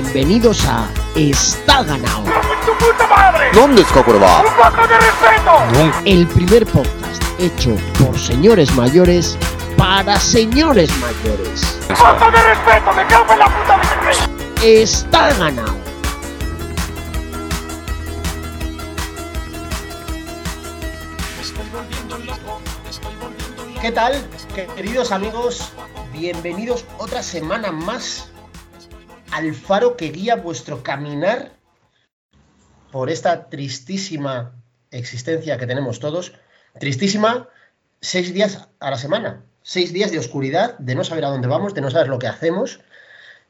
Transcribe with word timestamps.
Bienvenidos 0.00 0.64
a 0.64 0.88
Está 1.16 1.82
ganado. 1.82 2.22
¡Tu 2.64 2.72
puta 2.86 3.04
madre! 3.08 3.50
¿Dónde 3.52 3.82
está 3.82 4.04
Corva? 4.04 4.42
¡Un 4.42 4.44
poco 4.44 4.86
de 4.86 4.96
respeto! 4.96 6.00
El 6.04 6.24
primer 6.28 6.64
podcast 6.66 7.20
hecho 7.40 7.74
por 7.98 8.16
señores 8.16 8.72
mayores 8.76 9.36
para 9.76 10.16
señores 10.20 10.88
mayores. 10.98 11.80
¡Un 11.88 11.96
poco 11.96 12.30
de 12.30 12.42
respeto! 12.44 12.92
¡Me 12.94 13.06
cago 13.08 13.32
en 13.32 13.38
la 13.40 13.46
puta 13.46 13.76
bicicleta! 13.78 14.30
Está 14.62 15.34
ganado. 15.34 15.76
¿Qué 23.82 23.90
tal, 23.90 24.28
queridos 24.76 25.10
amigos? 25.10 25.72
Bienvenidos 26.12 26.84
otra 26.98 27.20
semana 27.20 27.72
más 27.72 28.28
al 29.30 29.54
faro 29.54 29.96
que 29.96 30.10
guía 30.10 30.36
vuestro 30.36 30.82
caminar 30.82 31.52
por 32.90 33.10
esta 33.10 33.48
tristísima 33.48 34.54
existencia 34.90 35.58
que 35.58 35.66
tenemos 35.66 36.00
todos. 36.00 36.32
Tristísima, 36.78 37.48
seis 38.00 38.32
días 38.32 38.68
a 38.80 38.90
la 38.90 38.98
semana, 38.98 39.42
seis 39.62 39.92
días 39.92 40.10
de 40.10 40.18
oscuridad, 40.18 40.78
de 40.78 40.94
no 40.94 41.04
saber 41.04 41.24
a 41.24 41.30
dónde 41.30 41.48
vamos, 41.48 41.74
de 41.74 41.80
no 41.80 41.90
saber 41.90 42.08
lo 42.08 42.18
que 42.18 42.26
hacemos. 42.26 42.80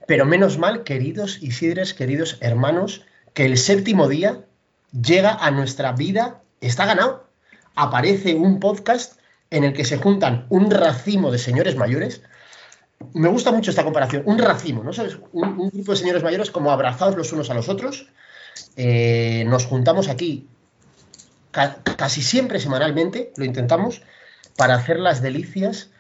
Pero 0.07 0.25
menos 0.25 0.59
mal, 0.59 0.85
queridos 0.85 1.43
Isidres, 1.43 1.95
queridos 1.95 2.39
hermanos, 2.41 3.05
que 3.35 3.47
el 3.47 3.59
séptimo 3.59 4.09
día 4.09 4.45
llega 4.93 5.33
a 5.33 5.51
nuestra 5.51 5.93
vida, 5.93 6.43
está 6.61 6.87
ganado. 6.87 7.29
Aparece 7.75 8.35
un 8.35 8.59
podcast 8.59 9.19
en 9.51 9.65
el 9.65 9.73
que 9.73 9.85
se 9.85 9.99
juntan 9.99 10.47
un 10.49 10.71
racimo 10.71 11.31
de 11.31 11.39
señores 11.39 11.77
mayores. 11.77 12.23
Me 13.15 13.29
gusta 13.29 13.53
mucho 13.53 13.71
esta 13.71 13.85
comparación, 13.85 14.23
un 14.27 14.39
racimo, 14.39 14.83
¿no 14.83 14.93
sabes? 14.93 15.19
Un, 15.33 15.71
grupo 15.71 15.93
de 15.93 15.99
señores 15.99 16.23
mayores 16.23 16.51
como 16.51 16.71
abrazados 16.71 17.17
los 17.17 17.33
unos 17.33 17.49
a 17.51 17.55
los 17.55 17.69
otros. 17.69 18.09
Eh, 18.77 19.45
nos 19.47 19.67
juntamos 19.67 20.09
aquí 20.09 20.49
ca- 21.51 21.79
casi 21.97 22.23
siempre 22.23 22.61
semanalmente, 22.61 23.33
lo 23.37 23.45
intentamos, 23.45 24.03
para 24.57 24.75
hacer 24.75 24.99
las 24.99 25.23
delicias, 25.23 25.91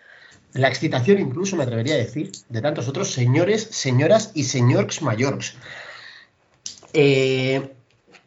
la 0.52 0.68
excitación 0.68 1.20
incluso, 1.20 1.56
me 1.56 1.62
atrevería 1.62 1.94
a 1.94 1.98
decir, 1.98 2.32
de 2.48 2.60
tantos 2.60 2.88
otros 2.88 3.12
señores, 3.12 3.68
señoras 3.70 4.32
y 4.34 4.44
señores 4.44 5.00
mayores. 5.02 5.54
Eh, 6.92 7.74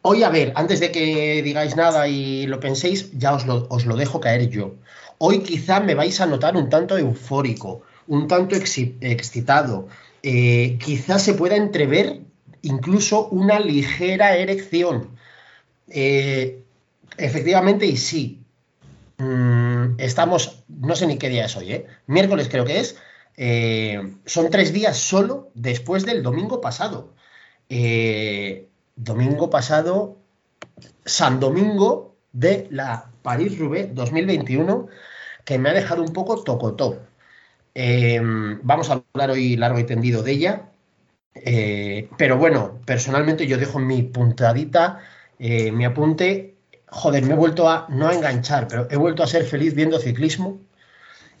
hoy, 0.02 0.22
a 0.22 0.30
ver, 0.30 0.52
antes 0.56 0.80
de 0.80 0.90
que 0.92 1.42
digáis 1.42 1.76
nada 1.76 2.08
y 2.08 2.46
lo 2.46 2.58
penséis, 2.60 3.10
ya 3.18 3.34
os 3.34 3.46
lo, 3.46 3.66
os 3.68 3.86
lo 3.86 3.96
dejo 3.96 4.20
caer 4.20 4.48
yo. 4.48 4.76
Hoy 5.18 5.40
quizá 5.40 5.80
me 5.80 5.94
vais 5.94 6.20
a 6.20 6.26
notar 6.26 6.56
un 6.56 6.68
tanto 6.70 6.96
eufórico, 6.96 7.82
un 8.06 8.28
tanto 8.28 8.56
excitado. 8.56 9.88
Eh, 10.22 10.78
quizá 10.82 11.18
se 11.18 11.34
pueda 11.34 11.56
entrever 11.56 12.20
incluso 12.62 13.28
una 13.28 13.58
ligera 13.58 14.36
erección. 14.36 15.10
Eh, 15.88 16.62
efectivamente, 17.16 17.86
y 17.86 17.96
sí. 17.96 18.40
Mm, 19.18 19.98
estamos, 19.98 20.64
no 20.68 20.96
sé 20.96 21.06
ni 21.06 21.18
qué 21.18 21.28
día 21.28 21.46
es 21.46 21.56
hoy, 21.56 21.72
¿eh? 21.72 21.86
Miércoles 22.06 22.48
creo 22.48 22.64
que 22.64 22.80
es. 22.80 22.96
Eh, 23.36 24.16
son 24.26 24.50
tres 24.50 24.72
días 24.72 24.96
solo 24.96 25.50
después 25.54 26.04
del 26.04 26.22
domingo 26.22 26.60
pasado. 26.60 27.14
Domingo 28.96 29.48
pasado, 29.48 30.18
San 31.06 31.40
Domingo 31.40 32.14
de 32.32 32.68
la 32.70 33.10
París-Roubaix 33.22 33.94
2021, 33.94 34.88
que 35.44 35.58
me 35.58 35.70
ha 35.70 35.72
dejado 35.72 36.02
un 36.02 36.12
poco 36.12 36.42
tocotó. 36.42 37.00
Eh, 37.74 38.20
vamos 38.62 38.90
a 38.90 39.02
hablar 39.14 39.30
hoy 39.30 39.56
largo 39.56 39.78
y 39.78 39.84
tendido 39.84 40.22
de 40.22 40.32
ella. 40.32 40.72
Eh, 41.34 42.08
pero 42.16 42.36
bueno, 42.36 42.80
personalmente 42.84 43.46
yo 43.46 43.58
dejo 43.58 43.78
mi 43.78 44.02
puntadita, 44.02 45.00
eh, 45.38 45.72
mi 45.72 45.84
apunte. 45.84 46.56
Joder, 46.88 47.24
me 47.24 47.32
he 47.32 47.36
vuelto 47.36 47.68
a, 47.68 47.86
no 47.88 48.10
enganchar, 48.10 48.68
pero 48.68 48.86
he 48.90 48.96
vuelto 48.96 49.22
a 49.22 49.26
ser 49.26 49.44
feliz 49.44 49.74
viendo 49.74 49.98
ciclismo 49.98 50.60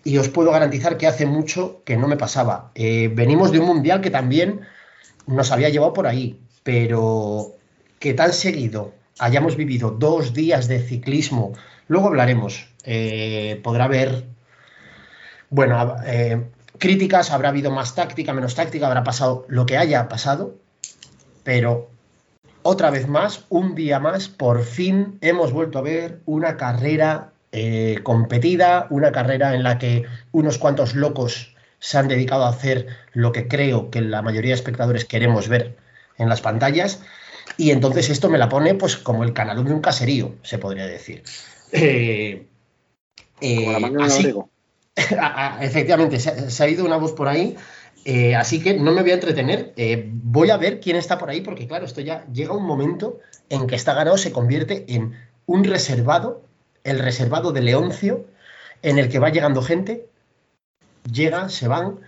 y 0.04 0.16
os 0.18 0.28
puedo 0.30 0.50
garantizar 0.50 0.96
que 0.96 1.06
hace 1.06 1.26
mucho 1.26 1.82
que 1.84 1.96
no 1.96 2.08
me 2.08 2.16
pasaba. 2.16 2.72
Eh, 2.74 3.10
venimos 3.14 3.52
de 3.52 3.60
un 3.60 3.66
mundial 3.66 4.00
que 4.00 4.10
también 4.10 4.62
nos 5.26 5.52
había 5.52 5.68
llevado 5.68 5.92
por 5.92 6.06
ahí, 6.06 6.40
pero 6.62 7.52
que 7.98 8.14
tan 8.14 8.32
seguido 8.32 8.94
hayamos 9.18 9.56
vivido 9.56 9.90
dos 9.90 10.32
días 10.32 10.68
de 10.68 10.80
ciclismo, 10.80 11.52
luego 11.86 12.08
hablaremos, 12.08 12.66
podrá 13.62 13.84
haber, 13.84 14.24
bueno, 15.52 15.96
eh, 16.06 16.42
críticas, 16.78 17.30
habrá 17.30 17.50
habido 17.50 17.70
más 17.70 17.94
táctica, 17.94 18.32
menos 18.32 18.54
táctica, 18.54 18.86
habrá 18.86 19.04
pasado 19.04 19.44
lo 19.48 19.66
que 19.66 19.76
haya 19.76 20.08
pasado, 20.08 20.56
pero 21.44 21.90
otra 22.62 22.90
vez 22.90 23.06
más, 23.06 23.44
un 23.50 23.74
día 23.74 24.00
más, 24.00 24.28
por 24.28 24.64
fin 24.64 25.18
hemos 25.20 25.52
vuelto 25.52 25.78
a 25.78 25.82
ver 25.82 26.20
una 26.24 26.56
carrera 26.56 27.32
eh, 27.52 28.00
competida, 28.02 28.86
una 28.88 29.12
carrera 29.12 29.54
en 29.54 29.62
la 29.62 29.78
que 29.78 30.06
unos 30.32 30.56
cuantos 30.56 30.94
locos 30.94 31.54
se 31.80 31.98
han 31.98 32.08
dedicado 32.08 32.44
a 32.44 32.48
hacer 32.48 32.86
lo 33.12 33.32
que 33.32 33.46
creo 33.46 33.90
que 33.90 34.00
la 34.00 34.22
mayoría 34.22 34.50
de 34.52 34.54
espectadores 34.54 35.04
queremos 35.04 35.48
ver 35.48 35.76
en 36.16 36.28
las 36.30 36.40
pantallas. 36.40 37.02
Y 37.58 37.72
entonces 37.72 38.08
esto 38.08 38.30
me 38.30 38.38
la 38.38 38.48
pone 38.48 38.74
pues 38.74 38.96
como 38.96 39.22
el 39.24 39.34
canal 39.34 39.62
de 39.64 39.72
un 39.72 39.80
caserío, 39.82 40.36
se 40.42 40.56
podría 40.58 40.86
decir. 40.86 41.22
Eh, 41.72 42.46
eh, 43.40 43.56
Como 43.56 43.72
la 43.72 43.78
mano 43.80 43.98
de 44.00 44.04
así- 44.06 44.22
Rodrigo. 44.22 44.48
A- 45.18 45.56
a- 45.58 45.64
efectivamente, 45.64 46.18
se, 46.18 46.50
se 46.50 46.64
ha 46.64 46.68
ido 46.68 46.84
una 46.84 46.96
voz 46.96 47.12
por 47.12 47.28
ahí. 47.28 47.56
eh, 48.04 48.34
así 48.34 48.60
que 48.62 48.74
no 48.74 48.92
me 48.92 49.02
voy 49.02 49.12
a 49.12 49.14
entretener. 49.14 49.72
eh, 49.76 50.08
voy 50.12 50.50
a 50.50 50.56
ver 50.56 50.80
quién 50.80 50.96
está 50.96 51.18
por 51.18 51.30
ahí, 51.30 51.40
porque 51.40 51.66
claro, 51.68 51.84
esto 51.84 52.00
ya 52.00 52.26
llega 52.32 52.52
un 52.56 52.64
momento 52.64 53.20
en 53.48 53.66
que 53.66 53.74
está 53.76 53.94
ganado 53.94 54.16
se 54.18 54.32
convierte 54.32 54.84
en 54.88 55.14
un 55.46 55.64
reservado, 55.64 56.42
el 56.84 56.98
reservado 56.98 57.52
de 57.52 57.60
Leoncio, 57.60 58.26
en 58.82 58.98
el 58.98 59.08
que 59.08 59.18
va 59.20 59.30
llegando 59.30 59.62
gente, 59.62 60.08
llega, 61.10 61.48
se 61.48 61.68
van, 61.68 62.00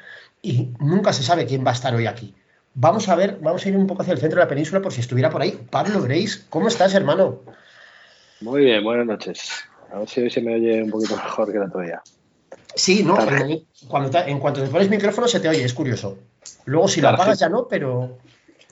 y 0.43 0.71
nunca 0.81 1.12
se 1.12 1.22
sabe 1.22 1.47
quién 1.47 1.65
va 1.65 1.71
a 1.71 1.75
estar 1.75 1.95
hoy 1.95 2.06
aquí. 2.06 2.34
Vamos 2.75 3.09
a 3.09 3.15
ver, 3.15 3.39
vamos 3.41 3.65
a 3.65 3.69
ir 3.69 3.77
un 3.77 3.87
poco 3.87 4.03
hacia 4.03 4.12
el 4.15 4.19
centro 4.19 4.39
de 4.41 4.45
la 4.45 4.49
península 4.49 4.83
por 4.83 4.93
si 4.93 5.01
estuviera 5.01 5.31
por 5.31 5.43
ahí. 5.43 5.59
Pablo 5.71 6.03
Grace, 6.03 6.41
¿cómo 6.51 6.66
estás, 6.66 6.93
hermano? 6.95 7.41
Muy 8.41 8.65
bien, 8.65 8.83
buenas 8.83 9.06
noches. 9.06 9.49
A 9.93 10.01
ver 10.01 10.09
si 10.09 10.21
hoy 10.22 10.31
se 10.31 10.41
me 10.41 10.55
oye 10.56 10.83
un 10.83 10.91
poquito 10.91 11.15
mejor 11.16 11.53
que 11.53 11.59
el 11.59 11.62
otro 11.65 11.81
día. 11.83 12.03
Sí, 12.74 13.04
no, 13.04 13.16
en, 13.20 13.64
cuando 13.88 14.10
te- 14.10 14.30
en 14.30 14.38
cuanto 14.40 14.62
te 14.62 14.68
pones 14.68 14.88
micrófono 14.90 15.28
se 15.28 15.40
te 15.40 15.48
oye, 15.48 15.64
es 15.64 15.72
curioso. 15.74 16.18
Luego 16.66 16.88
si 16.88 17.00
lo 17.00 17.08
apagas 17.10 17.38
ya 17.38 17.48
no, 17.48 17.68
pero 17.68 18.18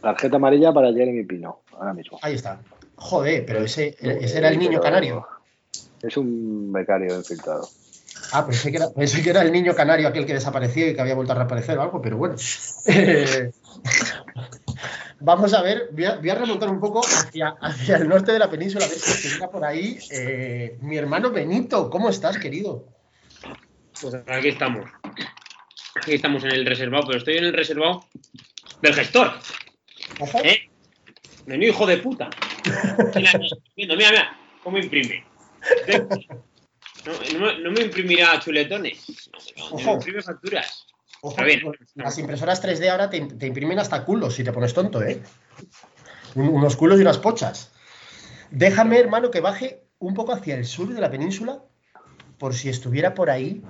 Tarjeta 0.01 0.37
amarilla 0.37 0.73
para 0.73 0.93
Jeremy 0.93 1.25
Pino, 1.25 1.61
ahora 1.73 1.95
mismo. 1.95 2.19
ahí 2.23 2.35
está. 2.35 2.61
Joder, 2.97 3.45
pero 3.47 3.61
ese, 3.61 3.97
ese 4.01 4.39
era 4.39 4.49
el 4.49 4.59
niño 4.59 4.81
canario. 4.81 5.27
Es 6.03 6.17
un 6.17 6.73
becario 6.73 7.17
infiltrado. 7.17 7.69
Ah, 8.33 8.47
pensé 8.47 8.71
que, 8.71 8.77
era, 8.79 8.91
pensé 8.91 9.23
que 9.23 9.31
era 9.31 9.43
el 9.43 9.53
niño 9.53 9.75
canario 9.75 10.09
aquel 10.09 10.25
que 10.27 10.35
desapareció 10.35 10.89
y 10.89 10.95
que 10.95 11.01
había 11.01 11.15
vuelto 11.15 11.33
a 11.33 11.37
reaparecer 11.37 11.79
o 11.79 11.83
algo, 11.83 12.01
pero 12.03 12.17
bueno. 12.17 12.35
Vamos 15.21 15.55
a 15.55 15.63
ver, 15.63 15.89
voy 15.93 16.05
a, 16.05 16.17
voy 16.17 16.31
a 16.31 16.35
remontar 16.35 16.69
un 16.69 16.81
poco 16.81 17.01
hacia, 17.01 17.51
hacia 17.61 17.97
el 17.97 18.09
norte 18.09 18.33
de 18.33 18.39
la 18.41 18.51
península, 18.51 18.85
a 18.87 18.89
ver 18.89 18.99
si 18.99 19.13
estuviera 19.13 19.49
por 19.51 19.65
ahí 19.65 19.99
eh, 20.11 20.77
mi 20.81 20.97
hermano 20.97 21.31
Benito. 21.31 21.89
¿Cómo 21.91 22.09
estás, 22.09 22.39
querido? 22.39 22.85
Pues 24.03 24.15
aquí 24.27 24.49
estamos. 24.49 24.91
Aquí 26.01 26.15
estamos 26.15 26.43
en 26.45 26.53
el 26.53 26.67
reservado, 26.67 27.05
pero 27.07 27.19
estoy 27.19 27.37
en 27.39 27.45
el 27.45 27.53
reservado 27.53 28.05
del 28.81 28.95
gestor. 28.95 29.33
Ojo. 30.19 30.39
¿Eh? 30.45 30.69
Menudo 31.47 31.69
hijo 31.69 31.87
de 31.87 31.99
puta. 31.99 32.29
Mira, 33.77 33.97
mira, 33.97 34.37
cómo 34.63 34.79
imprime. 34.79 35.25
No, 37.07 37.13
no 37.39 37.47
me- 37.47 37.59
no 37.61 37.71
me 37.73 37.81
imprimirá 37.83 38.39
chuletones. 38.41 39.05
No, 39.71 39.77
me 39.77 39.93
imprime 39.93 40.23
facturas. 40.23 40.87
Ojo, 41.21 41.33
Está 41.35 41.45
bien. 41.45 41.63
las 41.95 42.19
impresoras 42.19 42.61
3D 42.63 42.89
ahora 42.91 43.09
te, 43.09 43.21
te 43.21 43.47
imprimen 43.47 43.79
hasta 43.79 44.05
culos 44.05 44.35
si 44.35 44.43
te 44.45 44.53
pones 44.53 44.75
tonto, 44.75 45.03
¿eh? 45.03 45.23
Un- 46.35 46.49
unos 46.49 46.77
culos 46.77 46.99
y 46.99 47.03
unas 47.03 47.19
pochas. 47.19 47.71
Déjame, 48.51 48.99
hermano, 48.99 49.31
que 49.31 49.41
baje 49.41 49.85
un 49.99 50.15
poco 50.15 50.33
hacia 50.33 50.57
el 50.57 50.65
sur 50.65 50.89
de 50.93 51.01
la 51.01 51.11
península, 51.11 51.63
por 52.39 52.55
si 52.55 52.69
estuviera 52.69 53.15
por 53.15 53.31
ahí 53.31 53.63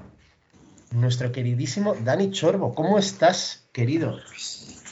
nuestro 0.92 1.32
queridísimo 1.32 1.94
Dani 1.94 2.30
Chorbo. 2.30 2.74
¿Cómo 2.74 2.98
estás, 2.98 3.64
querido? 3.72 4.18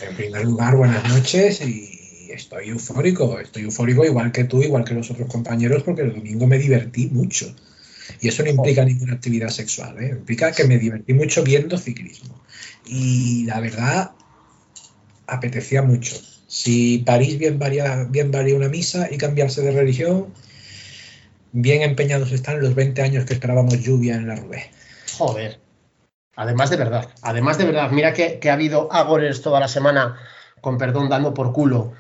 En 0.01 0.17
primer 0.17 0.45
lugar, 0.45 0.77
buenas 0.77 1.07
noches 1.09 1.61
y 1.61 2.31
estoy 2.33 2.71
eufórico, 2.71 3.39
estoy 3.39 3.65
eufórico 3.65 4.05
igual 4.05 4.33
que 4.33 4.45
tú, 4.45 4.63
igual 4.63 4.85
que 4.85 4.95
los 4.95 5.11
otros 5.11 5.29
compañeros, 5.29 5.83
porque 5.83 6.03
el 6.03 6.15
domingo 6.15 6.47
me 6.47 6.59
divertí 6.59 7.09
mucho. 7.09 7.55
Y 8.21 8.29
eso 8.29 8.43
no 8.43 8.51
implica 8.51 8.85
ninguna 8.85 9.15
actividad 9.15 9.49
sexual, 9.49 10.03
¿eh? 10.03 10.11
implica 10.11 10.53
que 10.53 10.65
me 10.65 10.79
divertí 10.79 11.15
mucho 11.15 11.45
viendo 11.45 11.79
ciclismo. 11.79 12.41
Y 12.87 13.45
la 13.45 13.61
verdad, 13.61 14.13
apetecía 15.27 15.83
mucho. 15.83 16.17
Si 16.49 16.99
París 16.99 17.39
bien 17.39 17.59
varía, 17.59 18.05
bien 18.05 18.31
varía 18.31 18.57
una 18.57 18.69
misa 18.69 19.09
y 19.11 19.17
cambiarse 19.17 19.63
de 19.63 19.71
religión, 19.71 20.35
bien 21.53 21.83
empeñados 21.83 22.33
están 22.33 22.61
los 22.61 22.75
20 22.75 23.03
años 23.03 23.25
que 23.25 23.35
esperábamos 23.35 23.81
lluvia 23.81 24.17
en 24.17 24.27
la 24.27 24.37
Rubé. 24.37 24.71
Joder. 25.17 25.70
Además 26.41 26.71
de 26.71 26.77
verdad, 26.77 27.07
además 27.21 27.59
de 27.59 27.67
verdad, 27.67 27.91
mira 27.91 28.15
que, 28.15 28.39
que 28.39 28.49
ha 28.49 28.55
habido 28.55 28.91
agores 28.91 29.43
toda 29.43 29.61
la 29.61 29.69
semana 29.69 30.17
con 30.63 30.79
perdón, 30.79 31.11
dando 31.11 31.35
por 31.35 31.53
culo. 31.53 31.93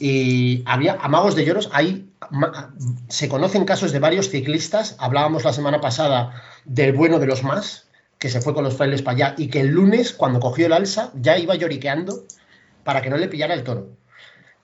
Y 0.00 0.62
había 0.64 0.94
amagos 0.94 1.34
de 1.34 1.44
lloros. 1.44 1.68
Hay, 1.74 2.10
se 3.08 3.28
conocen 3.28 3.66
casos 3.66 3.92
de 3.92 3.98
varios 3.98 4.30
ciclistas. 4.30 4.96
Hablábamos 4.98 5.44
la 5.44 5.52
semana 5.52 5.82
pasada 5.82 6.42
del 6.64 6.94
bueno 6.94 7.18
de 7.18 7.26
los 7.26 7.42
más, 7.42 7.86
que 8.18 8.30
se 8.30 8.40
fue 8.40 8.54
con 8.54 8.64
los 8.64 8.78
frailes 8.78 9.02
para 9.02 9.14
allá 9.14 9.34
y 9.36 9.48
que 9.48 9.60
el 9.60 9.68
lunes, 9.68 10.14
cuando 10.14 10.40
cogió 10.40 10.64
el 10.64 10.72
alza, 10.72 11.10
ya 11.14 11.36
iba 11.36 11.54
lloriqueando 11.54 12.24
para 12.84 13.02
que 13.02 13.10
no 13.10 13.18
le 13.18 13.28
pillara 13.28 13.52
el 13.52 13.62
toro. 13.62 13.90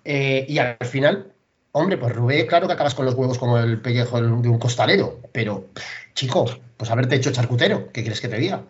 Eh, 0.06 0.46
y 0.48 0.56
al 0.56 0.78
final, 0.86 1.34
hombre, 1.72 1.98
pues 1.98 2.16
Rubé, 2.16 2.46
claro 2.46 2.66
que 2.66 2.72
acabas 2.72 2.94
con 2.94 3.04
los 3.04 3.14
huevos 3.14 3.38
como 3.38 3.58
el 3.58 3.78
pellejo 3.82 4.22
de 4.22 4.48
un 4.48 4.58
costalero, 4.58 5.20
pero, 5.32 5.66
chico, 6.14 6.46
pues 6.78 6.90
haberte 6.90 7.16
hecho 7.16 7.30
charcutero, 7.30 7.92
¿qué 7.92 8.00
quieres 8.00 8.22
que 8.22 8.28
te 8.28 8.38
diga? 8.38 8.62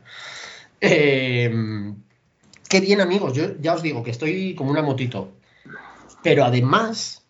Eh, 0.80 1.52
qué 2.68 2.80
bien, 2.80 3.00
amigos, 3.00 3.32
yo 3.32 3.56
ya 3.60 3.74
os 3.74 3.82
digo 3.82 4.02
que 4.02 4.10
estoy 4.10 4.54
como 4.54 4.70
una 4.70 4.82
motito. 4.82 5.32
Pero 6.22 6.44
además, 6.44 7.24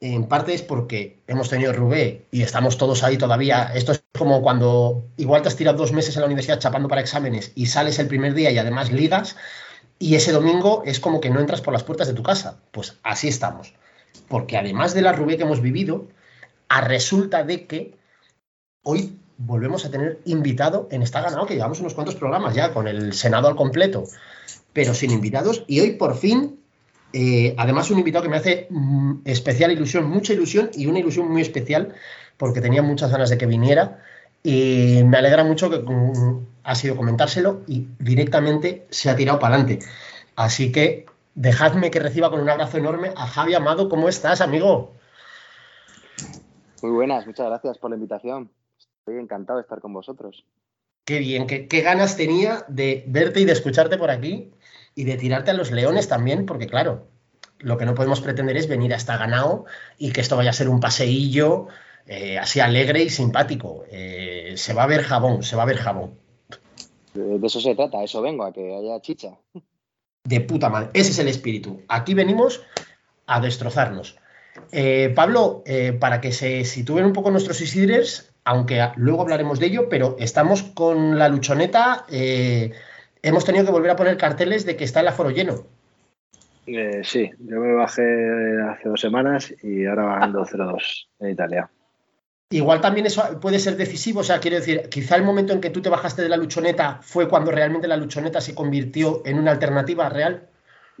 en 0.00 0.26
parte 0.26 0.54
es 0.54 0.62
porque 0.62 1.20
hemos 1.26 1.50
tenido 1.50 1.72
Rubé 1.72 2.26
y 2.30 2.42
estamos 2.42 2.78
todos 2.78 3.02
ahí 3.02 3.18
todavía. 3.18 3.70
Esto 3.74 3.92
es 3.92 4.02
como 4.16 4.42
cuando 4.42 5.04
igual 5.16 5.42
te 5.42 5.48
has 5.48 5.56
tirado 5.56 5.76
dos 5.76 5.92
meses 5.92 6.16
en 6.16 6.20
la 6.20 6.26
universidad 6.26 6.58
chapando 6.58 6.88
para 6.88 7.02
exámenes 7.02 7.52
y 7.54 7.66
sales 7.66 7.98
el 7.98 8.08
primer 8.08 8.34
día 8.34 8.50
y 8.50 8.58
además 8.58 8.90
ligas 8.90 9.36
y 9.98 10.14
ese 10.14 10.32
domingo 10.32 10.82
es 10.86 10.98
como 10.98 11.20
que 11.20 11.28
no 11.28 11.40
entras 11.40 11.60
por 11.60 11.74
las 11.74 11.84
puertas 11.84 12.08
de 12.08 12.14
tu 12.14 12.22
casa. 12.22 12.62
Pues 12.70 12.98
así 13.02 13.28
estamos. 13.28 13.74
Porque 14.28 14.56
además 14.56 14.94
de 14.94 15.02
la 15.02 15.12
Rubé 15.12 15.36
que 15.36 15.42
hemos 15.42 15.60
vivido, 15.60 16.08
a 16.68 16.80
resulta 16.80 17.44
de 17.44 17.66
que 17.66 17.98
hoy 18.82 19.18
volvemos 19.40 19.84
a 19.84 19.90
tener 19.90 20.20
invitado 20.26 20.86
en 20.90 21.02
Está 21.02 21.22
Ganado, 21.22 21.46
que 21.46 21.54
llevamos 21.54 21.80
unos 21.80 21.94
cuantos 21.94 22.14
programas 22.14 22.54
ya 22.54 22.72
con 22.72 22.86
el 22.86 23.12
Senado 23.14 23.48
al 23.48 23.56
completo, 23.56 24.04
pero 24.72 24.94
sin 24.94 25.10
invitados. 25.10 25.64
Y 25.66 25.80
hoy 25.80 25.92
por 25.92 26.16
fin, 26.16 26.60
eh, 27.12 27.54
además 27.56 27.90
un 27.90 27.98
invitado 27.98 28.22
que 28.22 28.28
me 28.28 28.36
hace 28.36 28.66
mm, 28.68 29.20
especial 29.24 29.72
ilusión, 29.72 30.08
mucha 30.08 30.34
ilusión 30.34 30.70
y 30.74 30.86
una 30.86 30.98
ilusión 30.98 31.30
muy 31.30 31.42
especial, 31.42 31.94
porque 32.36 32.60
tenía 32.60 32.82
muchas 32.82 33.10
ganas 33.10 33.30
de 33.30 33.38
que 33.38 33.46
viniera. 33.46 34.02
Y 34.42 35.02
me 35.04 35.18
alegra 35.18 35.44
mucho 35.44 35.70
que 35.70 35.84
ha 36.64 36.74
sido 36.74 36.96
comentárselo 36.96 37.62
y 37.66 37.88
directamente 37.98 38.86
se 38.90 39.10
ha 39.10 39.16
tirado 39.16 39.38
para 39.38 39.56
adelante. 39.56 39.86
Así 40.36 40.72
que 40.72 41.06
dejadme 41.34 41.90
que 41.90 42.00
reciba 42.00 42.30
con 42.30 42.40
un 42.40 42.48
abrazo 42.48 42.78
enorme 42.78 43.12
a 43.16 43.26
Javi 43.26 43.54
Amado. 43.54 43.88
¿Cómo 43.88 44.08
estás, 44.08 44.40
amigo? 44.40 44.92
Muy 46.82 46.92
buenas, 46.92 47.26
muchas 47.26 47.46
gracias 47.46 47.76
por 47.76 47.90
la 47.90 47.96
invitación. 47.96 48.50
Estoy 49.10 49.24
encantado 49.24 49.56
de 49.58 49.62
estar 49.62 49.80
con 49.80 49.92
vosotros. 49.92 50.44
Qué 51.04 51.18
bien, 51.18 51.48
qué, 51.48 51.80
ganas 51.80 52.16
tenía 52.16 52.64
de 52.68 53.02
verte 53.08 53.40
y 53.40 53.44
de 53.44 53.52
escucharte 53.52 53.98
por 53.98 54.08
aquí 54.08 54.52
y 54.94 55.02
de 55.02 55.16
tirarte 55.16 55.50
a 55.50 55.54
los 55.54 55.72
leones 55.72 56.06
también, 56.06 56.46
porque 56.46 56.68
claro, 56.68 57.08
lo 57.58 57.76
que 57.76 57.86
no 57.86 57.96
podemos 57.96 58.20
pretender 58.20 58.56
es 58.56 58.68
venir 58.68 58.94
hasta 58.94 59.16
ganado 59.16 59.64
y 59.98 60.12
que 60.12 60.20
esto 60.20 60.36
vaya 60.36 60.50
a 60.50 60.52
ser 60.52 60.68
un 60.68 60.78
paseillo 60.78 61.66
eh, 62.06 62.38
así 62.38 62.60
alegre 62.60 63.02
y 63.02 63.10
simpático. 63.10 63.82
Eh, 63.90 64.52
se 64.54 64.74
va 64.74 64.84
a 64.84 64.86
ver 64.86 65.02
jabón, 65.02 65.42
se 65.42 65.56
va 65.56 65.64
a 65.64 65.66
ver 65.66 65.78
jabón. 65.78 66.14
De, 67.12 67.44
eso 67.44 67.60
se 67.60 67.74
trata, 67.74 68.04
eso 68.04 68.22
vengo, 68.22 68.44
a 68.44 68.52
que 68.52 68.76
haya 68.76 69.00
chicha. 69.00 69.36
De 70.22 70.40
puta 70.40 70.68
madre, 70.68 70.90
ese 70.94 71.10
es 71.10 71.18
el 71.18 71.26
espíritu. 71.26 71.82
Aquí 71.88 72.14
venimos 72.14 72.62
a 73.26 73.40
destrozarnos. 73.40 74.16
Eh, 74.70 75.12
Pablo, 75.16 75.64
para 75.98 76.20
que 76.20 76.30
se 76.30 76.64
sitúen 76.64 77.06
un 77.06 77.12
poco 77.12 77.32
nuestros 77.32 77.60
Isidres, 77.60 78.29
aunque 78.44 78.88
luego 78.96 79.22
hablaremos 79.22 79.58
de 79.58 79.66
ello, 79.66 79.88
pero 79.88 80.16
estamos 80.18 80.62
con 80.62 81.18
la 81.18 81.28
luchoneta. 81.28 82.04
Eh, 82.10 82.72
hemos 83.22 83.44
tenido 83.44 83.64
que 83.64 83.72
volver 83.72 83.90
a 83.90 83.96
poner 83.96 84.16
carteles 84.16 84.64
de 84.66 84.76
que 84.76 84.84
está 84.84 85.00
el 85.00 85.08
aforo 85.08 85.30
lleno. 85.30 85.66
Eh, 86.66 87.00
sí, 87.02 87.30
yo 87.38 87.60
me 87.60 87.72
bajé 87.74 88.02
hace 88.70 88.88
dos 88.88 89.00
semanas 89.00 89.54
y 89.62 89.86
ahora 89.86 90.04
van 90.04 90.32
2-0-2 90.32 91.06
en 91.20 91.30
Italia. 91.30 91.70
Igual 92.52 92.80
también 92.80 93.06
eso 93.06 93.38
puede 93.40 93.60
ser 93.60 93.76
decisivo, 93.76 94.20
o 94.20 94.24
sea, 94.24 94.40
quiero 94.40 94.56
decir, 94.56 94.88
quizá 94.90 95.14
el 95.14 95.22
momento 95.22 95.52
en 95.52 95.60
que 95.60 95.70
tú 95.70 95.80
te 95.80 95.88
bajaste 95.88 96.22
de 96.22 96.28
la 96.28 96.36
luchoneta 96.36 96.98
fue 97.00 97.28
cuando 97.28 97.52
realmente 97.52 97.86
la 97.86 97.96
luchoneta 97.96 98.40
se 98.40 98.56
convirtió 98.56 99.22
en 99.24 99.38
una 99.38 99.52
alternativa 99.52 100.08
real. 100.08 100.49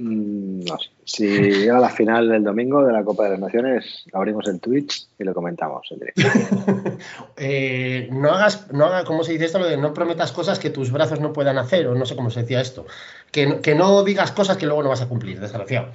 Mm, 0.00 0.64
no 0.64 0.78
sé. 0.78 0.88
Si 1.04 1.26
llega 1.26 1.78
la 1.78 1.90
final 1.90 2.26
del 2.26 2.42
domingo 2.42 2.82
de 2.82 2.92
la 2.92 3.04
Copa 3.04 3.24
de 3.24 3.30
las 3.30 3.40
Naciones, 3.40 4.04
abrimos 4.14 4.46
el 4.46 4.58
Twitch 4.58 5.08
y 5.18 5.24
lo 5.24 5.34
comentamos 5.34 5.86
en 5.90 5.98
directo. 5.98 6.22
Eh, 7.42 8.08
no 8.12 8.30
hagas, 8.30 8.70
no 8.72 8.84
hagas, 8.84 9.04
¿cómo 9.04 9.24
se 9.24 9.32
dice 9.32 9.46
esto? 9.46 9.58
Lo 9.58 9.66
de 9.66 9.78
no 9.78 9.94
prometas 9.94 10.32
cosas 10.32 10.58
que 10.58 10.68
tus 10.68 10.92
brazos 10.92 11.18
no 11.18 11.32
puedan 11.32 11.56
hacer, 11.56 11.86
o 11.86 11.94
no 11.94 12.04
sé 12.04 12.14
cómo 12.14 12.30
se 12.30 12.42
decía 12.42 12.60
esto. 12.60 12.86
Que, 13.32 13.74
no 13.74 14.04
digas 14.04 14.32
cosas 14.32 14.58
que 14.58 14.66
luego 14.66 14.82
no 14.82 14.90
vas 14.90 15.00
a 15.00 15.08
cumplir, 15.08 15.40
desgraciado. 15.40 15.88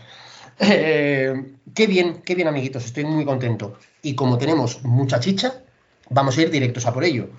Eh, 0.59 1.33
qué 1.75 1.85
bien, 1.85 2.23
qué 2.25 2.33
bien, 2.33 2.47
amiguitos, 2.47 2.85
estoy 2.85 3.05
muy 3.05 3.25
contento. 3.25 3.77
Y 4.01 4.15
como 4.15 4.39
tenemos 4.39 4.83
mucha 4.83 5.19
chicha, 5.19 5.61
vamos 6.09 6.37
a 6.37 6.41
ir 6.41 6.49
directos 6.49 6.87
a 6.87 6.93
por 6.93 7.03
ello. 7.03 7.29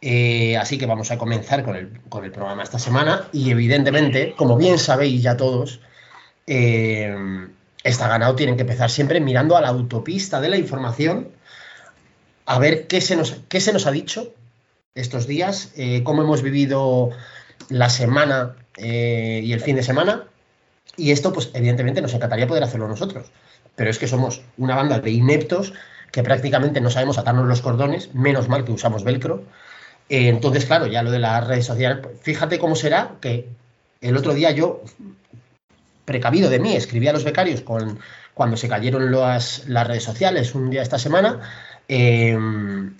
Eh, 0.00 0.56
así 0.56 0.78
que 0.78 0.86
vamos 0.86 1.10
a 1.10 1.18
comenzar 1.18 1.64
con 1.64 1.74
el, 1.74 2.00
con 2.08 2.24
el 2.24 2.30
programa 2.30 2.62
esta 2.62 2.78
semana. 2.78 3.28
Y 3.32 3.50
evidentemente, 3.50 4.34
como 4.36 4.56
bien 4.56 4.78
sabéis 4.78 5.22
ya 5.22 5.36
todos, 5.36 5.80
eh, 6.52 7.16
está 7.84 8.08
ganado, 8.08 8.34
tienen 8.34 8.56
que 8.56 8.62
empezar 8.62 8.90
siempre 8.90 9.20
mirando 9.20 9.56
a 9.56 9.60
la 9.60 9.68
autopista 9.68 10.40
de 10.40 10.48
la 10.48 10.56
información, 10.56 11.28
a 12.44 12.58
ver 12.58 12.88
qué 12.88 13.00
se 13.00 13.14
nos, 13.14 13.36
qué 13.48 13.60
se 13.60 13.72
nos 13.72 13.86
ha 13.86 13.92
dicho 13.92 14.34
estos 14.96 15.28
días, 15.28 15.72
eh, 15.76 16.02
cómo 16.02 16.22
hemos 16.22 16.42
vivido 16.42 17.10
la 17.68 17.88
semana 17.88 18.56
eh, 18.78 19.40
y 19.44 19.52
el 19.52 19.60
fin 19.60 19.76
de 19.76 19.84
semana. 19.84 20.24
Y 20.96 21.12
esto, 21.12 21.32
pues 21.32 21.50
evidentemente 21.54 22.02
nos 22.02 22.14
encantaría 22.14 22.48
poder 22.48 22.64
hacerlo 22.64 22.88
nosotros. 22.88 23.30
Pero 23.76 23.88
es 23.88 24.00
que 24.00 24.08
somos 24.08 24.42
una 24.58 24.74
banda 24.74 24.98
de 24.98 25.12
ineptos 25.12 25.72
que 26.10 26.24
prácticamente 26.24 26.80
no 26.80 26.90
sabemos 26.90 27.16
atarnos 27.16 27.46
los 27.46 27.62
cordones, 27.62 28.12
menos 28.12 28.48
mal 28.48 28.64
que 28.64 28.72
usamos 28.72 29.04
velcro. 29.04 29.44
entonces, 30.08 30.66
claro, 30.66 30.88
ya 30.88 31.04
lo 31.04 31.12
de 31.12 31.20
las 31.20 31.46
redes 31.46 31.66
sociales, 31.66 32.04
fíjate 32.22 32.58
cómo 32.58 32.74
será 32.74 33.12
que 33.20 33.48
el 34.00 34.16
otro 34.16 34.34
día 34.34 34.50
yo 34.50 34.82
precavido 36.10 36.50
de 36.50 36.58
mí, 36.58 36.74
escribí 36.74 37.06
a 37.06 37.12
los 37.12 37.22
becarios 37.22 37.62
cuando 38.34 38.56
se 38.56 38.68
cayeron 38.68 39.12
las, 39.12 39.64
redes 39.68 40.02
sociales 40.02 40.56
un 40.56 40.68
día 40.68 40.82
esta 40.82 40.98
semana. 40.98 41.38
Em, 41.86 42.96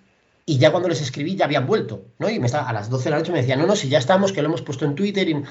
y 0.46 0.58
ya 0.58 0.70
cuando 0.70 0.88
les 0.88 1.00
escribí 1.00 1.34
ya 1.34 1.46
habían 1.46 1.66
vuelto, 1.66 2.04
¿no? 2.20 2.30
Y 2.30 2.38
me 2.38 2.46
estaba, 2.46 2.68
a 2.68 2.72
las 2.72 2.88
12 2.88 3.04
de 3.04 3.10
la 3.10 3.18
noche 3.18 3.32
me 3.32 3.40
decían, 3.40 3.58
no, 3.58 3.66
no, 3.66 3.74
si 3.74 3.88
ya 3.88 3.98
estamos, 3.98 4.30
que 4.30 4.42
lo 4.42 4.48
hemos 4.48 4.62
puesto 4.62 4.84
en 4.84 4.94
Twitter. 4.94 5.28
Y, 5.28 5.42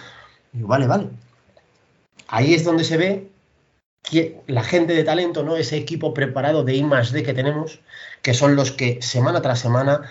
vale, 0.53 0.87
vale. 0.87 1.09
Ahí 2.29 2.53
es 2.53 2.63
donde 2.63 2.85
se 2.85 2.95
ve 2.95 3.27
que 4.09 4.39
la 4.47 4.63
gente 4.63 4.93
de 4.93 5.03
talento, 5.03 5.43
¿no? 5.43 5.57
Ese 5.57 5.75
equipo 5.75 6.13
preparado 6.13 6.63
de 6.63 6.75
I 6.77 6.83
más 6.83 7.11
D 7.11 7.23
que 7.23 7.33
tenemos, 7.33 7.81
que 8.21 8.33
son 8.33 8.55
los 8.55 8.71
que 8.71 9.01
semana 9.01 9.41
tras 9.41 9.59
semana 9.59 10.03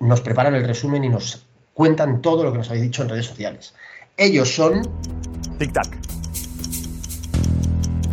nos 0.00 0.22
preparan 0.22 0.56
el 0.56 0.64
resumen 0.64 1.04
y 1.04 1.08
nos 1.08 1.46
cuentan 1.72 2.20
todo 2.20 2.42
lo 2.42 2.50
que 2.50 2.58
nos 2.58 2.68
habéis 2.68 2.82
dicho 2.82 3.02
en 3.02 3.10
redes 3.10 3.26
sociales. 3.26 3.74
Ellos 4.16 4.52
son. 4.52 4.82
Tic-tac. 5.60 6.15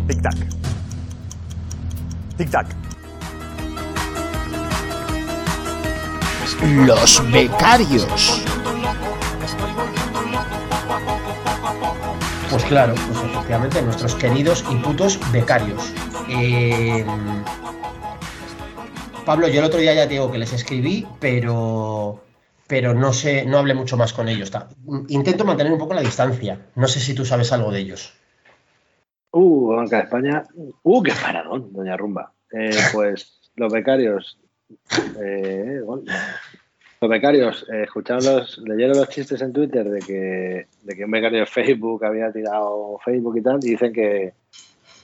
Tic-tac. 0.06 0.36
Tic-tac. 2.36 2.66
Los 6.86 7.32
becarios. 7.32 8.42
Pues 12.50 12.64
claro, 12.64 12.94
pues 12.94 13.18
efectivamente, 13.24 13.82
nuestros 13.82 14.14
queridos 14.14 14.64
y 14.70 14.76
putos 14.76 15.18
becarios. 15.32 15.92
Eh, 16.28 17.04
Pablo, 19.24 19.48
yo 19.48 19.60
el 19.60 19.66
otro 19.66 19.80
día 19.80 19.94
ya 19.94 20.06
te 20.06 20.14
digo 20.14 20.30
que 20.30 20.38
les 20.38 20.52
escribí, 20.52 21.06
pero 21.18 22.22
pero 22.66 22.94
no 22.94 23.12
sé, 23.12 23.44
no 23.44 23.58
hablé 23.58 23.74
mucho 23.74 23.96
más 23.96 24.12
con 24.12 24.28
ellos. 24.28 24.50
Intento 25.08 25.44
mantener 25.44 25.72
un 25.72 25.78
poco 25.78 25.94
la 25.94 26.00
distancia. 26.00 26.66
No 26.74 26.88
sé 26.88 27.00
si 27.00 27.14
tú 27.14 27.24
sabes 27.24 27.52
algo 27.52 27.70
de 27.70 27.80
ellos. 27.80 28.12
Uh, 29.36 29.74
Banca 29.74 29.96
de 29.96 30.02
España. 30.04 30.44
Uh, 30.84 31.02
qué 31.02 31.12
paradón, 31.20 31.72
doña 31.72 31.96
Rumba. 31.96 32.32
Eh, 32.52 32.70
pues 32.92 33.50
los 33.56 33.72
becarios. 33.72 34.38
Eh, 35.20 35.80
los 37.00 37.10
becarios 37.10 37.66
eh, 37.70 37.82
escucharon 37.82 38.24
los, 38.24 38.58
leyeron 38.58 38.96
los 38.96 39.08
chistes 39.08 39.42
en 39.42 39.52
Twitter 39.52 39.88
de 39.90 39.98
que, 39.98 40.66
de 40.82 40.96
que 40.96 41.04
un 41.04 41.10
becario 41.10 41.40
de 41.40 41.46
Facebook 41.46 42.04
había 42.04 42.32
tirado 42.32 42.96
Facebook 43.04 43.36
y 43.36 43.42
tal, 43.42 43.58
y 43.62 43.70
dicen 43.70 43.92
que 43.92 44.34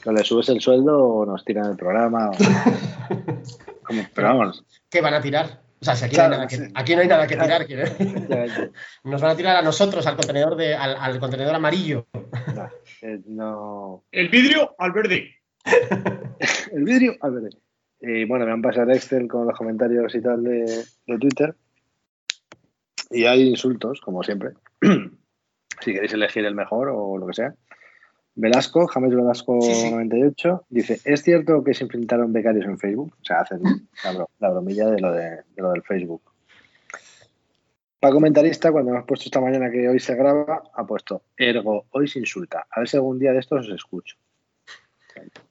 cuando 0.02 0.20
le 0.20 0.26
subes 0.26 0.48
el 0.48 0.60
sueldo 0.60 1.26
nos 1.26 1.44
tiran 1.44 1.72
el 1.72 1.76
programa. 1.76 2.30
pero 4.14 4.28
vamos. 4.28 4.64
¿Qué 4.88 5.00
van 5.00 5.14
a 5.14 5.20
tirar? 5.20 5.60
O 5.80 5.84
sea, 5.84 5.96
si 5.96 6.04
aquí, 6.04 6.16
no, 6.16 6.24
hay 6.24 6.28
nada 6.28 6.46
que, 6.46 6.70
aquí 6.74 6.94
no 6.94 7.00
hay 7.00 7.08
nada 7.08 7.26
que 7.26 7.36
tirar. 7.66 7.96
Nos 9.04 9.22
van 9.22 9.30
a 9.30 9.36
tirar 9.36 9.56
a 9.56 9.62
nosotros, 9.62 10.06
al 10.06 10.16
contenedor, 10.16 10.54
de, 10.54 10.74
al, 10.74 11.18
contenedor 11.18 11.54
amarillo. 11.54 12.06
No, 13.26 14.04
El 14.12 14.28
vidrio 14.28 14.74
al 14.78 14.92
verde. 14.92 15.36
el 16.72 16.84
vidrio 16.84 17.16
al 17.22 17.32
verde. 17.32 17.56
Y 17.98 18.26
bueno, 18.26 18.44
me 18.44 18.52
han 18.52 18.60
pasado 18.60 18.90
Excel 18.92 19.26
con 19.26 19.46
los 19.46 19.56
comentarios 19.56 20.14
y 20.14 20.20
tal 20.20 20.44
de, 20.44 20.84
Twitter. 21.18 21.54
Y 23.10 23.24
hay 23.24 23.48
insultos, 23.48 24.02
como 24.02 24.22
siempre. 24.22 24.50
si 25.80 25.94
queréis 25.94 26.12
elegir 26.12 26.44
el 26.44 26.54
mejor 26.54 26.90
o 26.92 27.16
lo 27.16 27.26
que 27.26 27.34
sea. 27.34 27.54
Velasco, 28.40 28.86
James 28.86 29.14
Velasco 29.14 29.60
Sí, 29.60 29.74
sí. 29.74 29.90
98, 29.90 30.64
dice, 30.68 31.00
¿es 31.04 31.22
cierto 31.22 31.62
que 31.62 31.74
se 31.74 31.84
enfrentaron 31.84 32.32
becarios 32.32 32.64
en 32.66 32.78
Facebook? 32.78 33.14
O 33.20 33.24
sea, 33.24 33.40
hacen 33.40 33.60
la, 34.04 34.12
bro- 34.12 34.30
la 34.38 34.50
bromilla 34.50 34.86
de 34.90 35.00
lo, 35.00 35.12
de, 35.12 35.30
de 35.30 35.42
lo 35.62 35.72
del 35.72 35.82
Facebook. 35.82 36.22
Para 37.98 38.14
comentarista, 38.14 38.72
cuando 38.72 38.92
hemos 38.92 39.04
puesto 39.04 39.26
esta 39.26 39.40
mañana 39.42 39.70
que 39.70 39.86
hoy 39.88 40.00
se 40.00 40.14
graba, 40.14 40.62
ha 40.74 40.86
puesto, 40.86 41.22
ergo, 41.36 41.84
hoy 41.90 42.08
se 42.08 42.18
insulta. 42.18 42.66
A 42.70 42.80
ver 42.80 42.88
si 42.88 42.96
algún 42.96 43.18
día 43.18 43.32
de 43.32 43.40
estos 43.40 43.66
os 43.66 43.74
escucho. 43.74 44.16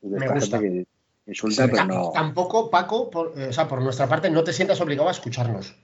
De 0.01 0.17
Me 0.17 0.25
esta 0.25 0.33
gusta. 0.33 0.59
gente 0.59 0.87
que 1.25 1.31
insulta, 1.31 1.65
Sí, 1.65 1.69
pero 1.71 1.85
no... 1.85 2.11
Tampoco, 2.11 2.71
Paco, 2.71 3.11
por, 3.11 3.33
eh, 3.39 3.49
o 3.49 3.53
sea, 3.53 3.67
por 3.67 3.81
nuestra 3.83 4.07
parte, 4.07 4.31
no 4.31 4.43
te 4.43 4.51
sientas 4.53 4.81
obligado 4.81 5.09
a 5.09 5.11
escucharnos. 5.11 5.75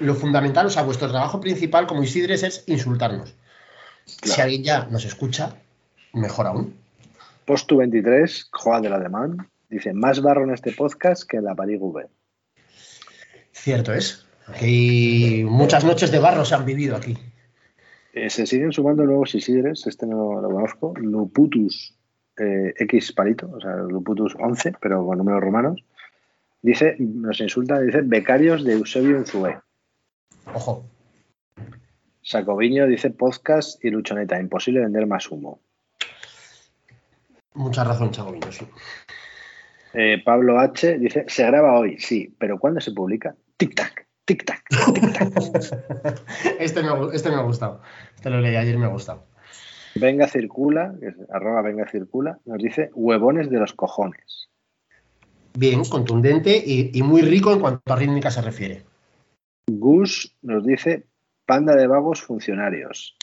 Lo 0.00 0.14
fundamental, 0.14 0.64
o 0.66 0.70
sea, 0.70 0.82
vuestro 0.82 1.10
trabajo 1.10 1.40
principal 1.40 1.86
como 1.86 2.02
Isidres 2.02 2.42
es 2.42 2.64
insultarnos. 2.68 3.34
Si 4.06 4.40
alguien 4.40 4.62
ya 4.64 4.86
nos 4.86 5.04
escucha, 5.04 5.56
mejor 6.12 6.46
aún. 6.46 6.74
Postu 7.44 7.78
23, 7.78 8.50
Joan 8.52 8.82
del 8.82 8.92
Alemán, 8.92 9.48
dice, 9.68 9.92
más 9.92 10.20
barro 10.20 10.44
en 10.44 10.52
este 10.52 10.72
podcast 10.72 11.28
que 11.28 11.38
en 11.38 11.44
la 11.44 11.54
París 11.54 11.78
V. 11.80 12.06
Cierto 13.52 13.92
es. 13.92 14.26
Aquí 14.46 15.44
muchas 15.44 15.84
noches 15.84 16.10
de 16.10 16.18
barro 16.18 16.44
se 16.44 16.54
han 16.54 16.64
vivido 16.64 16.96
aquí. 16.96 17.16
Eh, 18.12 18.30
se 18.30 18.46
siguen 18.46 18.72
sumando 18.72 19.04
nuevos 19.04 19.34
Isidres, 19.34 19.86
este 19.86 20.06
no 20.06 20.40
lo 20.40 20.50
conozco, 20.50 20.94
Luputus 20.96 21.94
eh, 22.38 22.72
X 22.76 23.12
palito, 23.12 23.50
o 23.50 23.60
sea, 23.60 23.76
Luputus 23.76 24.34
11, 24.38 24.74
pero 24.80 25.04
con 25.06 25.18
números 25.18 25.40
romanos. 25.40 25.84
Dice, 26.62 26.96
nos 26.98 27.40
insulta, 27.40 27.80
dice, 27.80 28.00
becarios 28.02 28.64
de 28.64 28.72
Eusebio 28.74 29.16
Enzue. 29.16 29.58
Ojo. 30.52 30.84
Sacoviño 32.22 32.86
dice, 32.86 33.10
podcast 33.10 33.82
y 33.84 33.90
luchoneta, 33.90 34.40
imposible 34.40 34.80
vender 34.80 35.06
más 35.06 35.30
humo. 35.30 35.60
Mucha 37.58 37.82
razón, 37.82 38.12
Chagoviño, 38.12 38.52
sí. 38.52 38.64
Eh, 39.92 40.22
Pablo 40.24 40.60
H 40.60 40.96
dice, 40.98 41.24
se 41.26 41.44
graba 41.44 41.76
hoy, 41.76 41.98
sí, 41.98 42.32
pero 42.38 42.56
¿cuándo 42.60 42.80
se 42.80 42.92
publica? 42.92 43.34
Tic-tac, 43.56 44.06
tic-tac, 44.24 44.62
tic-tac. 44.94 46.22
Este 46.60 46.84
me, 46.84 46.90
este 47.12 47.30
me 47.30 47.34
ha 47.34 47.42
gustado. 47.42 47.82
Este 48.14 48.30
lo 48.30 48.40
leí 48.40 48.54
ayer 48.54 48.76
y 48.76 48.78
me 48.78 48.84
ha 48.84 48.90
gustado. 48.90 49.26
Venga 49.96 50.28
Circula, 50.28 50.94
que 51.00 51.08
es 51.08 51.16
arroba 51.32 51.62
Venga 51.62 51.88
Circula, 51.90 52.38
nos 52.44 52.58
dice, 52.58 52.90
huevones 52.94 53.50
de 53.50 53.58
los 53.58 53.72
cojones. 53.72 54.50
Bien, 55.58 55.82
contundente 55.84 56.62
y, 56.64 56.96
y 56.96 57.02
muy 57.02 57.22
rico 57.22 57.52
en 57.52 57.58
cuanto 57.58 57.92
a 57.92 57.96
rítmica 57.96 58.30
se 58.30 58.40
refiere. 58.40 58.84
Gus 59.66 60.36
nos 60.42 60.64
dice, 60.64 61.06
panda 61.44 61.74
de 61.74 61.88
vagos 61.88 62.22
funcionarios. 62.22 63.17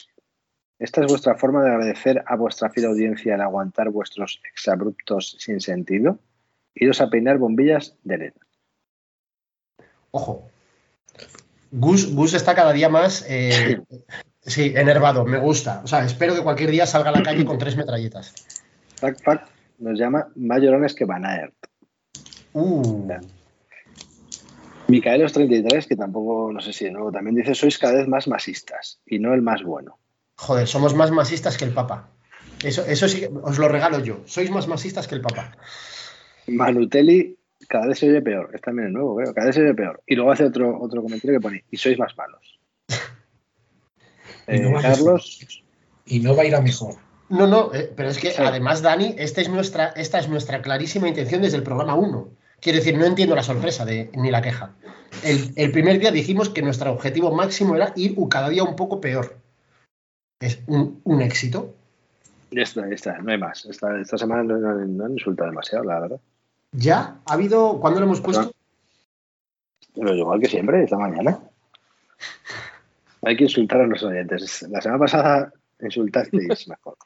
Esta 0.78 1.00
es 1.00 1.06
vuestra 1.06 1.36
forma 1.36 1.62
de 1.62 1.70
agradecer 1.70 2.22
a 2.26 2.36
vuestra 2.36 2.68
fiel 2.68 2.86
audiencia 2.86 3.34
el 3.34 3.40
aguantar 3.40 3.90
vuestros 3.90 4.40
exabruptos 4.50 5.36
sin 5.38 5.60
sentido. 5.60 6.18
Iros 6.74 7.00
a 7.00 7.08
peinar 7.08 7.38
bombillas 7.38 7.96
de 8.04 8.18
LED. 8.18 8.32
Ojo. 10.10 10.48
Gus, 11.72 12.14
Gus 12.14 12.34
está 12.34 12.54
cada 12.54 12.72
día 12.72 12.88
más 12.88 13.24
eh, 13.28 13.80
sí, 14.42 14.72
enervado, 14.76 15.24
me 15.24 15.38
gusta. 15.38 15.80
O 15.82 15.86
sea, 15.86 16.04
espero 16.04 16.34
que 16.34 16.42
cualquier 16.42 16.70
día 16.70 16.86
salga 16.86 17.08
a 17.08 17.12
la 17.12 17.22
calle 17.22 17.44
con 17.44 17.58
tres 17.58 17.76
metralletas. 17.76 18.34
Fac 18.96 19.22
Fac 19.22 19.48
nos 19.78 19.98
llama 19.98 20.28
Mayorones 20.36 20.94
que 20.94 21.04
Van 21.04 21.24
Aert. 21.24 21.54
Uh, 22.52 23.08
Micaelos33, 24.88 25.86
que 25.86 25.96
tampoco, 25.96 26.50
no 26.52 26.60
sé 26.60 26.72
si 26.72 26.84
de 26.84 26.92
nuevo, 26.92 27.10
también 27.10 27.34
dice, 27.34 27.54
sois 27.54 27.76
cada 27.78 27.94
vez 27.94 28.08
más 28.08 28.28
masistas 28.28 29.00
y 29.04 29.18
no 29.18 29.34
el 29.34 29.42
más 29.42 29.62
bueno. 29.62 29.98
Joder, 30.36 30.66
somos 30.68 30.94
más 30.94 31.10
masistas 31.10 31.56
que 31.56 31.64
el 31.64 31.72
Papa. 31.72 32.08
Eso, 32.62 32.84
eso 32.86 33.08
sí, 33.08 33.20
que 33.20 33.30
os 33.42 33.58
lo 33.58 33.68
regalo 33.68 33.98
yo. 34.00 34.20
Sois 34.26 34.50
más 34.50 34.66
masistas 34.68 35.06
que 35.08 35.14
el 35.14 35.20
Papa. 35.20 35.56
Manutelli 36.46 37.36
cada 37.68 37.86
vez 37.88 37.98
se 37.98 38.08
oye 38.08 38.22
peor. 38.22 38.50
Es 38.54 38.60
también 38.60 38.88
el 38.88 38.92
nuevo, 38.94 39.14
veo. 39.16 39.34
Cada 39.34 39.46
vez 39.48 39.56
se 39.56 39.62
oye 39.62 39.74
peor. 39.74 40.02
Y 40.06 40.14
luego 40.14 40.30
hace 40.32 40.44
otro, 40.44 40.78
otro 40.80 41.02
comentario 41.02 41.38
que 41.38 41.42
pone, 41.42 41.64
y 41.70 41.76
sois 41.76 41.98
más 41.98 42.16
malos. 42.16 42.58
Y 44.48 44.60
no 44.60 44.78
Eh, 44.78 44.82
Carlos, 44.82 45.40
Y 46.06 46.20
no 46.20 46.36
va 46.36 46.42
a 46.42 46.46
ir 46.46 46.54
a 46.54 46.60
mejor. 46.60 46.94
No, 47.28 47.48
no, 47.48 47.74
eh, 47.74 47.92
pero 47.96 48.08
es 48.10 48.18
que 48.18 48.30
Sí. 48.30 48.40
además, 48.40 48.80
Dani, 48.80 49.16
esta 49.18 49.40
es, 49.40 49.48
nuestra, 49.48 49.86
esta 49.96 50.20
es 50.20 50.28
nuestra 50.28 50.62
clarísima 50.62 51.08
intención 51.08 51.42
desde 51.42 51.56
el 51.56 51.64
programa 51.64 51.96
1. 51.96 52.28
Quiero 52.60 52.78
decir, 52.78 52.96
no 52.96 53.04
entiendo 53.04 53.34
la 53.34 53.42
sorpresa 53.42 53.84
de, 53.84 54.10
ni 54.14 54.30
la 54.30 54.40
queja. 54.42 54.76
El, 55.24 55.52
el 55.56 55.72
primer 55.72 55.98
día 55.98 56.12
dijimos 56.12 56.48
que 56.50 56.62
nuestro 56.62 56.92
objetivo 56.92 57.32
máximo 57.34 57.74
era 57.74 57.92
ir 57.96 58.14
u- 58.16 58.28
cada 58.28 58.48
día 58.48 58.62
un 58.62 58.76
poco 58.76 59.00
peor. 59.00 59.36
Es 60.40 60.60
un, 60.66 61.00
un 61.04 61.22
éxito. 61.22 61.74
ya 62.50 62.62
está, 62.62 62.86
ya 62.88 62.94
está, 62.94 63.18
no 63.18 63.32
hay 63.32 63.38
más. 63.38 63.64
Esta, 63.66 63.98
esta 64.00 64.18
semana 64.18 64.42
no, 64.44 64.58
no- 64.58 64.74
no 64.84 65.04
han 65.06 65.12
insultado 65.12 65.48
demasiado, 65.50 65.84
la 65.84 66.00
verdad. 66.00 66.20
Ya 66.72 67.16
ha 67.24 67.32
habido. 67.32 67.80
¿Cuándo 67.80 68.00
lo 68.00 68.06
hemos 68.06 68.20
puesto? 68.20 68.52
Pero 69.94 70.14
igual 70.14 70.40
que 70.40 70.48
siempre, 70.48 70.82
esta 70.84 70.98
mañana. 70.98 71.38
Hay 73.22 73.36
que 73.36 73.44
insultar 73.44 73.80
a 73.80 73.86
los 73.86 74.02
oyentes. 74.02 74.62
La 74.68 74.80
semana 74.80 75.00
pasada 75.00 75.52
insultasteis 75.80 76.68
mejor. 76.68 76.96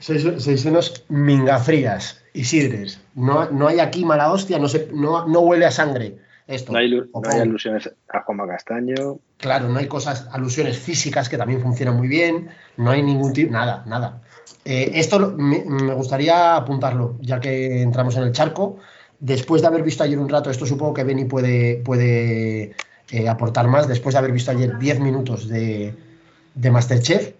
Sois, 0.00 0.22
sois 0.42 0.64
unos 0.66 1.04
mingafrías, 1.08 2.22
Isidres. 2.34 3.00
No, 3.14 3.50
no 3.50 3.68
hay 3.68 3.78
aquí 3.80 4.04
mala 4.04 4.32
hostia, 4.32 4.58
no, 4.58 4.68
se, 4.68 4.88
no, 4.92 5.26
no 5.28 5.40
huele 5.40 5.64
a 5.66 5.70
sangre. 5.70 6.18
Esto. 6.52 6.72
No 6.72 6.78
hay, 6.78 6.90
no 6.90 7.30
alusiones 7.30 7.90
a 8.08 8.20
Juanma 8.20 8.46
Castaño. 8.46 9.18
Claro, 9.38 9.68
no 9.68 9.78
hay 9.78 9.88
cosas, 9.88 10.28
alusiones 10.32 10.78
físicas 10.78 11.28
que 11.28 11.38
también 11.38 11.62
funcionan 11.62 11.96
muy 11.96 12.08
bien, 12.08 12.50
no 12.76 12.90
hay 12.90 13.02
ningún 13.02 13.32
tipo, 13.32 13.50
nada, 13.50 13.82
nada. 13.86 14.20
Eh, 14.64 14.92
esto 14.94 15.34
me, 15.36 15.64
me 15.64 15.94
gustaría 15.94 16.54
apuntarlo, 16.54 17.16
ya 17.20 17.40
que 17.40 17.80
entramos 17.80 18.16
en 18.16 18.24
el 18.24 18.32
charco. 18.32 18.76
Después 19.18 19.62
de 19.62 19.68
haber 19.68 19.82
visto 19.82 20.02
ayer 20.02 20.18
un 20.18 20.28
rato, 20.28 20.50
esto 20.50 20.66
supongo 20.66 20.92
que 20.92 21.04
Benny 21.04 21.24
puede, 21.24 21.76
puede 21.76 22.74
eh, 23.10 23.28
aportar 23.28 23.68
más, 23.68 23.88
después 23.88 24.14
de 24.14 24.18
haber 24.18 24.32
visto 24.32 24.50
ayer 24.50 24.78
10 24.78 25.00
minutos 25.00 25.48
de, 25.48 25.94
de 26.54 26.70
Masterchef, 26.70 27.32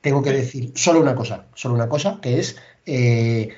tengo 0.00 0.22
que 0.22 0.32
decir 0.32 0.72
solo 0.76 1.00
una 1.00 1.14
cosa, 1.14 1.46
solo 1.54 1.74
una 1.74 1.88
cosa, 1.88 2.18
que 2.22 2.38
es, 2.38 2.56
eh, 2.86 3.48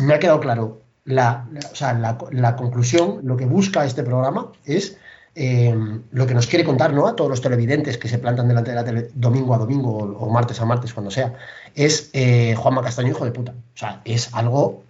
me 0.00 0.14
ha 0.14 0.18
quedado 0.18 0.40
claro, 0.40 0.82
la, 1.06 1.48
o 1.72 1.74
sea, 1.74 1.94
la, 1.94 2.18
la 2.32 2.56
conclusión, 2.56 3.20
lo 3.22 3.36
que 3.36 3.46
busca 3.46 3.84
este 3.84 4.02
programa 4.02 4.52
es 4.64 4.98
eh, 5.38 5.74
lo 6.12 6.26
que 6.26 6.32
nos 6.32 6.46
quiere 6.46 6.64
contar 6.64 6.94
¿no? 6.94 7.06
a 7.06 7.14
todos 7.14 7.28
los 7.28 7.42
televidentes 7.42 7.98
que 7.98 8.08
se 8.08 8.18
plantan 8.18 8.48
delante 8.48 8.70
de 8.70 8.76
la 8.76 8.84
tele 8.84 9.10
domingo 9.14 9.54
a 9.54 9.58
domingo 9.58 9.94
o, 9.94 10.30
martes 10.30 10.58
a 10.62 10.64
martes, 10.64 10.94
cuando 10.94 11.10
sea, 11.10 11.34
es 11.74 12.08
eh, 12.14 12.54
Juanma 12.56 12.82
Castaño, 12.82 13.10
hijo 13.10 13.26
de 13.26 13.32
puta. 13.32 13.52
O 13.52 13.76
sea, 13.78 14.00
es 14.06 14.34
algo, 14.34 14.82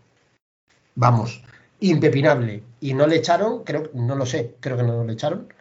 vamos, 0.94 1.42
impepinable. 1.80 2.62
Y 2.80 2.94
no 2.94 3.08
le 3.08 3.16
echaron, 3.16 3.64
creo, 3.64 3.90
no 3.92 4.14
lo 4.14 4.24
sé, 4.24 4.54
creo 4.60 4.76
que 4.76 4.84
no 4.84 5.02
le 5.02 5.14
echaron. 5.14 5.52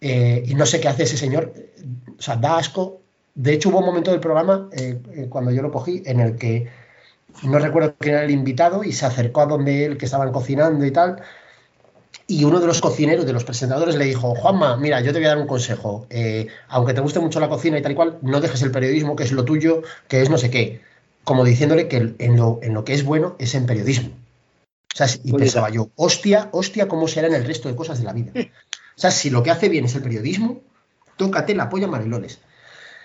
Eh, 0.00 0.44
y 0.46 0.54
no 0.54 0.64
sé 0.64 0.80
qué 0.80 0.88
hace 0.88 1.02
ese 1.02 1.16
señor. 1.16 1.52
O 2.16 2.22
sea, 2.22 2.36
da 2.36 2.58
asco. 2.58 3.00
De 3.34 3.52
hecho, 3.52 3.70
hubo 3.70 3.80
un 3.80 3.86
momento 3.86 4.12
del 4.12 4.20
programa, 4.20 4.68
cuando 5.28 5.50
yo 5.50 5.60
lo 5.60 5.72
cogí, 5.72 6.04
en 6.06 6.20
el 6.20 6.36
que 6.36 6.68
no 7.42 7.58
recuerdo 7.58 7.94
quién 7.98 8.14
era 8.14 8.24
el 8.24 8.30
invitado 8.30 8.84
y 8.84 8.92
se 8.92 9.06
acercó 9.06 9.42
a 9.42 9.46
donde 9.46 9.84
él, 9.84 9.98
que 9.98 10.06
estaban 10.06 10.32
cocinando 10.32 10.84
y 10.84 10.90
tal. 10.90 11.22
Y 12.26 12.44
uno 12.44 12.60
de 12.60 12.66
los 12.66 12.80
cocineros, 12.80 13.26
de 13.26 13.32
los 13.32 13.44
presentadores, 13.44 13.96
le 13.96 14.06
dijo, 14.06 14.34
Juanma, 14.34 14.76
mira, 14.76 15.00
yo 15.00 15.12
te 15.12 15.18
voy 15.18 15.26
a 15.26 15.30
dar 15.30 15.38
un 15.38 15.46
consejo. 15.46 16.06
Eh, 16.08 16.46
aunque 16.68 16.94
te 16.94 17.00
guste 17.00 17.20
mucho 17.20 17.40
la 17.40 17.48
cocina 17.48 17.78
y 17.78 17.82
tal 17.82 17.92
y 17.92 17.94
cual, 17.94 18.18
no 18.22 18.40
dejes 18.40 18.62
el 18.62 18.70
periodismo, 18.70 19.16
que 19.16 19.24
es 19.24 19.32
lo 19.32 19.44
tuyo, 19.44 19.82
que 20.08 20.22
es 20.22 20.30
no 20.30 20.38
sé 20.38 20.50
qué. 20.50 20.80
Como 21.24 21.44
diciéndole 21.44 21.88
que 21.88 22.14
en 22.18 22.36
lo, 22.36 22.60
en 22.62 22.72
lo 22.72 22.84
que 22.84 22.94
es 22.94 23.04
bueno 23.04 23.36
es 23.38 23.54
en 23.54 23.66
periodismo. 23.66 24.10
O 24.94 24.96
sea, 24.96 25.08
y 25.24 25.32
pensaba 25.32 25.70
yo, 25.70 25.90
hostia, 25.96 26.48
hostia, 26.52 26.86
¿cómo 26.86 27.08
será 27.08 27.26
en 27.26 27.34
el 27.34 27.44
resto 27.44 27.68
de 27.68 27.74
cosas 27.74 27.98
de 27.98 28.04
la 28.04 28.12
vida? 28.12 28.32
O 28.36 29.00
sea, 29.00 29.10
si 29.10 29.28
lo 29.28 29.42
que 29.42 29.50
hace 29.50 29.68
bien 29.68 29.86
es 29.86 29.94
el 29.96 30.02
periodismo, 30.02 30.62
tócate 31.16 31.54
la 31.54 31.68
polla 31.68 31.88
marilones. 31.88 32.40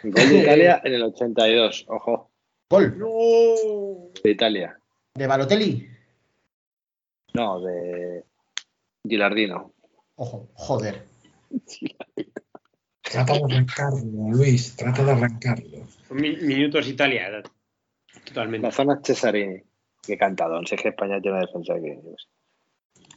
Gol 0.04 0.30
de 0.30 0.38
Italia 0.38 0.82
en 0.86 0.94
el 0.94 1.04
82. 1.04 1.86
Ojo, 1.88 2.29
Gol 2.70 2.98
No. 3.00 4.12
de 4.24 4.30
Italia. 4.30 4.78
de 5.16 5.28
Balotelli. 5.28 5.90
No, 7.34 7.60
de 7.62 8.24
Gilardino. 9.04 9.74
Ojo, 10.16 10.50
joder. 10.54 11.04
Trata 13.02 13.34
de 13.34 13.44
arrancarlo, 13.44 14.00
Luis. 14.32 14.76
Trata 14.76 15.04
de 15.04 15.12
arrancarlo. 15.12 15.88
Minutos 16.12 16.88
Italia. 16.88 17.30
La 17.30 17.44
Totalmente. 18.24 18.72
zona 18.72 19.00
Cesarini. 19.04 19.64
Qué 20.04 20.18
cantadón. 20.18 20.66
Es 20.70 20.80
que 20.82 20.90
España 20.90 21.20
tiene 21.20 21.38
una 21.38 21.46
defensa 21.48 21.74
que. 21.76 22.00
sé. 22.18 22.28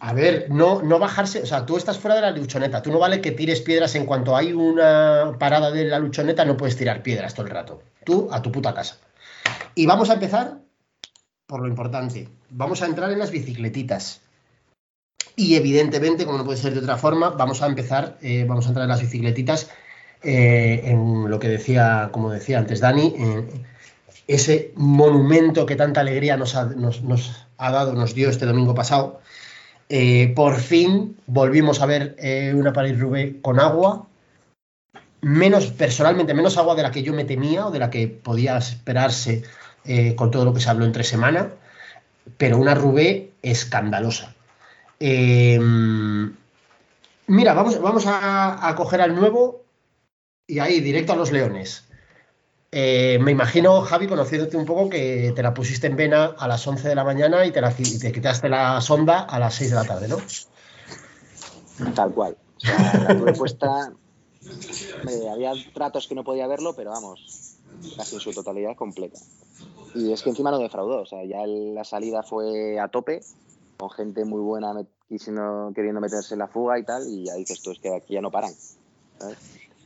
A 0.01 0.13
ver, 0.15 0.51
no, 0.51 0.83
no 0.83 0.99
bajarse, 0.99 1.43
o 1.43 1.47
sea, 1.47 1.65
tú 1.67 1.77
estás 1.77 1.99
fuera 1.99 2.17
de 2.17 2.23
la 2.23 2.31
luchoneta, 2.33 2.83
tú 2.83 2.91
no 2.91 2.99
vale 2.99 3.21
que 3.21 3.31
tires 3.31 3.61
piedras 3.61 3.95
en 3.95 4.05
cuanto 4.07 4.35
hay 4.35 4.53
una 4.53 5.37
parada 5.39 5.71
de 5.71 5.85
la 5.85 5.99
luchoneta, 6.01 6.45
no 6.45 6.57
puedes 6.57 6.77
tirar 6.77 7.03
piedras 7.03 7.35
todo 7.35 7.47
el 7.47 7.53
rato. 7.53 7.83
Tú 8.05 8.29
a 8.33 8.43
tu 8.43 8.51
puta 8.51 8.75
casa. 8.75 8.99
Y 9.75 9.87
vamos 9.87 10.11
a 10.11 10.15
empezar 10.15 10.63
por 11.47 11.61
lo 11.61 11.69
importante. 11.69 12.29
Vamos 12.49 12.81
a 12.81 12.87
entrar 12.87 13.13
en 13.13 13.19
las 13.19 13.31
bicicletitas. 13.31 14.23
Y 15.37 15.55
evidentemente, 15.57 16.25
como 16.25 16.39
no 16.39 16.45
puede 16.45 16.59
ser 16.59 16.73
de 16.73 16.81
otra 16.81 16.97
forma, 16.97 17.29
vamos 17.31 17.63
a 17.63 17.67
empezar, 17.67 18.19
eh, 18.23 18.45
vamos 18.49 18.65
a 18.65 18.69
entrar 18.69 18.85
en 18.85 18.91
las 18.91 19.01
bicicletitas 19.01 19.71
eh, 20.23 20.81
en 20.85 21.29
lo 21.31 21.39
que 21.39 21.49
decía, 21.49 22.11
como 22.13 22.31
decía 22.31 22.59
antes 22.59 22.81
Dani, 22.81 23.15
ese 24.29 24.73
monumento 24.77 25.67
que 25.67 25.77
tanta 25.77 26.01
alegría 26.01 26.37
nos 26.37 26.55
ha, 26.55 26.71
dado, 27.59 27.93
nos 27.93 28.15
dio 28.15 28.31
este 28.31 28.47
domingo 28.47 28.75
pasado. 28.75 29.21
Eh, 29.89 30.33
por 30.35 30.59
fin 30.59 31.17
volvimos 31.27 31.83
a 31.83 31.87
ver 31.87 32.17
una 32.55 32.73
París 32.73 32.99
Roubaix 32.99 33.37
con 33.43 33.61
agua, 33.61 34.07
menos 35.23 35.69
personalmente, 35.69 36.35
menos 36.35 36.59
agua 36.59 36.75
de 36.75 36.83
la 36.83 36.91
que 36.91 37.03
yo 37.03 37.15
me 37.15 37.25
temía 37.25 37.67
o 37.67 37.71
de 37.71 37.79
la 37.79 37.89
que 37.89 38.09
podía 38.09 38.59
esperarse 38.59 39.45
eh, 39.85 40.15
con 40.15 40.31
todo 40.31 40.45
lo 40.45 40.53
que 40.53 40.61
se 40.61 40.69
habló 40.69 40.85
entre 40.85 41.05
semana, 41.05 41.51
pero 42.37 42.59
una 42.59 42.75
Roubaix 42.75 43.31
escandalosa. 43.41 44.35
Eh, 44.99 45.59
mira, 47.27 47.55
vamos, 47.55 47.81
vamos 47.81 48.05
a, 48.07 48.75
coger 48.77 49.01
al 49.01 49.15
nuevo 49.15 49.65
y 50.47 50.59
ahí, 50.59 50.81
directo 50.81 51.13
a 51.13 51.17
los 51.17 51.31
leones. 51.31 51.85
Eh, 52.73 53.19
me 53.21 53.31
imagino, 53.31 53.83
Javi, 53.83 54.09
conociéndote 54.09 54.57
un 54.57 54.67
poco, 54.67 54.91
que 54.91 55.33
te 55.37 55.43
la 55.43 55.55
pusiste 55.55 55.87
en 55.87 55.97
vena 55.97 56.35
a 56.37 56.49
las 56.49 56.67
11 56.67 56.89
de 56.89 56.95
la 56.95 57.05
mañana 57.05 57.45
y 57.47 57.53
te, 57.53 57.61
la, 57.61 57.73
quitaste 57.73 58.49
la 58.49 58.81
sonda 58.81 59.21
a 59.21 59.39
las 59.39 59.55
6 59.55 59.71
de 59.71 59.77
la 59.77 59.85
tarde, 59.85 60.09
¿no? 60.09 60.17
Tal 61.95 62.13
cual. 62.13 62.37
O 62.57 62.61
sea, 62.61 63.05
la 63.09 63.19
tuve. 63.19 63.35
Había 65.31 65.55
tratos 65.73 66.07
que 66.07 66.15
no 66.15 66.25
podía 66.25 66.47
verlo, 66.47 66.75
pero 66.75 66.91
vamos, 66.91 67.21
casi 67.97 68.17
en 68.17 68.21
su 68.21 68.33
totalidad 68.33 68.77
completa. 68.77 69.19
Y 69.95 70.13
es 70.13 70.23
que 70.23 70.31
encima 70.31 70.51
no 70.51 70.59
defraudó. 70.59 71.03
O 71.03 71.07
sea, 71.07 71.25
ya 71.25 71.47
la 71.47 71.85
salida 71.85 72.23
fue 72.23 72.79
a 72.79 72.89
tope, 72.89 73.23
con 73.77 73.91
gente 73.91 74.25
muy 74.25 74.41
buena 74.41 74.75
quisiendo- 75.09 75.73
queriendo 75.75 76.01
meterse 76.01 76.35
en 76.35 76.39
la 76.39 76.49
fuga 76.49 76.79
y 76.79 76.85
tal, 76.85 77.07
y 77.09 77.27
ya 77.27 77.35
dices 77.35 77.61
tú, 77.63 77.73
es 77.73 77.79
que 77.79 77.95
aquí 77.95 78.15
ya 78.15 78.21
no 78.21 78.31
paran. 78.31 78.55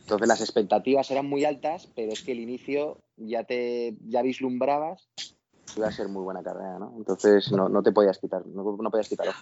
Entonces 0.01 0.29
las 0.29 0.41
expectativas 0.41 1.11
eran 1.11 1.29
muy 1.29 1.45
altas, 1.45 1.89
pero 1.97 2.13
es 2.13 2.23
que 2.23 2.33
el 2.33 2.41
inicio 2.41 2.99
ya 3.17 3.43
te 3.45 3.97
ya 4.07 4.23
vislumbrabas 4.23 5.09
que 5.17 5.81
iba 5.81 5.89
a 5.89 5.93
ser 5.93 6.09
muy 6.09 6.23
buena 6.23 6.45
carrera, 6.45 6.79
¿no? 6.79 6.95
Entonces 6.97 7.51
no, 7.51 7.69
no 7.69 7.83
te 7.83 7.91
podías 7.91 8.19
quitar, 8.19 8.47
no, 8.47 8.77
no 8.81 8.91
podías 8.91 9.09
quitar 9.09 9.29
ojo. 9.29 9.41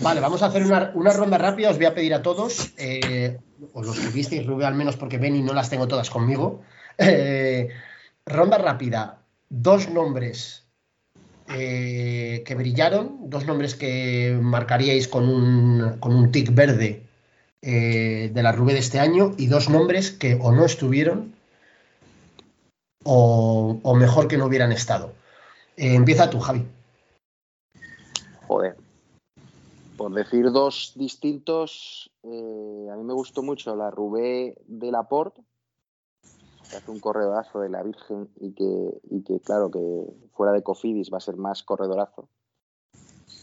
Vale, 0.00 0.20
vamos 0.20 0.42
a 0.42 0.46
hacer 0.46 0.62
una, 0.64 1.12
ronda 1.12 1.38
rápida. 1.38 1.70
Os 1.70 1.76
voy 1.76 1.86
a 1.86 1.94
pedir 1.94 2.14
a 2.14 2.22
todos, 2.22 2.72
eh, 2.78 3.38
os 3.72 3.86
los 3.86 3.98
que 3.98 4.08
visteis, 4.08 4.46
Rubén, 4.46 4.66
al 4.66 4.74
menos 4.74 4.96
porque 4.96 5.18
ven 5.18 5.36
y 5.36 5.42
no 5.42 5.52
las 5.52 5.70
tengo 5.70 5.88
todas 5.88 6.10
conmigo. 6.10 6.62
Eh, 6.98 7.68
ronda 8.26 8.58
rápida. 8.58 9.18
Dos 9.48 9.88
nombres 9.88 10.66
eh, 11.48 12.42
que 12.46 12.54
brillaron, 12.54 13.30
dos 13.30 13.46
nombres 13.46 13.74
que 13.74 14.38
marcaríais 14.40 15.08
con 15.08 15.28
un, 15.28 15.98
con 15.98 16.14
un 16.14 16.30
tic 16.30 16.54
verde 16.54 17.02
eh, 17.60 18.30
de 18.32 18.42
la 18.42 18.52
Rubé 18.52 18.74
de 18.74 18.78
este 18.78 19.00
año 19.00 19.34
y 19.36 19.46
dos 19.46 19.68
nombres 19.68 20.10
que 20.10 20.38
o 20.40 20.52
no 20.52 20.64
estuvieron 20.64 21.34
o, 23.04 23.80
o 23.82 23.94
mejor 23.94 24.28
que 24.28 24.38
no 24.38 24.46
hubieran 24.46 24.72
estado. 24.72 25.12
Empieza 25.76 26.30
tú, 26.30 26.40
Javi. 26.40 26.66
Joder. 28.46 28.81
Por 30.02 30.14
decir 30.14 30.50
dos 30.50 30.94
distintos, 30.96 32.10
eh, 32.24 32.88
a 32.90 32.96
mí 32.96 33.04
me 33.04 33.12
gustó 33.12 33.44
mucho 33.44 33.76
la 33.76 33.88
Rubé 33.88 34.56
de 34.66 34.90
Laporte, 34.90 35.44
que 36.68 36.76
hace 36.76 36.90
un 36.90 36.98
corredorazo 36.98 37.60
de 37.60 37.68
la 37.68 37.84
Virgen 37.84 38.28
y 38.40 38.52
que, 38.52 39.00
y 39.10 39.22
que, 39.22 39.38
claro, 39.38 39.70
que 39.70 39.78
fuera 40.32 40.52
de 40.52 40.64
Cofidis 40.64 41.12
va 41.12 41.18
a 41.18 41.20
ser 41.20 41.36
más 41.36 41.62
corredorazo. 41.62 42.28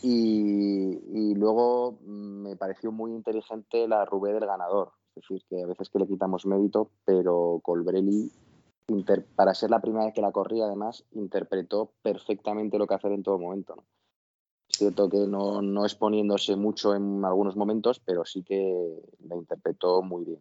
Y, 0.04 1.00
y 1.14 1.36
luego 1.36 1.98
mm, 2.02 2.42
me 2.44 2.56
pareció 2.58 2.92
muy 2.92 3.14
inteligente 3.14 3.88
la 3.88 4.04
Rubé 4.04 4.34
del 4.34 4.46
ganador. 4.46 4.92
Es 5.16 5.24
decir, 5.24 5.42
que 5.50 5.64
a 5.64 5.66
veces 5.66 5.90
que 5.90 6.00
le 6.00 6.08
quitamos 6.08 6.46
mérito, 6.46 6.92
pero 7.06 7.62
Colbrelli, 7.64 8.34
para 9.34 9.54
ser 9.54 9.70
la 9.70 9.80
primera 9.80 10.04
vez 10.04 10.14
que 10.14 10.22
la 10.22 10.34
corría, 10.34 10.66
además, 10.66 11.06
interpretó 11.12 11.94
perfectamente 12.02 12.78
lo 12.78 12.86
que 12.86 12.96
hacer 12.96 13.14
en 13.14 13.24
todo 13.24 13.40
momento. 13.40 13.78
¿no? 13.78 13.84
Es 14.70 14.78
cierto 14.78 15.10
que 15.10 15.28
no, 15.28 15.62
no 15.62 15.84
exponiéndose 15.84 16.56
mucho 16.56 16.96
en 16.96 17.26
algunos 17.26 17.56
momentos, 17.56 18.00
pero 18.00 18.24
sí 18.24 18.44
que 18.44 19.02
la 19.28 19.36
interpretó 19.36 20.02
muy 20.02 20.26
bien. 20.26 20.40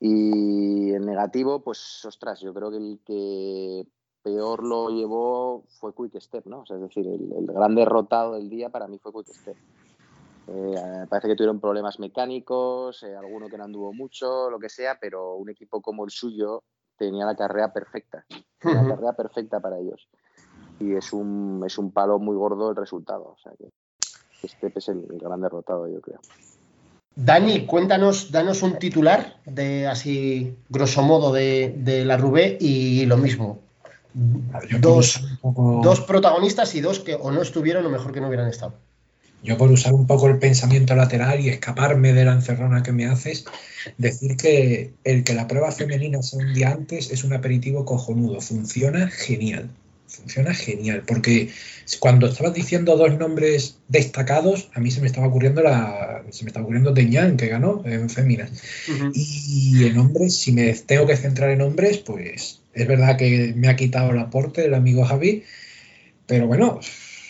Y 0.00 0.92
en 0.92 1.06
negativo, 1.06 1.60
pues, 1.62 2.04
ostras, 2.04 2.40
yo 2.40 2.52
creo 2.52 2.70
que 2.70 2.76
el 2.76 3.00
que 3.04 3.86
peor 4.22 4.64
lo 4.64 4.90
llevó 4.90 5.64
fue 5.78 5.94
Quick 5.94 6.20
Step, 6.20 6.46
¿no? 6.46 6.60
O 6.60 6.66
sea, 6.66 6.76
es 6.76 6.82
decir, 6.82 7.06
el, 7.06 7.32
el 7.32 7.46
gran 7.46 7.74
derrotado 7.74 8.34
del 8.34 8.50
día 8.50 8.70
para 8.70 8.88
mí 8.88 8.98
fue 8.98 9.12
Quick 9.12 9.32
Step. 9.32 9.56
Eh, 10.46 11.06
parece 11.08 11.28
que 11.28 11.36
tuvieron 11.36 11.60
problemas 11.60 11.98
mecánicos, 11.98 13.02
eh, 13.02 13.16
alguno 13.16 13.48
que 13.48 13.56
no 13.56 13.64
anduvo 13.64 13.92
mucho, 13.92 14.50
lo 14.50 14.58
que 14.58 14.68
sea, 14.68 14.98
pero 15.00 15.36
un 15.36 15.48
equipo 15.48 15.80
como 15.80 16.04
el 16.04 16.10
suyo 16.10 16.64
tenía 16.96 17.24
la 17.24 17.34
carrera 17.34 17.72
perfecta, 17.72 18.26
tenía 18.58 18.82
la 18.82 18.88
carrera 18.88 19.12
perfecta 19.14 19.60
para 19.60 19.78
ellos. 19.78 20.08
Y 20.80 20.94
es 20.94 21.12
un, 21.12 21.62
es 21.66 21.78
un 21.78 21.90
palo 21.92 22.18
muy 22.18 22.36
gordo 22.36 22.70
el 22.70 22.76
resultado. 22.76 23.24
O 23.24 23.38
sea 23.42 23.52
que 23.58 23.66
este 24.42 24.72
es 24.74 24.88
el, 24.88 25.04
el 25.10 25.18
gran 25.18 25.40
derrotado, 25.40 25.88
yo 25.88 26.00
creo. 26.00 26.18
Dani, 27.16 27.64
cuéntanos, 27.64 28.32
danos 28.32 28.62
un 28.62 28.78
titular 28.78 29.36
de 29.46 29.86
así, 29.86 30.56
grosso 30.68 31.02
modo, 31.02 31.32
de, 31.32 31.72
de 31.78 32.04
la 32.04 32.16
Rubé 32.16 32.58
y 32.60 33.06
lo 33.06 33.16
mismo. 33.16 33.60
Dos, 34.80 35.38
poco- 35.40 35.80
dos 35.82 36.00
protagonistas 36.00 36.74
y 36.74 36.80
dos 36.80 37.00
que 37.00 37.14
o 37.14 37.30
no 37.30 37.40
estuvieron 37.42 37.86
o 37.86 37.90
mejor 37.90 38.12
que 38.12 38.20
no 38.20 38.26
hubieran 38.28 38.48
estado. 38.48 38.74
Yo 39.42 39.58
por 39.58 39.70
usar 39.70 39.92
un 39.92 40.06
poco 40.06 40.26
el 40.28 40.38
pensamiento 40.38 40.94
lateral 40.96 41.38
y 41.40 41.50
escaparme 41.50 42.12
de 42.14 42.24
la 42.24 42.32
encerrona 42.32 42.82
que 42.82 42.92
me 42.92 43.06
haces, 43.06 43.44
decir 43.98 44.36
que 44.36 44.94
el 45.04 45.22
que 45.22 45.34
la 45.34 45.46
prueba 45.46 45.70
femenina 45.70 46.22
sea 46.22 46.44
un 46.44 46.54
día 46.54 46.70
antes 46.70 47.10
es 47.10 47.24
un 47.24 47.32
aperitivo 47.34 47.84
cojonudo, 47.84 48.40
funciona 48.40 49.08
genial, 49.08 49.68
funciona 50.16 50.54
genial, 50.54 51.02
porque 51.06 51.50
cuando 51.98 52.26
estabas 52.26 52.54
diciendo 52.54 52.96
dos 52.96 53.18
nombres 53.18 53.78
destacados, 53.88 54.70
a 54.74 54.80
mí 54.80 54.90
se 54.90 55.00
me 55.00 55.06
estaba 55.06 55.26
ocurriendo 55.26 55.62
la, 55.62 56.24
se 56.30 56.44
me 56.44 56.48
estaba 56.48 56.64
ocurriendo 56.64 56.92
Deñán, 56.92 57.36
que 57.36 57.48
ganó 57.48 57.82
en 57.84 58.08
féminas. 58.08 58.50
Y 59.12 59.84
en 59.84 59.98
hombres, 59.98 60.36
si 60.36 60.52
me 60.52 60.72
tengo 60.72 61.06
que 61.06 61.16
centrar 61.16 61.50
en 61.50 61.60
hombres, 61.60 61.98
pues 61.98 62.60
es 62.72 62.86
verdad 62.86 63.16
que 63.16 63.52
me 63.56 63.68
ha 63.68 63.76
quitado 63.76 64.10
el 64.10 64.18
aporte 64.18 64.64
el 64.64 64.74
amigo 64.74 65.04
Javi, 65.04 65.44
pero 66.26 66.46
bueno, 66.46 66.80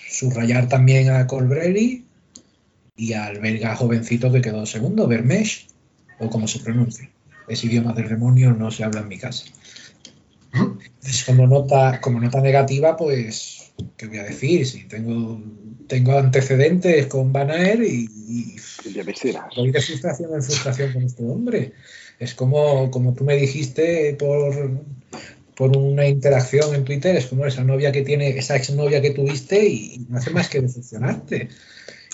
subrayar 0.08 0.68
también 0.68 1.10
a 1.10 1.26
Colbrelli 1.26 2.04
y 2.96 3.12
al 3.14 3.40
belga 3.40 3.74
jovencito 3.74 4.30
que 4.30 4.40
quedó 4.40 4.66
segundo, 4.66 5.08
Bermesh, 5.08 5.66
o 6.18 6.30
como 6.30 6.46
se 6.46 6.60
pronuncia. 6.60 7.10
Ese 7.48 7.66
idioma 7.66 7.92
del 7.92 8.08
demonio 8.08 8.52
no 8.52 8.70
se 8.70 8.84
habla 8.84 9.00
en 9.00 9.08
mi 9.08 9.18
casa. 9.18 9.44
Entonces, 10.54 11.24
como 11.24 11.46
nota, 11.46 12.00
como 12.00 12.20
nota 12.20 12.40
negativa, 12.40 12.96
pues, 12.96 13.72
¿qué 13.96 14.06
voy 14.06 14.18
a 14.18 14.24
decir? 14.24 14.66
Si 14.66 14.84
tengo, 14.84 15.42
tengo 15.88 16.18
antecedentes 16.18 17.06
con 17.06 17.32
Van 17.32 17.50
Aert 17.50 17.82
y, 17.82 18.08
y 18.28 18.56
voy 19.56 19.70
de 19.70 19.80
frustración 19.80 20.34
en 20.34 20.42
frustración 20.42 20.92
con 20.92 21.02
este 21.02 21.24
hombre. 21.24 21.72
Es 22.18 22.34
como, 22.34 22.90
como 22.90 23.14
tú 23.14 23.24
me 23.24 23.36
dijiste 23.36 24.14
por, 24.18 24.80
por 25.56 25.76
una 25.76 26.06
interacción 26.06 26.74
en 26.74 26.84
Twitter, 26.84 27.16
es 27.16 27.26
como 27.26 27.46
esa 27.46 27.64
novia 27.64 27.92
que 27.92 28.02
tiene, 28.02 28.30
esa 28.38 28.56
exnovia 28.56 29.02
que 29.02 29.10
tuviste 29.10 29.66
y 29.66 30.06
no 30.08 30.18
hace 30.18 30.30
más 30.30 30.48
que 30.48 30.60
decepcionarte. 30.60 31.48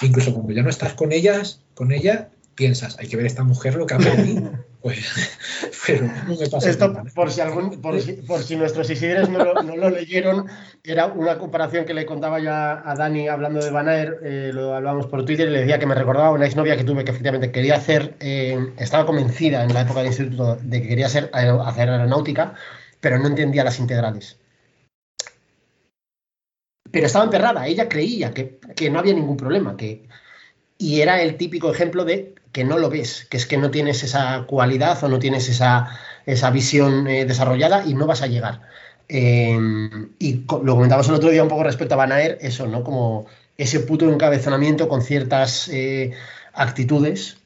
Incluso 0.03 0.33
cuando 0.33 0.53
ya 0.53 0.63
no 0.63 0.71
estás 0.71 0.95
con 0.95 1.13
ellas, 1.13 1.61
con 1.75 1.93
ella, 1.93 2.31
piensas, 2.55 2.99
hay 2.99 3.09
que 3.09 3.17
ver 3.17 3.27
esta 3.27 3.45
mujer 3.45 3.75
lo 3.75 3.87
que 3.87 3.95
ha 3.95 3.99
perdido. 3.99 4.53
Pues, 4.83 5.39
pero 5.87 6.07
no 6.07 6.37
me 6.37 6.49
pasa 6.49 6.71
Esto, 6.71 6.89
nada. 6.89 7.05
por 7.15 7.31
si, 7.31 7.43
algún, 7.43 7.83
por, 7.83 8.01
si, 8.01 8.13
por 8.15 8.43
si 8.43 8.57
nuestros 8.57 8.89
Isidres 8.89 9.29
no 9.29 9.45
lo, 9.45 9.63
no 9.63 9.77
lo 9.77 9.91
leyeron, 9.91 10.47
era 10.83 11.07
una 11.09 11.37
comparación 11.37 11.85
que 11.85 11.93
le 11.93 12.07
contaba 12.07 12.41
yo 12.41 12.51
a, 12.51 12.91
a 12.91 12.95
Dani 12.95 13.29
hablando 13.29 13.61
de 13.63 13.71
Van 13.71 13.89
Aert, 13.89 14.21
eh, 14.23 14.53
lo 14.55 14.75
hablábamos 14.75 15.07
por 15.09 15.25
Twitter 15.27 15.49
y 15.49 15.51
le 15.51 15.61
decía 15.61 15.79
que 15.79 15.85
me 15.85 15.95
recordaba 15.95 16.31
una 16.31 16.47
exnovia 16.47 16.79
que 16.79 16.85
tuve 16.85 17.05
que 17.05 17.11
efectivamente 17.11 17.53
quería 17.53 17.77
hacer, 17.77 18.17
eh, 18.21 18.73
estaba 18.79 19.05
convencida 19.05 19.63
en 19.65 19.75
la 19.75 19.83
época 19.83 19.99
del 19.99 20.09
instituto 20.09 20.57
de 20.57 20.81
que 20.81 20.89
quería 20.89 21.07
hacer 21.07 21.31
aeronáutica, 21.35 22.55
pero 23.01 23.19
no 23.19 23.27
entendía 23.27 23.65
las 23.65 23.79
integrales. 23.81 24.39
Pero 26.91 27.07
estaba 27.07 27.27
emperrada, 27.27 27.67
ella 27.67 27.87
creía 27.87 28.33
que, 28.33 28.59
que 28.75 28.89
no 28.89 28.99
había 28.99 29.13
ningún 29.13 29.37
problema, 29.37 29.77
que, 29.77 30.09
y 30.79 31.03
era 31.03 31.21
el 31.21 31.37
típico 31.37 31.71
ejemplo 31.71 32.07
de 32.07 32.40
que 32.53 32.65
no 32.65 32.79
lo 32.79 32.91
ves, 32.91 33.27
que 33.31 33.37
es 33.37 33.47
que 33.47 33.57
no 33.57 33.71
tienes 33.71 34.03
esa 34.03 34.45
cualidad 34.47 35.03
o 35.05 35.09
no 35.09 35.19
tienes 35.19 35.49
esa, 35.49 35.99
esa 36.27 36.51
visión 36.51 37.07
eh, 37.07 37.25
desarrollada 37.25 37.85
y 37.87 37.95
no 37.95 38.07
vas 38.07 38.23
a 38.23 38.27
llegar. 38.27 38.63
Eh, 39.13 39.59
y 40.21 40.45
lo 40.47 40.75
comentábamos 40.75 41.09
el 41.09 41.15
otro 41.15 41.31
día 41.31 41.43
un 41.43 41.49
poco 41.49 41.65
respecto 41.65 41.95
a 41.95 41.99
Van 41.99 42.13
Aert, 42.13 42.39
eso, 42.43 42.69
¿no? 42.69 42.85
Como 42.85 43.27
ese 43.59 43.81
puto 43.81 44.09
encabezonamiento 44.09 44.89
con 44.89 45.03
ciertas 45.03 45.69
eh, 45.69 46.13
actitudes 46.53 47.39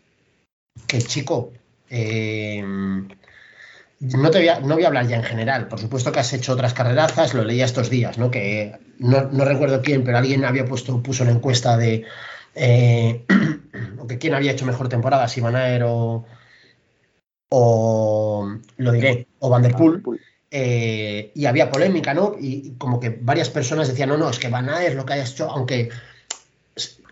que, 0.87 1.01
chico, 1.01 1.53
eh, 1.88 2.62
no, 2.62 4.31
te 4.31 4.38
voy 4.38 4.49
a, 4.49 4.61
no 4.61 4.75
voy 4.75 4.85
a 4.85 4.88
hablar 4.88 5.09
ya 5.09 5.17
en 5.17 5.23
general, 5.23 5.69
por 5.69 5.81
supuesto 5.81 6.12
que 6.12 6.21
has 6.21 6.33
hecho 6.35 6.53
otras 6.53 6.75
carrerazas, 6.75 7.33
lo 7.33 7.45
leía 7.45 7.64
estos 7.64 7.88
días, 7.88 8.19
¿no? 8.19 8.31
Que 8.31 8.77
no, 8.99 9.23
no 9.33 9.45
recuerdo 9.47 9.81
quién, 9.81 10.05
pero 10.05 10.19
alguien 10.19 10.45
había 10.45 10.67
puesto, 10.67 11.03
puso 11.03 11.25
la 11.25 11.31
encuesta 11.31 11.79
de 11.79 12.05
eh, 12.55 13.25
o 13.99 14.07
que 14.07 14.19
quién 14.19 14.35
había 14.35 14.53
hecho 14.53 14.67
mejor 14.67 14.88
temporada, 14.88 15.29
si 15.29 15.40
Van 15.40 15.57
Aert 15.57 15.85
o, 15.87 16.25
o 17.51 18.49
lo 18.77 18.93
diré, 18.93 19.29
o 19.38 19.49
Van 19.51 19.62
der 19.62 19.75
Poel. 19.77 20.03
eh, 20.51 21.33
y 21.35 21.47
había 21.47 21.71
polémica, 21.71 22.14
¿no? 22.14 22.37
Y, 22.40 22.69
y 22.69 22.71
como 22.79 23.01
que 23.01 23.11
varias 23.11 23.51
personas 23.51 23.88
decían, 23.88 24.09
no, 24.09 24.17
no, 24.19 24.31
es 24.31 24.38
que 24.38 24.49
Van 24.49 24.69
Aert 24.69 24.97
lo 24.97 25.05
que 25.05 25.14
haya 25.14 25.25
hecho, 25.25 25.51
aunque 25.51 25.90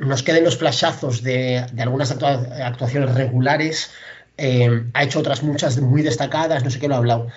nos 0.01 0.23
queden 0.23 0.45
los 0.45 0.57
flashazos 0.59 1.23
de, 1.23 1.67
de 1.73 1.83
algunas 1.83 2.11
actua- 2.11 2.67
actuaciones 2.67 3.15
regulares, 3.15 3.91
eh, 4.37 4.85
ha 4.95 5.05
hecho 5.05 5.21
otras 5.21 5.43
muchas 5.43 5.81
muy 5.81 6.03
destacadas, 6.03 6.65
no 6.65 6.71
sé 6.71 6.81
qué 6.81 6.89
lo 6.89 6.95
ha 6.95 6.99
hablado. 6.99 7.29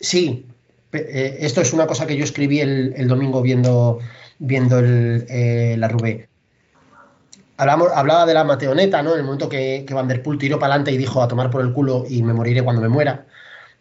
Sí, 0.00 0.46
eh, 0.92 1.38
esto 1.40 1.60
es 1.60 1.72
una 1.72 1.86
cosa 1.86 2.06
que 2.06 2.16
yo 2.16 2.24
escribí 2.24 2.60
el, 2.60 2.94
el 2.96 3.08
domingo 3.08 3.42
viendo, 3.42 4.00
viendo 4.38 4.78
el, 4.80 5.26
la 5.80 5.88
Rubé. 5.88 6.27
Hablaba 7.58 8.24
de 8.24 8.34
la 8.34 8.44
Mateoneta, 8.44 9.02
¿no? 9.02 9.12
En 9.12 9.18
el 9.18 9.24
momento 9.24 9.48
que, 9.48 9.84
que 9.86 9.92
Van 9.92 10.08
der 10.08 10.22
Poel 10.22 10.38
tiró 10.38 10.58
para 10.58 10.74
adelante 10.74 10.92
y 10.92 10.96
dijo 10.96 11.22
a 11.22 11.28
tomar 11.28 11.50
por 11.50 11.60
el 11.60 11.72
culo 11.72 12.04
y 12.08 12.22
me 12.22 12.32
moriré 12.32 12.62
cuando 12.62 12.80
me 12.80 12.88
muera. 12.88 13.26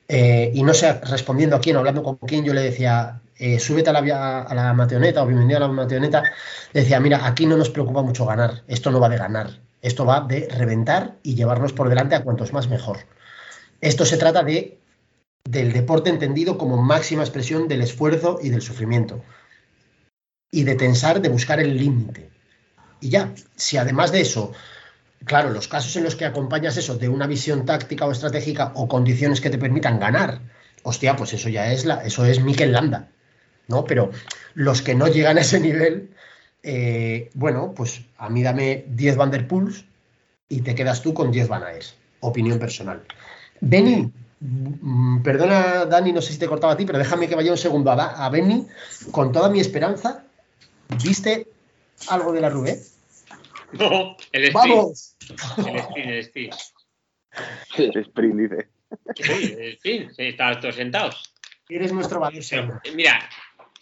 Eh, 0.07 0.51
y 0.53 0.63
no 0.63 0.73
sé, 0.73 0.93
respondiendo 1.01 1.55
a 1.55 1.61
quién 1.61 1.77
hablando 1.77 2.01
con 2.01 2.15
quién, 2.17 2.43
yo 2.43 2.53
le 2.53 2.61
decía, 2.61 3.21
eh, 3.37 3.59
súbete 3.59 3.89
a 3.89 3.93
la, 3.93 4.41
a 4.41 4.55
la 4.55 4.73
Mateoneta 4.73 5.21
o 5.21 5.27
bienvenido 5.27 5.57
a 5.57 5.61
la 5.61 5.67
Mateoneta. 5.67 6.23
Decía, 6.73 6.99
mira, 6.99 7.25
aquí 7.27 7.45
no 7.45 7.55
nos 7.55 7.69
preocupa 7.69 8.01
mucho 8.01 8.25
ganar. 8.25 8.63
Esto 8.67 8.89
no 8.89 8.99
va 8.99 9.09
de 9.09 9.17
ganar. 9.17 9.59
Esto 9.81 10.05
va 10.05 10.21
de 10.21 10.47
reventar 10.49 11.15
y 11.21 11.35
llevarnos 11.35 11.73
por 11.73 11.87
delante 11.87 12.15
a 12.15 12.23
cuantos 12.23 12.53
más 12.53 12.67
mejor. 12.69 12.97
Esto 13.79 14.05
se 14.05 14.17
trata 14.17 14.43
de 14.43 14.79
del 15.47 15.71
deporte 15.71 16.09
entendido 16.09 16.57
como 16.57 16.81
máxima 16.81 17.23
expresión 17.23 17.67
del 17.67 17.81
esfuerzo 17.81 18.39
y 18.41 18.49
del 18.49 18.61
sufrimiento. 18.61 19.23
Y 20.51 20.63
de 20.63 20.75
tensar, 20.75 21.21
de 21.21 21.29
buscar 21.29 21.59
el 21.59 21.77
límite. 21.77 22.29
Y 22.99 23.09
ya, 23.09 23.33
si 23.55 23.77
además 23.77 24.11
de 24.11 24.21
eso, 24.21 24.53
claro, 25.25 25.49
los 25.49 25.67
casos 25.67 25.95
en 25.95 26.03
los 26.03 26.15
que 26.15 26.25
acompañas 26.25 26.77
eso 26.77 26.97
de 26.97 27.09
una 27.09 27.27
visión 27.27 27.65
táctica 27.65 28.05
o 28.05 28.11
estratégica 28.11 28.71
o 28.75 28.87
condiciones 28.87 29.41
que 29.41 29.49
te 29.49 29.57
permitan 29.57 29.99
ganar, 29.99 30.41
hostia, 30.83 31.15
pues 31.15 31.33
eso 31.33 31.49
ya 31.49 31.71
es 31.71 31.85
la, 31.85 32.03
eso 32.03 32.25
es 32.25 32.41
Mikel 32.41 32.71
Landa, 32.71 33.09
¿no? 33.67 33.85
Pero 33.85 34.11
los 34.53 34.81
que 34.81 34.95
no 34.95 35.07
llegan 35.07 35.37
a 35.37 35.41
ese 35.41 35.59
nivel, 35.59 36.11
eh, 36.63 37.29
bueno, 37.33 37.73
pues 37.75 38.01
a 38.17 38.29
mí 38.29 38.41
dame 38.41 38.85
10 38.89 39.15
Van 39.17 39.31
der 39.31 39.47
Poels 39.47 39.85
y 40.49 40.61
te 40.61 40.75
quedas 40.75 41.01
tú 41.01 41.13
con 41.13 41.31
10 41.31 41.47
Van. 41.47 41.63
Opinión 42.19 42.57
personal. 42.57 43.03
Beni, 43.61 44.11
mm, 44.39 45.21
perdona 45.21 45.85
Dani, 45.85 46.11
no 46.11 46.21
sé 46.21 46.33
si 46.33 46.39
te 46.39 46.47
cortaba 46.47 46.73
a 46.73 46.77
ti, 46.77 46.85
pero 46.85 46.97
déjame 46.97 47.27
que 47.27 47.35
vaya 47.35 47.51
un 47.51 47.57
segundo 47.57 47.91
a, 47.91 48.25
a 48.25 48.29
Beni. 48.29 48.65
Con 49.11 49.31
toda 49.31 49.49
mi 49.49 49.59
esperanza, 49.59 50.23
¿viste 51.03 51.47
algo 52.09 52.31
de 52.31 52.41
la 52.41 52.49
Rubé? 52.49 52.79
No, 53.73 54.15
el 54.31 54.45
sprint. 54.45 54.53
¡Vamos! 54.53 55.17
El 55.57 55.75
sprint, 55.75 56.09
el 56.09 56.17
sprint. 56.19 56.55
El 57.77 57.97
sprint, 57.97 58.39
dice. 58.39 58.67
Sí, 59.15 59.55
el 59.59 59.73
sprint. 59.73 60.11
Sí, 60.11 60.23
estaban 60.23 60.59
todos 60.61 60.75
sentados. 60.75 61.33
Eres 61.67 61.91
nuestro 61.91 62.21
valioso. 62.21 62.55
Pero, 62.55 62.95
mira, 62.95 63.29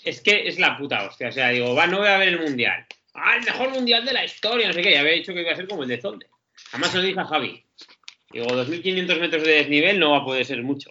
es 0.04 0.22
que 0.22 0.48
es 0.48 0.60
la 0.60 0.78
puta 0.78 1.06
hostia. 1.06 1.30
O 1.30 1.32
sea, 1.32 1.50
digo, 1.50 1.76
va, 1.76 1.88
no 1.88 2.00
voy 2.00 2.08
a 2.08 2.18
ver 2.18 2.30
el 2.30 2.42
mundial. 2.42 2.86
Ah, 3.14 3.38
el 3.38 3.46
mejor 3.46 3.70
mundial 3.70 4.06
de 4.06 4.14
la 4.14 4.26
historia, 4.26 4.68
no 4.68 4.74
sé 4.74 4.82
qué. 4.82 4.92
Ya 4.92 5.02
había 5.02 5.14
dicho 5.14 5.34
que 5.34 5.42
iba 5.42 5.52
a 5.52 5.56
ser 5.56 5.68
como 5.68 5.84
el 5.84 5.90
de 5.90 6.02
Zonde. 6.02 6.28
Además 6.72 6.92
se 6.92 6.98
lo 6.98 7.04
dije 7.04 7.20
a 7.20 7.26
Javi. 7.26 7.64
Digo, 8.32 8.48
2.500 8.48 9.20
metros 9.20 9.44
de 9.44 9.52
desnivel 9.52 10.00
no 10.00 10.12
va 10.12 10.18
a 10.18 10.26
poder 10.26 10.46
ser 10.46 10.62
mucho. 10.64 10.90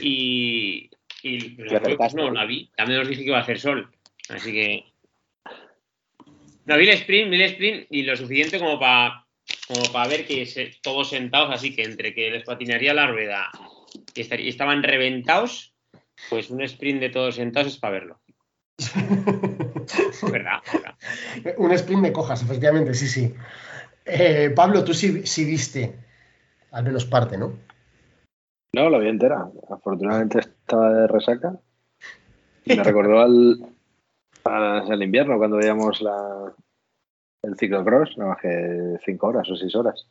Y. 0.00 0.90
Y 1.22 1.50
pero 1.50 1.96
pues 1.96 2.14
¿no? 2.14 2.30
la 2.30 2.44
vi. 2.44 2.68
También 2.76 3.00
os 3.00 3.08
dije 3.08 3.22
que 3.22 3.28
iba 3.28 3.38
a 3.38 3.42
hacer 3.42 3.60
sol. 3.60 3.90
Así 4.28 4.52
que. 4.52 4.91
No, 6.66 6.76
vi 6.76 6.88
el 6.88 6.94
sprint, 6.96 7.30
vi 7.30 7.36
el 7.42 7.50
sprint 7.50 7.86
y 7.90 8.02
lo 8.02 8.16
suficiente 8.16 8.58
como 8.58 8.78
para 8.78 9.26
como 9.66 9.82
para 9.92 10.08
ver 10.08 10.24
que 10.26 10.46
se- 10.46 10.70
todos 10.82 11.10
sentados, 11.10 11.50
así 11.52 11.74
que 11.74 11.82
entre 11.82 12.14
que 12.14 12.30
les 12.30 12.44
patinaría 12.44 12.94
la 12.94 13.06
rueda 13.08 13.50
y, 14.14 14.20
estar- 14.20 14.40
y 14.40 14.48
estaban 14.48 14.82
reventados, 14.82 15.74
pues 16.30 16.50
un 16.50 16.62
sprint 16.62 17.00
de 17.00 17.10
todos 17.10 17.34
sentados 17.36 17.72
es 17.72 17.78
para 17.78 17.92
verlo. 17.94 18.20
¿Verdad? 20.30 20.60
¿verdad? 20.72 20.94
Un 21.58 21.72
sprint 21.72 22.02
de 22.04 22.12
cojas, 22.12 22.42
efectivamente, 22.42 22.94
sí, 22.94 23.08
sí. 23.08 23.34
Eh, 24.04 24.50
Pablo, 24.54 24.84
tú 24.84 24.94
sí, 24.94 25.26
sí 25.26 25.44
viste, 25.44 25.94
al 26.70 26.84
menos 26.84 27.04
parte, 27.04 27.36
¿no? 27.38 27.58
No, 28.74 28.88
la 28.88 28.98
vi 28.98 29.08
entera. 29.08 29.48
Afortunadamente 29.70 30.38
estaba 30.40 30.92
de 30.92 31.06
resaca. 31.06 31.58
Y 32.64 32.76
me 32.76 32.82
recordó 32.84 33.20
al, 33.20 33.58
al, 34.44 34.90
al 34.92 35.02
invierno 35.02 35.38
cuando 35.38 35.56
veíamos 35.56 36.00
la, 36.00 36.52
el 37.42 37.56
ciclocross, 37.56 38.16
nada 38.18 38.30
más 38.30 38.40
que 38.40 38.96
cinco 39.04 39.28
horas 39.28 39.50
o 39.50 39.56
seis 39.56 39.74
horas. 39.74 40.06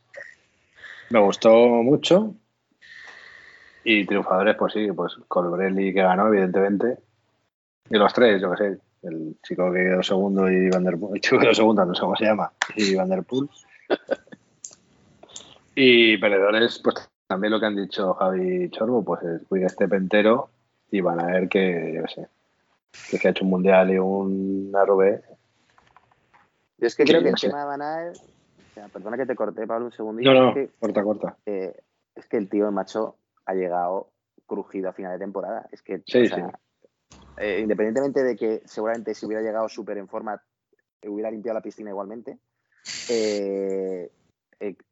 Me 1.10 1.20
gustó 1.20 1.68
mucho. 1.84 2.36
Y 3.84 4.06
triunfadores, 4.06 4.56
pues 4.56 4.74
sí, 4.74 4.92
pues 4.92 5.16
Colbrelli 5.28 5.94
que 5.94 6.04
ganó, 6.04 6.28
evidentemente. 6.28 6.98
Y 7.90 7.98
los 7.98 8.14
tres, 8.14 8.42
yo 8.42 8.52
qué 8.52 8.58
sé. 8.58 8.80
El 9.04 9.36
chico 9.42 9.72
que 9.72 9.80
quedó 9.80 10.04
segundo 10.04 10.48
y 10.48 10.70
Van 10.70 10.84
der 10.84 10.96
Poel, 10.96 11.16
el 11.16 11.22
chico 11.22 11.38
que 11.38 11.46
quedó 11.46 11.56
segundo, 11.56 11.84
no 11.84 11.96
sé 11.96 12.02
cómo 12.02 12.16
se 12.16 12.26
llama, 12.26 12.52
y 12.76 12.94
Van 12.94 13.10
der 13.10 13.24
Poel. 13.24 13.50
Y 15.74 16.18
perdedores, 16.18 16.80
pues 16.84 17.10
también 17.26 17.52
lo 17.52 17.60
que 17.60 17.66
han 17.66 17.76
dicho 17.76 18.14
Javi 18.14 18.70
Chorbo, 18.70 19.04
pues 19.04 19.24
es 19.24 19.42
Quick 19.50 19.70
Step 19.70 19.94
entero 19.94 20.50
y 20.92 21.02
van 21.02 21.20
a 21.20 21.26
ver 21.26 21.50
que, 21.50 21.94
yo 21.96 22.04
qué 22.04 22.14
sé, 22.14 22.28
que, 23.10 23.28
ha 23.28 23.32
hecho 23.32 23.44
un 23.44 23.52
mundial 23.52 23.92
y 23.92 23.98
un 23.98 24.72
Rubé. 24.86 25.22
Yo 26.78 26.88
es 26.88 26.96
que 26.96 27.04
creo 27.04 27.22
que 27.22 27.30
el 27.30 27.36
tema 27.36 27.78
de 27.78 27.84
Aert, 27.84 28.18
o 28.18 28.74
sea, 28.74 28.88
perdona 28.88 29.18
que 29.18 29.26
te 29.26 29.36
corté, 29.36 29.68
Pablo, 29.68 29.86
un 29.86 29.92
segundito. 29.92 30.34
No, 30.34 30.48
no, 30.48 30.54
que, 30.54 30.70
corta, 30.80 31.04
corta. 31.04 31.38
eh, 31.46 31.76
es 32.16 32.26
que 32.28 32.38
el 32.38 32.50
tío, 32.50 32.68
el 32.68 32.74
macho, 32.74 33.18
ha 33.46 33.54
llegado 33.54 34.10
crujido 34.46 34.90
a 34.90 34.94
final 34.94 35.14
de 35.14 35.20
temporada. 35.20 35.68
Es 35.72 35.82
que, 35.82 36.02
Sí, 36.06 36.24
o 36.24 36.28
sea, 36.28 36.52
eh, 37.38 37.60
independientemente 37.62 38.24
de 38.24 38.36
que 38.36 38.62
seguramente 38.66 39.14
si 39.14 39.26
hubiera 39.26 39.42
llegado 39.42 39.70
súper 39.70 39.98
en 39.98 40.08
forma, 40.08 40.42
eh, 41.02 41.10
hubiera 41.10 41.32
limpiado 41.32 41.58
la 41.58 41.64
piscina 41.64 41.90
igualmente, 41.90 42.38
eh, 43.10 44.12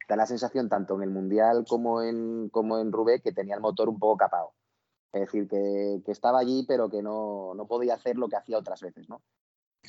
da 0.08 0.16
la 0.16 0.26
sensación, 0.26 0.70
tanto 0.70 0.96
en 0.96 1.04
el 1.04 1.10
Mundial 1.10 1.66
como 1.68 2.02
en, 2.02 2.50
como 2.50 2.80
en 2.80 2.92
Rubé, 2.92 3.22
que 3.22 3.32
tenía 3.32 3.56
el 3.56 3.62
motor 3.62 3.90
un 3.90 4.00
poco 4.00 4.18
capado. 4.18 4.54
Es 5.12 5.22
decir, 5.22 5.48
que, 5.48 6.02
que 6.06 6.12
estaba 6.12 6.40
allí, 6.40 6.66
pero 6.68 6.90
que 6.90 7.02
no, 7.02 7.54
no 7.56 7.66
podía 7.66 7.96
hacer 7.96 8.18
lo 8.18 8.28
que 8.30 8.36
hacía 8.36 8.58
otras 8.58 8.82
veces, 8.82 9.10
¿no? 9.10 9.22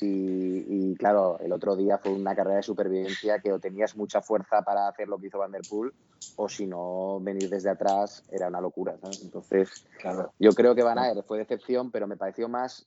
Y, 0.01 0.65
y, 0.69 0.95
claro, 0.95 1.39
el 1.41 1.53
otro 1.53 1.75
día 1.77 1.99
fue 1.99 2.13
una 2.13 2.35
carrera 2.35 2.57
de 2.57 2.63
supervivencia 2.63 3.41
que 3.41 3.53
o 3.53 3.59
tenías 3.59 3.97
mucha 3.97 4.23
fuerza 4.23 4.63
para 4.63 4.89
hacer 4.89 5.09
lo 5.09 5.19
que 5.19 5.27
hizo 5.27 5.39
Van 5.39 5.51
der 5.51 5.63
Poel, 5.69 5.93
o 6.37 6.49
si 6.49 6.67
no, 6.67 7.19
venir 7.21 7.51
desde 7.51 7.71
atrás 7.71 8.23
era 8.31 8.49
una 8.49 8.61
locura, 8.61 8.97
¿sabes? 8.99 9.21
Entonces, 9.23 9.85
Claro. 10.01 10.33
yo 10.39 10.53
creo 10.53 10.75
que 10.75 10.85
Van 10.85 10.99
Aert 10.99 11.27
fue 11.27 11.39
decepción, 11.39 11.91
pero 11.91 12.07
me 12.07 12.17
pareció 12.17 12.49
más 12.49 12.87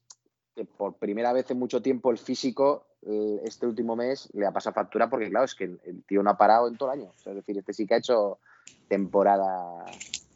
que 0.56 0.65
por 0.65 0.96
primera 0.96 1.34
vez 1.34 1.52
en 1.52 1.60
mucho 1.60 1.82
tiempo 1.82 2.10
el 2.12 2.17
físico 2.17 2.86
eh, 3.02 3.41
este 3.43 3.65
último 3.67 3.96
mes 3.96 4.30
le 4.34 4.46
ha 4.46 4.52
pasado 4.52 4.74
factura 4.76 5.10
porque 5.10 5.30
claro, 5.30 5.46
es 5.46 5.56
que 5.56 5.65
el, 5.65 5.82
el 5.84 6.04
tío 6.06 6.24
no 6.24 6.30
ha 6.30 6.38
parado 6.38 6.67
en 6.67 6.78
todo 6.78 6.91
el 6.91 7.02
año. 7.02 7.12
O 7.13 7.19
sea, 7.19 7.32
es 7.34 7.38
decir, 7.38 7.58
este 7.58 7.74
sí 7.74 7.86
que 7.86 7.96
ha 7.96 7.98
hecho 7.98 8.39
temporada. 8.88 9.84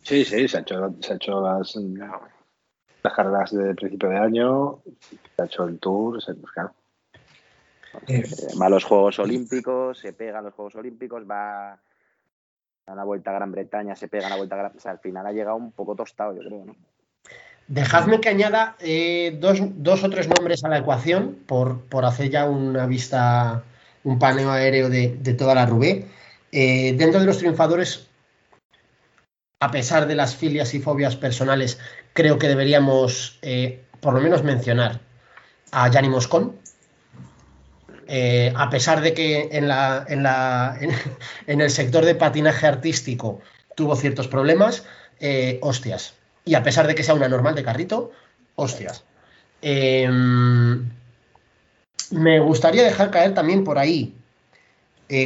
Sí, 0.08 0.24
sí, 0.24 0.48
se 0.48 0.56
ha 0.56 0.62
hecho, 0.62 0.96
se 1.02 1.12
ha 1.12 1.16
hecho 1.18 1.42
las, 1.42 1.76
las 1.76 3.14
carreras 3.14 3.52
de 3.52 3.76
principio 3.76 4.08
de 4.08 4.18
año, 4.18 4.80
se 5.36 5.42
ha 5.42 5.46
hecho 5.46 5.66
el 5.66 5.80
tour, 5.80 6.24
se, 6.24 6.34
pues, 6.34 6.54
claro. 6.54 6.72
Eh, 8.08 8.24
eh, 8.24 8.48
va 8.60 8.68
a 8.68 8.70
los 8.70 8.86
Juegos 8.86 9.20
Olímpicos, 9.20 10.00
se 10.00 10.14
pega 10.14 10.40
a 10.40 10.42
los 10.42 10.54
Juegos 10.54 10.76
Olímpicos, 10.76 11.30
va 11.30 11.74
a 11.74 12.96
la 12.96 13.04
vuelta 13.04 13.32
a 13.32 13.34
Gran 13.34 13.52
Bretaña, 13.52 13.98
se 13.98 14.08
pega 14.08 14.28
a 14.28 14.30
la 14.30 14.38
vuelta 14.38 14.56
a 14.56 14.60
Gran 14.60 14.78
O 14.78 14.80
sea, 14.80 14.94
al 14.94 15.00
final 15.00 15.28
ha 15.28 15.34
llegado 15.34 15.58
un 15.58 15.74
poco 15.74 15.94
tostado, 15.94 16.34
yo 16.34 16.40
creo, 16.40 16.64
¿no? 16.64 16.76
Dejadme 17.68 18.22
que 18.22 18.30
añada 18.30 18.78
eh, 18.80 19.38
dos, 19.42 19.60
dos 19.76 20.06
o 20.06 20.10
tres 20.10 20.30
nombres 20.30 20.64
a 20.64 20.70
la 20.70 20.78
ecuación 20.78 21.40
por, 21.46 21.82
por 21.82 22.06
hacer 22.06 22.30
ya 22.30 22.46
una 22.46 22.86
vista, 22.86 23.62
un 24.06 24.20
paneo 24.20 24.52
aéreo 24.52 24.88
de, 24.88 25.18
de 25.18 25.34
toda 25.34 25.54
la 25.54 25.66
Rubé. 25.66 26.06
Eh, 26.54 26.96
dentro 26.98 27.20
de 27.20 27.26
los 27.26 27.40
triunfadores, 27.40 28.07
a 29.60 29.72
pesar 29.72 30.08
de 30.08 30.16
las 30.16 30.36
filias 30.36 30.74
y 30.74 30.80
fobias 30.80 31.16
personales, 31.16 31.80
creo 32.14 32.38
que 32.38 32.48
deberíamos 32.48 33.40
eh, 33.42 33.84
por 34.00 34.14
lo 34.14 34.22
menos 34.22 34.44
mencionar 34.44 35.00
a 35.72 35.90
Gianni 35.90 36.10
Moscón. 36.10 36.56
Eh, 38.10 38.54
a 38.56 38.70
pesar 38.70 39.02
de 39.02 39.14
que 39.14 39.50
en, 39.52 39.68
la, 39.68 40.06
en, 40.08 40.24
la, 40.24 40.78
en, 41.48 41.62
el 41.62 41.70
sector 41.70 42.06
de 42.06 42.16
patinaje 42.16 42.68
artístico 42.68 43.42
tuvo 43.76 43.96
ciertos 43.96 44.28
problemas, 44.28 44.86
eh, 45.20 45.60
hostias. 45.62 46.14
Y 46.46 46.56
a 46.56 46.64
pesar 46.64 46.88
de 46.88 46.96
que 46.96 47.04
sea 47.04 47.16
una 47.16 47.28
normal 47.28 47.56
de 47.56 47.64
carrito, 47.64 48.12
hostias. 48.56 49.04
Eh, 49.62 50.08
me 52.12 52.40
gustaría 52.40 52.84
dejar 52.84 53.12
caer 53.12 53.34
también 53.34 53.66
por 53.66 53.78
ahí, 53.78 54.16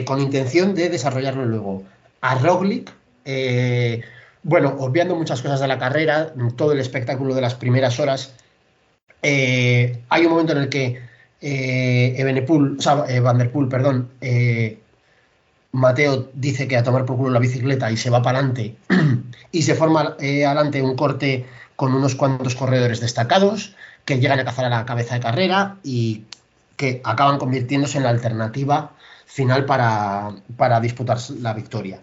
con 0.06 0.20
intención 0.20 0.74
de 0.74 0.90
desarrollarlo 0.90 1.46
luego, 1.46 1.84
a 2.22 2.36
Roglic. 2.36 2.92
Bueno, 4.44 4.76
obviando 4.80 5.16
muchas 5.16 5.42
cosas 5.42 5.60
de 5.60 5.68
la 5.68 5.78
carrera, 5.78 6.34
todo 6.56 6.72
el 6.72 6.80
espectáculo 6.80 7.36
de 7.36 7.42
las 7.42 7.56
primeras 7.56 8.00
horas, 8.00 8.34
eh, 9.22 10.02
hay 10.10 10.26
un 10.26 10.32
momento 10.32 10.54
en 10.54 10.58
el 10.60 10.70
que 10.70 11.02
eh, 11.42 12.46
o 12.78 12.82
sea, 12.82 13.06
eh, 13.08 13.20
Van 13.20 13.38
der 13.38 13.52
Poel, 13.52 13.68
perdón, 13.68 14.12
eh, 14.22 14.80
Mateo 15.72 16.30
dice 16.34 16.68
que 16.68 16.78
a 16.78 16.84
tomar 16.84 17.06
por 17.06 17.18
culo 17.18 17.32
la 17.32 17.40
bicicleta 17.40 17.92
y 17.92 17.98
se 17.98 18.10
va 18.10 18.22
para 18.22 18.40
adelante 18.40 18.76
y 19.52 19.62
se 19.62 19.76
forma 19.76 20.16
eh, 20.20 20.46
adelante 20.46 20.82
un 20.82 20.96
corte 20.96 21.46
con 21.76 21.94
unos 21.96 22.16
cuantos 22.16 22.56
corredores 22.56 23.00
destacados 23.00 23.76
que 24.06 24.20
llegan 24.20 24.40
a 24.40 24.46
cazar 24.46 24.66
a 24.66 24.70
la 24.70 24.86
cabeza 24.86 25.16
de 25.16 25.22
carrera 25.22 25.78
y 25.84 26.26
que 26.76 27.02
acaban 27.04 27.38
convirtiéndose 27.38 27.98
en 27.98 28.04
la 28.04 28.10
alternativa 28.10 28.92
final 29.26 29.66
para, 29.66 30.32
para 30.58 30.80
disputar 30.82 31.18
la 31.40 31.54
victoria. 31.54 32.02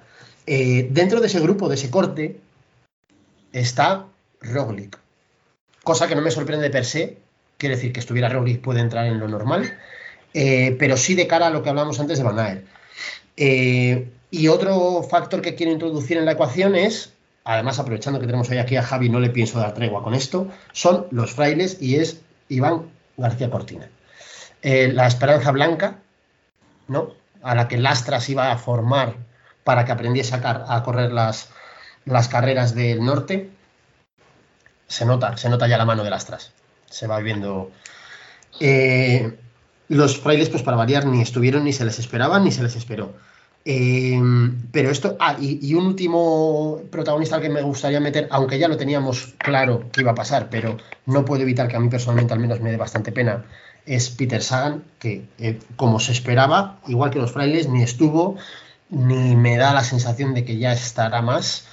Eh, 0.50 0.88
dentro 0.90 1.20
de 1.20 1.26
ese 1.26 1.40
grupo, 1.40 1.68
de 1.68 1.74
ese 1.74 1.90
corte, 1.90 2.40
está 3.52 4.06
Roglic, 4.40 4.98
cosa 5.84 6.08
que 6.08 6.14
no 6.14 6.22
me 6.22 6.30
sorprende 6.30 6.70
per 6.70 6.86
se, 6.86 7.18
quiere 7.58 7.76
decir 7.76 7.92
que 7.92 8.00
estuviera 8.00 8.30
Roglic 8.30 8.62
puede 8.62 8.80
entrar 8.80 9.04
en 9.04 9.20
lo 9.20 9.28
normal, 9.28 9.76
eh, 10.32 10.74
pero 10.78 10.96
sí 10.96 11.14
de 11.14 11.26
cara 11.26 11.48
a 11.48 11.50
lo 11.50 11.62
que 11.62 11.68
hablamos 11.68 12.00
antes 12.00 12.16
de 12.16 12.24
Van 12.24 12.38
Aert. 12.38 12.64
Eh, 13.36 14.08
y 14.30 14.48
otro 14.48 15.02
factor 15.02 15.42
que 15.42 15.54
quiero 15.54 15.70
introducir 15.70 16.16
en 16.16 16.24
la 16.24 16.32
ecuación 16.32 16.76
es, 16.76 17.12
además 17.44 17.78
aprovechando 17.78 18.18
que 18.18 18.24
tenemos 18.24 18.48
hoy 18.48 18.56
aquí 18.56 18.74
a 18.76 18.82
Javi, 18.82 19.10
no 19.10 19.20
le 19.20 19.28
pienso 19.28 19.58
dar 19.58 19.74
tregua 19.74 20.02
con 20.02 20.14
esto, 20.14 20.48
son 20.72 21.08
los 21.10 21.34
frailes 21.34 21.76
y 21.82 21.96
es 21.96 22.22
Iván 22.48 22.88
García 23.18 23.50
Cortina. 23.50 23.90
La 24.62 25.06
esperanza 25.06 25.50
blanca, 25.50 25.98
¿no? 26.86 27.12
A 27.42 27.54
la 27.54 27.68
que 27.68 27.76
Lastras 27.76 28.30
iba 28.30 28.50
a 28.50 28.56
formar 28.56 29.28
para 29.68 29.84
que 29.84 29.92
aprendiese 29.92 30.34
a, 30.34 30.64
a 30.74 30.82
correr 30.82 31.12
las, 31.12 31.50
carreras 32.30 32.74
del 32.74 33.04
norte, 33.04 33.50
se 34.86 35.04
nota, 35.04 35.36
se 35.36 35.50
nota 35.50 35.68
ya 35.68 35.76
la 35.76 35.84
mano 35.84 36.04
de 36.04 36.08
Lastras. 36.08 36.52
Se 36.86 37.06
va 37.06 37.18
viendo. 37.18 37.70
Eh, 38.60 39.30
los 39.88 40.18
frailes, 40.18 40.48
pues 40.48 40.62
para 40.62 40.78
variar, 40.78 41.04
ni 41.04 41.20
estuvieron, 41.20 41.64
ni 41.64 41.74
se 41.74 41.84
les 41.84 41.98
esperaba, 41.98 42.40
ni 42.40 42.50
se 42.50 42.62
les 42.62 42.76
esperó. 42.76 43.12
Eh, 43.66 44.18
pero 44.72 44.88
esto, 44.88 45.18
ah, 45.20 45.36
y, 45.38 45.74
un 45.74 45.84
último 45.84 46.80
protagonista 46.90 47.38
que 47.38 47.50
me 47.50 47.60
gustaría 47.60 48.00
meter, 48.00 48.26
aunque 48.30 48.58
ya 48.58 48.68
lo 48.68 48.78
teníamos 48.78 49.34
claro 49.36 49.90
que 49.92 50.00
iba 50.00 50.12
a 50.12 50.14
pasar, 50.14 50.48
pero 50.48 50.78
no 51.04 51.26
puedo 51.26 51.42
evitar 51.42 51.68
que 51.68 51.76
a 51.76 51.80
mí 51.80 51.90
personalmente 51.90 52.32
al 52.32 52.40
menos 52.40 52.62
me 52.62 52.70
dé 52.70 52.78
bastante 52.78 53.12
pena, 53.12 53.44
es 53.84 54.08
Peter 54.08 54.42
Sagan, 54.42 54.84
que 54.98 55.28
eh, 55.38 55.58
como 55.76 56.00
se 56.00 56.12
esperaba, 56.12 56.80
igual 56.86 57.10
que 57.10 57.18
los 57.18 57.32
frailes, 57.32 57.68
ni 57.68 57.82
estuvo, 57.82 58.38
ni 58.90 59.36
me 59.36 59.56
da 59.56 59.74
la 59.74 59.84
sensación 59.84 60.34
de 60.34 60.44
que 60.44 60.58
ya 60.58 60.72
estará 60.72 61.22
más. 61.22 61.66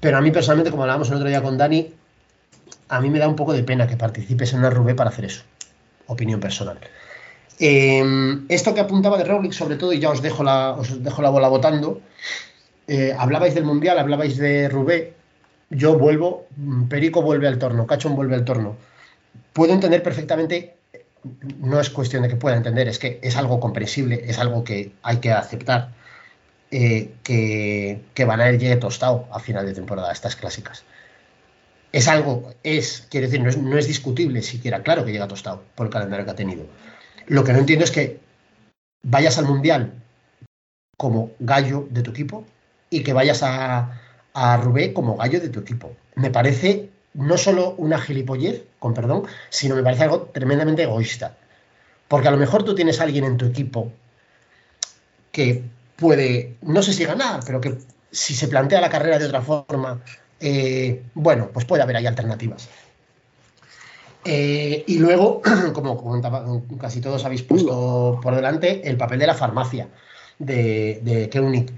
Pero 0.00 0.16
a 0.16 0.20
mí 0.20 0.30
personalmente, 0.30 0.70
como 0.70 0.82
hablábamos 0.82 1.08
el 1.08 1.14
otro 1.16 1.28
día 1.28 1.42
con 1.42 1.58
Dani, 1.58 1.94
a 2.88 3.00
mí 3.00 3.10
me 3.10 3.18
da 3.18 3.28
un 3.28 3.36
poco 3.36 3.52
de 3.52 3.62
pena 3.62 3.86
que 3.86 3.96
participes 3.96 4.52
en 4.52 4.60
una 4.60 4.70
Rubé 4.70 4.94
para 4.94 5.10
hacer 5.10 5.24
eso. 5.26 5.42
Opinión 6.06 6.40
personal. 6.40 6.78
Eh, 7.58 8.02
esto 8.48 8.74
que 8.74 8.80
apuntaba 8.80 9.18
de 9.18 9.24
Roglic, 9.24 9.52
sobre 9.52 9.76
todo, 9.76 9.92
y 9.92 10.00
ya 10.00 10.10
os 10.10 10.22
dejo 10.22 10.42
la, 10.42 10.72
os 10.72 11.02
dejo 11.02 11.20
la 11.22 11.28
bola 11.30 11.48
votando, 11.48 12.00
eh, 12.88 13.14
hablabais 13.16 13.54
del 13.54 13.64
Mundial, 13.64 13.98
hablabais 13.98 14.38
de 14.38 14.68
Rubé, 14.68 15.14
yo 15.68 15.96
vuelvo, 15.98 16.46
Perico 16.88 17.22
vuelve 17.22 17.46
al 17.46 17.58
torno, 17.58 17.86
Cachón 17.86 18.16
vuelve 18.16 18.34
al 18.34 18.44
torno. 18.44 18.76
Puedo 19.52 19.72
entender 19.72 20.02
perfectamente, 20.02 20.74
no 21.60 21.78
es 21.78 21.90
cuestión 21.90 22.22
de 22.22 22.30
que 22.30 22.36
pueda 22.36 22.56
entender, 22.56 22.88
es 22.88 22.98
que 22.98 23.20
es 23.22 23.36
algo 23.36 23.60
comprensible, 23.60 24.24
es 24.26 24.38
algo 24.38 24.64
que 24.64 24.92
hay 25.02 25.18
que 25.18 25.30
aceptar, 25.30 25.92
eh, 26.70 27.14
que, 27.22 28.02
que 28.14 28.24
Van 28.24 28.40
Aert 28.40 28.60
llegue 28.60 28.76
tostado 28.76 29.26
a 29.32 29.40
final 29.40 29.66
de 29.66 29.74
temporada, 29.74 30.12
estas 30.12 30.36
clásicas. 30.36 30.84
Es 31.92 32.06
algo, 32.06 32.54
es, 32.62 33.06
quiere 33.10 33.26
decir, 33.26 33.42
no 33.42 33.50
es, 33.50 33.56
no 33.58 33.76
es 33.76 33.88
discutible 33.88 34.42
siquiera, 34.42 34.82
claro 34.82 35.04
que 35.04 35.12
llega 35.12 35.26
tostado 35.26 35.64
por 35.74 35.86
el 35.86 35.92
calendario 35.92 36.24
que 36.24 36.30
ha 36.30 36.36
tenido 36.36 36.66
lo 37.30 37.44
que 37.44 37.52
no 37.52 37.60
entiendo 37.60 37.84
es 37.84 37.92
que 37.92 38.18
vayas 39.02 39.38
al 39.38 39.46
Mundial 39.46 40.02
como 40.96 41.30
gallo 41.38 41.86
de 41.88 42.02
tu 42.02 42.10
equipo 42.10 42.44
y 42.90 43.04
que 43.04 43.12
vayas 43.12 43.44
a, 43.44 44.00
a 44.34 44.56
Rubé 44.56 44.92
como 44.92 45.16
gallo 45.16 45.40
de 45.40 45.48
tu 45.48 45.60
equipo. 45.60 45.94
Me 46.16 46.30
parece 46.30 46.90
no 47.14 47.38
solo 47.38 47.76
una 47.78 48.00
gilipollez, 48.00 48.64
con 48.80 48.94
perdón, 48.94 49.28
sino 49.48 49.76
me 49.76 49.84
parece 49.84 50.02
algo 50.02 50.22
tremendamente 50.22 50.82
egoísta. 50.82 51.36
Porque 52.08 52.26
a 52.26 52.32
lo 52.32 52.36
mejor 52.36 52.64
tú 52.64 52.74
tienes 52.74 53.00
alguien 53.00 53.24
en 53.24 53.36
tu 53.36 53.46
equipo 53.46 53.92
que 55.30 55.62
puede, 56.00 56.56
no 56.62 56.82
sé 56.82 56.92
si 56.92 57.04
ganar, 57.04 57.40
pero 57.46 57.60
que 57.60 57.78
si 58.10 58.34
se 58.34 58.48
plantea 58.48 58.80
la 58.80 58.90
carrera 58.90 59.18
de 59.18 59.26
otra 59.26 59.42
forma, 59.42 60.02
eh, 60.40 61.02
bueno, 61.14 61.50
pues 61.52 61.66
puede 61.66 61.82
haber 61.82 61.96
ahí 61.96 62.06
alternativas. 62.06 62.68
Eh, 64.24 64.84
y 64.86 64.98
luego, 64.98 65.40
como 65.72 65.96
comentaba, 66.02 66.44
casi 66.80 67.00
todos 67.00 67.24
habéis 67.24 67.42
puesto 67.42 68.18
por 68.22 68.34
delante, 68.34 68.88
el 68.88 68.96
papel 68.96 69.20
de 69.20 69.26
la 69.26 69.34
farmacia 69.34 69.88
de, 70.38 71.00
de 71.02 71.30
Koenig, 71.30 71.70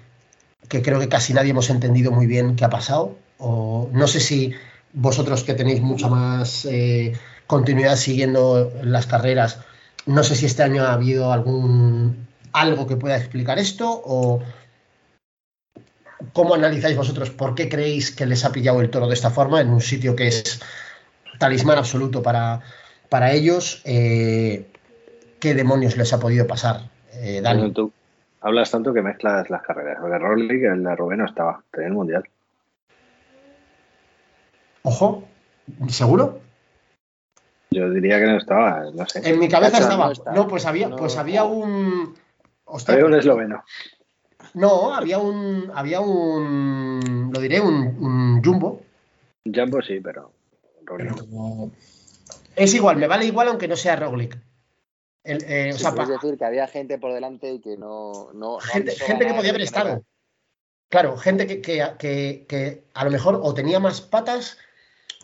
que 0.68 0.82
creo 0.82 0.98
que 0.98 1.08
casi 1.08 1.34
nadie 1.34 1.50
hemos 1.50 1.68
entendido 1.70 2.12
muy 2.12 2.26
bien 2.26 2.56
qué 2.56 2.64
ha 2.64 2.70
pasado. 2.70 3.16
O 3.38 3.90
no 3.92 4.06
sé 4.06 4.20
si 4.20 4.54
vosotros 4.92 5.42
que 5.44 5.54
tenéis 5.54 5.80
mucha 5.80 6.08
más 6.08 6.64
eh, 6.64 7.12
continuidad 7.46 7.96
siguiendo 7.96 8.72
las 8.82 9.06
carreras, 9.06 9.58
no 10.06 10.22
sé 10.24 10.36
si 10.36 10.46
este 10.46 10.62
año 10.62 10.84
ha 10.84 10.92
habido 10.92 11.32
algún 11.32 12.28
algo 12.52 12.86
que 12.86 12.96
pueda 12.96 13.16
explicar 13.16 13.58
esto 13.58 13.88
o 14.04 14.42
cómo 16.32 16.54
analizáis 16.54 16.96
vosotros 16.96 17.30
por 17.30 17.54
qué 17.54 17.68
creéis 17.68 18.14
que 18.14 18.26
les 18.26 18.44
ha 18.44 18.52
pillado 18.52 18.80
el 18.80 18.90
toro 18.90 19.08
de 19.08 19.14
esta 19.14 19.30
forma 19.30 19.60
en 19.60 19.70
un 19.70 19.80
sitio 19.80 20.14
que 20.14 20.28
es 20.28 20.60
talismán 21.38 21.78
absoluto 21.78 22.22
para, 22.22 22.60
para 23.08 23.32
ellos. 23.32 23.82
Eh, 23.84 24.68
¿Qué 25.40 25.54
demonios 25.54 25.96
les 25.96 26.12
ha 26.12 26.20
podido 26.20 26.46
pasar, 26.46 26.82
eh, 27.14 27.40
Dani? 27.42 27.60
Bueno, 27.60 27.74
tú 27.74 27.92
hablas 28.42 28.70
tanto 28.70 28.92
que 28.92 29.02
mezclas 29.02 29.50
las 29.50 29.62
carreras. 29.62 29.98
Porque 30.00 30.18
Roglic, 30.18 30.62
el 30.62 30.84
de 30.84 30.96
Rubén 30.96 31.18
no 31.18 31.26
estaba, 31.26 31.62
tenía 31.70 31.88
el 31.88 31.94
mundial. 31.94 32.24
Ojo, 34.82 35.24
¿seguro? 35.88 36.40
Yo 37.70 37.88
diría 37.88 38.18
que 38.18 38.26
no 38.26 38.36
estaba, 38.36 38.84
no 38.92 39.06
sé. 39.06 39.28
En 39.28 39.38
mi 39.38 39.48
cabeza 39.48 39.78
estaba. 39.78 40.12
no 40.34 40.46
pues 40.46 40.66
había, 40.66 40.90
pues 40.90 41.16
había 41.16 41.44
un. 41.44 42.14
Hostia, 42.74 42.94
Había 42.94 43.06
un 43.06 43.14
esloveno. 43.14 43.64
No, 44.54 44.94
había 44.94 45.18
un. 45.18 45.70
Había 45.74 46.00
un. 46.00 47.30
Lo 47.32 47.40
diré, 47.40 47.60
un, 47.60 47.74
un 48.02 48.42
jumbo. 48.42 48.80
Jumbo 49.44 49.82
sí, 49.82 50.00
pero 50.00 50.32
no. 51.30 51.70
Es 52.56 52.74
igual, 52.74 52.96
me 52.96 53.06
vale 53.06 53.26
igual 53.26 53.48
aunque 53.48 53.68
no 53.68 53.76
sea 53.76 53.96
Roglic. 53.96 54.38
El, 55.24 55.44
eh, 55.44 55.70
o 55.72 55.76
Sí, 55.76 55.82
sea, 55.84 55.94
es 56.02 56.08
decir, 56.08 56.36
que 56.36 56.44
había 56.44 56.66
gente 56.66 56.98
por 56.98 57.12
delante 57.12 57.52
y 57.52 57.60
que 57.60 57.76
no. 57.76 58.30
no, 58.32 58.54
no 58.54 58.58
gente, 58.58 58.92
gente 58.92 59.26
que 59.26 59.34
podía 59.34 59.50
haber 59.50 59.62
estado. 59.62 60.02
Claro, 60.88 61.16
gente 61.16 61.46
que, 61.46 61.60
que, 61.62 61.86
que- 61.98 62.44
que 62.48 62.84
a 62.94 63.04
lo 63.04 63.10
mejor 63.10 63.40
o 63.42 63.54
tenía 63.54 63.80
más 63.80 64.00
patas 64.00 64.58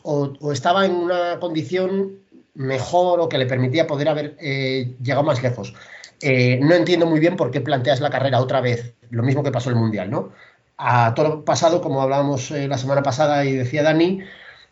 o, 0.03 0.33
o 0.41 0.53
estaba 0.53 0.87
en 0.87 0.93
una 0.95 1.39
condición 1.41 2.21
mejor 2.55 3.21
o 3.21 3.29
que 3.29 3.39
le 3.39 3.47
permitía 3.47 3.87
poder 3.87 4.09
haber 4.09 4.37
eh, 4.41 4.95
llegado 5.03 5.25
más 5.25 5.43
lejos. 5.43 5.75
Eh, 6.21 6.59
no 6.61 6.75
entiendo 6.75 7.07
muy 7.07 7.21
bien 7.21 7.37
por 7.37 7.51
qué 7.51 7.61
planteas 7.61 8.01
la 8.01 8.11
carrera 8.11 8.41
otra 8.41 8.61
vez, 8.61 8.95
lo 9.11 9.23
mismo 9.23 9.43
que 9.43 9.53
pasó 9.53 9.71
el 9.71 9.77
Mundial, 9.77 10.11
¿no? 10.11 10.33
A 10.77 11.15
todo 11.15 11.45
pasado, 11.45 11.81
como 11.81 12.03
hablábamos 12.03 12.51
eh, 12.51 12.69
la 12.69 12.79
semana 12.79 13.03
pasada 13.03 13.45
y 13.45 13.53
decía 13.53 13.83
Dani, 13.83 14.21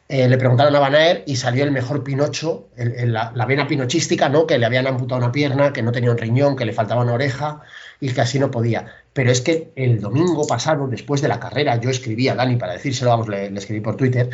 eh, 0.09 0.28
le 0.28 0.38
preguntaron 0.38 0.74
a 0.74 0.80
Van 0.80 0.94
y 1.26 1.37
salió 1.37 1.64
el 1.64 1.72
mejor 1.72 2.04
Pinocho, 2.04 2.68
la, 2.76 3.32
vena 3.46 3.66
pinochística, 3.66 4.28
¿no? 4.28 4.46
Que 4.46 4.59
le 4.59 4.66
habían 4.66 4.87
amputado 4.87 5.20
una 5.20 5.32
pierna, 5.32 5.72
que 5.72 5.82
no 5.82 5.92
tenía 5.92 6.11
un 6.11 6.18
riñón, 6.18 6.56
que 6.56 6.64
le 6.64 6.72
faltaba 6.72 7.02
una 7.02 7.14
oreja 7.14 7.61
y 8.00 8.11
que 8.11 8.20
así 8.20 8.38
no 8.38 8.50
podía. 8.50 8.87
Pero 9.12 9.30
es 9.30 9.40
que 9.40 9.72
el 9.74 10.00
domingo 10.00 10.46
pasado, 10.46 10.87
después 10.87 11.22
de 11.22 11.28
la 11.28 11.40
carrera, 11.40 11.76
yo 11.80 11.90
escribí 11.90 12.28
a 12.28 12.37
Dani 12.37 12.56
para 12.56 12.74
decírselo, 12.74 13.11
vamos, 13.11 13.28
le, 13.28 13.50
le 13.50 13.59
escribí 13.59 13.80
por 13.80 13.96
Twitter, 13.96 14.30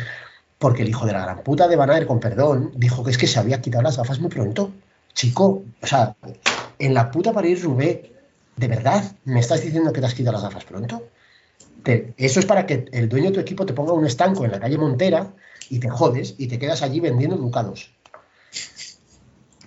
porque 0.59 0.83
el 0.83 0.89
hijo 0.89 1.05
de 1.05 1.13
la 1.13 1.21
gran 1.23 1.43
puta 1.43 1.67
de 1.67 1.75
Van 1.75 2.05
con 2.05 2.19
perdón, 2.19 2.71
dijo 2.75 3.03
que 3.03 3.11
es 3.11 3.17
que 3.17 3.27
se 3.27 3.39
había 3.39 3.61
quitado 3.61 3.83
las 3.83 3.97
gafas 3.97 4.19
muy 4.19 4.29
pronto. 4.29 4.71
Chico, 5.13 5.63
o 5.81 5.87
sea, 5.87 6.15
en 6.85 6.93
la 6.93 7.11
puta 7.11 7.31
París 7.31 7.63
Rubé, 7.63 8.11
¿de 8.57 8.67
verdad 8.67 9.15
me 9.23 9.39
estás 9.39 9.61
diciendo 9.61 9.93
que 9.93 10.01
te 10.01 10.07
has 10.07 10.13
quitado 10.13 10.33
las 10.33 10.43
gafas 10.43 10.65
pronto? 10.65 11.03
Eso 11.85 12.39
es 12.39 12.45
para 12.45 12.65
que 12.65 12.85
el 12.91 13.07
dueño 13.07 13.27
de 13.27 13.35
tu 13.35 13.39
equipo 13.39 13.65
te 13.65 13.73
ponga 13.73 13.93
un 13.93 14.05
estanco 14.05 14.43
en 14.43 14.51
la 14.51 14.59
calle 14.59 14.77
Montera 14.77 15.33
y 15.69 15.79
te 15.79 15.89
jodes 15.89 16.35
y 16.37 16.47
te 16.47 16.59
quedas 16.59 16.81
allí 16.81 16.99
vendiendo 16.99 17.37
ducados. 17.37 17.91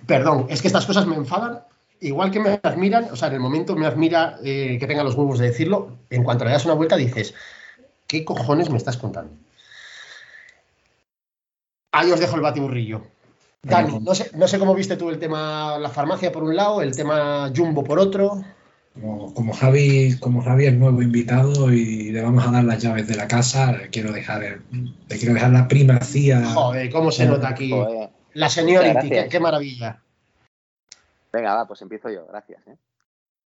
Perdón, 0.05 0.45
es 0.49 0.61
que 0.61 0.67
estas 0.67 0.85
cosas 0.85 1.05
me 1.07 1.15
enfadan. 1.15 1.63
Igual 1.99 2.29
que 2.29 2.39
me 2.39 2.59
admiran, 2.61 3.09
o 3.11 3.15
sea, 3.15 3.29
en 3.29 3.35
el 3.35 3.39
momento 3.39 3.75
me 3.75 3.87
admira 3.87 4.37
eh, 4.43 4.77
que 4.79 4.85
tenga 4.85 5.03
los 5.03 5.15
huevos 5.15 5.39
de 5.39 5.47
decirlo, 5.47 5.97
en 6.11 6.23
cuanto 6.23 6.45
le 6.45 6.51
das 6.51 6.65
una 6.65 6.75
vuelta 6.75 6.95
dices, 6.95 7.33
¿qué 8.05 8.23
cojones 8.23 8.69
me 8.69 8.77
estás 8.77 8.97
contando? 8.97 9.33
Ahí 11.91 12.11
os 12.11 12.19
dejo 12.19 12.35
el 12.35 12.41
batiburrillo. 12.41 13.01
Dani, 13.63 13.99
no 13.99 14.15
sé, 14.15 14.31
no 14.37 14.47
sé 14.47 14.59
cómo 14.59 14.73
viste 14.75 14.95
tú 14.97 15.09
el 15.09 15.19
tema 15.19 15.77
la 15.77 15.89
farmacia 15.89 16.31
por 16.31 16.43
un 16.43 16.55
lado, 16.55 16.81
el 16.81 16.95
tema 16.95 17.51
Jumbo 17.55 17.83
por 17.83 17.99
otro. 17.99 18.41
Como, 18.93 19.33
como 19.33 19.53
Javi, 19.53 20.17
como 20.19 20.41
Javi 20.41 20.65
es 20.65 20.73
nuevo 20.73 21.01
invitado 21.01 21.71
y 21.71 22.11
le 22.11 22.21
vamos 22.23 22.47
a 22.47 22.51
dar 22.51 22.63
las 22.63 22.81
llaves 22.81 23.07
de 23.07 23.15
la 23.15 23.27
casa, 23.27 23.71
le 23.73 23.89
quiero 23.89 24.11
dejar, 24.11 24.43
el- 24.43 24.61
le 25.07 25.17
quiero 25.17 25.33
dejar 25.35 25.51
la 25.51 25.67
primacía. 25.67 26.43
Joder, 26.53 26.91
cómo 26.91 27.11
se 27.11 27.25
nota 27.27 27.49
aquí. 27.49 27.69
Joder. 27.69 28.09
La 28.33 28.47
Muchas 28.47 29.05
qué, 29.09 29.27
qué 29.29 29.39
maravilla. 29.39 30.01
Venga, 31.33 31.55
va, 31.55 31.67
pues 31.67 31.81
empiezo 31.81 32.09
yo, 32.09 32.25
gracias. 32.27 32.65
¿eh? 32.67 32.75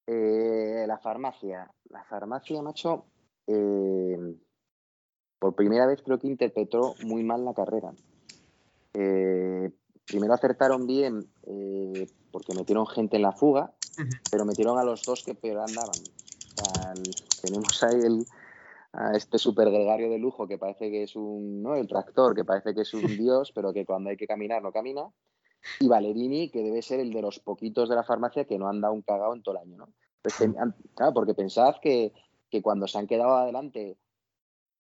Eh, 0.08 0.86
la 0.88 0.98
farmacia. 1.00 1.70
La 1.90 2.04
farmacia, 2.04 2.62
macho. 2.62 3.06
eh, 3.48 4.18
por 5.40 5.56
primera 5.56 5.86
vez 5.88 6.02
creo 6.04 6.20
que 6.20 6.28
interpretó 6.28 6.96
muy 7.04 7.24
mal 7.24 7.44
la 7.44 7.54
carrera. 7.54 7.92
Primero 10.06 10.34
acertaron 10.34 10.88
bien 10.88 11.26
eh, 11.44 12.08
porque 12.32 12.54
metieron 12.54 12.86
gente 12.88 13.16
en 13.18 13.22
la 13.24 13.32
fuga, 13.32 13.74
pero 14.32 14.46
metieron 14.46 14.78
a 14.78 14.84
los 14.84 15.04
dos 15.06 15.24
que 15.24 15.36
peor 15.36 15.60
andaban. 15.60 15.96
O 15.96 16.66
sea, 16.66 16.94
el- 16.94 17.16
tenemos 17.42 17.84
ahí 17.84 17.96
el, 18.02 18.26
a 18.94 19.12
este 19.16 19.38
super 19.38 19.70
gregario 19.70 20.10
de 20.10 20.18
lujo 20.18 20.48
que 20.48 20.58
parece 20.58 20.90
que 20.92 21.04
es 21.04 21.16
un, 21.16 21.62
¿no? 21.64 21.76
El 21.76 21.88
tractor, 21.88 22.36
que 22.36 22.44
parece 22.44 22.74
que 22.74 22.82
es 22.82 22.94
un 22.94 23.02
dios, 23.18 23.52
pero 23.54 23.72
que 23.74 23.86
cuando 23.86 24.10
hay 24.10 24.18
que 24.18 24.28
caminar 24.28 24.62
no 24.62 24.72
camina. 24.72 25.10
Y 25.80 25.88
Valerini, 25.88 26.50
que 26.50 26.64
debe 26.64 26.82
ser 26.82 27.00
el 27.00 27.14
de 27.14 27.22
los 27.22 27.40
poquitos 27.40 27.88
de 27.88 27.96
la 27.96 28.04
farmacia 28.04 28.46
que 28.46 28.58
no 28.58 28.68
han 28.68 28.82
dado 28.82 28.94
un 28.94 29.04
cagao 29.04 29.34
en 29.36 29.44
todo 29.44 29.56
el 29.56 29.62
año, 29.62 29.78
¿no? 29.78 29.90
Pues 30.24 30.36
claro, 30.96 31.14
porque 31.14 31.34
pensad 31.36 31.76
que, 31.82 32.14
que 32.50 32.62
cuando 32.62 32.88
se 32.88 32.98
han 32.98 33.08
quedado 33.08 33.36
adelante 33.36 33.98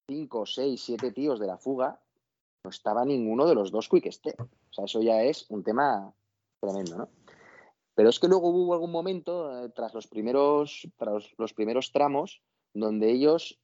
cinco, 0.07 0.45
seis, 0.45 0.83
siete 0.83 1.11
tíos 1.11 1.39
de 1.39 1.47
la 1.47 1.57
fuga, 1.57 1.99
no 2.63 2.69
estaba 2.69 3.05
ninguno 3.05 3.47
de 3.47 3.55
los 3.55 3.71
dos 3.71 3.89
quick 3.89 4.11
step. 4.11 4.39
O 4.71 4.73
sea, 4.73 4.85
eso 4.85 5.01
ya 5.01 5.21
es 5.23 5.45
un 5.49 5.63
tema 5.63 6.13
tremendo, 6.59 6.97
¿no? 6.97 7.09
Pero 7.93 8.09
es 8.09 8.19
que 8.19 8.27
luego 8.27 8.49
hubo 8.49 8.73
algún 8.73 8.91
momento, 8.91 9.65
eh, 9.65 9.69
tras 9.75 9.93
los 9.93 10.07
primeros, 10.07 10.87
tras 10.97 11.25
los 11.37 11.53
primeros 11.53 11.91
tramos, 11.91 12.41
donde 12.73 13.11
ellos 13.11 13.59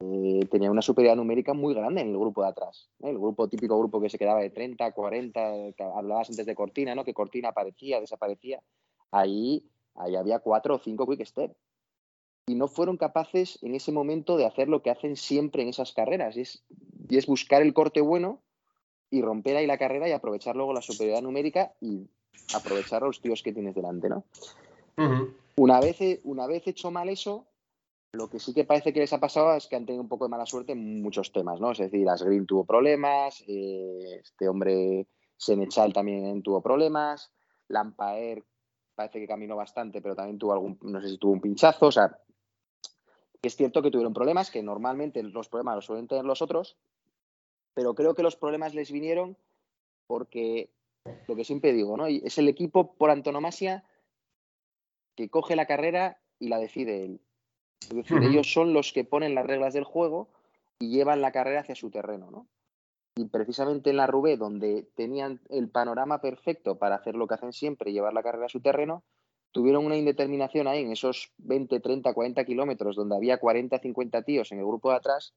eh, 0.00 0.46
tenían 0.50 0.70
una 0.70 0.82
superioridad 0.82 1.16
numérica 1.16 1.52
muy 1.52 1.74
grande 1.74 2.00
en 2.00 2.10
el 2.10 2.18
grupo 2.18 2.42
de 2.42 2.48
atrás. 2.48 2.88
¿eh? 3.00 3.10
El 3.10 3.18
grupo 3.18 3.48
típico 3.48 3.76
grupo 3.78 4.00
que 4.00 4.08
se 4.08 4.18
quedaba 4.18 4.40
de 4.40 4.50
30, 4.50 4.92
40, 4.92 5.72
que 5.76 5.82
hablabas 5.82 6.30
antes 6.30 6.46
de 6.46 6.54
Cortina, 6.54 6.94
¿no? 6.94 7.04
Que 7.04 7.12
Cortina 7.12 7.48
aparecía, 7.48 8.00
desaparecía. 8.00 8.62
Ahí, 9.10 9.68
ahí 9.94 10.14
había 10.14 10.38
cuatro 10.38 10.76
o 10.76 10.78
cinco 10.78 11.06
quick 11.06 11.26
step. 11.26 11.52
Y 12.46 12.54
no 12.54 12.68
fueron 12.68 12.96
capaces 12.96 13.58
en 13.62 13.74
ese 13.74 13.90
momento 13.90 14.36
de 14.36 14.46
hacer 14.46 14.68
lo 14.68 14.80
que 14.80 14.90
hacen 14.90 15.16
siempre 15.16 15.62
en 15.62 15.68
esas 15.68 15.92
carreras, 15.92 16.36
y 16.36 16.42
es, 16.42 16.64
y 17.08 17.18
es 17.18 17.26
buscar 17.26 17.62
el 17.62 17.74
corte 17.74 18.00
bueno 18.00 18.44
y 19.10 19.22
romper 19.22 19.56
ahí 19.56 19.66
la 19.66 19.78
carrera 19.78 20.08
y 20.08 20.12
aprovechar 20.12 20.56
luego 20.56 20.72
la 20.72 20.82
superioridad 20.82 21.22
numérica 21.22 21.72
y 21.80 22.08
aprovechar 22.54 23.02
a 23.02 23.06
los 23.06 23.20
tíos 23.20 23.42
que 23.42 23.52
tienes 23.52 23.74
delante, 23.74 24.08
¿no? 24.08 24.24
Una 25.56 25.80
vez, 25.80 25.98
una 26.24 26.46
vez 26.46 26.66
hecho 26.66 26.90
mal 26.90 27.08
eso, 27.08 27.46
lo 28.12 28.28
que 28.28 28.38
sí 28.38 28.54
que 28.54 28.64
parece 28.64 28.92
que 28.92 29.00
les 29.00 29.12
ha 29.12 29.20
pasado 29.20 29.54
es 29.56 29.66
que 29.66 29.76
han 29.76 29.86
tenido 29.86 30.02
un 30.02 30.08
poco 30.08 30.24
de 30.24 30.30
mala 30.30 30.46
suerte 30.46 30.72
en 30.72 31.02
muchos 31.02 31.32
temas, 31.32 31.60
¿no? 31.60 31.72
Es 31.72 31.78
decir, 31.78 32.08
Asgreen 32.08 32.46
tuvo 32.46 32.64
problemas, 32.64 33.42
eh, 33.46 34.20
este 34.22 34.48
hombre 34.48 35.06
Senechal 35.36 35.92
también 35.92 36.42
tuvo 36.42 36.62
problemas, 36.62 37.32
Lampaer 37.68 38.44
parece 38.94 39.20
que 39.20 39.28
caminó 39.28 39.56
bastante, 39.56 40.00
pero 40.00 40.16
también 40.16 40.38
tuvo 40.38 40.52
algún, 40.52 40.78
no 40.82 41.00
sé 41.00 41.08
si 41.08 41.18
tuvo 41.18 41.32
un 41.32 41.40
pinchazo, 41.40 41.86
o 41.86 41.92
sea, 41.92 42.18
es 43.42 43.54
cierto 43.54 43.82
que 43.82 43.90
tuvieron 43.90 44.14
problemas, 44.14 44.50
que 44.50 44.62
normalmente 44.62 45.22
los 45.22 45.48
problemas 45.48 45.76
los 45.76 45.84
suelen 45.84 46.08
tener 46.08 46.24
los 46.24 46.40
otros, 46.40 46.78
pero 47.76 47.94
creo 47.94 48.14
que 48.14 48.22
los 48.22 48.36
problemas 48.36 48.74
les 48.74 48.90
vinieron 48.90 49.36
porque, 50.06 50.70
lo 51.28 51.36
que 51.36 51.44
siempre 51.44 51.74
digo, 51.74 51.98
¿no? 51.98 52.06
Es 52.06 52.38
el 52.38 52.48
equipo 52.48 52.94
por 52.94 53.10
antonomasia 53.10 53.84
que 55.14 55.28
coge 55.28 55.56
la 55.56 55.66
carrera 55.66 56.18
y 56.38 56.48
la 56.48 56.58
decide 56.58 57.04
él. 57.04 57.20
Es 57.82 57.94
decir, 57.94 58.22
ellos 58.22 58.50
son 58.50 58.72
los 58.72 58.94
que 58.94 59.04
ponen 59.04 59.34
las 59.34 59.44
reglas 59.44 59.74
del 59.74 59.84
juego 59.84 60.30
y 60.78 60.88
llevan 60.88 61.20
la 61.20 61.32
carrera 61.32 61.60
hacia 61.60 61.74
su 61.74 61.90
terreno, 61.90 62.30
¿no? 62.30 62.46
Y 63.14 63.26
precisamente 63.26 63.90
en 63.90 63.98
la 63.98 64.06
Rubé, 64.06 64.38
donde 64.38 64.88
tenían 64.94 65.42
el 65.50 65.68
panorama 65.68 66.22
perfecto 66.22 66.78
para 66.78 66.96
hacer 66.96 67.14
lo 67.14 67.26
que 67.26 67.34
hacen 67.34 67.52
siempre, 67.52 67.92
llevar 67.92 68.14
la 68.14 68.22
carrera 68.22 68.46
a 68.46 68.50
su 68.50 68.60
terreno, 68.60 69.04
tuvieron 69.52 69.84
una 69.84 69.98
indeterminación 69.98 70.66
ahí 70.66 70.82
en 70.82 70.92
esos 70.92 71.30
20, 71.36 71.78
30, 71.80 72.14
40 72.14 72.44
kilómetros, 72.46 72.96
donde 72.96 73.16
había 73.16 73.36
40, 73.36 73.78
50 73.78 74.22
tíos 74.22 74.50
en 74.52 74.60
el 74.60 74.66
grupo 74.66 74.90
de 74.90 74.96
atrás, 74.96 75.34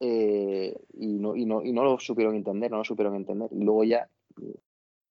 eh, 0.00 0.78
y, 0.94 1.06
no, 1.18 1.34
y, 1.36 1.44
no, 1.44 1.62
y 1.62 1.72
no 1.72 1.84
lo 1.84 1.98
supieron 1.98 2.34
entender, 2.36 2.70
no 2.70 2.78
lo 2.78 2.84
supieron 2.84 3.14
entender. 3.14 3.48
Y 3.52 3.62
luego 3.64 3.84
ya 3.84 4.08
eh, 4.40 4.54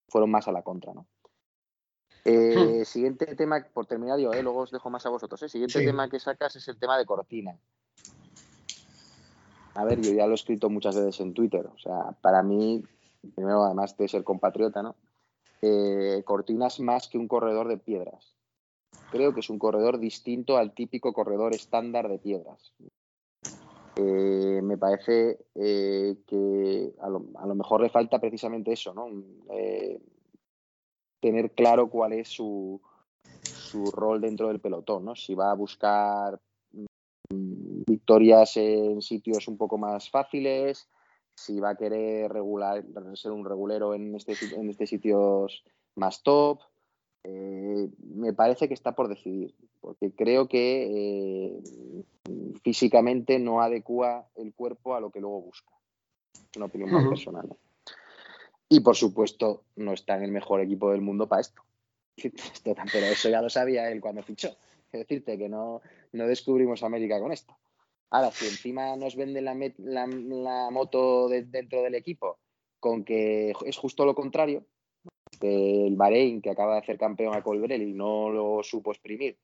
fueron 0.07 0.31
más 0.31 0.47
a 0.47 0.51
la 0.51 0.61
contra, 0.61 0.93
¿no? 0.93 1.07
Eh, 2.25 2.83
Siguiente 2.85 3.25
tema, 3.35 3.65
por 3.73 3.85
terminar 3.85 4.19
yo, 4.19 4.33
eh, 4.33 4.43
luego 4.43 4.59
os 4.59 4.71
dejo 4.71 4.89
más 4.89 5.05
a 5.05 5.09
vosotros. 5.09 5.41
eh. 5.43 5.49
Siguiente 5.49 5.79
Sí. 5.79 5.85
tema 5.85 6.09
que 6.09 6.19
sacas 6.19 6.55
es 6.55 6.67
el 6.67 6.77
tema 6.77 6.97
de 6.97 7.05
Cortina. 7.05 7.57
A 9.75 9.85
ver, 9.85 10.01
yo 10.01 10.11
ya 10.11 10.25
lo 10.25 10.31
he 10.31 10.35
escrito 10.35 10.69
muchas 10.69 10.95
veces 10.95 11.19
en 11.21 11.33
Twitter. 11.33 11.65
O 11.67 11.77
sea, 11.77 12.11
para 12.21 12.43
mí, 12.43 12.83
primero, 13.35 13.63
además 13.63 13.95
de 13.95 14.07
ser 14.07 14.23
compatriota, 14.23 14.81
¿no? 14.81 14.95
Cortina 16.25 16.67
es 16.67 16.79
más 16.79 17.07
que 17.07 17.17
un 17.17 17.27
corredor 17.27 17.67
de 17.67 17.77
piedras. 17.77 18.35
Creo 19.11 19.33
que 19.33 19.39
es 19.39 19.49
un 19.49 19.59
corredor 19.59 19.99
distinto 19.99 20.57
al 20.57 20.73
típico 20.73 21.13
corredor 21.13 21.53
estándar 21.53 22.09
de 22.09 22.19
piedras. 22.19 22.73
Eh, 23.99 24.61
me 24.61 24.77
parece 24.77 25.39
eh, 25.55 26.17
que 26.27 26.93
a 26.99 27.09
lo, 27.09 27.55
mejor 27.55 27.81
le 27.81 27.89
falta 27.89 28.19
precisamente 28.19 28.73
eso, 28.73 28.93
¿no? 28.93 29.09
Eh, 29.49 29.99
tener 31.19 31.51
claro 31.53 31.89
cuál 31.89 32.13
es 32.13 32.27
su, 32.27 32.79
su 33.41 33.89
rol 33.89 34.21
dentro 34.21 34.49
del 34.49 34.59
pelotón, 34.59 35.05
¿no? 35.05 35.15
Si 35.15 35.33
va 35.33 35.49
a 35.49 35.55
buscar 35.55 36.39
mm, 36.73 37.83
victorias 37.87 38.57
en 38.57 39.01
sitios 39.01 39.47
un 39.47 39.57
poco 39.57 39.79
más 39.79 40.11
fáciles, 40.11 40.87
si 41.33 41.59
va 41.59 41.71
a 41.71 41.75
querer 41.75 42.31
regular, 42.31 42.85
ser 43.15 43.31
un 43.31 43.45
regulero 43.45 43.95
en 43.95 44.13
este, 44.13 44.33
en 44.55 44.69
este 44.69 44.85
sitios 44.85 45.63
más 45.95 46.21
top. 46.21 46.59
Eh, 47.29 47.89
me 48.15 48.31
parece 48.31 48.69
que 48.69 48.73
está 48.73 48.93
por 48.95 49.09
decidir, 49.09 49.53
porque 49.81 50.11
creo 50.11 50.47
que 50.47 51.51
eh, 51.51 52.03
físicamente 52.63 53.37
no 53.37 53.61
adecua 53.61 54.29
el 54.35 54.53
cuerpo 54.53 54.95
a 54.95 55.01
lo 55.01 55.09
que 55.11 55.19
luego 55.19 55.41
busca. 55.41 55.73
Es 56.33 56.55
una 56.55 56.67
opinión 56.67 56.89
más 56.89 57.01
Ujú. 57.01 57.09
personal. 57.09 57.49
Y 58.69 58.79
por 58.79 58.95
supuesto, 58.95 59.63
no 59.75 59.91
está 59.91 60.15
en 60.15 60.23
el 60.23 60.31
mejor 60.31 60.61
equipo 60.61 60.91
del 60.91 61.01
mundo 61.01 61.27
para 61.27 61.41
esto. 61.41 61.61
Esto 62.17 62.75
Pero 62.93 63.05
eso 63.07 63.29
ya 63.29 63.41
lo 63.41 63.49
sabía 63.49 63.91
él 63.91 63.99
cuando 63.99 64.23
fichó. 64.23 64.49
Es 64.91 64.99
decirte 65.01 65.37
que 65.37 65.49
no, 65.49 65.81
no 66.13 66.27
descubrimos 66.27 66.81
América 66.83 67.19
con 67.19 67.33
esto. 67.33 67.57
Ahora, 68.09 68.31
si 68.31 68.45
encima 68.45 68.95
nos 68.95 69.17
venden 69.17 69.43
la, 69.43 69.53
la- 69.79 70.07
la 70.07 70.69
moto 70.71 71.27
de- 71.27 71.43
dentro 71.43 71.81
del 71.81 71.95
equipo 71.95 72.39
con 72.79 73.03
que 73.03 73.53
es 73.65 73.77
justo 73.77 74.05
lo 74.05 74.15
contrario, 74.15 74.63
el 75.41 75.95
Bahrein, 75.95 76.41
que 76.41 76.49
acaba 76.49 76.73
de 76.73 76.79
hacer 76.79 76.97
campeón 76.97 77.35
a 77.35 77.43
Colbrelli, 77.43 77.93
no 77.93 78.29
lo 78.29 78.63
supo 78.63 78.91
exprimir, 78.91 79.37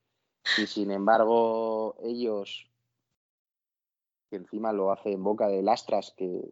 y 0.57 0.67
sin 0.67 0.91
embargo 0.91 1.95
ellos, 2.03 2.69
que 4.29 4.37
encima 4.37 4.73
lo 4.73 4.91
hace 4.91 5.11
en 5.11 5.23
boca 5.23 5.47
de 5.47 5.61
Lastras, 5.61 6.13
que 6.17 6.51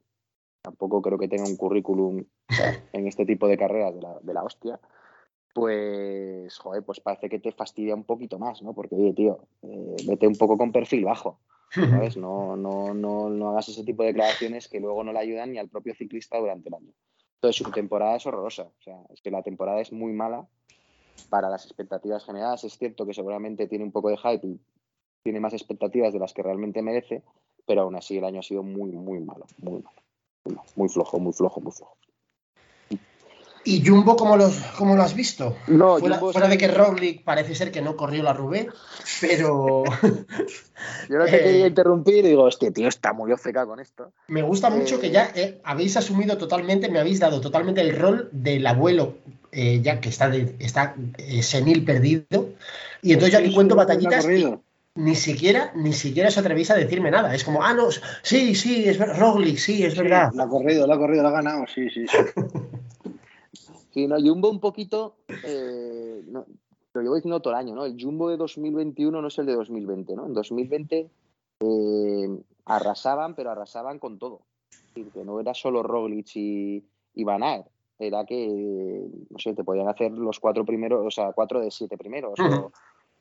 tampoco 0.62 1.02
creo 1.02 1.18
que 1.18 1.28
tenga 1.28 1.46
un 1.46 1.58
currículum 1.58 2.24
en 2.94 3.08
este 3.08 3.26
tipo 3.26 3.48
de 3.48 3.58
carreras 3.58 3.96
de 3.96 4.02
la, 4.02 4.20
de 4.22 4.34
la 4.34 4.44
hostia, 4.44 4.80
pues, 5.54 6.58
joder, 6.58 6.84
pues 6.84 7.00
parece 7.00 7.30
que 7.30 7.40
te 7.40 7.52
fastidia 7.52 7.96
un 7.96 8.04
poquito 8.04 8.40
más, 8.40 8.62
¿no? 8.62 8.74
Porque, 8.74 8.96
oye, 8.96 9.14
tío, 9.14 9.48
eh, 9.64 9.96
vete 10.08 10.28
un 10.28 10.36
poco 10.36 10.58
con 10.58 10.72
perfil 10.72 11.04
bajo, 11.04 11.40
¿sabes? 11.72 12.16
No, 12.18 12.56
no, 12.56 12.94
no, 12.94 13.30
no 13.30 13.50
hagas 13.50 13.70
ese 13.70 13.84
tipo 13.84 14.04
de 14.04 14.10
declaraciones 14.10 14.68
que 14.68 14.80
luego 14.80 15.04
no 15.04 15.12
le 15.12 15.20
ayudan 15.20 15.52
ni 15.52 15.58
al 15.58 15.70
propio 15.70 15.94
ciclista 15.96 16.38
durante 16.38 16.70
el 16.70 16.76
año. 16.76 16.94
Entonces, 17.42 17.66
su 17.66 17.72
temporada 17.72 18.18
es 18.18 18.26
horrorosa. 18.28 18.70
O 18.80 18.84
sea, 18.84 19.02
es 19.10 19.20
que 19.20 19.32
la 19.32 19.42
temporada 19.42 19.82
es 19.82 19.92
muy 19.92 20.14
mala 20.14 20.48
para 21.32 21.50
las 21.50 21.66
expectativas 21.66 22.24
generadas. 22.24 22.64
Es 22.66 22.78
cierto 22.78 23.04
que 23.04 23.16
seguramente 23.16 23.68
tiene 23.68 23.84
un 23.84 23.92
poco 23.92 24.10
de 24.10 24.18
hype 24.18 24.46
y 24.46 24.60
tiene 25.24 25.40
más 25.40 25.54
expectativas 25.54 26.14
de 26.14 26.20
las 26.20 26.34
que 26.34 26.44
realmente 26.44 26.84
merece, 26.84 27.24
pero 27.66 27.82
aún 27.82 27.96
así 27.96 28.20
el 28.20 28.26
año 28.26 28.42
ha 28.42 28.44
sido 28.44 28.62
muy, 28.62 28.92
muy 28.92 29.20
malo, 29.22 29.48
muy 29.58 29.82
malo. 29.82 29.98
Muy, 30.76 30.88
flojo, 30.88 31.20
muy 31.20 31.34
flojo, 31.34 31.62
muy 31.62 31.72
flojo. 31.72 31.98
¿Y 33.64 33.86
Jumbo 33.86 34.16
cómo, 34.16 34.38
los, 34.38 34.56
cómo 34.78 34.96
lo 34.96 35.04
has 35.04 35.14
visto? 35.16 35.56
No, 35.68 35.98
fuera, 36.00 36.18
fuera 36.18 36.48
de 36.48 36.58
que 36.58 36.68
Roglic 36.68 37.24
parece 37.24 37.54
ser 37.54 37.72
que 37.72 37.82
no 37.82 37.96
corrió 37.96 38.24
la 38.24 38.34
Rubé, 38.34 38.68
pero 39.20 39.84
Yo 41.10 41.18
no 41.18 41.26
te 41.26 41.36
Eh. 41.38 41.44
quería 41.44 41.68
interrumpir 41.68 42.26
y 42.26 42.30
digo, 42.30 42.44
hostia, 42.44 42.72
tío, 42.72 42.88
está 42.88 43.14
muy 43.14 43.32
ofeca 43.32 43.66
con 43.66 43.80
esto. 43.80 44.14
me 44.28 44.42
gusta 44.42 44.70
mucho 44.70 45.00
que 45.00 45.12
ya 45.12 45.32
eh, 45.36 45.62
habéis 45.64 45.96
asumido 45.98 46.38
totalmente, 46.38 46.90
me 46.90 47.00
habéis 47.00 47.20
dado 47.20 47.40
totalmente 47.40 47.82
el 47.82 47.96
rol 47.98 48.30
del 48.32 48.66
abuelo, 48.66 49.18
eh, 49.52 49.80
ya 49.82 50.00
que 50.02 50.10
está, 50.10 50.30
de- 50.30 50.56
está 50.60 50.96
eh, 51.18 51.44
senil 51.44 51.86
perdido, 51.86 52.50
y 53.02 53.14
entonces 53.14 53.34
yo 53.34 53.40
aquí 53.46 53.54
cuento 53.54 53.76
batallitas 53.76 54.26
y 54.28 54.56
ni 54.96 55.16
siquiera, 55.16 55.72
ni 55.76 55.94
siquiera 55.94 56.30
os 56.30 56.38
atrevéis 56.38 56.70
a 56.72 56.76
decirme 56.76 57.12
nada. 57.12 57.34
Es 57.34 57.44
como, 57.46 57.64
ah, 57.64 57.74
no, 57.74 57.90
sí, 58.24 58.56
sí, 58.56 58.90
es 58.90 58.98
verdad, 58.98 59.20
Roglic, 59.20 59.58
sí, 59.58 59.84
es 59.86 59.94
Sí, 59.94 60.00
verdad. 60.02 60.32
lo 60.34 60.44
ha 60.44 60.50
corrido, 60.50 60.86
lo 60.88 60.94
ha 60.94 60.98
corrido, 60.98 61.24
lo 61.24 61.30
ha 61.30 61.32
ganado, 61.32 61.66
sí, 61.74 61.90
sí, 61.90 62.06
sí. 62.08 62.18
Sí, 63.94 64.08
no, 64.08 64.16
Jumbo 64.20 64.50
un 64.50 64.60
poquito, 64.60 65.18
eh, 65.46 66.24
no, 66.28 66.46
lo 66.94 67.02
llevo 67.02 67.16
diciendo 67.16 67.42
todo 67.42 67.54
el 67.54 67.60
año, 67.60 67.76
¿no? 67.76 67.86
El 67.86 68.02
Jumbo 68.02 68.30
de 68.30 68.38
2021 68.38 69.22
no 69.22 69.28
es 69.28 69.38
el 69.38 69.46
de 69.46 69.56
2020, 69.56 70.16
¿no? 70.16 70.26
En 70.26 70.34
2020 70.34 71.10
eh, 71.60 72.44
arrasaban, 72.66 73.36
pero 73.36 73.52
arrasaban 73.52 74.00
con 74.00 74.18
todo. 74.18 74.42
Es 74.72 74.96
decir, 74.96 75.12
que 75.12 75.26
no 75.26 75.40
era 75.40 75.54
solo 75.54 75.84
Roglic 75.84 76.36
y, 76.36 76.86
y 77.14 77.24
Van 77.24 77.44
Aert, 77.44 77.68
era 78.00 78.26
que, 78.26 79.08
no 79.30 79.40
sé, 79.40 79.54
te 79.54 79.64
podían 79.64 79.88
hacer 79.88 80.12
los 80.12 80.40
cuatro 80.40 80.66
primeros, 80.66 81.06
o 81.06 81.12
sea, 81.12 81.34
cuatro 81.34 81.60
de 81.60 81.70
siete 81.70 81.98
primeros, 81.98 82.40
o, 82.40 82.72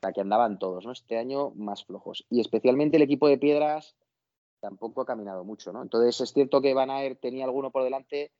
sea, 0.01 0.11
que 0.11 0.21
andaban 0.21 0.57
todos, 0.57 0.85
¿no? 0.85 0.91
Este 0.91 1.17
año 1.17 1.51
más 1.51 1.85
flojos. 1.85 2.25
Y 2.29 2.39
especialmente 2.39 2.97
el 2.97 3.03
equipo 3.03 3.27
de 3.27 3.37
piedras, 3.37 3.95
tampoco 4.59 5.01
ha 5.01 5.05
caminado 5.05 5.43
mucho, 5.43 5.71
¿no? 5.71 5.81
Entonces 5.81 6.19
es 6.21 6.33
cierto 6.33 6.61
que 6.61 6.73
Van 6.73 6.89
Aert 6.89 7.19
tenía 7.19 7.45
alguno 7.45 7.71
por 7.71 7.83
delante, 7.83 8.31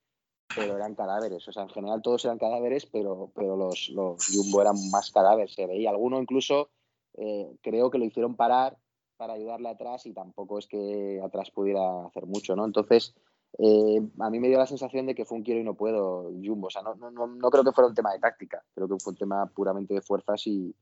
pero 0.55 0.75
eran 0.75 0.95
cadáveres. 0.95 1.47
O 1.47 1.51
sea, 1.51 1.63
en 1.63 1.69
general 1.69 2.01
todos 2.01 2.25
eran 2.25 2.37
cadáveres, 2.37 2.85
pero, 2.85 3.31
pero 3.35 3.55
los, 3.55 3.91
Jumbo 4.31 4.61
eran 4.61 4.75
más 4.91 5.11
cadáveres. 5.11 5.53
Se 5.53 5.67
veía 5.67 5.89
alguno 5.89 6.21
incluso, 6.21 6.69
eh, 7.15 7.55
creo 7.61 7.89
que 7.89 7.97
lo 7.97 8.05
hicieron 8.05 8.35
parar 8.35 8.77
para 9.17 9.33
ayudarle 9.33 9.69
atrás 9.69 10.05
y 10.05 10.13
tampoco 10.13 10.57
es 10.57 10.67
que 10.67 11.21
atrás 11.23 11.51
pudiera 11.51 12.05
hacer 12.05 12.25
mucho, 12.25 12.55
¿no? 12.55 12.65
Entonces, 12.65 13.13
eh, 13.59 14.01
a 14.19 14.29
mí 14.29 14.39
me 14.39 14.47
dio 14.47 14.57
la 14.57 14.65
sensación 14.65 15.05
de 15.05 15.15
que 15.15 15.25
fue 15.25 15.37
un 15.37 15.43
quiero 15.43 15.59
y 15.59 15.63
no 15.63 15.75
puedo 15.75 16.31
Jumbo. 16.43 16.67
O 16.67 16.69
sea, 16.71 16.81
no, 16.81 16.95
no, 16.95 17.27
no 17.27 17.49
creo 17.49 17.63
que 17.63 17.71
fuera 17.71 17.89
un 17.89 17.95
tema 17.95 18.13
de 18.13 18.19
táctica, 18.19 18.63
creo 18.73 18.87
que 18.87 18.99
fue 18.99 19.11
un 19.11 19.17
tema 19.17 19.45
puramente 19.47 19.93
de 19.93 20.01
fuerzas 20.01 20.47
y, 20.47 20.73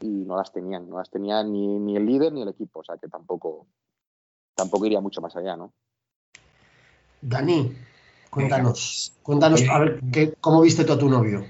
y 0.00 0.08
no 0.08 0.36
las 0.36 0.52
tenían. 0.52 0.88
No 0.88 0.98
las 0.98 1.10
tenía 1.10 1.42
ni, 1.42 1.78
ni 1.78 1.96
el 1.96 2.06
líder 2.06 2.32
ni 2.32 2.42
el 2.42 2.48
equipo, 2.48 2.80
o 2.80 2.84
sea, 2.84 2.96
que 2.96 3.08
tampoco, 3.08 3.66
tampoco 4.54 4.86
iría 4.86 5.00
mucho 5.00 5.20
más 5.20 5.36
allá, 5.36 5.56
¿no? 5.56 5.72
Dani, 7.22 7.76
cuéntanos, 8.30 9.12
cuéntanos, 9.22 9.62
a 9.68 9.78
ver, 9.78 10.00
¿qué, 10.12 10.32
¿cómo 10.40 10.62
viste 10.62 10.84
tú 10.84 10.92
a 10.94 10.98
tu 10.98 11.08
novio? 11.08 11.44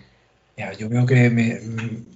Ya, 0.56 0.72
yo 0.72 0.88
veo 0.88 1.06
que 1.06 1.30
me, 1.30 1.60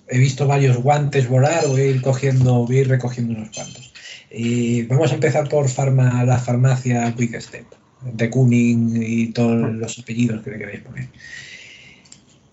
he 0.09 0.19
visto 0.19 0.47
varios 0.47 0.77
guantes 0.77 1.29
volar, 1.29 1.67
voy 1.67 1.81
a 1.81 1.87
ir 1.87 2.03
cogiendo, 2.03 2.67
voy 2.67 2.79
a 2.79 2.81
ir 2.81 2.89
recogiendo 2.89 3.35
unos 3.35 3.51
cuantos. 3.51 3.93
Y 4.31 4.83
vamos 4.83 5.13
a 5.13 5.15
empezar 5.15 5.49
por 5.49 5.69
farma, 5.69 6.25
la 6.25 6.39
farmacia 6.39 7.15
Quick 7.17 7.41
Step, 7.41 7.67
de 8.03 8.31
Kuning 8.31 9.03
y 9.03 9.33
todos 9.33 9.73
los 9.73 9.99
apellidos 9.99 10.43
que 10.43 10.51
le 10.51 10.59
queráis 10.59 10.81
poner. 10.81 11.09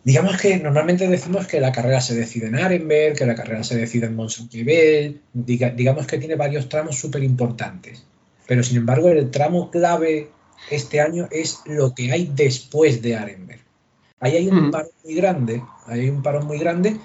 Digamos 0.04 0.38
que 0.38 0.58
normalmente 0.58 1.08
decimos 1.08 1.46
que 1.46 1.60
la 1.60 1.72
carrera 1.72 2.02
se 2.02 2.16
decide 2.16 2.48
en 2.48 2.56
Arenberg, 2.56 3.16
que 3.16 3.26
la 3.26 3.36
carrera 3.36 3.64
se 3.64 3.78
decide 3.78 4.08
en 4.08 4.16
mont 4.16 4.32
diga, 5.34 5.70
digamos 5.70 6.08
que 6.08 6.18
tiene 6.18 6.36
varios 6.36 6.70
tramos 6.70 6.98
súper 6.98 7.24
importantes. 7.24 8.04
Pero 8.48 8.64
sin 8.64 8.78
embargo, 8.78 9.10
el 9.10 9.30
tramo 9.30 9.70
clave 9.70 10.30
este 10.70 11.02
año 11.02 11.28
es 11.32 11.62
lo 11.66 11.94
que 11.94 12.12
hay 12.12 12.32
después 12.34 13.02
de 13.02 13.16
Arenberg. 13.16 13.62
Ahí 14.20 14.36
hay 14.36 14.48
un 14.48 14.70
parón 14.70 14.92
muy 15.04 15.16
grande, 15.16 15.64
hay 15.88 16.10
un 16.10 16.22
parón 16.22 16.46
muy 16.46 16.60
grande 16.60 16.98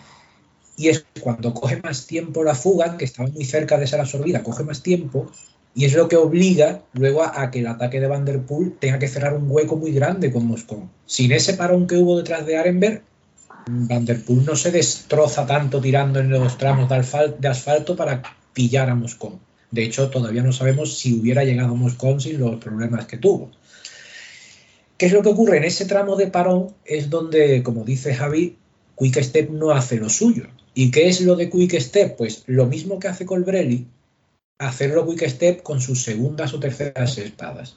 y 0.77 0.89
es 0.89 1.07
cuando 1.21 1.55
coge 1.55 1.81
más 1.83 2.07
tiempo 2.07 2.45
la 2.45 2.55
fuga, 2.55 2.99
que 2.99 3.07
estaba 3.07 3.29
muy 3.31 3.45
cerca 3.45 3.79
de 3.79 3.87
ser 3.87 4.01
absorbida, 4.01 4.43
coge 4.43 4.65
más 4.65 4.83
tiempo 4.83 5.31
y 5.75 5.85
es 5.85 5.95
lo 5.95 6.09
que 6.09 6.17
obliga 6.17 6.83
luego 6.95 7.23
a, 7.23 7.51
que 7.51 7.61
el 7.61 7.67
ataque 7.67 8.01
de 8.01 8.07
Vanderpool 8.07 8.77
tenga 8.79 8.99
que 8.99 9.09
cerrar 9.09 9.35
un 9.35 9.51
hueco 9.51 9.77
muy 9.77 9.93
grande 9.93 10.33
con 10.33 10.47
Moscón. 10.47 10.91
Sin 11.05 11.33
ese 11.33 11.55
parón 11.55 11.87
que 11.87 11.97
hubo 11.97 12.17
detrás 12.17 12.47
de 12.47 12.57
Arenberg, 12.57 13.03
Vanderpool 13.67 14.45
no 14.45 14.57
se 14.57 14.71
destroza 14.71 15.47
tanto 15.47 15.81
tirando 15.81 16.21
en 16.21 16.31
los 16.31 16.57
tramos 16.57 16.89
de, 16.89 17.49
asfalto 17.49 17.97
para 17.97 18.23
pillar 18.55 18.89
a 18.89 18.95
Moscón. 18.95 19.39
De 19.77 19.85
hecho, 19.85 20.09
todavía 20.09 20.43
no 20.43 20.55
sabemos 20.55 20.97
si 20.97 21.13
hubiera 21.13 21.45
llegado 21.45 21.73
a 21.73 21.77
Moscón 21.77 22.19
sin 22.19 22.41
los 22.41 22.57
problemas 22.57 23.05
que 23.05 23.19
tuvo. 23.19 23.51
¿Qué 24.97 25.05
es 25.05 25.13
lo 25.13 25.21
que 25.21 25.29
ocurre? 25.29 25.59
En 25.59 25.65
ese 25.65 25.85
tramo 25.85 26.17
de 26.17 26.29
parón 26.29 26.75
es 26.87 27.11
donde, 27.11 27.63
como 27.63 27.85
dice 27.85 28.15
Javi, 28.15 28.57
Quick 28.99 29.21
Step 29.23 29.51
no 29.51 29.73
hace 29.73 29.97
lo 29.97 30.09
suyo. 30.09 30.45
¿Y 30.73 30.91
qué 30.91 31.09
es 31.09 31.21
lo 31.21 31.37
de 31.37 31.51
Quick 31.51 31.79
Step? 31.79 32.17
Pues 32.17 32.45
lo 32.47 32.65
mismo 32.65 32.99
que 32.99 33.09
hace 33.09 33.27
Colbrelli, 33.27 33.87
hacerlo 34.57 35.07
Quick 35.07 35.29
Step 35.29 35.63
con 35.63 35.83
sus 35.83 36.03
segundas 36.03 36.55
o 36.55 36.59
terceras 36.59 37.19
espadas. 37.19 37.77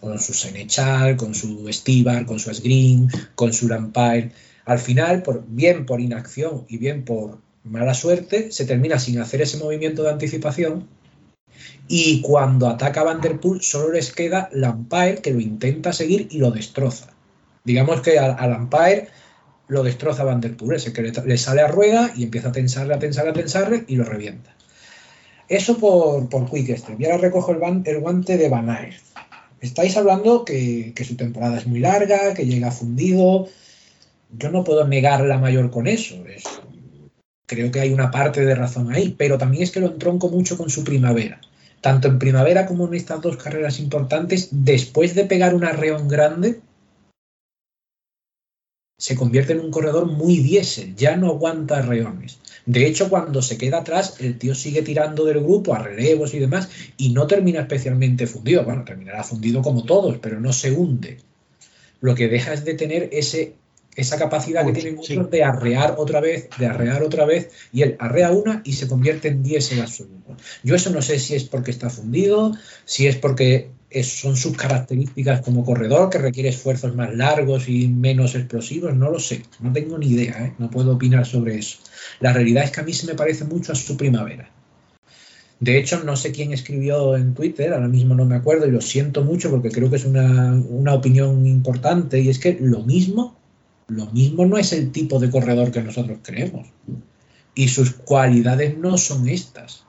Con 0.00 0.18
su 0.18 0.34
Senechal, 0.34 1.16
con 1.16 1.34
su 1.34 1.66
Stibar, 1.72 2.26
con 2.26 2.38
su 2.38 2.50
Asgreen, 2.50 3.08
con 3.34 3.54
su 3.54 3.68
Lampire. 3.68 4.32
Al 4.66 4.80
final, 4.80 5.22
por, 5.22 5.46
bien 5.48 5.86
por 5.86 6.02
inacción 6.02 6.66
y 6.68 6.76
bien 6.76 7.06
por 7.06 7.38
mala 7.64 7.94
suerte, 7.94 8.52
se 8.52 8.66
termina 8.66 8.98
sin 8.98 9.18
hacer 9.18 9.40
ese 9.40 9.56
movimiento 9.56 10.02
de 10.02 10.10
anticipación 10.10 10.97
y 11.88 12.20
cuando 12.20 12.68
ataca 12.68 13.00
a 13.00 13.04
Vanderpool 13.04 13.62
solo 13.62 13.92
les 13.92 14.12
queda 14.12 14.50
Lampire 14.52 15.22
que 15.22 15.32
lo 15.32 15.40
intenta 15.40 15.92
seguir 15.92 16.28
y 16.30 16.38
lo 16.38 16.50
destroza. 16.50 17.08
Digamos 17.64 18.02
que 18.02 18.18
a, 18.18 18.46
Lampire 18.46 19.08
lo 19.68 19.82
destroza 19.82 20.24
Vanderpool, 20.24 20.74
ese 20.74 20.92
que 20.92 21.02
le, 21.02 21.38
sale 21.38 21.62
a 21.62 21.68
rueda 21.68 22.12
y 22.14 22.24
empieza 22.24 22.50
a 22.50 22.52
tensarle, 22.52 22.94
a 22.94 22.98
tensarle, 22.98 23.30
a 23.30 23.34
tensarle 23.34 23.84
y 23.88 23.96
lo 23.96 24.04
revienta. 24.04 24.54
Eso 25.48 25.78
por, 25.78 26.28
por 26.28 26.50
Quick 26.50 26.78
Y 26.98 27.04
ahora 27.06 27.18
recojo 27.18 27.52
el, 27.52 27.82
el, 27.86 28.00
guante 28.00 28.36
de 28.36 28.48
Van. 28.50 28.68
Estáis 29.60 29.96
hablando 29.96 30.44
que, 30.44 30.92
su 31.06 31.16
temporada 31.16 31.58
es 31.58 31.66
muy 31.66 31.80
larga, 31.80 32.34
que 32.34 32.46
llega 32.46 32.70
fundido. 32.70 33.48
Yo 34.30 34.50
no 34.50 34.62
puedo 34.62 34.86
negar 34.86 35.22
la 35.22 35.38
mayor 35.38 35.70
con 35.70 35.86
eso. 35.86 36.16
Es, 36.26 36.44
creo 37.46 37.70
que 37.70 37.80
hay 37.80 37.92
una 37.92 38.10
parte 38.10 38.44
de 38.44 38.54
razón 38.54 38.92
ahí, 38.92 39.14
pero 39.16 39.38
también 39.38 39.62
es 39.62 39.70
que 39.70 39.80
lo 39.80 39.88
entronco 39.88 40.28
mucho 40.28 40.58
con 40.58 40.68
su 40.68 40.84
primavera 40.84 41.40
tanto 41.80 42.08
en 42.08 42.18
primavera 42.18 42.66
como 42.66 42.86
en 42.86 42.94
estas 42.94 43.20
dos 43.20 43.36
carreras 43.36 43.78
importantes, 43.80 44.48
después 44.50 45.14
de 45.14 45.24
pegar 45.24 45.54
un 45.54 45.64
arreón 45.64 46.08
grande, 46.08 46.60
se 48.98 49.14
convierte 49.14 49.52
en 49.52 49.60
un 49.60 49.70
corredor 49.70 50.06
muy 50.06 50.38
diésel, 50.38 50.96
ya 50.96 51.16
no 51.16 51.28
aguanta 51.28 51.78
arreones. 51.78 52.40
De 52.66 52.86
hecho, 52.86 53.08
cuando 53.08 53.42
se 53.42 53.56
queda 53.56 53.78
atrás, 53.78 54.16
el 54.18 54.38
tío 54.38 54.54
sigue 54.54 54.82
tirando 54.82 55.24
del 55.24 55.40
grupo 55.40 55.74
a 55.74 55.78
relevos 55.78 56.34
y 56.34 56.40
demás 56.40 56.68
y 56.96 57.10
no 57.10 57.26
termina 57.26 57.60
especialmente 57.60 58.26
fundido. 58.26 58.64
Bueno, 58.64 58.84
terminará 58.84 59.22
fundido 59.22 59.62
como 59.62 59.84
todos, 59.84 60.18
pero 60.18 60.40
no 60.40 60.52
se 60.52 60.72
hunde. 60.72 61.18
Lo 62.00 62.14
que 62.14 62.28
deja 62.28 62.52
es 62.52 62.64
de 62.64 62.74
tener 62.74 63.08
ese 63.12 63.54
esa 63.96 64.16
capacidad 64.16 64.64
que 64.64 64.72
tienen 64.72 64.94
muchos 64.94 65.30
de 65.30 65.42
arrear 65.42 65.96
otra 65.98 66.20
vez, 66.20 66.48
de 66.56 66.66
arrear 66.66 67.02
otra 67.02 67.24
vez, 67.24 67.50
y 67.72 67.82
él 67.82 67.96
arrea 67.98 68.30
una 68.30 68.62
y 68.64 68.74
se 68.74 68.86
convierte 68.86 69.28
en 69.28 69.42
10 69.42 69.72
en 69.72 69.80
absoluto. 69.80 70.36
Yo 70.62 70.76
eso 70.76 70.90
no 70.90 71.02
sé 71.02 71.18
si 71.18 71.34
es 71.34 71.44
porque 71.44 71.72
está 71.72 71.90
fundido, 71.90 72.52
si 72.84 73.06
es 73.08 73.16
porque 73.16 73.70
son 74.02 74.36
sus 74.36 74.56
características 74.56 75.40
como 75.40 75.64
corredor, 75.64 76.10
que 76.10 76.18
requiere 76.18 76.50
esfuerzos 76.50 76.94
más 76.94 77.14
largos 77.14 77.68
y 77.68 77.88
menos 77.88 78.34
explosivos, 78.34 78.94
no 78.94 79.10
lo 79.10 79.18
sé, 79.18 79.42
no 79.60 79.72
tengo 79.72 79.98
ni 79.98 80.08
idea, 80.08 80.44
¿eh? 80.44 80.54
no 80.58 80.70
puedo 80.70 80.92
opinar 80.92 81.26
sobre 81.26 81.56
eso. 81.56 81.78
La 82.20 82.32
realidad 82.32 82.64
es 82.64 82.70
que 82.70 82.80
a 82.80 82.84
mí 82.84 82.92
se 82.92 83.06
me 83.06 83.14
parece 83.14 83.44
mucho 83.44 83.72
a 83.72 83.74
su 83.74 83.96
primavera. 83.96 84.50
De 85.60 85.76
hecho, 85.76 86.04
no 86.04 86.14
sé 86.14 86.30
quién 86.30 86.52
escribió 86.52 87.16
en 87.16 87.34
Twitter, 87.34 87.72
ahora 87.72 87.88
mismo 87.88 88.14
no 88.14 88.24
me 88.24 88.36
acuerdo 88.36 88.66
y 88.66 88.70
lo 88.70 88.80
siento 88.80 89.24
mucho 89.24 89.50
porque 89.50 89.70
creo 89.70 89.90
que 89.90 89.96
es 89.96 90.04
una, 90.04 90.52
una 90.52 90.94
opinión 90.94 91.46
importante 91.46 92.20
y 92.20 92.28
es 92.28 92.38
que 92.38 92.56
lo 92.60 92.84
mismo 92.84 93.37
lo 93.88 94.06
mismo 94.06 94.46
no 94.46 94.58
es 94.58 94.72
el 94.72 94.92
tipo 94.92 95.18
de 95.18 95.30
corredor 95.30 95.72
que 95.72 95.82
nosotros 95.82 96.18
creemos. 96.22 96.68
Y 97.54 97.68
sus 97.68 97.92
cualidades 97.92 98.76
no 98.76 98.98
son 98.98 99.28
estas. 99.28 99.84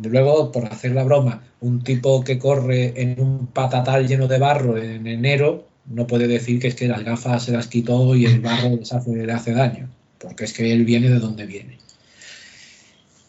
Luego, 0.00 0.52
por 0.52 0.64
hacer 0.66 0.92
la 0.92 1.04
broma, 1.04 1.42
un 1.60 1.82
tipo 1.82 2.22
que 2.22 2.38
corre 2.38 3.02
en 3.02 3.20
un 3.20 3.48
patatal 3.48 4.06
lleno 4.06 4.28
de 4.28 4.38
barro 4.38 4.78
en 4.78 5.06
enero 5.06 5.66
no 5.86 6.06
puede 6.06 6.28
decir 6.28 6.60
que 6.60 6.68
es 6.68 6.74
que 6.74 6.86
las 6.86 7.02
gafas 7.02 7.44
se 7.44 7.52
las 7.52 7.66
quitó 7.66 8.14
y 8.14 8.26
el 8.26 8.40
barro 8.40 8.78
hace, 8.82 9.10
le 9.10 9.32
hace 9.32 9.52
daño, 9.52 9.88
porque 10.18 10.44
es 10.44 10.52
que 10.52 10.72
él 10.72 10.84
viene 10.84 11.08
de 11.08 11.18
donde 11.18 11.46
viene. 11.46 11.78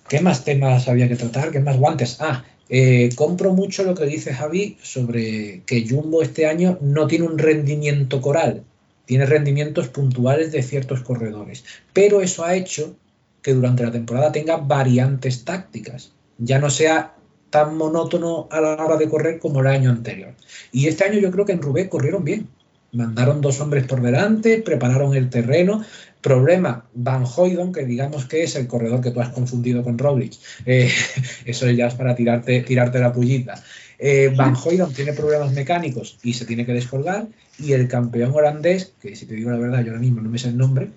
¿Qué 0.08 0.20
más 0.22 0.44
temas 0.44 0.88
había 0.88 1.08
que 1.08 1.16
tratar? 1.16 1.52
¿Qué 1.52 1.60
más 1.62 1.78
guantes? 1.78 2.18
Ah, 2.20 2.44
eh, 2.68 3.10
compro 3.16 3.54
mucho 3.54 3.84
lo 3.84 3.96
que 3.96 4.06
dice 4.06 4.34
Javi 4.34 4.78
sobre 4.82 5.62
que 5.66 5.88
Jumbo 5.88 6.22
este 6.22 6.48
año 6.48 6.78
no 6.82 7.08
tiene 7.08 7.26
un 7.26 7.38
rendimiento 7.38 8.22
coral 8.22 8.66
tiene 9.10 9.26
rendimientos 9.26 9.88
puntuales 9.88 10.52
de 10.52 10.62
ciertos 10.62 11.02
corredores, 11.02 11.66
pero 11.94 12.22
eso 12.22 12.46
ha 12.46 12.54
hecho 12.54 12.96
que 13.42 13.56
durante 13.56 13.84
la 13.84 13.92
temporada 13.92 14.32
tenga 14.32 14.58
variantes 14.58 15.44
tácticas, 15.46 16.12
ya 16.38 16.60
no 16.60 16.70
sea 16.70 17.16
tan 17.50 17.76
monótono 17.76 18.48
a 18.52 18.62
la 18.62 18.74
hora 18.76 18.98
de 18.98 19.10
correr 19.10 19.40
como 19.40 19.62
el 19.62 19.66
año 19.66 19.90
anterior. 19.90 20.36
Y 20.72 20.90
este 20.90 21.06
año 21.06 21.18
yo 21.18 21.32
creo 21.32 21.44
que 21.44 21.54
en 21.54 21.62
Rubé 21.64 21.90
corrieron 21.90 22.24
bien. 22.24 22.50
Mandaron 22.92 23.42
dos 23.42 23.60
hombres 23.62 23.88
por 23.88 24.00
delante, 24.04 24.62
prepararon 24.62 25.16
el 25.16 25.32
terreno. 25.32 25.84
Problema, 26.22 26.86
Van 26.94 27.26
Hoydon, 27.26 27.74
que 27.74 27.86
digamos 27.86 28.26
que 28.26 28.44
es 28.44 28.56
el 28.58 28.68
corredor 28.68 29.02
que 29.02 29.10
tú 29.10 29.22
has 29.22 29.30
confundido 29.30 29.84
con 29.84 29.98
Roglic. 29.98 30.34
Eh, 30.68 30.92
eso 31.46 31.68
ya 31.72 31.88
es 31.88 31.96
para 31.96 32.14
tirarte, 32.14 32.62
tirarte 32.62 33.00
la 33.00 33.12
pullita. 33.12 33.56
Eh, 34.00 34.34
Van 34.36 34.56
Hoydon 34.56 34.94
tiene 34.94 35.12
problemas 35.12 35.52
mecánicos 35.52 36.18
y 36.24 36.34
se 36.34 36.46
tiene 36.46 36.66
que 36.66 36.74
descolgar. 36.74 37.28
Y 37.60 37.74
el 37.74 37.88
campeón 37.88 38.32
holandés, 38.34 38.94
que 39.02 39.16
si 39.16 39.26
te 39.26 39.36
digo 39.36 39.52
la 39.52 39.58
verdad, 39.58 39.84
yo 39.84 39.92
ahora 39.92 40.00
mismo 40.00 40.22
no 40.22 40.30
me 40.30 40.40
sé 40.40 40.48
el 40.48 40.58
nombre, 40.58 40.90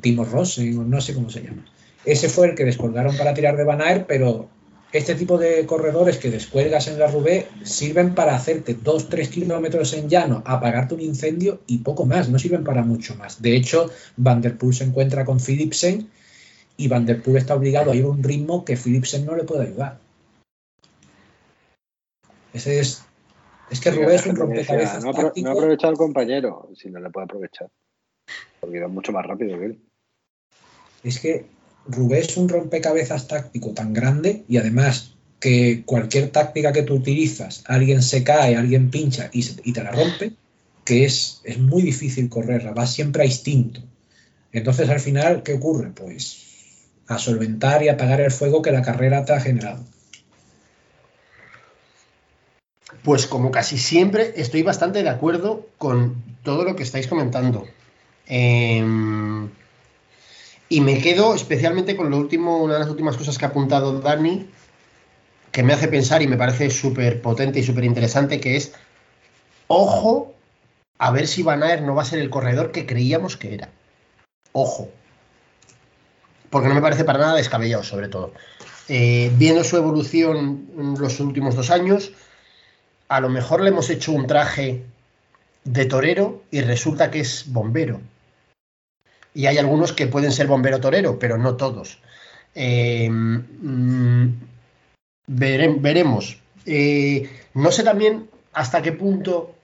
Timo 0.00 0.24
Rosen, 0.24 0.90
no 0.90 1.00
sé 1.00 1.14
cómo 1.14 1.30
se 1.30 1.42
llama. 1.42 1.64
Ese 2.04 2.28
fue 2.28 2.48
el 2.48 2.54
que 2.54 2.64
descolgaron 2.64 3.16
para 3.16 3.34
tirar 3.34 3.56
de 3.56 3.64
Van 3.64 3.80
Aert, 3.80 4.06
pero 4.06 4.48
este 4.92 5.14
tipo 5.14 5.38
de 5.38 5.66
corredores 5.66 6.18
que 6.18 6.30
descuelgas 6.30 6.88
en 6.88 6.98
la 6.98 7.08
Rubé 7.08 7.48
sirven 7.62 8.14
para 8.14 8.34
hacerte 8.34 8.76
2-3 8.76 9.28
kilómetros 9.28 9.92
en 9.92 10.08
llano, 10.08 10.42
apagarte 10.46 10.94
un 10.94 11.00
incendio 11.00 11.60
y 11.66 11.78
poco 11.78 12.06
más, 12.06 12.28
no 12.28 12.38
sirven 12.38 12.64
para 12.64 12.82
mucho 12.82 13.14
más. 13.16 13.42
De 13.42 13.56
hecho, 13.56 13.90
Van 14.16 14.40
der 14.40 14.56
Poel 14.56 14.74
se 14.74 14.84
encuentra 14.84 15.24
con 15.24 15.40
Philipsen 15.40 16.08
y 16.76 16.88
Van 16.88 17.06
der 17.06 17.22
Poel 17.22 17.38
está 17.38 17.54
obligado 17.54 17.90
a 17.90 17.96
ir 17.96 18.04
a 18.04 18.08
un 18.08 18.22
ritmo 18.22 18.64
que 18.64 18.76
Philipsen 18.76 19.26
no 19.26 19.36
le 19.36 19.44
puede 19.44 19.64
ayudar. 19.64 19.98
Ese 22.56 22.80
es. 22.80 23.02
Es 23.70 23.80
que 23.80 23.90
Rubén 23.90 24.12
es 24.12 24.26
un 24.26 24.36
rompecabezas. 24.36 25.04
No, 25.04 25.10
ha 25.10 25.52
aprovechado 25.52 25.92
el 25.92 25.98
compañero, 25.98 26.70
si 26.74 26.88
no 26.88 27.00
le 27.00 27.10
puede 27.10 27.24
aprovechar. 27.24 27.68
Porque 28.60 28.80
va 28.80 28.88
mucho 28.88 29.12
más 29.12 29.26
rápido 29.26 29.58
que 29.58 29.66
él. 29.66 29.80
Es 31.02 31.20
que 31.20 31.46
Rubén 31.86 32.20
es 32.20 32.36
un 32.36 32.48
rompecabezas 32.48 33.28
táctico 33.28 33.72
tan 33.72 33.92
grande 33.92 34.44
y 34.48 34.56
además 34.56 35.14
que 35.38 35.82
cualquier 35.84 36.30
táctica 36.30 36.72
que 36.72 36.82
tú 36.82 36.94
utilizas, 36.94 37.62
alguien 37.66 38.02
se 38.02 38.24
cae, 38.24 38.56
alguien 38.56 38.90
pincha 38.90 39.28
y, 39.32 39.44
y 39.64 39.72
te 39.72 39.82
la 39.82 39.90
rompe, 39.90 40.32
que 40.84 41.04
es, 41.04 41.42
es 41.44 41.58
muy 41.58 41.82
difícil 41.82 42.30
correrla, 42.30 42.72
va 42.72 42.86
siempre 42.86 43.24
a 43.24 43.26
instinto. 43.26 43.82
Entonces, 44.52 44.88
al 44.88 45.00
final, 45.00 45.42
¿qué 45.42 45.52
ocurre? 45.52 45.90
Pues 45.90 46.46
a 47.08 47.18
solventar 47.18 47.82
y 47.82 47.88
apagar 47.88 48.20
el 48.20 48.30
fuego 48.30 48.62
que 48.62 48.72
la 48.72 48.82
carrera 48.82 49.24
te 49.24 49.34
ha 49.34 49.40
generado. 49.40 49.84
Pues 53.06 53.28
como 53.28 53.52
casi 53.52 53.78
siempre, 53.78 54.32
estoy 54.34 54.64
bastante 54.64 55.04
de 55.04 55.08
acuerdo 55.08 55.68
con 55.78 56.24
todo 56.42 56.64
lo 56.64 56.74
que 56.74 56.82
estáis 56.82 57.06
comentando. 57.06 57.64
Eh, 58.26 58.84
y 60.68 60.80
me 60.80 61.00
quedo 61.00 61.32
especialmente 61.36 61.94
con 61.94 62.10
lo 62.10 62.16
último, 62.16 62.58
una 62.58 62.74
de 62.74 62.80
las 62.80 62.88
últimas 62.88 63.16
cosas 63.16 63.38
que 63.38 63.44
ha 63.44 63.48
apuntado 63.50 64.00
Dani, 64.00 64.50
que 65.52 65.62
me 65.62 65.72
hace 65.72 65.86
pensar 65.86 66.20
y 66.20 66.26
me 66.26 66.36
parece 66.36 66.68
súper 66.68 67.22
potente 67.22 67.60
y 67.60 67.62
súper 67.62 67.84
interesante, 67.84 68.40
que 68.40 68.56
es, 68.56 68.72
ojo, 69.68 70.34
a 70.98 71.12
ver 71.12 71.28
si 71.28 71.44
Van 71.44 71.62
Aert 71.62 71.84
no 71.84 71.94
va 71.94 72.02
a 72.02 72.06
ser 72.06 72.18
el 72.18 72.28
corredor 72.28 72.72
que 72.72 72.86
creíamos 72.86 73.36
que 73.36 73.54
era. 73.54 73.68
Ojo. 74.50 74.88
Porque 76.50 76.66
no 76.66 76.74
me 76.74 76.82
parece 76.82 77.04
para 77.04 77.20
nada 77.20 77.36
descabellado, 77.36 77.84
sobre 77.84 78.08
todo. 78.08 78.32
Eh, 78.88 79.30
viendo 79.36 79.62
su 79.62 79.76
evolución 79.76 80.66
en 80.76 80.94
los 80.98 81.20
últimos 81.20 81.54
dos 81.54 81.70
años, 81.70 82.10
a 83.08 83.20
lo 83.20 83.28
mejor 83.28 83.60
le 83.60 83.70
hemos 83.70 83.90
hecho 83.90 84.12
un 84.12 84.26
traje 84.26 84.84
de 85.64 85.84
torero 85.84 86.42
y 86.50 86.60
resulta 86.60 87.10
que 87.10 87.20
es 87.20 87.44
bombero. 87.46 88.00
Y 89.34 89.46
hay 89.46 89.58
algunos 89.58 89.92
que 89.92 90.06
pueden 90.06 90.32
ser 90.32 90.46
bombero 90.46 90.80
torero, 90.80 91.18
pero 91.18 91.36
no 91.36 91.56
todos. 91.56 91.98
Eh, 92.54 93.10
mm, 93.10 94.26
vere, 95.26 95.74
veremos. 95.78 96.38
Eh, 96.64 97.28
no 97.54 97.70
sé 97.70 97.82
también 97.84 98.28
hasta 98.52 98.82
qué 98.82 98.92
punto 98.92 99.54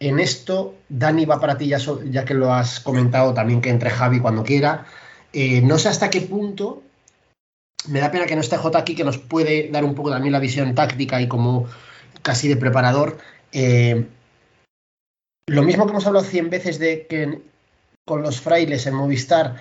en 0.00 0.18
esto, 0.18 0.74
Dani 0.88 1.24
va 1.24 1.40
para 1.40 1.56
ti, 1.56 1.68
ya, 1.68 1.78
so, 1.78 2.02
ya 2.02 2.24
que 2.24 2.34
lo 2.34 2.52
has 2.52 2.80
comentado 2.80 3.32
también 3.32 3.60
que 3.60 3.70
entre 3.70 3.90
Javi 3.90 4.20
cuando 4.20 4.42
quiera. 4.42 4.86
Eh, 5.32 5.60
no 5.62 5.78
sé 5.78 5.88
hasta 5.88 6.10
qué 6.10 6.20
punto, 6.20 6.82
me 7.88 8.00
da 8.00 8.10
pena 8.10 8.26
que 8.26 8.34
no 8.34 8.40
esté 8.40 8.56
J 8.56 8.78
aquí, 8.78 8.94
que 8.94 9.04
nos 9.04 9.18
puede 9.18 9.70
dar 9.70 9.84
un 9.84 9.94
poco 9.94 10.10
también 10.10 10.32
la 10.32 10.40
visión 10.40 10.74
táctica 10.74 11.20
y 11.20 11.28
como 11.28 11.66
casi 12.24 12.48
de 12.48 12.56
preparador. 12.56 13.18
Eh, 13.52 14.06
lo 15.46 15.62
mismo 15.62 15.84
que 15.84 15.92
hemos 15.92 16.06
hablado 16.06 16.24
cien 16.24 16.50
veces 16.50 16.78
de 16.80 17.06
que 17.06 17.42
con 18.04 18.22
los 18.22 18.40
frailes 18.40 18.86
en 18.86 18.94
Movistar 18.94 19.56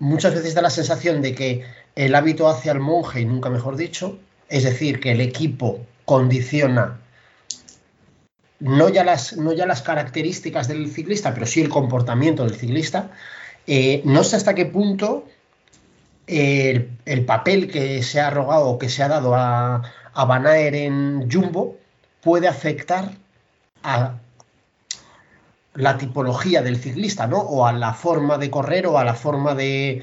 muchas 0.00 0.34
veces 0.34 0.54
da 0.54 0.62
la 0.62 0.70
sensación 0.70 1.22
de 1.22 1.34
que 1.34 1.64
el 1.94 2.14
hábito 2.14 2.48
hace 2.48 2.70
al 2.70 2.80
monje 2.80 3.20
y 3.20 3.24
nunca 3.24 3.48
mejor 3.50 3.76
dicho, 3.76 4.18
es 4.48 4.64
decir, 4.64 5.00
que 5.00 5.12
el 5.12 5.20
equipo 5.20 5.80
condiciona 6.04 7.00
no 8.60 8.88
ya 8.88 9.04
las, 9.04 9.36
no 9.36 9.52
ya 9.52 9.66
las 9.66 9.82
características 9.82 10.66
del 10.66 10.90
ciclista, 10.90 11.32
pero 11.32 11.46
sí 11.46 11.60
el 11.60 11.68
comportamiento 11.68 12.44
del 12.44 12.56
ciclista. 12.56 13.10
Eh, 13.66 14.02
no 14.04 14.24
sé 14.24 14.36
hasta 14.36 14.54
qué 14.54 14.66
punto 14.66 15.26
el, 16.26 16.90
el, 17.04 17.24
papel 17.24 17.70
que 17.70 18.02
se 18.02 18.20
ha 18.20 18.30
rogado 18.30 18.66
o 18.66 18.78
que 18.78 18.88
se 18.88 19.02
ha 19.02 19.08
dado 19.08 19.34
a, 19.36 19.82
a 20.14 20.58
en 20.58 21.30
Jumbo 21.30 21.78
puede 22.28 22.46
afectar 22.46 23.12
a 23.82 24.18
la 25.72 25.96
tipología 25.96 26.60
del 26.60 26.76
ciclista, 26.76 27.26
¿no? 27.26 27.38
O 27.38 27.64
a 27.64 27.72
la 27.72 27.94
forma 27.94 28.36
de 28.36 28.50
correr 28.50 28.86
o 28.86 28.98
a 28.98 29.04
la 29.04 29.14
forma 29.14 29.54
de. 29.54 30.02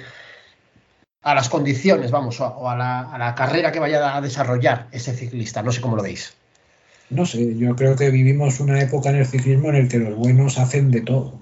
a 1.21 1.36
las 1.36 1.49
condiciones, 1.49 2.09
vamos, 2.09 2.41
o 2.41 2.67
a 2.67 2.76
la, 2.76 3.01
a 3.13 3.19
la 3.19 3.36
carrera 3.36 3.71
que 3.71 3.80
vaya 3.80 4.17
a 4.17 4.21
desarrollar 4.21 4.88
ese 4.91 5.13
ciclista. 5.13 5.61
No 5.61 5.71
sé 5.71 5.82
cómo 5.82 5.97
lo 5.97 6.01
veis. 6.01 6.34
No 7.11 7.28
sé, 7.28 7.55
yo 7.59 7.76
creo 7.76 7.95
que 7.95 8.09
vivimos 8.09 8.59
una 8.59 8.82
época 8.82 9.11
en 9.11 9.17
el 9.17 9.28
ciclismo 9.28 9.69
en 9.69 9.76
el 9.76 9.88
que 9.88 9.99
los 9.99 10.15
buenos 10.15 10.57
hacen 10.57 10.89
de 10.89 11.01
todo. 11.01 11.39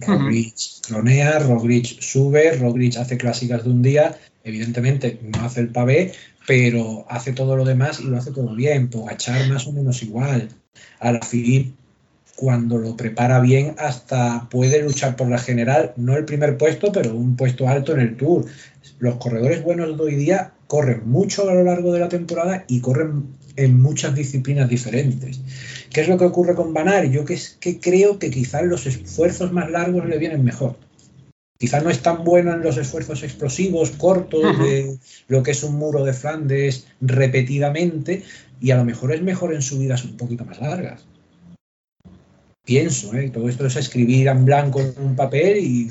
Roglic 0.00 0.54
clonea, 0.86 1.38
Roglic 1.38 1.98
sube, 1.98 2.58
Roglic 2.58 2.98
hace 2.98 3.16
clásicas 3.16 3.64
de 3.64 3.70
un 3.70 3.80
día, 3.80 4.18
evidentemente 4.42 5.18
no 5.22 5.46
hace 5.46 5.60
el 5.60 5.68
pavé, 5.68 6.12
pero 6.46 7.06
hace 7.08 7.32
todo 7.32 7.56
lo 7.56 7.64
demás 7.64 8.00
y 8.00 8.04
lo 8.04 8.16
hace 8.16 8.30
todo 8.30 8.54
bien. 8.54 8.88
Pogachar 8.88 9.48
más 9.48 9.66
o 9.66 9.72
menos 9.72 10.02
igual. 10.02 10.48
A 10.98 11.12
la 11.12 11.20
Philippe, 11.20 11.72
cuando 12.36 12.78
lo 12.78 12.96
prepara 12.96 13.40
bien, 13.40 13.74
hasta 13.78 14.48
puede 14.50 14.82
luchar 14.82 15.16
por 15.16 15.28
la 15.28 15.38
general, 15.38 15.92
no 15.96 16.16
el 16.16 16.24
primer 16.24 16.58
puesto, 16.58 16.92
pero 16.92 17.14
un 17.14 17.36
puesto 17.36 17.68
alto 17.68 17.92
en 17.92 18.00
el 18.00 18.16
Tour. 18.16 18.46
Los 18.98 19.16
corredores 19.16 19.62
buenos 19.62 19.96
de 19.96 20.02
hoy 20.02 20.14
día 20.16 20.52
corren 20.66 21.08
mucho 21.08 21.48
a 21.48 21.54
lo 21.54 21.62
largo 21.62 21.92
de 21.92 22.00
la 22.00 22.08
temporada 22.08 22.64
y 22.68 22.80
corren 22.80 23.24
en 23.56 23.80
muchas 23.80 24.14
disciplinas 24.14 24.68
diferentes. 24.68 25.40
¿Qué 25.92 26.00
es 26.00 26.08
lo 26.08 26.18
que 26.18 26.24
ocurre 26.24 26.54
con 26.54 26.74
Banar? 26.74 27.04
Yo 27.06 27.24
que, 27.24 27.38
que 27.60 27.78
creo 27.78 28.18
que 28.18 28.30
quizás 28.30 28.64
los 28.64 28.86
esfuerzos 28.86 29.52
más 29.52 29.70
largos 29.70 30.06
le 30.06 30.18
vienen 30.18 30.42
mejor. 30.42 30.76
Quizás 31.58 31.84
no 31.84 31.90
es 31.90 32.02
tan 32.02 32.24
bueno 32.24 32.52
en 32.52 32.62
los 32.62 32.76
esfuerzos 32.76 33.22
explosivos, 33.22 33.90
cortos, 33.92 34.58
de 34.58 34.98
lo 35.28 35.42
que 35.42 35.52
es 35.52 35.62
un 35.62 35.76
muro 35.76 36.04
de 36.04 36.12
Flandes 36.12 36.88
repetidamente, 37.00 38.24
y 38.60 38.72
a 38.72 38.76
lo 38.76 38.84
mejor 38.84 39.12
es 39.12 39.22
mejor 39.22 39.54
en 39.54 39.62
subidas 39.62 40.04
un 40.04 40.16
poquito 40.16 40.44
más 40.44 40.60
largas. 40.60 41.06
Pienso, 42.64 43.14
¿eh? 43.14 43.30
todo 43.30 43.48
esto 43.48 43.66
es 43.66 43.76
escribir 43.76 44.26
en 44.26 44.44
blanco 44.44 44.80
en 44.80 44.94
un 44.98 45.14
papel 45.14 45.58
y 45.58 45.90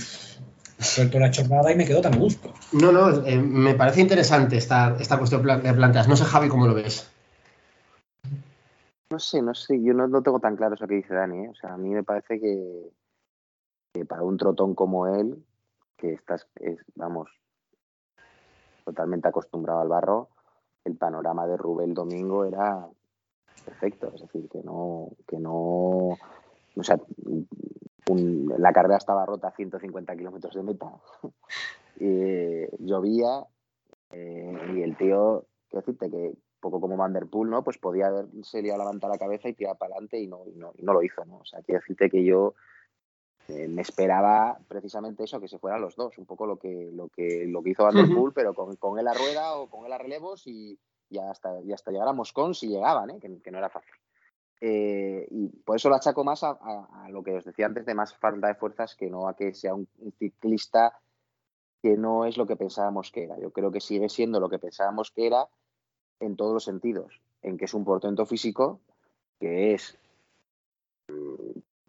suelto 0.79 1.19
la 1.19 1.31
chorrada 1.31 1.71
y 1.71 1.75
me 1.75 1.85
quedo 1.85 2.01
tan 2.01 2.15
a 2.15 2.17
gusto. 2.17 2.53
No, 2.73 2.91
no, 2.91 3.25
eh, 3.25 3.37
me 3.37 3.75
parece 3.75 4.01
interesante 4.01 4.57
esta, 4.57 4.97
esta 4.99 5.17
cuestión 5.17 5.43
que 5.61 5.73
planteas. 5.73 6.07
No 6.07 6.15
sé, 6.15 6.25
Javi, 6.25 6.49
cómo 6.49 6.67
lo 6.67 6.73
ves. 6.73 7.09
No 9.11 9.19
sé, 9.19 9.41
no 9.41 9.53
sé, 9.53 9.81
yo 9.81 9.93
no 9.93 10.23
tengo 10.23 10.39
tan 10.39 10.55
claro 10.55 10.73
eso 10.73 10.87
que 10.87 10.95
dice 10.95 11.13
Dani. 11.13 11.45
¿eh? 11.45 11.49
O 11.49 11.55
sea, 11.55 11.75
a 11.75 11.77
mí 11.77 11.89
me 11.89 12.03
parece 12.03 12.39
que, 12.39 12.89
que 13.93 14.05
para 14.05 14.23
un 14.23 14.37
trotón 14.37 14.73
como 14.73 15.07
él, 15.07 15.37
que 16.03 16.11
estás, 16.11 16.45
es, 16.55 16.77
vamos, 16.95 17.29
totalmente 18.83 19.29
acostumbrado 19.29 19.79
al 19.79 19.87
barro, 19.87 20.27
el 20.83 20.97
panorama 20.97 21.47
de 21.47 21.55
Rubén 21.55 21.93
Domingo 21.93 22.43
era 22.43 22.85
perfecto. 23.63 24.11
Es 24.13 24.19
decir, 24.19 24.49
que 24.49 24.61
no, 24.63 25.07
que 25.25 25.39
no, 25.39 25.53
o 25.55 26.83
sea, 26.83 26.99
la 28.57 28.73
carrera 28.73 28.97
estaba 28.97 29.25
rota 29.25 29.47
a 29.47 29.55
150 29.55 30.13
kilómetros 30.17 30.53
de 30.53 30.63
meta. 30.63 30.91
eh, 32.01 32.69
llovía 32.79 33.45
eh, 34.11 34.57
y 34.75 34.81
el 34.81 34.97
tío, 34.97 35.45
quiero 35.69 35.85
decirte 35.85 36.11
que 36.11 36.33
poco 36.59 36.81
como 36.81 36.97
Van 36.97 37.13
Der 37.13 37.27
Poel, 37.27 37.49
¿no? 37.49 37.63
Pues 37.63 37.77
podía 37.77 38.07
haberse 38.07 38.61
liado 38.61 38.81
a 38.81 38.85
levantar 38.85 39.09
la 39.09 39.17
cabeza 39.17 39.47
y 39.47 39.53
tirar 39.53 39.77
para 39.77 39.93
adelante 39.93 40.19
y 40.19 40.27
no, 40.27 40.41
y 40.47 40.55
no, 40.57 40.73
y 40.77 40.83
no 40.83 40.91
lo 40.91 41.01
hizo, 41.01 41.23
¿no? 41.23 41.37
O 41.37 41.45
sea, 41.45 41.61
quiero 41.61 41.79
decirte 41.79 42.09
que 42.09 42.25
yo 42.25 42.55
eh, 43.49 43.67
me 43.67 43.81
esperaba 43.81 44.57
precisamente 44.67 45.25
eso, 45.25 45.39
que 45.41 45.49
se 45.49 45.59
fueran 45.59 45.81
los 45.81 45.95
dos, 45.95 46.17
un 46.17 46.25
poco 46.25 46.45
lo 46.45 46.57
que, 46.57 46.91
lo 46.93 47.09
que, 47.09 47.45
lo 47.45 47.61
que 47.61 47.71
hizo 47.71 47.83
Van 47.83 47.95
Der 47.95 48.05
Poel, 48.05 48.17
uh 48.17 48.27
-huh. 48.27 48.33
pero 48.33 48.53
con, 48.53 48.75
con, 48.77 48.99
él 48.99 49.07
a 49.07 49.13
rueda 49.13 49.55
o 49.55 49.69
con 49.69 49.85
él 49.85 49.91
a 49.91 49.97
relevos 49.97 50.47
y, 50.47 50.79
y, 51.09 51.17
hasta, 51.17 51.61
y 51.61 51.73
hasta 51.73 51.91
llegar 51.91 52.07
a 52.07 52.13
Moscón 52.13 52.55
si 52.55 52.67
llegaban, 52.67 53.09
¿eh? 53.09 53.19
que, 53.19 53.41
que 53.41 53.51
no 53.51 53.57
era 53.57 53.69
fácil. 53.69 53.93
Eh, 54.61 55.27
y 55.29 55.49
por 55.49 55.75
eso 55.75 55.89
lo 55.89 55.95
achaco 55.95 56.23
más 56.23 56.41
a, 56.43 56.51
a, 56.51 57.05
a, 57.05 57.09
lo 57.09 57.21
que 57.21 57.35
os 57.35 57.43
decía 57.43 57.65
antes 57.65 57.85
de 57.85 57.93
más 57.95 58.15
falta 58.15 58.47
de 58.47 58.55
fuerzas 58.55 58.95
que 58.95 59.09
no 59.09 59.27
a 59.27 59.35
que 59.35 59.53
sea 59.53 59.73
un, 59.73 59.89
un, 59.97 60.13
ciclista 60.13 60.97
que 61.81 61.97
no 61.97 62.23
es 62.23 62.37
lo 62.37 62.47
que 62.47 62.55
pensábamos 62.55 63.11
que 63.11 63.25
era. 63.25 63.37
Yo 63.39 63.51
creo 63.51 63.71
que 63.71 63.81
sigue 63.81 64.07
siendo 64.07 64.39
lo 64.39 64.47
que 64.47 64.59
pensábamos 64.59 65.11
que 65.11 65.27
era 65.27 65.49
en 66.21 66.37
todos 66.37 66.53
los 66.53 66.63
sentidos, 66.63 67.19
en 67.41 67.57
que 67.57 67.65
es 67.65 67.73
un 67.73 67.83
portento 67.83 68.25
físico, 68.25 68.79
que 69.37 69.73
es 69.73 69.97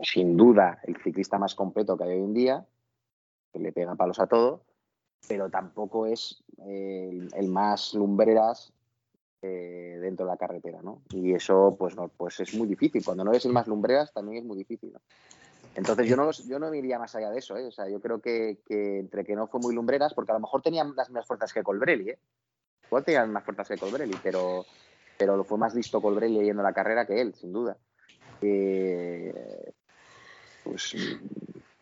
sin 0.01 0.37
duda 0.37 0.81
el 0.85 0.97
ciclista 1.03 1.39
más 1.39 1.55
completo 1.55 1.97
que 1.97 2.05
hay 2.05 2.11
hoy 2.11 2.25
en 2.25 2.35
día, 2.35 2.67
que 3.53 3.59
le 3.59 3.73
pega 3.73 3.95
palos 3.95 4.19
a 4.21 4.27
todo, 4.27 4.63
pero 5.29 5.51
tampoco 5.51 6.07
es 6.07 6.43
el, 6.59 7.29
el 7.35 7.49
más 7.49 7.95
lumbreras 7.95 8.73
eh, 9.43 9.99
dentro 10.01 10.25
de 10.25 10.33
la 10.33 10.39
carretera, 10.39 10.81
¿no? 10.83 11.03
Y 11.11 11.35
eso, 11.35 11.77
pues, 11.79 11.95
no, 11.97 12.09
pues 12.09 12.41
es 12.41 12.55
muy 12.55 12.67
difícil. 12.67 13.05
Cuando 13.05 13.25
no 13.25 13.31
eres 13.31 13.45
el 13.45 13.53
más 13.53 13.67
lumbreras, 13.67 14.13
también 14.13 14.39
es 14.39 14.45
muy 14.45 14.57
difícil, 14.57 14.93
¿no? 14.93 15.01
Entonces 15.75 16.09
yo 16.09 16.17
no, 16.17 16.31
yo 16.31 16.59
no 16.59 16.73
iría 16.73 16.99
más 16.99 17.15
allá 17.15 17.31
de 17.31 17.39
eso, 17.39 17.57
¿eh? 17.57 17.67
O 17.67 17.71
sea, 17.71 17.89
yo 17.89 18.01
creo 18.01 18.21
que, 18.21 18.59
que, 18.67 19.01
entre 19.01 19.25
que 19.25 19.35
no 19.35 19.47
fue 19.47 19.61
muy 19.61 19.75
lumbreras, 19.75 20.15
porque 20.15 20.33
a 20.33 20.35
lo 20.35 20.41
mejor 20.41 20.63
tenían 20.63 20.95
las 20.97 21.11
mismas 21.11 21.27
fuerzas 21.27 21.53
que 21.53 21.63
Colbrelli, 21.63 22.11
¿eh? 22.11 22.19
Igual 22.87 23.05
tenían 23.05 23.33
más 23.33 23.45
fuerzas 23.45 23.69
que 23.69 23.77
Colbrelli, 23.77 24.17
pero, 24.23 24.65
pero 25.19 25.37
lo 25.37 25.45
fue 25.45 25.59
más 25.59 25.75
listo 25.75 26.01
Colbrelli 26.01 26.43
yendo 26.43 26.63
la 26.63 26.73
carrera 26.73 27.07
que 27.07 27.21
él, 27.21 27.35
sin 27.35 27.53
duda. 27.53 27.77
Eh, 28.41 29.73
pues 30.65 30.97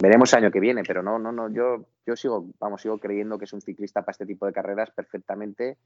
veremos 0.00 0.32
el 0.32 0.44
año 0.44 0.50
que 0.50 0.60
viene, 0.60 0.82
pero 0.86 1.02
no, 1.02 1.18
no, 1.18 1.32
no, 1.32 1.48
yo, 1.50 1.86
yo 2.06 2.16
sigo, 2.16 2.46
vamos, 2.58 2.82
sigo 2.82 2.98
creyendo 2.98 3.38
que 3.38 3.44
es 3.44 3.52
un 3.52 3.60
ciclista 3.60 4.02
para 4.02 4.12
este 4.12 4.26
tipo 4.26 4.46
de 4.46 4.52
carreras 4.52 4.90
perfectamente 4.90 5.78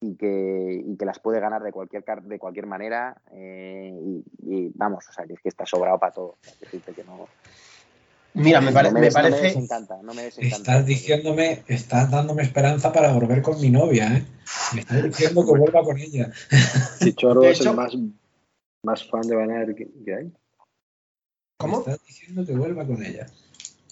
y 0.00 0.16
que, 0.16 0.82
y 0.84 0.96
que 0.96 1.04
las 1.04 1.20
puede 1.20 1.40
ganar 1.40 1.62
de 1.62 1.72
cualquier, 1.72 2.04
de 2.04 2.38
cualquier 2.38 2.66
manera 2.66 3.20
eh, 3.32 3.92
y, 4.02 4.24
y, 4.42 4.72
vamos, 4.74 5.08
o 5.08 5.12
sea, 5.12 5.26
que 5.26 5.34
es 5.34 5.40
que 5.40 5.48
está 5.48 5.64
sobrado 5.66 5.98
para 5.98 6.12
todo. 6.12 6.38
Decirte 6.60 6.92
que 6.92 7.04
no, 7.04 7.28
Mira, 8.34 8.60
me, 8.60 8.72
pare, 8.72 8.90
no 8.90 8.94
me, 8.94 9.00
me, 9.00 9.10
parece. 9.10 9.36
No 9.36 9.42
me 9.42 9.48
desencanta, 9.48 9.98
no 10.02 10.14
me 10.14 10.22
desencanta. 10.22 10.56
Estás 10.56 10.86
diciéndome, 10.86 11.64
estás 11.66 12.10
dándome 12.10 12.42
esperanza 12.42 12.92
para 12.92 13.12
volver 13.12 13.42
con 13.42 13.60
mi 13.60 13.70
novia, 13.70 14.16
¿eh? 14.16 14.24
Me 14.74 14.80
está 14.80 15.02
diciendo 15.02 15.44
que 15.44 15.58
vuelva 15.58 15.82
con 15.82 15.98
ella. 15.98 16.30
Chichoro 17.00 17.42
es 17.42 17.60
el 17.60 17.74
más, 17.74 17.96
más 18.84 19.08
fan 19.08 19.22
de 19.22 19.34
Van 19.34 19.50
Aert 19.50 19.76
que 19.76 20.14
hay. 20.14 20.32
¿Cómo? 21.60 21.84
Me 21.86 21.92
está 21.92 22.04
diciendo 22.06 22.46
que 22.46 22.52
vuelva 22.54 22.86
con 22.86 23.04
ella. 23.04 23.28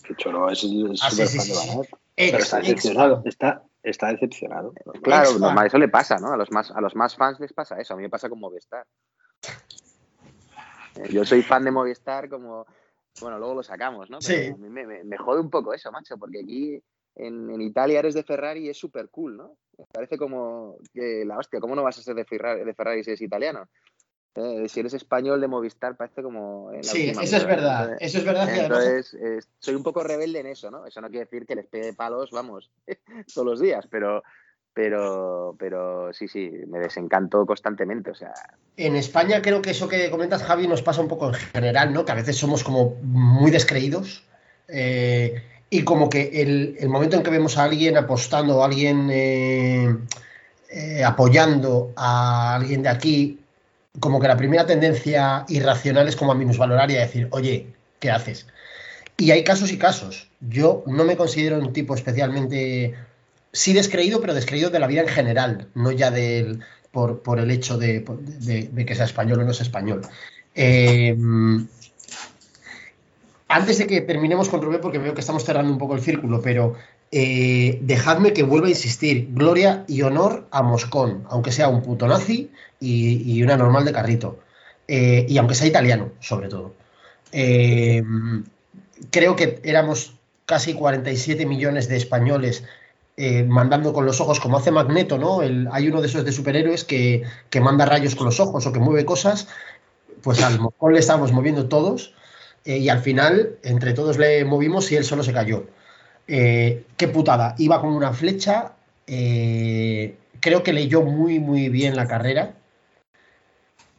Chichoro 0.06 0.50
es 0.50 0.64
el 0.64 0.96
Ah, 1.02 1.10
sí, 1.10 1.16
súper 1.16 1.26
sí, 1.28 1.36
fan 1.36 1.46
sí, 1.46 1.52
de 1.52 1.58
sí. 1.58 1.68
Van 1.68 1.78
Aert. 1.78 1.90
Pero 2.16 2.38
está 2.38 2.58
decepcionado. 2.58 3.22
Está, 3.26 3.62
está 3.82 4.06
decepcionado. 4.12 4.72
Claro, 5.02 5.38
normal, 5.38 5.66
eso 5.66 5.78
le 5.78 5.88
pasa, 5.88 6.18
¿no? 6.18 6.32
A 6.32 6.36
los 6.36 6.50
más, 6.50 6.70
a 6.70 6.80
los 6.80 6.96
más 6.96 7.14
fans 7.14 7.38
les 7.40 7.52
pasa 7.52 7.78
eso. 7.78 7.92
A 7.92 7.96
mí 7.96 8.02
me 8.02 8.08
pasa 8.10 8.28
con 8.30 8.40
Movistar. 8.40 8.86
Eh, 10.96 11.08
Yo 11.10 11.24
soy 11.24 11.42
fan 11.42 11.64
de 11.64 11.70
Movistar 11.70 12.28
como... 12.28 12.66
Bueno, 13.20 13.38
luego 13.38 13.54
lo 13.56 13.62
sacamos, 13.62 14.08
¿no? 14.10 14.18
Pero 14.20 14.42
Sí. 14.44 14.48
a 14.52 14.56
mí 14.56 14.68
me, 14.70 14.86
me- 14.86 15.04
me 15.04 15.16
jode 15.18 15.40
un 15.40 15.50
poco 15.50 15.74
eso, 15.74 15.90
macho, 15.92 16.16
porque 16.16 16.40
aquí 16.40 16.80
en, 17.16 17.50
en 17.50 17.60
Italia 17.60 17.98
eres 17.98 18.14
de 18.14 18.22
Ferrari 18.22 18.66
y 18.66 18.68
es 18.70 18.78
súper 18.78 19.10
cool, 19.10 19.36
¿no? 19.36 19.56
Me 19.76 19.84
parece 19.92 20.16
como 20.16 20.76
que 20.94 21.24
la 21.26 21.36
hostia, 21.36 21.58
¿cómo 21.60 21.74
no 21.74 21.82
vas 21.82 21.98
a 21.98 22.02
ser 22.02 22.14
de 22.14 22.24
Ferrari, 22.24 22.64
de 22.64 22.74
Ferrari 22.74 23.02
si 23.04 23.10
eres 23.10 23.20
italiano? 23.22 23.68
Eh, 24.34 24.68
si 24.68 24.80
eres 24.80 24.94
español 24.94 25.40
de 25.40 25.48
Movistar 25.48 25.96
parece 25.96 26.22
como... 26.22 26.70
Sí, 26.82 27.08
eso 27.10 27.36
es 27.36 27.44
verdad. 27.46 27.90
entonces- 27.92 28.08
Eso 28.08 28.18
es 28.18 28.24
verdad 28.24 28.46
que 28.46 28.60
además 28.60 28.84
entonces, 28.86 29.14
eh, 29.14 29.40
soy 29.58 29.74
un 29.74 29.82
poco 29.82 30.04
rebelde 30.04 30.38
en 30.40 30.46
eso, 30.46 30.70
¿no? 30.70 30.86
Eso 30.86 31.00
no 31.00 31.08
quiere 31.08 31.24
decir 31.24 31.44
que 31.44 31.56
les 31.56 31.66
pegue 31.66 31.92
palos, 31.94 32.30
vamos, 32.30 32.70
todos 33.34 33.46
los 33.46 33.60
días, 33.60 33.86
pero, 33.90 34.22
pero, 34.72 35.56
pero 35.58 36.12
sí, 36.12 36.28
sí, 36.28 36.50
me 36.68 36.78
desencanto 36.78 37.44
constantemente, 37.46 38.10
o 38.12 38.14
sea, 38.14 38.32
En 38.76 38.94
España 38.94 39.42
creo 39.42 39.60
que 39.60 39.70
eso 39.70 39.88
que 39.88 40.08
comentas, 40.10 40.44
Javi, 40.44 40.68
nos 40.68 40.82
pasa 40.82 41.00
un 41.00 41.08
poco 41.08 41.28
en 41.28 41.34
general, 41.34 41.92
¿no? 41.92 42.04
Que 42.04 42.12
a 42.12 42.16
veces 42.16 42.36
somos 42.36 42.62
como 42.62 42.94
muy 43.02 43.50
descreídos 43.50 44.24
eh, 44.68 45.42
y 45.68 45.82
como 45.82 46.08
que 46.08 46.42
el, 46.42 46.76
el 46.78 46.88
momento 46.88 47.16
en 47.16 47.24
que 47.24 47.30
vemos 47.30 47.58
a 47.58 47.64
alguien 47.64 47.96
apostando 47.96 48.62
a 48.62 48.66
alguien 48.66 49.10
apoyando 51.04 51.92
a 51.96 52.54
alguien 52.56 52.82
de 52.82 52.88
aquí, 52.88 53.40
como 54.00 54.20
que 54.20 54.28
la 54.28 54.36
primera 54.36 54.66
tendencia 54.66 55.44
irracional 55.48 56.08
es 56.08 56.16
como 56.16 56.32
a 56.32 56.34
minusvalorar 56.34 56.90
y 56.90 56.96
a 56.96 57.00
decir, 57.00 57.28
oye, 57.30 57.66
¿qué 58.00 58.10
haces? 58.10 58.46
Y 59.16 59.30
hay 59.32 59.42
casos 59.42 59.72
y 59.72 59.78
casos. 59.78 60.28
Yo 60.40 60.84
no 60.86 61.04
me 61.04 61.16
considero 61.16 61.58
un 61.58 61.72
tipo 61.72 61.94
especialmente, 61.94 62.94
sí 63.52 63.72
descreído, 63.72 64.20
pero 64.20 64.34
descreído 64.34 64.70
de 64.70 64.78
la 64.78 64.86
vida 64.86 65.00
en 65.00 65.08
general, 65.08 65.68
no 65.74 65.90
ya 65.90 66.10
del, 66.12 66.60
por, 66.92 67.22
por 67.22 67.40
el 67.40 67.50
hecho 67.50 67.76
de, 67.78 68.04
de- 68.70 68.86
que 68.86 68.94
sea 68.94 69.06
español 69.06 69.40
o 69.40 69.44
no 69.44 69.52
sea 69.52 69.64
español. 69.64 70.02
Eh, 70.54 71.16
antes 73.48 73.78
de 73.78 73.86
que 73.86 74.02
terminemos 74.02 74.48
con 74.48 74.60
Rubén, 74.62 74.80
porque 74.80 74.98
veo 74.98 75.14
que 75.14 75.20
estamos 75.20 75.44
cerrando 75.44 75.72
un 75.72 75.78
poco 75.78 75.94
el 75.94 76.02
círculo, 76.02 76.40
pero 76.42 76.74
eh, 77.10 77.78
dejadme 77.82 78.32
que 78.32 78.42
vuelva 78.42 78.66
a 78.66 78.70
insistir. 78.70 79.28
Gloria 79.32 79.84
y 79.88 80.02
honor 80.02 80.46
a 80.50 80.62
Moscón, 80.62 81.24
aunque 81.30 81.52
sea 81.52 81.68
un 81.68 81.82
puto 81.82 82.06
nazi 82.06 82.50
y, 82.80 83.42
una 83.42 83.56
normal 83.56 83.84
de 83.84 83.92
carrito. 83.92 84.38
Eh, 84.86 85.26
y 85.28 85.38
aunque 85.38 85.54
sea 85.54 85.66
italiano, 85.66 86.12
sobre 86.20 86.48
todo. 86.48 86.74
Eh, 87.32 88.02
creo 89.10 89.36
que 89.36 89.60
éramos 89.64 90.14
casi 90.46 90.74
47 90.74 91.46
millones 91.46 91.88
de 91.88 91.96
españoles 91.96 92.64
mandando 93.48 93.92
con 93.92 94.06
los 94.06 94.20
ojos, 94.20 94.38
como 94.38 94.58
hace 94.58 94.70
Magneto, 94.70 95.18
¿no? 95.18 95.40
Hay 95.40 95.88
uno 95.88 96.00
de 96.00 96.06
esos 96.06 96.24
de 96.24 96.30
superhéroes 96.30 96.84
que, 96.84 97.24
que 97.50 97.60
manda 97.60 97.84
rayos 97.84 98.14
con 98.14 98.26
los 98.26 98.38
ojos 98.38 98.64
o 98.64 98.72
que 98.72 98.78
mueve 98.78 99.04
cosas. 99.04 99.48
Pues 100.22 100.40
al 100.40 100.60
Moscón 100.60 100.92
le 100.92 101.00
estábamos 101.00 101.32
moviendo 101.32 101.68
todos 101.68 102.14
y 102.64 102.88
al 102.88 103.00
final 103.00 103.56
entre 103.64 103.92
todos 103.92 104.18
le 104.18 104.44
movimos 104.44 104.92
y 104.92 104.96
él 104.96 105.04
solo 105.04 105.24
se 105.24 105.32
cayó. 105.32 105.64
Eh, 106.28 106.84
qué 106.96 107.08
putada. 107.08 107.54
Iba 107.58 107.80
con 107.80 107.90
una 107.90 108.12
flecha. 108.12 108.74
eh, 109.06 110.16
creo 110.40 110.62
que 110.62 110.72
leyó 110.72 111.02
muy, 111.02 111.40
muy 111.40 111.68
bien 111.70 111.96
la 111.96 112.06
carrera. 112.06 112.54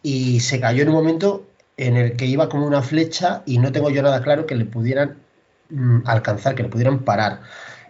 Y 0.03 0.39
se 0.39 0.59
cayó 0.59 0.84
en 0.84 0.89
un 0.89 0.95
momento 0.95 1.47
en 1.77 1.97
el 1.97 2.15
que 2.15 2.25
iba 2.25 2.47
con 2.49 2.61
una 2.61 2.82
flecha 2.82 3.43
y 3.45 3.57
no 3.57 3.71
tengo 3.71 3.89
yo 3.89 4.01
nada 4.01 4.21
claro 4.21 4.45
que 4.45 4.55
le 4.55 4.65
pudieran 4.65 5.17
mm, 5.69 6.01
alcanzar, 6.05 6.55
que 6.55 6.63
le 6.63 6.69
pudieran 6.69 6.99
parar. 6.99 7.41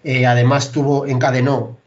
Eh, 0.03 0.25
además 0.25 0.71
tuvo, 0.71 1.05
encadenó 1.05 1.77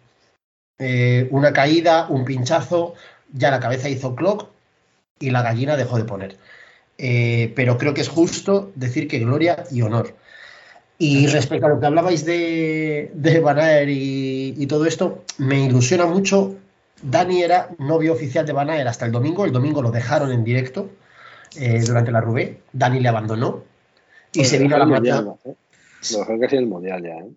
una 1.30 1.52
caída, 1.52 2.06
un 2.08 2.24
pinchazo, 2.24 2.94
ya 3.32 3.52
la 3.52 3.60
cabeza 3.60 3.88
hizo 3.88 4.16
clock 4.16 4.48
y 5.20 5.30
la 5.30 5.42
gallina 5.42 5.76
dejó 5.76 5.96
de 5.96 6.04
poner. 6.04 6.38
Pero 6.96 7.78
creo 7.78 7.94
que 7.94 8.00
es 8.00 8.08
justo 8.08 8.72
decir 8.74 9.06
que 9.06 9.20
gloria 9.20 9.64
y 9.70 9.82
honor. 9.82 10.16
Y 10.98 11.26
respecto 11.26 11.66
a 11.66 11.70
lo 11.70 11.80
que 11.80 11.86
hablabais 11.86 12.24
de, 12.24 13.10
de 13.14 13.40
Van 13.40 13.58
Aert 13.58 13.88
y, 13.88 14.54
y 14.56 14.66
todo 14.66 14.86
esto, 14.86 15.24
me 15.38 15.64
ilusiona 15.64 16.06
mucho. 16.06 16.54
Dani 17.02 17.42
era 17.42 17.70
novio 17.78 18.12
oficial 18.12 18.46
de 18.46 18.52
Van 18.52 18.70
Aert 18.70 18.86
hasta 18.88 19.06
el 19.06 19.12
domingo. 19.12 19.44
El 19.44 19.52
domingo 19.52 19.82
lo 19.82 19.90
dejaron 19.90 20.30
en 20.30 20.44
directo 20.44 20.90
eh, 21.56 21.82
durante 21.84 22.12
la 22.12 22.20
Rubé. 22.20 22.60
Dani 22.72 23.00
le 23.00 23.08
abandonó 23.08 23.64
y 24.32 24.44
se 24.44 24.58
vino 24.58 24.76
a 24.76 24.78
la 24.78 24.84
dejó 25.00 25.38
¿eh? 25.44 25.54
Lo 26.12 26.18
dejó 26.20 26.38
casi 26.40 26.56
el 26.56 26.66
mundial 26.66 27.02
ya, 27.02 27.16
¿eh? 27.18 27.30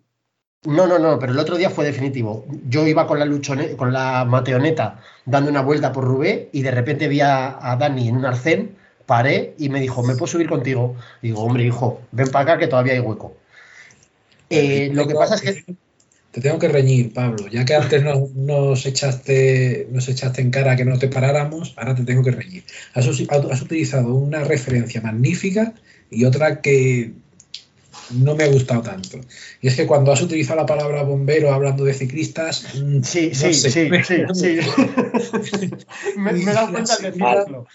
No, 0.66 0.86
no, 0.86 0.98
no, 0.98 1.18
pero 1.18 1.32
el 1.32 1.38
otro 1.38 1.56
día 1.56 1.70
fue 1.70 1.84
definitivo. 1.84 2.44
Yo 2.68 2.86
iba 2.86 3.06
con 3.06 3.18
la 3.18 3.24
luchone- 3.26 3.76
con 3.76 3.92
la 3.92 4.24
mateoneta 4.24 5.00
dando 5.24 5.50
una 5.50 5.62
vuelta 5.62 5.92
por 5.92 6.04
Rubé 6.04 6.48
y 6.52 6.62
de 6.62 6.70
repente 6.70 7.08
vi 7.08 7.20
a, 7.20 7.56
a 7.72 7.76
Dani 7.76 8.08
en 8.08 8.16
un 8.16 8.24
arcén, 8.24 8.76
paré 9.06 9.54
y 9.58 9.68
me 9.68 9.80
dijo, 9.80 10.02
¿me 10.02 10.14
puedo 10.14 10.26
subir 10.28 10.48
contigo? 10.48 10.96
Digo, 11.22 11.42
hombre, 11.42 11.64
hijo, 11.64 12.00
ven 12.12 12.28
para 12.28 12.42
acá 12.54 12.58
que 12.58 12.66
todavía 12.68 12.94
hay 12.94 13.00
hueco. 13.00 13.34
Eh, 14.50 14.90
lo 14.92 15.06
que 15.06 15.14
pasa 15.14 15.34
es 15.36 15.42
que 15.42 15.74
Te 16.30 16.40
tengo 16.40 16.58
que 16.58 16.68
reñir, 16.68 17.12
Pablo. 17.12 17.48
Ya 17.48 17.64
que 17.64 17.74
antes 17.74 18.02
nos, 18.02 18.30
nos 18.34 18.86
echaste, 18.86 19.88
nos 19.90 20.08
echaste 20.08 20.42
en 20.42 20.50
cara 20.50 20.76
que 20.76 20.84
no 20.84 20.98
te 20.98 21.08
paráramos, 21.08 21.74
ahora 21.76 21.94
te 21.94 22.04
tengo 22.04 22.22
que 22.22 22.30
reñir. 22.30 22.64
Has 22.94 23.06
utilizado 23.62 24.14
una 24.14 24.44
referencia 24.44 25.00
magnífica 25.00 25.74
y 26.10 26.24
otra 26.24 26.60
que 26.60 27.12
no 28.10 28.34
me 28.34 28.44
ha 28.44 28.48
gustado 28.48 28.82
tanto. 28.82 29.18
Y 29.60 29.68
es 29.68 29.76
que 29.76 29.86
cuando 29.86 30.12
has 30.12 30.22
utilizado 30.22 30.60
la 30.60 30.66
palabra 30.66 31.02
bombero 31.02 31.52
hablando 31.52 31.84
de 31.84 31.94
ciclistas, 31.94 32.74
mm, 32.74 33.02
Sí, 33.02 33.28
no 33.32 33.34
sí, 33.34 33.54
sé. 33.54 33.70
sí, 33.70 33.90
sí, 34.34 34.60
sí. 35.44 35.70
me, 36.16 36.32
me 36.32 36.50
he 36.50 36.54
dado 36.54 36.70
cuenta 36.72 36.96
de 36.96 37.10
decirlo. 37.12 37.66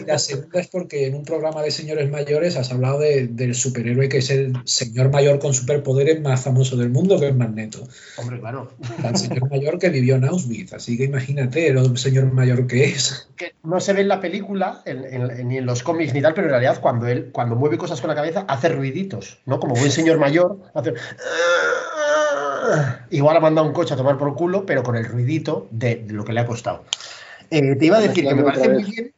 Y 0.00 0.04
la 0.06 0.18
segunda 0.18 0.60
es 0.60 0.68
porque 0.68 1.06
en 1.06 1.14
un 1.14 1.24
programa 1.24 1.62
de 1.62 1.70
señores 1.70 2.10
mayores 2.10 2.56
has 2.56 2.70
hablado 2.72 2.98
de- 3.00 3.28
del 3.28 3.54
superhéroe 3.54 4.08
que 4.08 4.18
es 4.18 4.30
el 4.30 4.54
señor 4.64 5.10
mayor 5.10 5.38
con 5.38 5.54
superpoderes 5.54 6.20
más 6.20 6.42
famoso 6.42 6.76
del 6.76 6.90
mundo, 6.90 7.18
que 7.20 7.28
es 7.28 7.34
Magneto. 7.34 7.86
Hombre, 8.16 8.40
claro. 8.40 8.72
El 9.04 9.16
señor 9.16 9.48
mayor 9.50 9.78
que 9.78 9.88
vivió 9.90 10.16
en 10.16 10.24
Auschwitz, 10.24 10.72
así 10.74 10.96
que 10.96 11.04
imagínate 11.04 11.68
el 11.68 11.96
señor 11.96 12.32
mayor 12.32 12.66
que 12.66 12.84
es. 12.84 13.28
Que 13.36 13.54
no 13.64 13.80
se 13.80 13.92
ve 13.92 14.02
en 14.02 14.08
la 14.08 14.20
película, 14.20 14.82
en- 14.84 15.04
en- 15.04 15.48
ni 15.48 15.58
en 15.58 15.66
los 15.66 15.82
cómics 15.82 16.12
ni 16.14 16.20
tal, 16.22 16.34
pero 16.34 16.46
en 16.48 16.50
realidad 16.52 16.80
cuando 16.80 17.06
él, 17.06 17.30
cuando 17.32 17.56
mueve 17.56 17.78
cosas 17.78 18.00
con 18.00 18.08
la 18.08 18.14
cabeza, 18.14 18.44
hace 18.48 18.68
ruiditos, 18.68 19.21
¿no? 19.46 19.58
Como 19.60 19.74
buen 19.74 19.90
señor 19.90 20.18
mayor, 20.18 20.58
hace. 20.74 20.94
Igual 23.10 23.36
ha 23.36 23.40
mandado 23.40 23.66
un 23.66 23.72
coche 23.72 23.94
a 23.94 23.96
tomar 23.96 24.16
por 24.18 24.34
culo, 24.34 24.64
pero 24.64 24.82
con 24.82 24.96
el 24.96 25.04
ruidito 25.04 25.68
de, 25.70 25.96
de 25.96 26.12
lo 26.14 26.24
que 26.24 26.32
le 26.32 26.40
ha 26.40 26.46
costado. 26.46 26.84
Eh, 27.50 27.76
te 27.76 27.86
iba 27.86 27.98
a 27.98 28.00
decir 28.00 28.26
que 28.26 28.34
me 28.34 28.42
parece 28.42 28.68
muy 28.68 28.84
bien. 28.84 29.12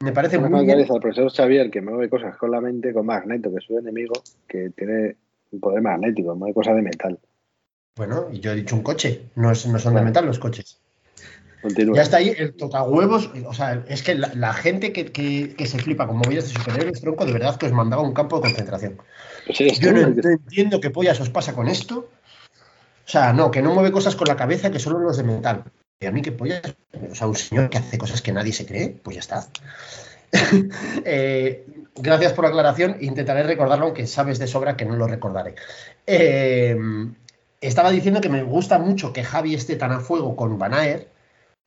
Me 0.00 0.12
parece 0.12 0.38
muy 0.38 0.64
bien. 0.64 0.78
al 0.80 1.00
profesor 1.00 1.30
Xavier 1.32 1.70
que 1.70 1.80
mueve 1.80 2.08
cosas 2.08 2.36
con 2.36 2.50
la 2.50 2.60
mente, 2.60 2.92
con 2.92 3.06
Magneto, 3.06 3.50
que 3.50 3.56
es 3.58 3.64
su 3.64 3.78
enemigo, 3.78 4.14
que 4.46 4.70
tiene 4.70 5.16
un 5.50 5.60
poder 5.60 5.80
magnético, 5.82 6.34
mueve 6.36 6.54
cosas 6.54 6.76
de 6.76 6.82
metal. 6.82 7.18
Bueno, 7.96 8.28
y 8.30 8.38
yo 8.40 8.52
he 8.52 8.54
dicho 8.56 8.76
un 8.76 8.82
coche, 8.82 9.22
no, 9.36 9.50
es- 9.50 9.66
no 9.66 9.78
son 9.78 9.94
de 9.94 10.02
metal 10.02 10.26
los 10.26 10.38
coches. 10.38 10.78
Continúa. 11.62 11.96
Ya 11.96 12.02
está 12.02 12.18
ahí 12.18 12.34
el 12.36 12.54
tocahuevos. 12.54 13.30
O 13.46 13.52
sea, 13.54 13.84
es 13.88 14.02
que 14.02 14.14
la, 14.14 14.30
la 14.34 14.52
gente 14.52 14.92
que, 14.92 15.06
que- 15.06 15.54
que 15.56 15.66
se 15.66 15.78
flipa 15.78 16.06
con 16.06 16.16
movidas 16.18 16.44
de 16.48 16.54
superhéroes, 16.54 17.00
tronco, 17.00 17.26
de 17.26 17.32
verdad 17.32 17.56
que 17.56 17.66
os 17.66 17.72
mandaba 17.72 18.02
un 18.02 18.14
campo 18.14 18.36
de 18.36 18.42
concentración. 18.42 18.98
Pues 19.46 19.78
Yo 19.80 19.92
no, 19.92 20.00
entiendo 20.00 20.80
qué 20.80 20.90
pollas 20.90 21.20
os 21.20 21.30
pasa 21.30 21.54
con 21.54 21.68
esto. 21.68 22.08
O 23.06 23.10
sea, 23.10 23.32
no, 23.32 23.50
que 23.50 23.62
no 23.62 23.74
mueve 23.74 23.90
cosas 23.90 24.14
con 24.14 24.28
la 24.28 24.36
cabeza 24.36 24.70
que 24.70 24.78
solo 24.78 24.98
los 24.98 25.16
de 25.16 25.24
metal. 25.24 25.64
Y 26.00 26.06
a 26.06 26.12
mí 26.12 26.22
qué 26.22 26.30
pollas. 26.32 26.62
O 27.10 27.14
sea, 27.14 27.26
un 27.26 27.34
señor 27.34 27.70
que 27.70 27.78
hace 27.78 27.98
cosas 27.98 28.22
que 28.22 28.32
nadie 28.32 28.52
se 28.52 28.66
cree, 28.66 28.90
pues 29.02 29.14
ya 29.16 29.20
está. 29.20 29.46
Eh, 31.04 31.64
gracias 31.96 32.32
por 32.34 32.44
la 32.44 32.50
aclaración. 32.50 32.96
Intentaré 33.00 33.42
recordarlo, 33.42 33.86
aunque 33.86 34.06
sabes 34.06 34.38
de 34.38 34.46
sobra 34.46 34.76
que 34.76 34.84
no 34.84 34.94
lo 34.96 35.06
recordaré. 35.06 35.54
Eh, 36.06 36.76
estaba 37.60 37.90
diciendo 37.90 38.20
que 38.20 38.28
me 38.28 38.42
gusta 38.42 38.78
mucho 38.78 39.12
que 39.12 39.24
Javi 39.24 39.54
esté 39.54 39.76
tan 39.76 39.92
a 39.92 40.00
fuego 40.00 40.36
con 40.36 40.58
Van 40.58 40.74
Aert, 40.74 41.08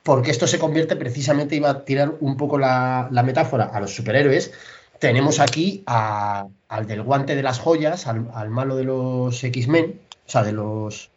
porque 0.02 0.30
esto 0.30 0.46
se 0.46 0.58
convierte 0.58 0.96
precisamente, 0.96 1.56
iba 1.56 1.70
a 1.70 1.84
tirar 1.84 2.14
un 2.20 2.36
poco 2.36 2.58
la, 2.58 3.08
la 3.10 3.22
metáfora 3.22 3.64
a 3.66 3.80
los 3.80 3.94
superhéroes. 3.94 4.52
Tenemos 4.98 5.40
aquí 5.40 5.82
a- 5.86 6.46
al 6.68 6.86
del 6.86 7.02
guante 7.02 7.34
de 7.36 7.42
las 7.42 7.58
joyas, 7.58 8.06
al, 8.06 8.28
al 8.34 8.50
malo 8.50 8.76
de 8.76 8.84
los 8.84 9.42
X-Men, 9.44 10.00
o 10.26 10.30
sea, 10.30 10.42
de 10.44 10.52
los 10.52 11.10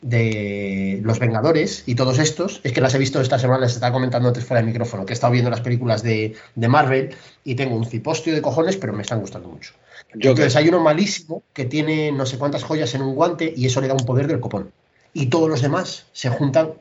de 0.00 1.00
los 1.04 1.20
Vengadores 1.20 1.84
y 1.86 1.94
todos 1.94 2.18
estos, 2.18 2.60
es 2.64 2.72
que 2.72 2.80
las 2.80 2.92
he 2.94 2.98
visto 2.98 3.20
esta 3.20 3.38
semana, 3.38 3.60
les 3.60 3.74
estaba 3.74 3.92
comentando 3.92 4.26
antes 4.28 4.44
fuera 4.44 4.60
de 4.60 4.66
micrófono, 4.66 5.06
que 5.06 5.12
he 5.12 5.14
estado 5.14 5.32
viendo 5.32 5.48
las 5.48 5.60
películas 5.60 6.02
de, 6.02 6.34
de 6.56 6.68
Marvel 6.68 7.14
y 7.44 7.54
tengo 7.54 7.76
un 7.76 7.86
cipostio 7.86 8.34
de 8.34 8.42
cojones, 8.42 8.76
pero 8.76 8.92
me 8.92 9.02
están 9.02 9.20
gustando 9.20 9.48
mucho. 9.48 9.74
Joker. 10.12 10.26
Entonces 10.30 10.56
hay 10.56 10.68
uno 10.68 10.80
malísimo 10.80 11.44
que 11.52 11.66
tiene 11.66 12.10
no 12.10 12.26
sé 12.26 12.36
cuántas 12.36 12.64
joyas 12.64 12.92
en 12.96 13.02
un 13.02 13.14
guante 13.14 13.52
y 13.56 13.66
eso 13.66 13.80
le 13.80 13.86
da 13.86 13.94
un 13.94 14.04
poder 14.04 14.26
del 14.26 14.40
copón. 14.40 14.72
Y 15.14 15.26
todos 15.26 15.48
los 15.48 15.62
demás 15.62 16.06
se 16.12 16.30
juntan. 16.30 16.72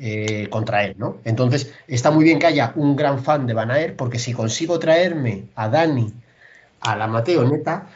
Eh, 0.00 0.48
contra 0.50 0.84
él, 0.84 0.94
¿no? 0.98 1.18
Entonces, 1.24 1.72
está 1.86 2.10
muy 2.10 2.24
bien 2.24 2.38
que 2.38 2.46
haya 2.46 2.72
un 2.76 2.96
gran 2.96 3.22
fan 3.22 3.46
de 3.46 3.54
Van 3.54 3.70
Aert, 3.70 3.96
porque 3.96 4.18
si 4.18 4.32
consigo 4.32 4.78
traerme 4.78 5.44
a 5.54 5.68
Dani, 5.68 6.12
a 6.80 6.96
la 6.96 7.06
Mateo 7.06 7.44
Neta, 7.48 7.88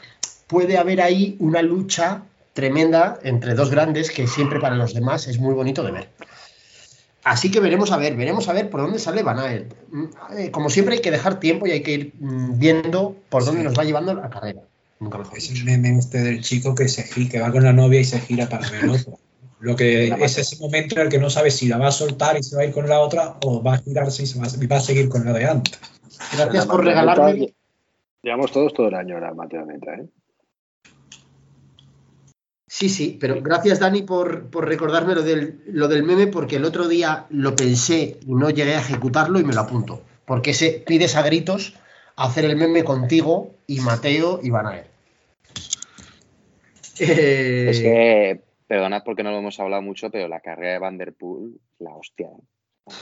puede 0.47 0.77
haber 0.77 1.01
ahí 1.01 1.37
una 1.41 1.63
lucha 1.63 2.23
tremenda 2.53 3.19
entre 3.23 3.55
dos 3.55 3.71
grandes 3.71 4.11
que 4.11 4.27
siempre 4.27 4.61
para 4.61 4.77
los 4.77 4.95
demás 4.95 5.27
es 5.27 5.39
muy 5.39 5.55
bonito 5.55 5.83
de 5.83 5.91
ver. 5.93 6.09
Así 7.25 7.51
que 7.51 7.59
veremos 7.59 7.91
a 7.91 7.97
ver, 7.97 8.17
veremos 8.17 8.49
a 8.49 8.53
ver 8.53 8.69
por 8.69 8.83
dónde 8.83 8.99
sale 8.99 9.23
Van 9.23 9.39
Aert. 9.39 9.73
Mm, 9.91 10.51
Como 10.51 10.69
siempre 10.69 10.97
hay 10.97 11.01
que 11.01 11.11
dejar 11.11 11.41
tiempo 11.41 11.67
y 11.67 11.71
hay 11.71 11.83
que 11.83 11.93
ir 11.93 12.13
mm, 12.21 12.59
viendo 12.59 13.17
por 13.31 13.45
dónde 13.47 13.63
Sí. 13.63 13.65
nos 13.67 13.79
va 13.79 13.85
llevando 13.85 14.13
la 14.13 14.29
carrera. 14.29 14.61
Nunca 15.01 15.19
mejor 15.19 15.39
Es 15.39 15.51
el 15.51 15.65
meme 15.65 15.99
este 15.99 16.19
del 16.19 16.43
chico 16.43 16.75
que 16.75 16.87
se 16.89 17.03
gira, 17.05 17.31
que 17.31 17.41
va 17.41 17.51
con 17.51 17.65
la 17.65 17.73
novia 17.73 17.99
y 18.01 18.05
se 18.05 18.21
gira 18.21 18.49
para 18.49 18.69
ver 18.71 18.89
otra. 18.91 19.15
Lo 19.61 19.77
que 19.77 20.09
es 20.09 20.39
ese 20.39 20.57
momento 20.59 20.97
en 20.97 21.03
el 21.03 21.09
que 21.09 21.19
no 21.19 21.31
sabes 21.31 21.57
si 21.57 21.69
la 21.69 21.79
va 21.79 21.89
a 21.89 21.93
soltar 21.93 22.37
y 22.37 22.43
se 22.43 22.57
va 22.57 22.63
a 22.63 22.65
ir 22.67 22.73
con 22.73 22.89
la 22.89 23.01
otra 23.01 23.37
o 23.45 23.63
va 23.63 23.75
a 23.75 23.79
girarse 23.79 24.25
y 24.25 24.27
se 24.27 24.39
va, 24.39 24.47
y 24.47 24.67
va 24.67 24.77
a 24.77 24.81
seguir 24.81 25.09
con 25.09 25.25
la 25.25 25.33
de 25.33 25.47
antes. 25.47 25.79
Gracias 26.37 26.67
por 26.67 26.85
regalarme. 26.85 27.55
Llevamos 28.23 28.53
todos 28.53 28.73
todo 28.73 28.89
el 28.89 28.95
año 28.95 29.19
la 29.21 29.35
Mateo 29.35 29.65
Neta, 29.65 29.95
¿eh? 29.95 30.09
Sí, 32.67 32.89
sí, 32.89 33.17
pero 33.21 33.41
gracias 33.41 33.79
Dani 33.79 34.03
por, 34.03 34.51
por 34.51 34.67
recordarme 34.67 35.15
lo 35.15 35.23
del, 35.23 35.63
lo 35.69 35.87
del 35.87 36.03
meme 36.03 36.27
porque 36.27 36.57
el 36.57 36.65
otro 36.65 36.89
día 36.89 37.27
lo 37.31 37.55
pensé 37.55 38.19
y 38.27 38.35
no 38.35 38.51
llegué 38.51 38.75
a 38.75 38.81
ejecutarlo 38.81 39.39
y 39.39 39.45
me 39.45 39.55
lo 39.55 39.61
apunto. 39.61 40.03
Porque 40.25 40.55
se 40.55 40.83
pides 40.85 41.15
a 41.15 41.23
gritos 41.23 41.75
hacer 42.17 42.45
el 42.45 42.57
meme 42.57 42.83
contigo 42.83 43.55
y 43.69 43.79
Mateo 43.79 44.41
y 44.43 44.51
Van 44.51 44.67
Aert. 44.67 44.89
Eh, 46.99 47.67
Es 47.71 47.81
que, 47.81 48.41
perdonad 48.67 49.03
porque 49.05 49.23
no 49.23 49.31
lo 49.31 49.39
hemos 49.39 49.59
hablado 49.61 49.83
mucho, 49.83 50.11
pero 50.11 50.29
la 50.29 50.41
carrera 50.41 50.73
de 50.75 50.79
Van 50.79 50.99
der 50.99 51.15
Poel, 51.15 51.61
la 51.79 51.95
hostia. 51.95 52.29
¿eh? 52.29 52.93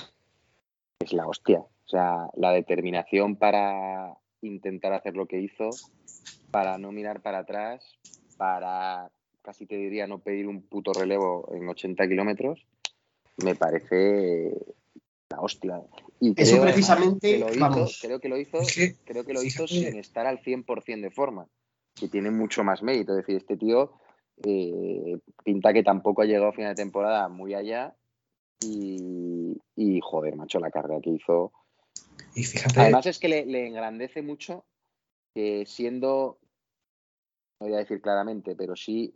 Es 1.00 1.12
la 1.12 1.26
hostia. 1.26 1.58
O 1.60 1.88
sea, 1.88 2.28
la 2.34 2.52
determinación 2.52 3.36
para 3.36 4.14
intentar 4.40 4.92
hacer 4.92 5.14
lo 5.14 5.26
que 5.26 5.40
hizo, 5.40 5.70
para 6.50 6.78
no 6.78 6.90
mirar 6.92 7.20
para 7.22 7.40
atrás, 7.40 7.98
para 8.36 9.10
casi 9.42 9.66
te 9.66 9.76
diría 9.76 10.06
no 10.06 10.20
pedir 10.20 10.46
un 10.48 10.62
puto 10.62 10.92
relevo 10.92 11.48
en 11.52 11.68
80 11.68 12.06
kilómetros, 12.08 12.64
me 13.44 13.54
parece 13.56 14.52
la 15.30 15.40
hostia. 15.40 15.80
Y 16.20 16.30
Eso 16.30 16.34
creo, 16.52 16.62
además, 16.62 16.72
precisamente, 16.74 17.32
que 17.32 17.38
lo 17.38 17.50
hizo- 17.50 17.60
vamos. 17.60 17.98
creo 18.00 18.20
que 18.20 18.28
lo 18.28 18.36
hizo 18.36 18.58
creo 19.04 19.24
que 19.24 19.32
lo 19.32 19.42
hizo 19.42 19.66
sin 19.66 19.96
estar 19.98 20.26
al 20.26 20.38
100% 20.42 21.00
de 21.02 21.10
forma, 21.10 21.46
que 21.98 22.08
tiene 22.08 22.30
mucho 22.30 22.62
más 22.62 22.82
mérito. 22.82 23.12
Es 23.12 23.18
decir, 23.26 23.36
este 23.36 23.56
tío 23.56 23.92
eh, 24.44 25.18
pinta 25.44 25.72
que 25.72 25.82
tampoco 25.82 26.22
ha 26.22 26.24
llegado 26.24 26.48
a 26.48 26.52
final 26.52 26.74
de 26.74 26.82
temporada 26.82 27.28
muy 27.28 27.54
allá 27.54 27.94
y, 28.60 29.56
y, 29.76 30.00
joder, 30.00 30.36
macho, 30.36 30.60
la 30.60 30.70
carrera 30.70 31.00
que 31.00 31.10
hizo. 31.10 31.52
y 32.34 32.44
fíjate, 32.44 32.80
Además 32.80 33.06
es 33.06 33.18
que 33.18 33.28
le, 33.28 33.46
le 33.46 33.66
engrandece 33.66 34.22
mucho 34.22 34.64
que 35.34 35.64
siendo, 35.66 36.38
no 37.60 37.66
voy 37.66 37.74
a 37.74 37.78
decir 37.78 38.00
claramente, 38.00 38.54
pero 38.54 38.76
sí 38.76 39.12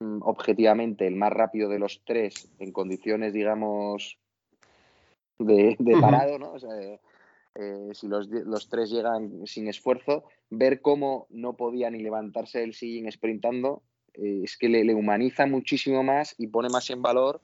mm, 0.00 0.22
objetivamente 0.22 1.06
el 1.06 1.16
más 1.16 1.32
rápido 1.32 1.68
de 1.68 1.78
los 1.78 2.02
tres 2.04 2.48
en 2.58 2.72
condiciones, 2.72 3.32
digamos, 3.32 4.18
de, 5.38 5.76
parado, 6.00 6.38
¿no? 6.38 6.52
O 6.52 6.58
sea, 6.58 6.70
eh, 6.80 7.00
eh, 7.56 7.90
si 7.92 8.08
los, 8.08 8.28
los 8.28 8.68
tres 8.68 8.90
llegan 8.90 9.46
sin 9.46 9.68
esfuerzo, 9.68 10.24
ver 10.50 10.80
cómo 10.80 11.26
no 11.30 11.56
podía 11.56 11.90
ni 11.90 12.00
levantarse 12.00 12.60
del 12.60 12.74
sillín 12.74 13.10
sprintando, 13.10 13.82
eh, 14.14 14.42
es 14.44 14.56
que 14.56 14.68
le, 14.68 14.84
le 14.84 14.94
humaniza 14.94 15.46
muchísimo 15.46 16.02
más 16.02 16.34
y 16.38 16.46
pone 16.48 16.68
más 16.68 16.88
en 16.90 17.02
valor 17.02 17.40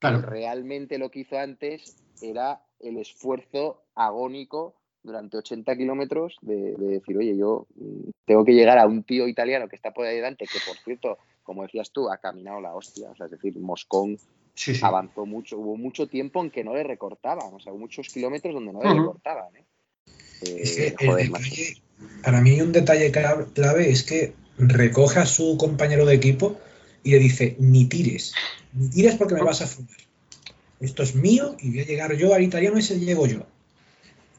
que 0.00 0.08
claro, 0.08 0.22
realmente 0.22 0.98
lo 0.98 1.10
que 1.10 1.20
hizo 1.20 1.38
antes 1.38 1.96
era 2.20 2.60
el 2.80 2.98
esfuerzo 2.98 3.84
agónico 3.94 4.74
durante 5.02 5.36
80 5.36 5.76
kilómetros 5.76 6.36
de, 6.42 6.74
de 6.74 6.86
decir, 6.86 7.16
oye, 7.16 7.36
yo 7.36 7.66
mm, 7.74 8.10
tengo 8.24 8.44
que 8.44 8.52
llegar 8.54 8.78
a 8.78 8.86
un 8.86 9.02
tío 9.04 9.26
italiano 9.28 9.68
que 9.68 9.76
está 9.76 9.92
por 9.92 10.06
ahí 10.06 10.16
delante, 10.16 10.46
que 10.48 10.60
por 10.60 10.78
cierto, 10.78 11.18
como 11.42 11.62
decías 11.62 11.90
tú, 11.92 12.08
ha 12.10 12.18
caminado 12.18 12.60
la 12.60 12.74
hostia. 12.74 13.10
O 13.10 13.16
sea, 13.16 13.26
es 13.26 13.32
decir, 13.32 13.56
Moscón 13.58 14.16
sí, 14.54 14.74
sí. 14.74 14.84
avanzó 14.84 15.26
mucho, 15.26 15.58
hubo 15.58 15.76
mucho 15.76 16.06
tiempo 16.08 16.42
en 16.42 16.50
que 16.50 16.62
no 16.64 16.74
le 16.74 16.84
recortaban, 16.84 17.52
o 17.52 17.58
sea, 17.60 17.72
hubo 17.72 17.80
muchos 17.80 18.08
kilómetros 18.08 18.54
donde 18.54 18.72
no 18.72 18.80
le 18.80 18.88
Ujú. 18.90 18.98
recortaban. 18.98 19.56
¿eh? 19.56 19.64
es 20.40 20.76
Eh, 20.76 20.94
que 20.98 21.04
el 21.04 21.10
joder, 21.10 21.30
macho. 21.30 21.44
detalle, 21.44 21.76
para 22.22 22.40
mí 22.40 22.60
un 22.60 22.72
detalle 22.72 23.12
cla- 23.12 23.52
clave 23.52 23.90
es 23.90 24.02
que 24.04 24.34
recoge 24.58 25.20
a 25.20 25.26
su 25.26 25.56
compañero 25.56 26.06
de 26.06 26.14
equipo 26.14 26.60
y 27.02 27.10
le 27.12 27.18
dice, 27.18 27.56
ni 27.58 27.86
tires, 27.86 28.34
ni 28.72 28.88
tires 28.88 29.16
porque 29.16 29.34
me 29.34 29.42
vas 29.42 29.62
a 29.62 29.66
fumar. 29.66 29.96
Esto 30.80 31.02
es 31.02 31.14
mío 31.14 31.56
y 31.60 31.70
voy 31.70 31.80
a 31.80 31.86
llegar 31.86 32.12
yo 32.14 32.34
al 32.34 32.42
italiano 32.42 32.78
y 32.78 32.82
se 32.82 32.98
llego 32.98 33.26
yo. 33.26 33.46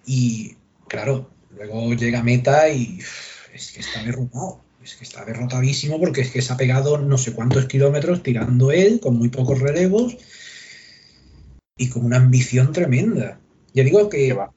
Y 0.05 0.55
claro, 0.87 1.29
luego 1.55 1.93
llega 1.93 2.21
meta 2.21 2.69
y 2.69 2.99
es 3.53 3.71
que 3.71 3.79
está 3.79 4.03
derrotado. 4.03 4.59
Es 4.83 4.95
que 4.95 5.05
está 5.05 5.23
derrotadísimo 5.23 5.97
porque 5.97 6.19
es 6.19 6.31
que 6.31 6.41
se 6.41 6.51
ha 6.51 6.57
pegado 6.57 6.97
no 6.97 7.17
sé 7.17 7.33
cuántos 7.33 7.67
kilómetros 7.67 8.21
tirando 8.21 8.71
él 8.71 8.99
con 8.99 9.17
muy 9.17 9.29
pocos 9.29 9.61
relevos 9.61 10.17
y 11.77 11.89
con 11.89 12.03
una 12.03 12.17
ambición 12.17 12.73
tremenda. 12.73 13.39
Ya 13.73 13.85
digo 13.85 14.09
que 14.09 14.27
Que 14.27 14.33
va, 14.33 14.51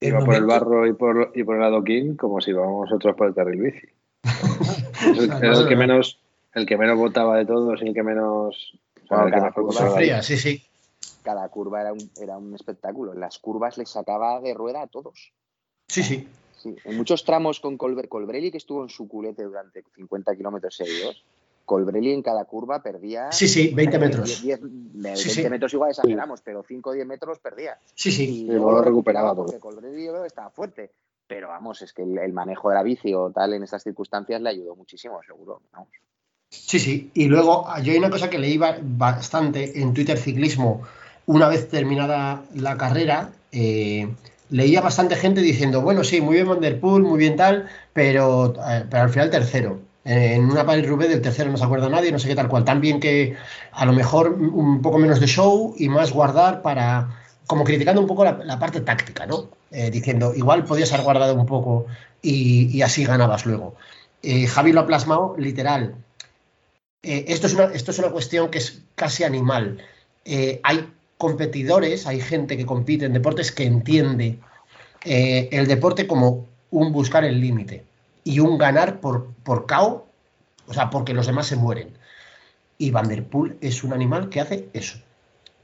el 0.00 0.08
iba 0.08 0.24
por 0.24 0.34
el 0.34 0.44
barro 0.44 0.86
y 0.86 0.92
por, 0.92 1.32
y 1.34 1.42
por 1.42 1.56
el 1.56 1.62
adoquín 1.62 2.16
como 2.16 2.42
si 2.42 2.50
íbamos 2.50 2.90
nosotros 2.90 3.16
por 3.16 3.28
el 3.28 3.34
carril 3.34 3.62
bici. 3.62 3.86
El, 5.04 5.44
el 5.44 5.68
que 5.68 5.76
menos 5.76 6.18
el 6.56 6.64
que 6.64 6.78
menos 6.78 6.96
votaba 6.96 7.36
de 7.36 7.44
todos 7.44 7.82
y 7.82 7.88
el 7.88 7.94
que 7.94 8.02
menos 8.02 8.72
Bueno, 9.10 9.30
cada 9.30 9.52
curva. 9.52 9.72
Sufría, 9.72 10.22
sí, 10.22 10.38
sí. 10.38 10.62
Cada 11.22 11.48
curva 11.50 11.82
era 11.82 11.92
un, 11.92 12.10
era 12.18 12.38
un 12.38 12.54
espectáculo. 12.54 13.12
En 13.12 13.20
las 13.20 13.38
curvas 13.38 13.76
le 13.76 13.84
sacaba 13.84 14.40
de 14.40 14.54
rueda 14.54 14.82
a 14.82 14.86
todos. 14.86 15.32
Sí, 15.86 16.02
sí. 16.02 16.26
Sí, 16.56 16.74
en 16.84 16.96
muchos 16.96 17.24
tramos 17.24 17.60
con 17.60 17.76
Colber, 17.76 18.08
Colbrelli, 18.08 18.50
que 18.50 18.56
estuvo 18.56 18.82
en 18.82 18.88
su 18.88 19.06
culete 19.06 19.42
durante 19.44 19.84
50 19.94 20.34
kilómetros 20.34 20.74
seguidos, 20.74 21.22
Colbrelli 21.66 22.12
en 22.12 22.22
cada 22.22 22.46
curva 22.46 22.82
perdía. 22.82 23.30
Sí, 23.32 23.46
sí, 23.48 23.72
20 23.74 23.96
eh, 23.96 23.98
metros. 24.00 24.42
10, 24.42 24.60
10, 24.62 25.18
Sí, 25.18 25.28
20 25.28 25.42
sí. 25.42 25.50
metros 25.50 25.74
igual 25.74 25.90
exageramos, 25.90 26.40
pero 26.40 26.64
5 26.66 26.90
o 26.90 26.92
10 26.94 27.06
metros 27.06 27.38
perdía. 27.40 27.78
Sí, 27.94 28.10
sí. 28.10 28.44
Y 28.44 28.46
luego 28.46 28.72
lo 28.72 28.82
recuperaba 28.82 29.34
todo. 29.34 29.44
porque 29.44 29.60
Colbrelli 29.60 30.06
yo 30.06 30.12
creo 30.12 30.22
que 30.22 30.28
estaba 30.28 30.48
fuerte. 30.48 30.90
Pero 31.26 31.48
vamos, 31.48 31.82
es 31.82 31.92
que 31.92 32.02
el, 32.02 32.32
manejo 32.32 32.68
de 32.70 32.76
la 32.76 32.82
bici 32.82 33.12
o 33.14 33.30
tal 33.30 33.54
en 33.54 33.64
estas 33.64 33.82
circunstancias 33.82 34.40
le 34.40 34.50
ayudó 34.50 34.76
muchísimo, 34.76 35.20
seguro. 35.26 35.60
Sí, 36.50 36.78
sí. 36.78 37.10
Y 37.14 37.26
luego 37.26 37.66
yo 37.82 37.92
hay 37.92 37.98
una 37.98 38.10
cosa 38.10 38.30
que 38.30 38.38
leí 38.38 38.56
ba- 38.58 38.78
bastante 38.80 39.80
en 39.80 39.92
Twitter 39.92 40.18
Ciclismo 40.18 40.82
una 41.26 41.48
vez 41.48 41.68
terminada 41.68 42.44
la 42.54 42.76
carrera. 42.76 43.30
eh, 43.52 44.08
leía 44.50 44.80
bastante 44.80 45.16
gente 45.16 45.40
diciendo, 45.40 45.80
bueno, 45.80 46.04
sí, 46.04 46.20
muy 46.20 46.34
bien 46.34 46.48
Van 46.48 46.60
der 46.60 46.78
Poel, 46.78 47.02
muy 47.02 47.18
bien 47.18 47.36
tal, 47.36 47.68
pero, 47.92 48.54
eh, 48.68 48.84
pero 48.88 49.02
al 49.02 49.10
final 49.10 49.30
tercero. 49.30 49.80
Eh, 50.04 50.34
en 50.34 50.44
una 50.44 50.64
Paris 50.64 50.86
Roubaix 50.86 51.10
del 51.10 51.20
tercero 51.20 51.50
no 51.50 51.56
se 51.56 51.64
acuerda 51.64 51.88
nadie, 51.88 52.12
no 52.12 52.18
sé 52.20 52.28
qué 52.28 52.36
tal 52.36 52.48
cual. 52.48 52.64
También 52.64 53.00
que 53.00 53.34
a 53.72 53.84
lo 53.84 53.92
mejor 53.92 54.30
un 54.30 54.82
poco 54.82 54.98
menos 54.98 55.18
de 55.18 55.26
show 55.26 55.74
y 55.76 55.88
más 55.88 56.12
guardar 56.12 56.62
para, 56.62 57.08
como 57.48 57.64
criticando 57.64 58.00
un 58.00 58.06
poco 58.06 58.24
la 58.24 58.58
parte 58.58 58.80
táctica, 58.82 59.26
¿no? 59.26 59.48
Eh, 59.72 59.90
diciendo, 59.90 60.32
igual 60.34 60.64
podías 60.64 60.92
haber 60.92 61.04
guardado 61.04 61.34
un 61.34 61.46
poco 61.46 61.86
y, 62.22 62.80
así 62.82 63.04
ganabas 63.04 63.46
luego. 63.46 63.74
Eh, 64.22 64.46
Javi 64.46 64.72
lo 64.72 64.80
ha 64.80 64.86
plasmado 64.86 65.34
literal. 65.38 65.94
Eh, 67.02 67.24
esto, 67.28 67.46
es 67.46 67.54
una, 67.54 67.64
esto 67.64 67.90
es 67.90 67.98
una 67.98 68.10
cuestión 68.10 68.50
que 68.50 68.58
es 68.58 68.82
casi 68.94 69.24
animal. 69.24 69.78
Hay 70.62 70.92
competidores, 71.18 72.06
hay 72.06 72.20
gente 72.20 72.56
que 72.56 72.66
compite 72.66 73.06
en 73.06 73.12
deportes 73.12 73.52
que 73.52 73.64
entiende 73.64 74.38
el 75.04 75.66
deporte 75.68 76.08
como 76.08 76.46
un 76.70 76.92
buscar 76.92 77.24
el 77.24 77.40
límite 77.40 77.84
y 78.24 78.40
un 78.40 78.58
ganar 78.58 78.98
por, 78.98 79.28
por 79.44 79.66
o 79.72 80.74
sea, 80.74 80.90
porque 80.90 81.14
los 81.14 81.26
demás 81.26 81.46
se 81.46 81.54
mueren. 81.54 81.96
Y 82.76 82.90
Van 82.90 83.08
der 83.08 83.24
Poel 83.24 83.56
es 83.60 83.84
un 83.84 83.92
animal 83.92 84.28
que 84.28 84.40
hace 84.40 84.68
eso. 84.72 84.98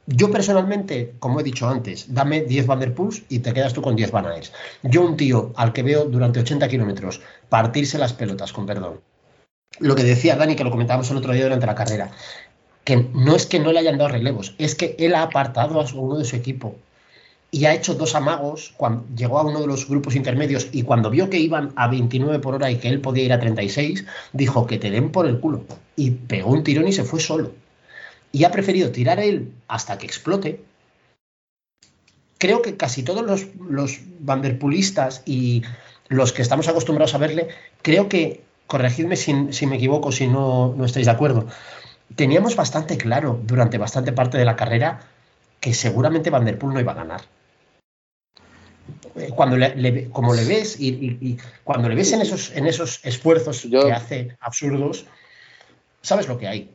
Yo 0.06 0.30
personalmente, 0.32 1.14
como 1.20 1.38
he 1.38 1.44
dicho 1.44 1.68
antes, 1.68 2.12
dame 2.12 2.40
10 2.40 2.66
Van 2.66 2.80
der 2.80 2.92
Poels 2.92 3.22
y 3.28 3.38
te 3.38 3.52
quedas 3.52 3.72
tú 3.72 3.82
con 3.82 3.94
10 3.94 4.10
Van 4.10 4.26
Aerts. 4.26 4.52
Yo 4.82 5.02
un 5.02 5.16
tío 5.16 5.52
al 5.54 5.72
que 5.72 5.84
veo 5.84 6.06
durante 6.06 6.40
80 6.40 6.68
kilómetros 6.68 7.20
partirse 7.48 7.98
las 7.98 8.12
pelotas, 8.12 8.52
con 8.52 8.66
perdón, 8.66 9.00
lo 9.78 9.94
que 9.94 10.02
decía 10.02 10.36
Dani, 10.36 10.56
que 10.56 10.64
lo 10.64 10.70
comentábamos 10.70 11.10
el 11.10 11.18
otro 11.18 11.32
día 11.32 11.44
durante 11.44 11.66
la 11.66 11.76
carrera, 11.76 12.10
que 12.84 12.96
no 13.14 13.36
es 13.36 13.46
que 13.46 13.60
no 13.60 13.72
le 13.72 13.78
hayan 13.78 13.96
dado 13.96 14.10
relevos, 14.10 14.54
es 14.58 14.74
que 14.74 14.96
él 14.98 15.14
ha 15.14 15.22
apartado 15.22 15.80
a 15.80 15.86
uno 15.94 16.18
de 16.18 16.24
su 16.24 16.34
equipo 16.34 16.74
y 17.52 17.66
ha 17.66 17.74
hecho 17.74 17.94
dos 17.94 18.14
amagos 18.14 18.74
cuando 18.76 19.04
llegó 19.14 19.38
a 19.38 19.44
uno 19.44 19.60
de 19.60 19.66
los 19.66 19.88
grupos 19.88 20.16
intermedios 20.16 20.68
y 20.72 20.82
cuando 20.82 21.10
vio 21.10 21.30
que 21.30 21.38
iban 21.38 21.72
a 21.76 21.86
29 21.86 22.40
por 22.40 22.54
hora 22.54 22.70
y 22.70 22.78
que 22.78 22.88
él 22.88 23.00
podía 23.00 23.24
ir 23.24 23.32
a 23.32 23.38
36, 23.38 24.04
dijo 24.32 24.66
que 24.66 24.78
te 24.78 24.90
den 24.90 25.12
por 25.12 25.26
el 25.26 25.38
culo 25.38 25.64
y 25.94 26.10
pegó 26.12 26.50
un 26.50 26.64
tirón 26.64 26.88
y 26.88 26.92
se 26.92 27.04
fue 27.04 27.20
solo. 27.20 27.52
Y 28.32 28.44
ha 28.44 28.50
preferido 28.50 28.90
tirar 28.90 29.20
él 29.20 29.52
hasta 29.68 29.98
que 29.98 30.06
explote. 30.06 30.60
Creo 32.38 32.62
que 32.62 32.76
casi 32.76 33.02
todos 33.02 33.24
los, 33.24 33.46
los 33.68 34.00
vanderpulistas 34.20 35.22
y 35.26 35.62
los 36.08 36.32
que 36.32 36.42
estamos 36.42 36.66
acostumbrados 36.68 37.14
a 37.14 37.18
verle, 37.18 37.48
creo 37.82 38.08
que, 38.08 38.42
corregidme 38.66 39.16
si, 39.16 39.52
si 39.52 39.66
me 39.66 39.76
equivoco, 39.76 40.10
si 40.12 40.26
no, 40.26 40.74
no 40.76 40.84
estáis 40.84 41.06
de 41.06 41.12
acuerdo, 41.12 41.46
teníamos 42.16 42.56
bastante 42.56 42.96
claro 42.96 43.38
durante 43.44 43.78
bastante 43.78 44.12
parte 44.12 44.38
de 44.38 44.44
la 44.44 44.56
carrera 44.56 45.00
que 45.60 45.72
seguramente 45.74 46.30
Van 46.30 46.44
Der 46.44 46.58
Poel 46.58 46.74
no 46.74 46.80
iba 46.80 46.92
a 46.92 46.96
ganar. 46.96 47.20
Eh, 49.14 49.30
Cuando 49.36 49.56
le, 49.56 49.76
le- 49.76 50.10
como 50.10 50.34
le 50.34 50.44
ves 50.44 50.80
y, 50.80 50.88
y- 50.88 51.18
y 51.20 51.38
cuando 51.64 51.88
le 51.88 51.94
ves 51.94 52.12
en 52.12 52.22
esos, 52.22 52.50
en 52.56 52.66
esos 52.66 53.00
esfuerzos 53.04 53.62
Yo- 53.64 53.86
que 53.86 53.92
hace 53.92 54.36
absurdos, 54.40 55.04
sabes 56.00 56.26
lo 56.28 56.38
que 56.38 56.48
hay. 56.48 56.70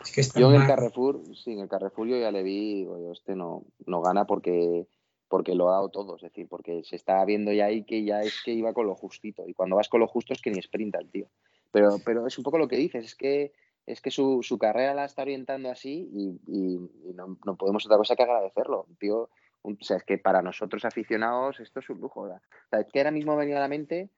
Es 0.00 0.12
que 0.12 0.22
Yo 0.40 0.52
en 0.54 0.62
el. 0.62 0.66
Carrefour, 0.66 1.20
sí, 1.34 1.52
en 1.52 1.60
el 1.60 1.68
Carrefour 1.68 2.08
yo 2.08 2.16
ya 2.18 2.30
le 2.30 2.42
vi, 2.42 2.74
digo, 2.76 3.12
este 3.12 3.36
no, 3.36 3.64
no 3.86 4.00
gana 4.00 4.26
porque, 4.26 4.86
porque 5.28 5.54
lo 5.54 5.68
ha 5.68 5.72
dado 5.72 5.88
todo, 5.90 6.16
es 6.16 6.22
decir, 6.22 6.48
porque 6.48 6.82
se 6.84 6.96
está 6.96 7.24
viendo 7.24 7.52
ya 7.52 7.66
ahí 7.66 7.84
que 7.84 8.04
ya 8.04 8.22
es 8.22 8.42
que 8.44 8.52
iba 8.52 8.72
con 8.72 8.86
lo 8.86 8.94
justito, 8.94 9.46
y 9.46 9.54
cuando 9.54 9.76
vas 9.76 9.88
con 9.88 10.00
lo 10.00 10.06
justo 10.08 10.32
es 10.32 10.40
que 10.40 10.50
ni 10.50 10.60
sprinta 10.62 10.98
el 10.98 11.10
tío. 11.10 11.28
Pero, 11.70 11.98
pero 12.04 12.26
es 12.26 12.36
un 12.38 12.44
poco 12.44 12.58
lo 12.58 12.66
que 12.68 12.76
dices, 12.76 13.04
es 13.04 13.14
que 13.14 13.52
es 13.86 14.00
que 14.00 14.10
su, 14.10 14.42
su 14.42 14.56
carrera 14.58 14.94
la 14.94 15.04
está 15.04 15.22
orientando 15.22 15.70
así 15.70 16.08
y, 16.12 16.40
y- 16.46 17.10
y 17.10 17.14
no, 17.14 17.38
no 17.44 17.56
podemos 17.56 17.84
otra 17.86 17.96
cosa 17.96 18.14
que 18.14 18.22
agradecerlo. 18.22 18.86
Tío, 18.98 19.30
o 19.62 19.74
sea, 19.80 19.96
es 19.96 20.04
que 20.04 20.16
para 20.18 20.42
nosotros 20.42 20.84
aficionados 20.84 21.58
esto 21.60 21.80
es 21.80 21.90
un 21.90 22.00
lujo. 22.00 22.22
¿verdad? 22.22 22.40
O 22.66 22.68
sea, 22.70 22.80
es 22.80 22.86
que 22.92 23.00
ahora 23.00 23.10
mismo 23.10 23.36
venido 23.36 23.56
a 23.56 23.60
la 23.62 23.68
mente 23.68 24.10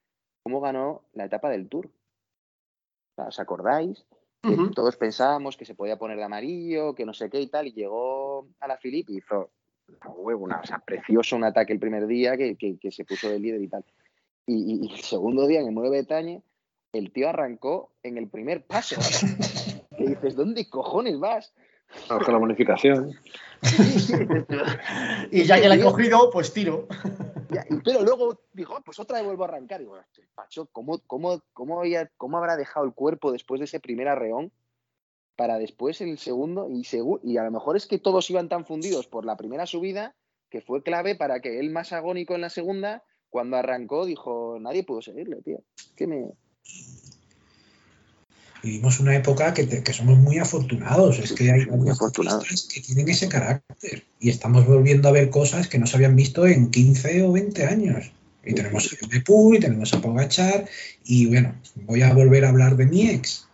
cómo 0.42 0.60
ganó 0.60 1.04
la 1.14 1.24
etapa 1.24 1.48
del 1.48 1.68
Tour. 1.68 1.90
¿Os 3.16 3.38
acordáis? 3.38 4.04
Todos 4.74 4.96
pensábamos 4.96 5.56
que 5.56 5.64
se 5.64 5.74
podía 5.74 5.96
poner 5.98 6.16
de 6.16 6.24
amarillo, 6.24 6.94
que 6.94 7.04
no 7.06 7.14
sé 7.14 7.30
qué 7.30 7.40
y 7.40 7.46
tal, 7.46 7.68
y 7.68 7.72
llegó 7.72 8.48
a 8.60 8.66
la 8.66 8.76
Filip 8.76 9.08
y 9.10 9.18
hizo 9.18 9.50
huevo, 10.16 10.44
una, 10.44 10.60
o 10.60 10.66
sea, 10.66 10.78
precioso 10.78 11.36
un 11.36 11.44
ataque 11.44 11.72
el 11.72 11.78
primer 11.78 12.06
día 12.06 12.36
que, 12.36 12.56
que- 12.56 12.76
que 12.78 12.90
se 12.90 13.04
puso 13.04 13.28
de 13.30 13.38
líder 13.38 13.62
y 13.62 13.68
tal. 13.68 13.84
Y, 14.46 14.54
y- 14.54 14.86
y 14.88 14.92
el 14.94 15.00
segundo 15.00 15.46
día 15.46 15.60
en 15.60 15.68
el 15.68 15.74
9 15.74 15.90
Bretaña, 15.90 16.40
el 16.92 17.12
tío 17.12 17.28
arrancó 17.28 17.92
en 18.02 18.18
el 18.18 18.28
primer 18.28 18.64
paso. 18.64 18.96
que 19.96 20.04
dices, 20.08 20.34
¿dónde 20.34 20.68
cojones 20.68 21.18
vas? 21.20 21.52
Con 22.08 22.32
la 22.32 22.38
bonificación. 22.38 23.12
Y 25.30 25.44
ya 25.44 25.60
que 25.60 25.68
la 25.68 25.74
he 25.74 25.80
cogido, 25.82 26.30
pues 26.30 26.52
tiro. 26.52 26.88
Pero 27.84 28.02
luego 28.02 28.40
dijo, 28.52 28.76
"Ah, 28.76 28.82
pues 28.84 28.98
otra 28.98 29.18
vez 29.18 29.26
vuelvo 29.26 29.44
a 29.44 29.48
arrancar. 29.48 29.80
Y 29.80 29.84
digo, 29.84 29.96
"Este 29.98 30.28
macho, 30.36 30.66
¿cómo, 30.72 30.98
cómo, 31.06 31.40
cómo, 31.52 31.80
había- 31.80 32.10
¿cómo 32.16 32.38
habrá 32.38 32.56
dejado 32.56 32.86
el 32.86 32.94
cuerpo 32.94 33.32
después 33.32 33.58
de 33.60 33.64
ese 33.66 33.80
primer 33.80 34.08
arreón 34.08 34.52
para 35.36 35.58
después 35.58 36.00
el 36.00 36.18
segundo? 36.18 36.68
Y, 36.70 37.36
a 37.36 37.44
lo 37.44 37.50
mejor 37.50 37.76
es 37.76 37.86
que 37.86 37.98
todos 37.98 38.28
iban 38.30 38.48
tan 38.48 38.64
fundidos 38.66 39.06
por 39.06 39.24
la 39.24 39.36
primera 39.36 39.66
subida 39.66 40.14
que 40.50 40.60
fue 40.60 40.82
clave 40.82 41.14
para 41.14 41.40
que 41.40 41.58
él 41.58 41.70
más 41.70 41.92
agónico 41.92 42.34
en 42.34 42.42
la 42.42 42.50
segunda, 42.50 43.02
cuando 43.30 43.56
arrancó, 43.56 44.04
dijo, 44.04 44.58
nadie 44.60 44.84
pudo 44.84 45.00
seguirle, 45.00 45.40
tío. 45.40 45.62
Que 45.96 46.06
me... 46.06 46.32
Vivimos 48.62 49.00
una 49.00 49.16
época 49.16 49.52
que, 49.54 49.64
te- 49.64 49.82
que 49.82 49.92
somos 49.92 50.18
muy 50.18 50.38
afortunados. 50.38 51.18
Es 51.18 51.32
que 51.32 51.50
hay 51.50 51.66
Muy 51.66 51.90
afortunados. 51.90 52.68
que 52.72 52.80
tienen 52.80 53.08
ese 53.08 53.28
carácter. 53.28 54.04
Y 54.20 54.30
estamos 54.30 54.66
volviendo 54.66 55.08
a 55.08 55.12
ver 55.12 55.30
cosas 55.30 55.66
que 55.68 55.78
no 55.78 55.86
se 55.86 55.96
habían 55.96 56.14
visto 56.16 56.46
en 56.46 56.70
15 56.70 57.22
o 57.24 57.32
20 57.32 57.64
años. 57.66 58.12
Y 58.44 58.54
tenemos 58.54 58.86
a 58.92 59.24
Pool 59.24 59.56
y 59.56 59.60
tenemos 59.60 59.92
a 59.94 60.00
Pogachar. 60.00 60.66
Y 61.04 61.26
bueno, 61.26 61.54
voy 61.86 62.02
a 62.02 62.12
volver 62.14 62.44
a 62.44 62.50
hablar 62.50 62.76
de 62.76 62.86
mi 62.86 63.08
ex. 63.10 63.46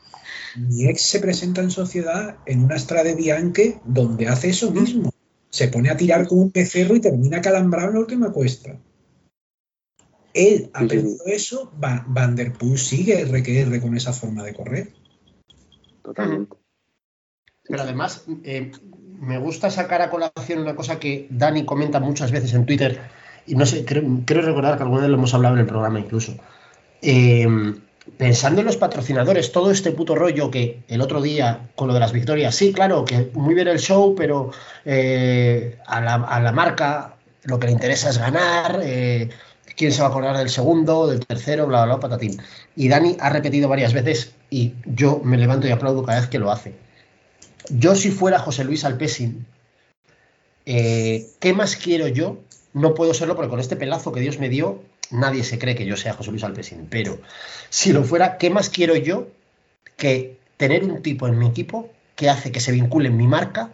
Mi 0.57 0.87
ex 0.89 1.03
se 1.03 1.21
presenta 1.21 1.61
en 1.63 1.71
sociedad 1.71 2.37
en 2.47 2.65
una 2.65 2.79
Strade 2.79 3.15
Bianche 3.15 3.79
donde 3.85 4.29
hace 4.29 4.51
eso 4.51 4.71
mismo. 4.71 5.13
Se 5.51 5.69
pone 5.69 5.89
a 5.91 5.97
tirar 5.97 6.27
como 6.27 6.43
un 6.43 6.53
becerro 6.53 6.97
y 6.97 7.01
termina 7.01 7.41
calambrado 7.41 7.89
en 7.89 7.95
la 7.95 8.01
última 8.01 8.31
cuesta. 8.33 8.77
Él 10.39 10.59
Sí, 10.59 10.70
aprendió 10.72 11.16
eso, 11.26 11.72
Va- 11.82 12.05
Van 12.07 12.36
der 12.36 12.53
Poel 12.53 12.78
sigue 12.78 13.20
RQR 13.22 13.80
con 13.80 13.97
esa 13.97 14.12
forma 14.12 14.43
de 14.45 14.55
correr. 14.55 14.93
Totalmente. 16.03 16.57
Pero 17.64 17.82
además, 17.82 18.24
eh, 18.45 18.72
me 19.20 19.39
gusta 19.39 19.70
sacar 19.70 20.01
a 20.01 20.11
colación 20.11 20.61
una 20.61 20.74
cosa 20.76 20.99
que 20.99 21.26
Dani 21.30 21.64
comenta 21.64 22.01
muchas 22.01 22.30
veces 22.30 22.55
en 22.55 22.64
Twitter, 22.66 23.01
y 23.47 23.55
no 23.57 23.66
sé, 23.66 23.84
creo, 23.84 24.03
creo 24.24 24.43
recordar 24.43 24.76
que 24.76 24.84
alguna 24.84 25.03
vez 25.03 25.11
lo 25.11 25.16
hemos 25.16 25.34
hablado 25.34 25.55
en 25.57 25.61
el 25.61 25.66
programa 25.66 25.99
incluso. 26.01 26.34
Eh, 27.03 27.47
pensando 28.16 28.61
en 28.61 28.66
los 28.66 28.76
patrocinadores, 28.78 29.53
todo 29.53 29.70
este 29.70 29.91
puto 29.93 30.14
rollo 30.14 30.51
que 30.51 30.82
el 30.89 31.01
otro 31.03 31.20
día 31.20 31.70
con 31.74 31.89
lo 31.89 31.95
de 31.95 32.01
las 32.01 32.12
victorias, 32.12 32.55
sí, 32.55 32.72
claro, 32.72 33.05
que 33.05 33.30
muy 33.34 33.55
bien 33.55 33.68
el 33.68 33.78
show, 33.80 34.14
pero 34.16 34.51
eh, 34.84 35.78
a, 35.86 36.01
la, 36.01 36.14
a 36.14 36.41
la 36.41 36.53
marca 36.53 37.16
lo 37.45 37.59
que 37.59 37.66
le 37.66 37.72
interesa 37.72 38.09
es 38.11 38.18
ganar, 38.18 38.80
eh, 38.82 39.28
quién 39.79 39.93
se 39.93 40.03
va 40.03 40.09
a 40.09 40.11
acordar 40.11 40.37
del 40.37 40.51
segundo, 40.51 41.07
del 41.07 41.24
tercero, 41.24 41.66
bla, 41.66 41.85
bla, 41.85 41.95
bla, 41.95 42.01
patatín. 42.01 42.39
Y 42.76 42.89
Dani 42.89 43.16
ha 43.20 43.31
repetido 43.31 43.68
varias 43.68 43.95
veces 43.95 44.35
y 44.51 44.74
yo 44.85 45.20
me 45.24 45.39
levanto 45.39 45.66
y 45.66 45.70
aplaudo 45.70 46.03
cada 46.03 46.20
vez 46.20 46.29
que 46.29 46.41
lo 46.41 46.51
hace. 46.51 46.74
Yo 47.70 47.95
si 47.95 48.11
fuera 48.11 48.41
José 48.41 48.64
Luis 48.64 48.85
Alpesin, 48.85 49.47
eh, 50.66 51.29
¿qué 51.39 51.53
más 51.53 51.76
quiero 51.76 52.09
yo? 52.09 52.39
No 52.74 52.95
puedo 52.95 53.14
serlo 53.14 53.37
porque 53.37 53.51
con 53.51 53.61
este 53.61 53.76
pelazo 53.76 54.12
que 54.12 54.20
Dios 54.20 54.39
me 54.39 54.49
dio, 54.49 54.83
nadie 55.11 55.45
se 55.45 55.59
cree 55.59 55.76
que 55.76 55.87
yo 55.87 55.97
sea 55.97 56.12
José 56.12 56.33
Luis 56.33 56.45
Alpesin. 56.45 56.89
Pero 56.91 57.18
si 57.70 57.93
lo 57.93 58.03
fuera, 58.03 58.37
¿qué 58.37 58.51
más 58.51 58.68
quiero 58.68 58.97
yo 58.97 59.29
que 59.97 60.39
tener 60.57 60.85
un 60.85 61.03
tipo 61.03 61.29
en 61.29 61.39
mi 61.39 61.47
equipo 61.47 61.89
que 62.16 62.29
hace 62.29 62.51
que 62.51 62.61
se 62.61 62.72
vincule 62.72 63.09
en 63.09 63.16
mi 63.16 63.29
marca 63.29 63.70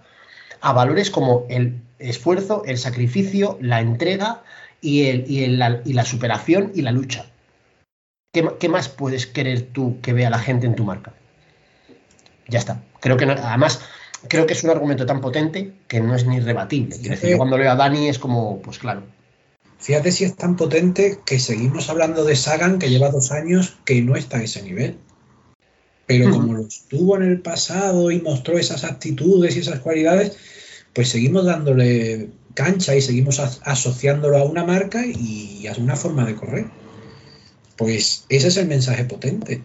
a 0.60 0.72
valores 0.72 1.10
como 1.10 1.46
el 1.48 1.80
esfuerzo, 1.98 2.62
el 2.66 2.76
sacrificio, 2.76 3.58
la 3.60 3.80
entrega 3.80 4.42
y, 4.84 5.06
el- 5.06 5.24
y 5.28 5.44
el- 5.44 5.58
la, 5.58 5.80
y 5.84 5.94
la 5.94 6.04
superación 6.04 6.70
y 6.74 6.82
la 6.82 6.92
lucha? 6.92 7.26
¿Qué, 8.32 8.68
más 8.68 8.88
puedes 8.88 9.26
querer 9.26 9.62
tú 9.62 10.00
que 10.02 10.12
vea 10.12 10.28
la 10.28 10.38
gente 10.40 10.66
en 10.66 10.74
tu 10.74 10.84
marca? 10.84 11.14
Ya 12.48 12.58
está. 12.58 12.82
Creo 13.00 13.16
que 13.16 13.26
no- 13.26 13.32
además 13.32 13.80
creo 14.28 14.46
que 14.46 14.54
es 14.54 14.64
un 14.64 14.70
argumento 14.70 15.06
tan 15.06 15.20
potente 15.20 15.72
que 15.88 16.00
no 16.00 16.14
es 16.14 16.26
ni 16.26 16.40
rebatible. 16.40 16.96
Quiero 16.96 17.14
decir, 17.14 17.30
yo 17.30 17.36
cuando 17.36 17.56
leo 17.56 17.70
a 17.70 17.76
Dani 17.76 18.08
es 18.08 18.18
como, 18.18 18.60
pues 18.60 18.78
claro. 18.78 19.02
Fíjate 19.78 20.12
si 20.12 20.24
es 20.24 20.34
tan 20.36 20.56
potente 20.56 21.20
que 21.24 21.38
seguimos 21.38 21.90
hablando 21.90 22.24
de 22.24 22.36
Sagan, 22.36 22.78
que 22.78 22.90
lleva 22.90 23.10
dos 23.10 23.30
años 23.32 23.76
que 23.84 24.00
no 24.02 24.16
está 24.16 24.38
a 24.38 24.42
ese 24.42 24.62
nivel. 24.62 24.98
Pero 26.06 26.30
como 26.30 26.52
lo 26.54 26.66
estuvo 26.66 27.16
en 27.16 27.22
el 27.22 27.40
pasado 27.40 28.10
y 28.10 28.20
mostró 28.20 28.58
esas 28.58 28.84
actitudes 28.84 29.56
y 29.56 29.60
esas 29.60 29.80
cualidades, 29.80 30.36
pues 30.94 31.08
seguimos 31.10 31.44
dándole 31.44 32.30
cancha 32.54 32.94
y 32.96 33.02
seguimos 33.02 33.40
as- 33.40 33.60
asociándolo 33.64 34.38
a 34.38 34.44
una 34.44 34.64
marca 34.64 35.04
y 35.04 35.66
a 35.66 35.72
una 35.78 35.96
forma 35.96 36.24
de 36.24 36.34
correr. 36.36 36.66
Pues 37.76 38.24
ese 38.28 38.48
es 38.48 38.56
el 38.56 38.68
mensaje 38.68 39.04
potente. 39.04 39.62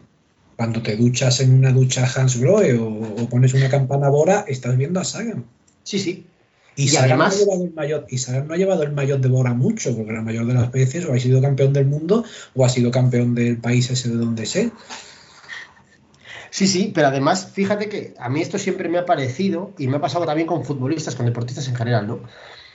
Cuando 0.57 0.81
te 0.81 0.97
duchas 0.97 1.39
en 1.39 1.53
una 1.53 1.71
ducha 1.71 2.05
Hans 2.15 2.37
Grohe 2.37 2.73
o, 2.77 2.87
o 2.89 3.29
pones 3.29 3.53
una 3.53 3.69
campana 3.69 4.09
Bora, 4.09 4.43
estás 4.47 4.75
viendo 4.77 4.99
a 4.99 5.03
Sagan. 5.05 5.45
Sí, 5.83 5.99
sí. 5.99 6.25
Y, 6.75 6.83
Y 6.83 6.87
Sagan, 6.89 7.11
además- 7.21 7.35
no 7.35 7.37
ha 7.37 7.45
llevado 7.45 7.63
el 7.65 7.73
mayor, 7.73 8.05
y 8.09 8.17
Sagan 8.17 8.47
no 8.47 8.53
ha 8.53 8.57
llevado 8.57 8.83
el 8.83 8.91
mayor 8.91 9.21
de 9.21 9.27
Bora 9.29 9.53
mucho, 9.53 9.95
porque 9.95 10.11
la 10.11 10.21
mayor 10.21 10.47
de 10.47 10.53
las 10.55 10.71
veces 10.71 11.05
o 11.05 11.13
ha 11.13 11.19
sido 11.19 11.41
campeón 11.41 11.71
del 11.73 11.85
mundo 11.85 12.23
o 12.55 12.65
ha 12.65 12.69
sido 12.69 12.91
campeón 12.91 13.35
del 13.35 13.57
país 13.57 13.89
ese 13.91 14.09
de 14.09 14.15
donde 14.15 14.45
sé. 14.45 14.71
Sí, 16.49 16.67
sí, 16.67 16.91
pero 16.93 17.07
además, 17.07 17.51
fíjate 17.53 17.89
que 17.89 18.13
a 18.19 18.29
mí 18.29 18.41
esto 18.41 18.57
siempre 18.57 18.89
me 18.89 18.97
ha 18.97 19.05
parecido, 19.05 19.71
y 19.77 19.87
me 19.87 19.97
ha 19.97 20.01
pasado 20.01 20.25
también 20.25 20.47
con 20.47 20.65
futbolistas, 20.65 21.15
con 21.15 21.25
deportistas 21.25 21.67
en 21.67 21.75
general, 21.75 22.07
¿no? 22.07 22.19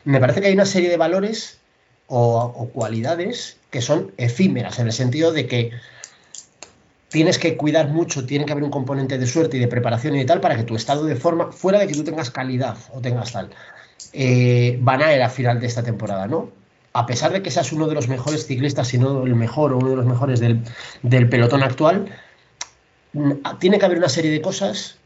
Me 0.04 0.20
parece 0.20 0.40
que 0.40 0.48
hay 0.48 0.54
una 0.54 0.66
serie 0.66 0.90
de 0.90 0.96
valores 0.96 1.58
o, 2.06 2.70
cualidades 2.72 3.56
que 3.70 3.80
son 3.80 4.12
efímeras, 4.16 4.78
en 4.78 4.86
el 4.86 4.92
sentido 4.92 5.32
de 5.32 5.46
que 5.46 5.72
tienes 7.08 7.38
que 7.38 7.56
cuidar 7.56 7.88
mucho, 7.88 8.26
tiene 8.26 8.44
que 8.44 8.52
haber 8.52 8.64
un 8.64 8.70
componente 8.70 9.18
de 9.18 9.26
suerte 9.26 9.56
y 9.56 9.60
de 9.60 9.68
preparación 9.68 10.16
y 10.16 10.24
tal 10.26 10.40
para 10.40 10.56
que 10.56 10.64
tu 10.64 10.76
estado 10.76 11.04
de 11.04 11.16
forma, 11.16 11.52
fuera 11.52 11.78
de 11.78 11.86
que 11.86 11.94
tú 11.94 12.04
tengas 12.04 12.30
calidad 12.30 12.76
o 12.92 13.00
tengas 13.00 13.32
tal, 13.32 13.50
eh, 14.12 14.78
van 14.80 15.02
a 15.02 15.14
ir 15.14 15.22
a 15.22 15.28
final 15.28 15.60
de 15.60 15.66
esta 15.66 15.82
temporada, 15.82 16.26
¿no? 16.26 16.50
A 16.92 17.06
pesar 17.06 17.32
de 17.32 17.42
que 17.42 17.50
seas 17.50 17.72
uno 17.72 17.88
de 17.88 17.94
los 17.94 18.08
mejores 18.08 18.46
ciclistas, 18.46 18.88
si 18.88 18.98
no 18.98 19.24
el 19.24 19.34
mejor 19.34 19.72
o 19.72 19.78
uno 19.78 19.90
de 19.90 19.96
los 19.96 20.06
mejores 20.06 20.38
del, 20.40 21.28
pelotón 21.28 21.62
actual, 21.62 22.06
tiene 23.58 23.78
que 23.78 23.84
haber 23.84 23.98
una 23.98 24.08
serie 24.08 24.30
de 24.30 24.42
cosas 24.42 24.98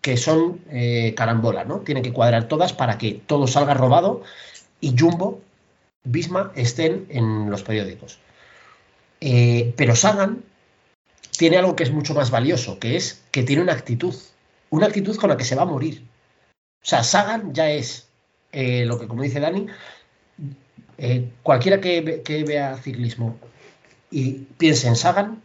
que 0.00 0.16
son 0.16 0.60
eh, 0.70 1.14
carambola, 1.16 1.64
¿no? 1.64 1.78
Tienen 1.78 2.02
que 2.02 2.12
cuadrar 2.12 2.48
todas 2.48 2.72
para 2.72 2.98
que 2.98 3.22
todo 3.26 3.46
salga 3.46 3.74
robado 3.74 4.22
y 4.80 4.96
Jumbo, 4.98 5.40
Bisma 6.04 6.50
estén 6.56 7.06
en 7.10 7.50
los 7.50 7.62
periódicos. 7.62 8.18
Eh, 9.20 9.72
pero 9.76 9.94
Sagan 9.94 10.42
tiene 11.38 11.56
algo 11.56 11.76
que 11.76 11.84
es 11.84 11.92
mucho 11.92 12.14
más 12.14 12.32
valioso, 12.32 12.80
que 12.80 12.96
es 12.96 13.22
que 13.30 13.44
tiene 13.44 13.62
una 13.62 13.72
actitud, 13.72 14.14
una 14.70 14.86
actitud 14.86 15.16
con 15.16 15.30
la 15.30 15.36
que 15.36 15.44
se 15.44 15.54
va 15.54 15.62
a 15.62 15.66
morir. 15.66 16.02
O 16.82 16.84
sea, 16.84 17.04
Sagan 17.04 17.54
ya 17.54 17.70
es 17.70 18.08
eh, 18.50 18.84
lo 18.84 18.98
que, 18.98 19.06
como 19.06 19.22
dice 19.22 19.38
Dani, 19.38 19.68
eh, 20.98 21.30
cualquiera 21.44 21.80
que, 21.80 22.22
que 22.24 22.42
vea 22.42 22.76
ciclismo 22.76 23.38
y 24.10 24.32
piense 24.58 24.88
en 24.88 24.96
Sagan, 24.96 25.40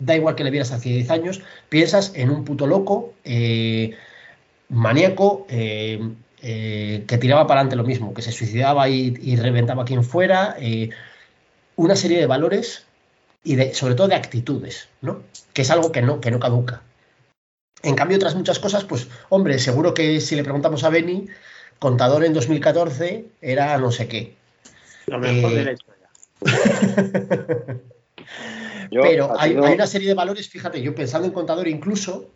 da 0.00 0.16
igual 0.16 0.34
que 0.34 0.44
le 0.44 0.50
vieras 0.50 0.72
hace 0.72 0.88
10 0.88 1.10
años, 1.10 1.42
piensas 1.68 2.12
en 2.14 2.30
un 2.30 2.44
puto 2.44 2.66
loco, 2.66 3.12
eh, 3.22 3.96
maníaco, 4.68 5.46
eh, 5.48 6.00
eh, 6.42 7.04
que 7.06 7.18
tiraba 7.18 7.46
para 7.46 7.60
adelante 7.60 7.76
lo 7.76 7.84
mismo, 7.84 8.14
que 8.14 8.22
se 8.22 8.32
suicidaba 8.32 8.88
y, 8.88 9.16
y 9.20 9.36
reventaba 9.36 9.82
a 9.82 9.86
quien 9.86 10.02
fuera, 10.02 10.56
una 11.76 11.96
serie 11.96 12.18
de 12.18 12.26
valores 12.26 12.86
y 13.44 13.54
de, 13.54 13.74
sobre 13.74 13.94
todo 13.94 14.08
de 14.08 14.16
actitudes, 14.16 14.88
¿no? 15.00 15.22
Que 15.52 15.62
es 15.62 15.70
algo 15.70 15.92
que 15.92 16.02
no, 16.02 16.20
que 16.20 16.30
no 16.30 16.40
caduca. 16.40 16.82
En 17.82 17.94
cambio, 17.94 18.16
otras 18.16 18.34
muchas 18.34 18.58
cosas, 18.58 18.84
pues, 18.84 19.08
hombre, 19.30 19.58
seguro 19.58 19.94
que 19.94 20.20
si 20.20 20.36
le 20.36 20.44
preguntamos 20.44 20.84
a 20.84 20.90
Beni, 20.90 21.28
Contador 21.78 22.24
en 22.24 22.34
2014 22.34 23.24
era 23.40 23.78
no 23.78 23.90
sé 23.90 24.06
qué. 24.06 24.36
Lo 25.06 25.18
mejor 25.18 25.52
de 25.52 25.64
la 25.64 25.72
historia. 25.72 26.10
Yo, 28.90 29.02
Pero 29.02 29.32
hay, 29.38 29.56
una 29.56 29.86
serie 29.86 30.08
de 30.08 30.14
valores, 30.14 30.48
fíjate, 30.48 30.82
yo 30.82 30.94
pensando 30.94 31.26
en 31.26 31.32
contador 31.32 31.68
incluso, 31.68 32.26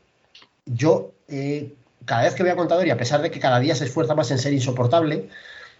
yo 0.64 1.12
eh, 1.28 1.74
cada 2.04 2.22
vez 2.22 2.34
que 2.34 2.42
veo 2.42 2.52
a 2.52 2.56
contador 2.56 2.86
y 2.86 2.90
a 2.90 2.96
pesar 2.96 3.22
de 3.22 3.30
que 3.30 3.40
cada 3.40 3.58
día 3.58 3.74
se 3.74 3.84
esfuerza 3.84 4.14
más 4.14 4.30
en 4.30 4.38
ser 4.38 4.52
insoportable, 4.52 5.28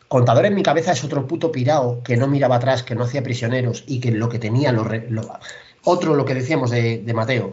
contador 0.09 0.47
en 0.47 0.55
mi 0.55 0.63
cabeza 0.63 0.93
es 0.93 1.05
otro 1.05 1.27
puto 1.27 1.53
pirao 1.53 2.03
que 2.03 2.17
no 2.17 2.27
miraba 2.27 2.57
atrás, 2.57 2.83
que 2.83 2.95
no 2.95 3.05
hacía 3.05 3.23
prisioneros 3.23 3.85
y 3.87 4.01
que 4.01 4.11
lo 4.11 4.29
que 4.29 4.39
tenía, 4.39 4.73
lo 4.73 4.85
otro 5.85 6.15
lo 6.15 6.25
que 6.25 6.35
decíamos 6.35 6.71
de, 6.71 6.99
de 6.99 7.15
Mateo, 7.15 7.53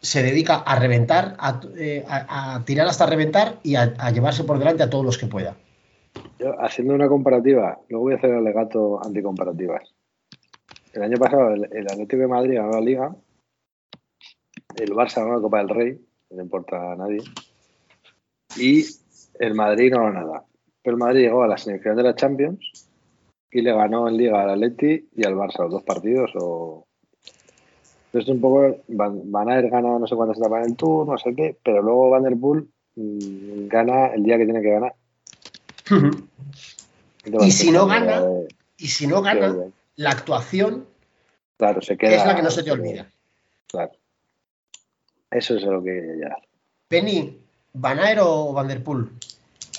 se 0.00 0.22
dedica 0.22 0.56
a 0.56 0.78
reventar, 0.78 1.34
a, 1.38 1.60
eh, 1.76 2.04
a- 2.08 2.56
a 2.56 2.64
tirar 2.64 2.86
hasta 2.86 3.06
reventar 3.06 3.58
y 3.62 3.74
a, 3.76 3.94
a 3.98 4.10
llevarse 4.10 4.44
por 4.44 4.58
delante 4.58 4.82
a 4.82 4.90
todos 4.90 5.04
los 5.04 5.18
que 5.18 5.26
pueda. 5.26 5.56
Yo, 6.38 6.54
haciendo 6.60 6.94
una 6.94 7.08
comparativa, 7.08 7.78
luego 7.88 8.04
voy 8.04 8.14
a 8.14 8.16
hacer 8.16 8.30
el 8.30 8.36
alegato 8.38 9.02
anticomparativas. 9.04 9.93
El 10.94 11.02
año 11.02 11.16
pasado 11.18 11.50
el, 11.50 11.68
el 11.72 11.86
Atlético 11.86 12.22
de 12.22 12.28
Madrid 12.28 12.54
ganó 12.54 12.70
la 12.70 12.80
Liga, 12.80 13.16
el 14.76 14.90
Barça 14.92 15.16
ganó 15.22 15.34
la 15.34 15.42
Copa 15.42 15.58
del 15.58 15.68
Rey, 15.68 16.00
no 16.30 16.42
importa 16.42 16.92
a 16.92 16.96
nadie, 16.96 17.18
y 18.56 18.84
el 19.40 19.54
Madrid 19.54 19.92
no 19.92 20.04
ganó 20.04 20.12
nada. 20.12 20.44
Pero 20.82 20.96
el 20.96 21.00
Madrid 21.00 21.22
llegó 21.22 21.42
a 21.42 21.48
la 21.48 21.58
semifinal 21.58 21.96
de 21.96 22.02
la 22.04 22.14
Champions 22.14 22.88
y 23.50 23.60
le 23.60 23.72
ganó 23.72 24.08
en 24.08 24.16
Liga 24.16 24.42
al 24.42 24.50
Atleti 24.50 25.08
y 25.16 25.24
al 25.24 25.34
Barça 25.34 25.64
los 25.64 25.72
dos 25.72 25.82
partidos. 25.82 26.30
O... 26.36 26.86
Entonces 28.06 28.32
un 28.32 28.40
poco 28.40 28.76
Van, 28.88 29.32
Van 29.32 29.48
Aert 29.48 29.70
gana 29.70 29.98
no 29.98 30.06
sé 30.06 30.14
cuántas 30.14 30.38
etapas 30.38 30.64
en 30.64 30.70
el 30.70 30.76
Tour, 30.76 31.08
no 31.08 31.18
sé 31.18 31.34
qué, 31.34 31.56
pero 31.64 31.82
luego 31.82 32.10
Van 32.10 32.22
der 32.22 32.36
Poel 32.36 32.68
mm, 32.94 33.66
gana 33.66 34.06
el 34.08 34.22
día 34.22 34.38
que 34.38 34.44
tiene 34.44 34.62
que 34.62 34.70
ganar. 34.70 34.94
¿Qué 37.22 37.30
te 37.30 37.46
Y 37.46 37.50
si 37.50 37.72
no 37.72 37.86
gana, 37.86 38.20
Eh, 38.20 38.48
Y 38.76 38.86
si 38.86 39.06
no 39.08 39.22
gana. 39.22 39.54
La 39.96 40.10
actuación 40.10 40.86
Claro, 41.56 41.80
se 41.82 41.96
queda. 41.96 42.16
es 42.16 42.26
la 42.26 42.34
que 42.36 42.42
no 42.42 42.50
se 42.50 42.62
te 42.62 42.70
olvida. 42.72 43.06
Claro. 43.68 43.92
Eso 45.30 45.56
es 45.56 45.62
lo 45.62 45.82
que 45.82 46.16
ya. 46.20 46.36
Penny, 46.88 47.40
¿Van 47.72 47.98
Aert 47.98 48.20
o 48.22 48.52
Van 48.52 48.68
der 48.68 48.82
Poel? 48.82 49.08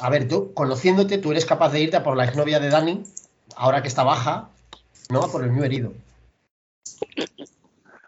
A 0.01 0.09
ver, 0.09 0.27
tú, 0.27 0.53
conociéndote, 0.53 1.17
tú 1.17 1.31
eres 1.31 1.45
capaz 1.45 1.71
de 1.71 1.79
irte 1.81 1.97
a 1.97 2.03
por 2.03 2.17
la 2.17 2.25
exnovia 2.25 2.59
de 2.59 2.69
Dani, 2.69 3.03
ahora 3.55 3.81
que 3.81 3.87
está 3.87 4.03
baja, 4.03 4.49
no 5.09 5.21
a 5.23 5.31
por 5.31 5.43
el 5.43 5.51
mío 5.51 5.63
herido, 5.63 5.93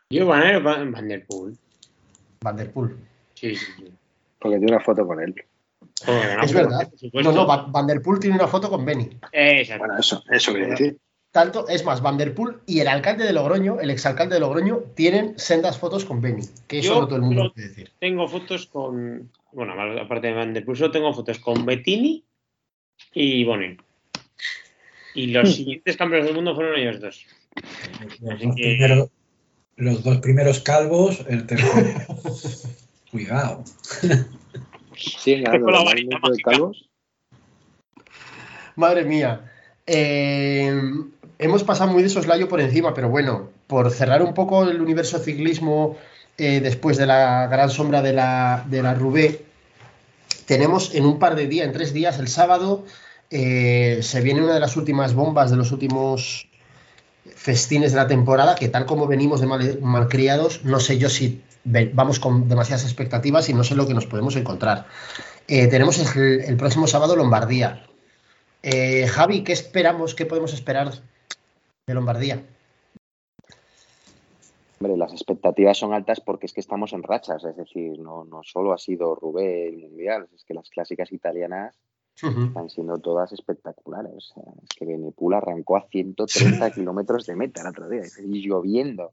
Yo, 0.10 0.26
Van 0.26 0.42
Aert 0.44 0.60
o 0.62 0.64
Van 0.64 0.92
Van 0.92 1.08
der 1.08 1.26
Poel. 1.26 1.58
Van 2.42 2.56
der 2.56 2.72
Poel. 2.72 2.96
Sí, 3.34 3.56
sí, 3.56 3.66
sí. 3.78 3.92
Porque 4.40 4.58
tiene 4.58 4.74
una 4.76 4.84
foto 4.84 5.06
con 5.06 5.22
él. 5.22 5.36
Joder, 6.06 6.40
Es 6.44 6.54
verdad. 6.54 6.90
por 6.90 7.00
supuesto. 7.00 7.32
No, 7.32 7.38
no, 7.38 7.46
Van, 7.46 7.72
Van 7.72 7.88
der 7.88 8.02
Poel 8.02 8.20
tiene 8.20 8.36
una 8.36 8.48
foto 8.48 8.70
con 8.70 8.86
Benny. 8.86 9.10
Exacto. 9.32 9.80
Bueno, 9.86 10.00
eso, 10.00 10.24
eso 10.30 10.52
quiere 10.54 10.68
decir. 10.68 10.98
Tanto, 11.32 11.68
es 11.68 11.84
más, 11.84 12.02
Van 12.02 12.18
der 12.18 12.34
Poel 12.34 12.58
y 12.66 12.80
el 12.80 12.88
alcalde 12.88 13.26
de 13.26 13.34
Logroño, 13.34 13.80
el 13.80 13.90
exalcalde 13.92 14.36
de 14.36 14.40
Logroño, 14.40 14.80
tienen 14.96 15.38
sendas 15.38 15.78
fotos 15.78 16.06
con 16.06 16.22
Benny, 16.22 16.44
que 16.68 16.80
eso 16.80 16.96
Yo 16.96 17.02
no 17.02 17.08
todo 17.08 17.18
el 17.18 17.22
mundo 17.24 17.52
puede 17.54 17.68
decir. 17.68 17.92
Tengo 18.00 18.28
fotos 18.28 18.66
con. 18.68 19.30
Bueno, 19.52 19.74
aparte 20.02 20.28
de 20.28 20.34
Van 20.34 20.54
der 20.54 20.66
Poel, 20.66 20.78
solo 20.78 20.92
tengo 20.92 21.14
fotos 21.14 21.40
con 21.40 21.66
Bettini 21.66 22.24
y 23.14 23.44
Bonin. 23.44 23.82
Y 25.14 25.28
los 25.28 25.54
siguientes 25.56 25.98
campeones 25.98 26.28
del 26.28 26.36
mundo 26.36 26.56
fueron 26.56 26.80
ellos 26.80 27.02
dos. 27.02 27.26
Los 28.22 28.40
dos, 28.40 28.56
que- 28.56 28.62
primeros, 28.64 29.10
los 29.76 30.04
dos 30.04 30.18
primeros 30.18 30.60
calvos, 30.62 31.26
el 31.28 31.46
tercero. 31.46 32.06
Cuidado. 33.12 33.64
Ganando 35.26 35.66
Con 35.66 35.74
la 35.86 35.94
de 35.94 36.42
calvos. 36.44 36.90
Madre 38.76 39.06
mía. 39.06 39.52
Eh, 39.86 40.80
hemos 41.40 41.64
pasado 41.64 41.92
muy 41.92 42.04
de 42.04 42.10
soslayo 42.10 42.48
por 42.48 42.62
encima, 42.62 42.94
pero 42.94 43.10
bueno, 43.10 43.50
por 43.68 43.92
cerrar 43.92 44.22
un 44.22 44.34
poco 44.34 44.64
el 44.64 44.82
universo 44.82 45.20
ciclismo 45.20 45.98
eh, 46.38 46.60
después 46.62 46.98
de 46.98 47.06
la 47.06 47.48
gran 47.48 47.70
sombra 47.70 48.02
de 48.02 48.14
la, 48.14 48.66
de 48.68 48.94
Rubé, 48.94 49.46
tenemos 50.46 50.96
en 50.96 51.06
un 51.06 51.20
par 51.20 51.36
de 51.36 51.48
días, 51.48 51.68
en 51.68 51.74
tres 51.74 51.94
días, 51.94 52.20
el 52.20 52.28
sábado, 52.28 52.86
eh, 53.30 54.00
se 54.02 54.22
viene 54.22 54.42
una 54.42 54.54
de 54.54 54.60
las 54.60 54.78
últimas 54.78 55.14
bombas 55.14 55.52
de 55.52 55.58
los 55.58 55.72
últimos 55.72 56.48
festines 57.36 57.92
de 57.92 57.98
la 57.98 58.08
temporada, 58.08 58.56
que 58.56 58.70
tal 58.70 58.86
como 58.86 59.08
venimos 59.08 59.42
de 59.42 59.48
mal- 59.48 59.80
malcriados, 59.82 60.64
no 60.64 60.80
sé 60.80 60.98
yo 60.98 61.10
si 61.10 61.42
vamos 61.66 62.20
con 62.20 62.48
demasiadas 62.48 62.86
expectativas 62.86 63.50
y 63.50 63.54
no 63.54 63.64
sé 63.64 63.76
lo 63.76 63.88
que 63.88 63.94
nos 63.94 64.06
podemos 64.06 64.36
encontrar. 64.38 64.88
Eh, 65.50 65.68
tenemos 65.68 66.00
el, 66.16 66.56
próximo 66.56 66.88
sábado 66.88 67.16
Lombardía. 67.16 67.84
Javi, 69.10 69.44
¿qué 69.44 69.54
esperamos? 69.54 70.16
¿Qué 70.16 70.26
podemos 70.26 70.54
esperar 70.54 70.92
de 71.88 71.94
Lombardía? 71.94 72.46
Hombre, 74.80 74.98
las 74.98 75.14
expectativas 75.14 75.78
son 75.78 75.94
altas 75.94 76.20
porque 76.20 76.46
es 76.46 76.54
que 76.54 76.60
estamos 76.60 76.94
en 76.94 77.02
rachas, 77.02 77.44
es 77.46 77.56
decir, 77.56 77.98
no, 77.98 78.26
no 78.26 78.42
solo 78.44 78.74
ha 78.74 78.78
sido 78.78 79.16
Rubé 79.16 79.70
el 79.70 79.78
Mundial, 79.78 80.28
es 80.36 80.44
que 80.44 80.54
las 80.54 80.70
clásicas 80.70 81.12
italianas 81.12 81.76
están 82.14 82.70
siendo 82.70 82.98
todas 82.98 83.32
espectaculares. 83.32 84.14
O 84.14 84.20
sea, 84.20 84.44
es 84.64 84.70
que 84.78 84.86
Benepul 84.86 85.34
arrancó 85.34 85.78
a 85.78 85.88
130 85.88 86.72
kilómetros 86.72 87.26
de 87.26 87.36
meta 87.36 87.62
el 87.62 87.68
otro 87.68 87.90
día, 87.90 88.02
y 88.20 88.48
lloviendo. 88.48 89.10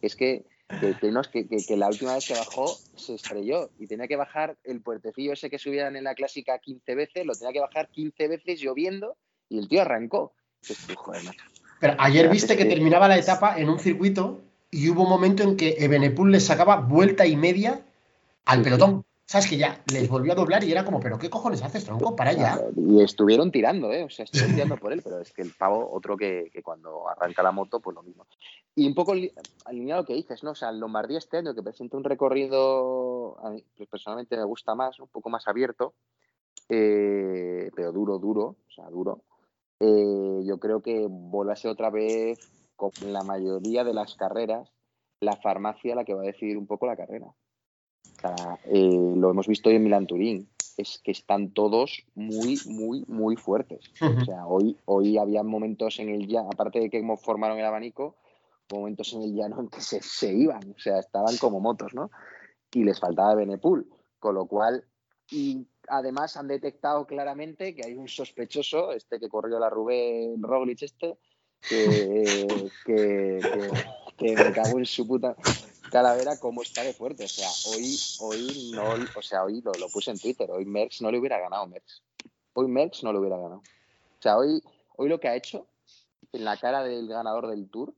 Es 0.00 0.16
que, 0.16 0.44
que, 0.80 0.96
que 0.98 1.64
que, 1.68 1.76
la 1.76 1.88
última 1.88 2.14
vez 2.14 2.26
que 2.26 2.34
bajó 2.34 2.68
se 2.96 3.14
estrelló 3.14 3.70
y 3.78 3.86
tenía 3.86 4.08
que 4.08 4.16
bajar 4.16 4.56
el 4.64 4.80
puertecillo 4.80 5.34
ese 5.34 5.50
que 5.50 5.58
subían 5.58 5.94
en 5.94 6.04
la 6.04 6.14
clásica 6.14 6.58
15 6.58 6.94
veces, 6.94 7.26
lo 7.26 7.34
tenía 7.34 7.52
que 7.52 7.60
bajar 7.60 7.88
15 7.90 8.28
veces 8.28 8.60
lloviendo 8.60 9.16
y 9.48 9.58
el 9.58 9.68
tío 9.68 9.82
arrancó. 9.82 10.32
Tú, 10.66 10.74
joder, 10.96 11.22
macho. 11.24 11.53
Pero 11.84 11.96
ayer 11.98 12.30
viste 12.30 12.56
que 12.56 12.64
terminaba 12.64 13.08
la 13.08 13.18
etapa 13.18 13.58
en 13.58 13.68
un 13.68 13.78
circuito 13.78 14.40
y 14.70 14.88
hubo 14.88 15.02
un 15.02 15.10
momento 15.10 15.42
en 15.42 15.54
que 15.54 15.76
Ebenepul 15.80 16.32
les 16.32 16.46
sacaba 16.46 16.76
vuelta 16.76 17.26
y 17.26 17.36
media 17.36 17.82
al 18.46 18.62
pelotón. 18.62 19.04
¿Sabes? 19.26 19.50
Que 19.50 19.58
ya 19.58 19.82
les 19.92 20.08
volvió 20.08 20.32
a 20.32 20.34
doblar 20.34 20.64
y 20.64 20.72
era 20.72 20.82
como, 20.82 20.98
¿pero 20.98 21.18
qué 21.18 21.28
cojones 21.28 21.62
haces, 21.62 21.84
tronco? 21.84 22.16
Para 22.16 22.32
ya. 22.32 22.58
Y 22.74 23.02
estuvieron 23.02 23.50
tirando, 23.52 23.92
¿eh? 23.92 24.02
O 24.02 24.08
sea, 24.08 24.24
estuvieron 24.24 24.54
tirando 24.54 24.78
por 24.78 24.94
él, 24.94 25.02
pero 25.02 25.20
es 25.20 25.30
que 25.32 25.42
el 25.42 25.50
pavo, 25.50 25.90
otro 25.92 26.16
que, 26.16 26.48
que 26.50 26.62
cuando 26.62 27.06
arranca 27.06 27.42
la 27.42 27.52
moto, 27.52 27.80
pues 27.80 27.94
lo 27.94 28.02
mismo. 28.02 28.26
Y 28.74 28.86
un 28.86 28.94
poco 28.94 29.14
li- 29.14 29.32
alineado 29.66 30.00
lo 30.02 30.06
que 30.06 30.14
dices, 30.14 30.42
¿no? 30.42 30.52
O 30.52 30.54
sea, 30.54 30.70
el 30.70 30.80
Lombardía 30.80 31.18
este 31.18 31.36
año 31.36 31.54
que 31.54 31.62
presenta 31.62 31.98
un 31.98 32.04
recorrido, 32.04 33.36
a 33.44 33.50
mí 33.50 33.62
pues, 33.76 33.90
personalmente 33.90 34.38
me 34.38 34.44
gusta 34.44 34.74
más, 34.74 34.98
un 35.00 35.08
poco 35.08 35.28
más 35.28 35.46
abierto, 35.48 35.92
eh, 36.70 37.70
pero 37.76 37.92
duro, 37.92 38.18
duro, 38.18 38.56
o 38.66 38.72
sea, 38.74 38.88
duro. 38.88 39.20
Eh, 39.86 40.42
yo 40.46 40.58
creo 40.58 40.80
que 40.80 41.06
ser 41.56 41.70
otra 41.70 41.90
vez, 41.90 42.38
con 42.74 42.90
la 43.00 43.22
mayoría 43.22 43.84
de 43.84 43.92
las 43.92 44.14
carreras, 44.14 44.72
la 45.20 45.36
farmacia 45.36 45.94
la 45.94 46.04
que 46.04 46.14
va 46.14 46.22
a 46.22 46.26
decidir 46.26 46.56
un 46.56 46.66
poco 46.66 46.86
la 46.86 46.96
carrera. 46.96 47.26
O 47.26 48.20
sea, 48.20 48.58
eh, 48.64 49.12
lo 49.16 49.30
hemos 49.30 49.46
visto 49.46 49.68
hoy 49.68 49.76
en 49.76 49.84
Milán 49.84 50.06
Turín, 50.06 50.48
es 50.78 51.00
que 51.04 51.10
están 51.10 51.50
todos 51.52 52.04
muy, 52.14 52.58
muy, 52.66 53.04
muy 53.06 53.36
fuertes. 53.36 53.90
Ujú. 54.00 54.22
O 54.22 54.24
sea, 54.24 54.46
hoy, 54.46 54.78
hoy 54.86 55.18
había 55.18 55.42
momentos 55.42 55.98
en 55.98 56.08
el 56.08 56.26
llano, 56.26 56.48
aparte 56.52 56.80
de 56.80 56.88
que 56.88 57.02
formaron 57.18 57.58
el 57.58 57.66
abanico, 57.66 58.16
momentos 58.72 59.12
en 59.12 59.22
el 59.22 59.34
llano 59.34 59.60
en 59.60 59.68
que 59.68 59.82
se, 59.82 60.00
se 60.00 60.32
iban, 60.32 60.62
o 60.70 60.78
sea, 60.78 60.98
estaban 60.98 61.36
como 61.36 61.60
motos, 61.60 61.92
¿no? 61.92 62.10
Y 62.72 62.84
les 62.84 62.98
faltaba 62.98 63.34
Benepul, 63.34 63.86
con 64.18 64.34
lo 64.34 64.46
cual, 64.46 64.84
y 65.30 65.66
además 65.88 66.36
han 66.36 66.48
detectado 66.48 67.06
claramente 67.06 67.74
que 67.74 67.84
hay 67.86 67.94
un 67.94 68.08
sospechoso, 68.08 68.92
este 68.92 69.18
que 69.20 69.28
corrió 69.28 69.58
la 69.58 69.70
Rubén 69.70 70.42
Roglic 70.42 70.82
este, 70.82 71.16
que, 71.68 72.70
que, 72.86 73.38
que- 73.42 73.94
que 74.16 74.36
me 74.36 74.52
cago 74.52 74.78
en 74.78 74.86
su 74.86 75.06
puta 75.08 75.34
calavera 75.90 76.38
cómo 76.38 76.62
está 76.62 76.82
de 76.84 76.92
fuerte. 76.92 77.24
O 77.24 77.28
sea, 77.28 77.48
hoy, 77.72 77.96
hoy 78.20 78.70
no, 78.72 78.84
o 79.16 79.22
sea, 79.22 79.42
hoy 79.44 79.60
lo, 79.60 79.72
lo 79.72 79.88
puse 79.88 80.12
en 80.12 80.18
Twitter, 80.20 80.48
hoy 80.52 80.64
Merckx 80.64 81.02
no 81.02 81.10
le 81.10 81.18
hubiera 81.18 81.40
ganado 81.40 81.66
Merckx. 81.66 82.02
Hoy 82.52 82.68
Merckx 82.68 83.02
no 83.02 83.12
lo 83.12 83.18
hubiera 83.20 83.36
ganado. 83.38 83.58
O 83.60 84.22
sea, 84.22 84.38
hoy, 84.38 84.62
hoy 84.96 85.08
lo 85.08 85.18
que 85.18 85.26
ha 85.28 85.34
hecho 85.34 85.66
en 86.32 86.44
la 86.44 86.56
cara 86.58 86.84
del 86.84 87.08
ganador 87.08 87.48
del 87.48 87.68
Tour, 87.68 87.92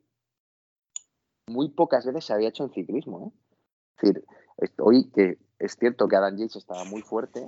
muy 1.48 1.68
pocas 1.70 2.04
veces 2.06 2.24
se 2.24 2.32
había 2.32 2.48
hecho 2.48 2.64
en 2.64 2.72
ciclismo. 2.72 3.26
¿eh? 3.26 3.38
Es 3.98 4.12
decir, 4.14 4.24
hoy 4.78 5.10
que 5.10 5.38
es 5.58 5.76
cierto 5.78 6.08
que 6.08 6.16
Adam 6.16 6.36
Yates 6.36 6.56
estaba 6.56 6.84
muy 6.84 7.02
fuerte, 7.02 7.46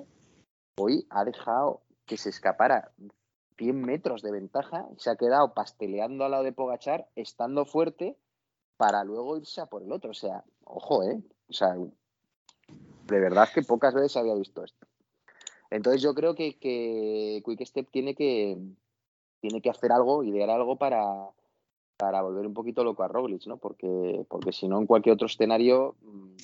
hoy 0.78 1.06
ha 1.10 1.24
dejado 1.24 1.82
que 2.06 2.16
se 2.16 2.30
escapara 2.30 2.92
100 3.56 3.80
metros 3.80 4.22
de 4.22 4.32
ventaja 4.32 4.86
y 4.96 5.00
se 5.00 5.10
ha 5.10 5.16
quedado 5.16 5.52
pasteleando 5.52 6.24
al 6.24 6.30
lado 6.30 6.44
de 6.44 6.52
Pogachar, 6.52 7.08
estando 7.16 7.66
fuerte, 7.66 8.16
para 8.76 9.04
luego 9.04 9.36
irse 9.36 9.60
a 9.60 9.66
por 9.66 9.82
el 9.82 9.92
otro. 9.92 10.10
O 10.10 10.14
sea, 10.14 10.44
ojo, 10.64 11.02
¿eh? 11.02 11.20
O 11.48 11.52
sea, 11.52 11.74
de 11.74 13.20
verdad 13.20 13.48
que 13.52 13.62
pocas 13.62 13.94
veces 13.94 14.16
había 14.16 14.34
visto 14.34 14.64
esto. 14.64 14.86
Entonces 15.70 16.00
yo 16.00 16.14
creo 16.14 16.34
que, 16.34 16.58
Quick 17.44 17.64
Step 17.66 17.90
tiene 17.90 18.14
que, 18.14 18.56
tiene 19.40 19.60
que 19.60 19.70
hacer 19.70 19.92
algo, 19.92 20.22
idear 20.22 20.50
algo 20.50 20.76
para, 20.76 21.04
para 21.96 22.22
volver 22.22 22.46
un 22.46 22.54
poquito 22.54 22.84
loco 22.84 23.02
a 23.02 23.08
Roglic, 23.08 23.46
¿no? 23.46 23.58
Porque, 23.58 24.24
porque 24.28 24.52
si 24.52 24.68
no, 24.68 24.78
en 24.78 24.86
cualquier 24.86 25.14
otro 25.14 25.26
escenario, 25.26 25.96
mm, 26.00 26.36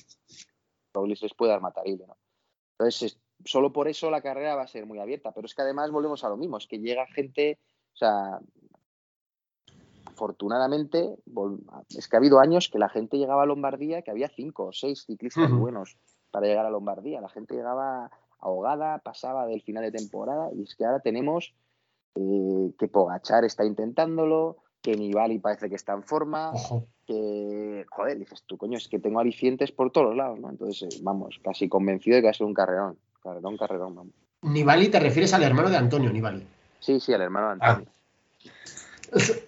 Roglic 0.93 1.21
les 1.21 1.33
puede 1.33 1.51
dar 1.53 1.61
matarile, 1.61 2.05
¿no? 2.05 2.17
Entonces, 2.73 3.13
es- 3.13 3.24
solo 3.45 3.71
por 3.71 3.87
eso 3.87 4.09
la 4.11 4.21
carrera 4.21 4.55
va 4.55 4.63
a 4.63 4.67
ser 4.67 4.85
muy 4.85 4.99
abierta. 4.99 5.31
Pero 5.31 5.45
es 5.45 5.55
que 5.55 5.61
además 5.61 5.91
volvemos 5.91 6.23
a 6.23 6.29
lo 6.29 6.37
mismo, 6.37 6.57
es 6.57 6.67
que 6.67 6.79
llega 6.79 7.07
gente, 7.07 7.59
o 7.93 7.97
sea, 7.97 8.39
afortunadamente, 10.05 11.15
es 11.89 12.07
que 12.07 12.15
ha 12.15 12.19
habido 12.19 12.39
años 12.39 12.69
que 12.69 12.79
la 12.79 12.89
gente 12.89 13.17
llegaba 13.17 13.43
a 13.43 13.45
Lombardía, 13.45 14.01
que 14.01 14.11
había 14.11 14.29
cinco 14.29 14.67
o 14.67 14.73
seis 14.73 15.03
ciclistas 15.05 15.51
buenos 15.51 15.97
para 16.31 16.47
llegar 16.47 16.65
a 16.65 16.69
Lombardía. 16.69 17.21
La 17.21 17.29
gente 17.29 17.55
llegaba 17.55 18.09
ahogada, 18.39 18.99
pasaba 18.99 19.45
del 19.45 19.61
final 19.61 19.83
de 19.83 19.91
temporada 19.91 20.49
y 20.53 20.63
es 20.63 20.75
que 20.75 20.85
ahora 20.85 20.99
tenemos 20.99 21.55
eh, 22.15 22.73
que 22.77 22.87
Pogachar 22.87 23.43
está 23.43 23.65
intentándolo, 23.65 24.57
que 24.81 24.95
Nibali 24.95 25.39
parece 25.39 25.69
que 25.69 25.75
está 25.75 25.93
en 25.93 26.03
forma, 26.03 26.53
que, 27.05 27.85
joder, 27.89 28.19
dices 28.19 28.43
tú, 28.45 28.57
coño, 28.57 28.77
es 28.77 28.87
que 28.87 28.99
tengo 28.99 29.19
alicientes 29.19 29.71
por 29.71 29.91
todos 29.91 30.15
lados, 30.15 30.39
¿no? 30.39 30.49
Entonces, 30.49 30.95
eh, 30.95 31.01
vamos, 31.03 31.39
casi 31.43 31.67
convencido 31.67 32.15
de 32.15 32.21
que 32.21 32.27
va 32.27 32.31
a 32.31 32.33
ser 32.33 32.45
un 32.45 32.53
carrerón, 32.53 32.99
carrerón, 33.25 33.57
carrerón, 33.57 33.95
vamos. 33.95 34.13
Nibali, 34.43 34.89
te 34.89 34.99
refieres 34.99 35.33
al 35.33 35.43
hermano 35.43 35.69
de 35.69 35.77
Antonio 35.77 36.11
Nibali. 36.11 36.45
Sí, 36.79 36.99
sí, 36.99 37.13
al 37.13 37.21
hermano 37.21 37.47
de 37.47 37.57
ah. 37.61 37.69
Antonio. 37.71 37.91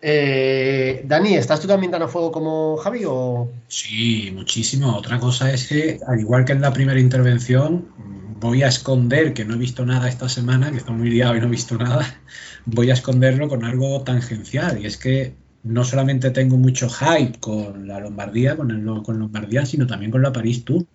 Eh, 0.02 1.04
Dani, 1.06 1.36
¿estás 1.36 1.60
tú 1.60 1.68
también 1.68 1.92
tan 1.92 2.02
a 2.02 2.08
fuego 2.08 2.32
como 2.32 2.78
Javi? 2.78 3.04
O... 3.06 3.50
Sí, 3.68 4.32
muchísimo. 4.34 4.96
Otra 4.96 5.20
cosa 5.20 5.52
es 5.52 5.68
que, 5.68 6.00
al 6.08 6.20
igual 6.20 6.46
que 6.46 6.54
en 6.54 6.62
la 6.62 6.74
primera 6.74 7.00
intervención, 7.00 7.88
voy 8.40 8.64
a 8.64 8.68
esconder 8.68 9.34
que 9.34 9.46
no 9.46 9.56
he 9.56 9.58
visto 9.58 9.86
nada 9.86 10.08
esta 10.08 10.30
semana, 10.30 10.72
que 10.72 10.78
estoy 10.78 10.96
muy 10.96 11.10
liado 11.10 11.36
y 11.36 11.40
no 11.40 11.48
he 11.48 11.50
visto 11.50 11.78
nada. 11.78 12.06
Voy 12.66 12.90
a 12.90 12.94
esconderlo 12.94 13.48
con 13.50 13.64
algo 13.64 14.02
tangencial. 14.02 14.82
Y 14.82 14.86
es 14.86 14.98
que 14.98 15.36
no 15.64 15.84
solamente 15.84 16.32
tengo 16.32 16.58
mucho 16.58 16.88
hype 16.90 17.40
con 17.40 17.88
la 17.88 18.00
Lombardía, 18.00 18.56
con, 18.56 18.72
el, 18.72 19.04
con 19.04 19.20
Lombardía, 19.20 19.66
sino 19.66 19.86
también 19.86 20.12
con 20.12 20.22
la 20.22 20.32
París 20.32 20.64
Tour. 20.64 20.86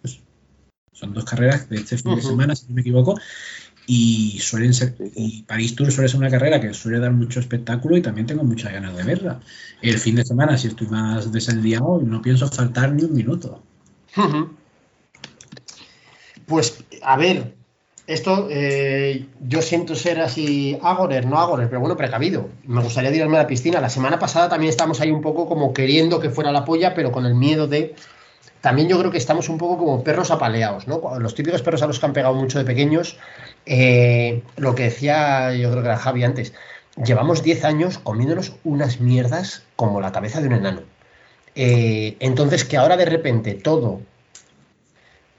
Son 0.93 1.12
dos 1.12 1.24
carreras 1.24 1.68
de 1.68 1.76
este 1.76 1.99
fin 1.99 2.16
de 2.16 2.22
semana, 2.22 2.55
si 2.55 2.66
no 2.68 2.74
me 2.74 2.80
equivoco 2.82 3.16
y 3.86 4.38
suelen 4.40 4.74
ser 4.74 4.95
y 5.16 5.43
París 5.43 5.74
Tour 5.74 5.90
suele 5.90 6.09
ser 6.09 6.18
una 6.20 6.30
carrera 6.30 6.61
que 6.61 6.72
suele 6.72 7.01
dar 7.01 7.12
mucho 7.12 7.40
espectáculo 7.40 7.97
y 7.97 8.03
también 8.03 8.26
tengo 8.26 8.45
muchas 8.45 8.72
ganas 8.72 8.97
de 8.97 9.03
verla. 9.03 9.40
El 9.80 9.99
fin 9.99 10.14
de 10.14 10.24
semana, 10.24 10.57
si 10.57 10.68
estoy 10.68 10.86
más 10.86 11.32
desenliado, 11.32 12.01
no 12.01 12.22
pienso 12.22 12.49
faltar 12.49 12.93
ni 12.93 13.05
un 13.05 13.14
minuto. 13.14 13.61
Pues, 16.47 16.84
a 17.03 17.16
ver, 17.16 17.55
esto 18.07 18.47
eh, 18.51 19.26
yo 19.40 19.62
siento 19.62 19.95
ser 19.95 20.20
así 20.20 20.78
agorer, 20.82 21.26
no 21.26 21.38
agorer, 21.38 21.68
pero 21.68 21.80
bueno, 21.80 21.97
precavido. 21.97 22.51
Me 22.66 22.82
gustaría 22.82 23.11
tirarme 23.11 23.36
a 23.36 23.43
la 23.43 23.47
piscina. 23.49 23.80
La 23.80 23.88
semana 23.88 24.18
pasada 24.18 24.49
también 24.49 24.70
estamos 24.70 25.01
ahí 25.01 25.11
un 25.11 25.22
poco 25.22 25.49
como 25.49 25.72
queriendo 25.72 26.20
que 26.20 26.30
fuera 26.30 26.53
la 26.53 26.64
polla, 26.64 26.95
pero 26.95 27.11
con 27.11 27.26
el 27.26 27.34
miedo 27.34 27.66
de 27.66 27.95
también 28.62 28.88
yo 28.88 28.98
creo 28.98 29.10
que 29.10 29.18
estamos 29.18 29.48
un 29.48 29.58
poco 29.58 29.76
como 29.76 30.04
perros 30.04 30.30
apaleados, 30.30 30.86
¿no? 30.86 31.02
Los 31.18 31.34
típicos 31.34 31.62
perros 31.62 31.82
a 31.82 31.88
los 31.88 31.98
que 31.98 32.06
han 32.06 32.12
pegado 32.12 32.34
mucho 32.34 32.58
de 32.58 32.64
pequeños, 32.64 33.18
eh, 33.66 34.42
lo 34.56 34.74
que 34.76 34.84
decía 34.84 35.52
yo 35.52 35.70
creo 35.70 35.82
que 35.82 35.88
era 35.88 35.98
Javi 35.98 36.22
antes, 36.22 36.54
llevamos 37.04 37.42
10 37.42 37.64
años 37.64 37.98
comiéndonos 37.98 38.54
unas 38.62 39.00
mierdas 39.00 39.64
como 39.74 40.00
la 40.00 40.12
cabeza 40.12 40.40
de 40.40 40.46
un 40.46 40.54
enano. 40.54 40.82
Eh, 41.56 42.16
entonces 42.20 42.64
que 42.64 42.76
ahora 42.76 42.96
de 42.96 43.04
repente 43.04 43.54
todo, 43.54 44.00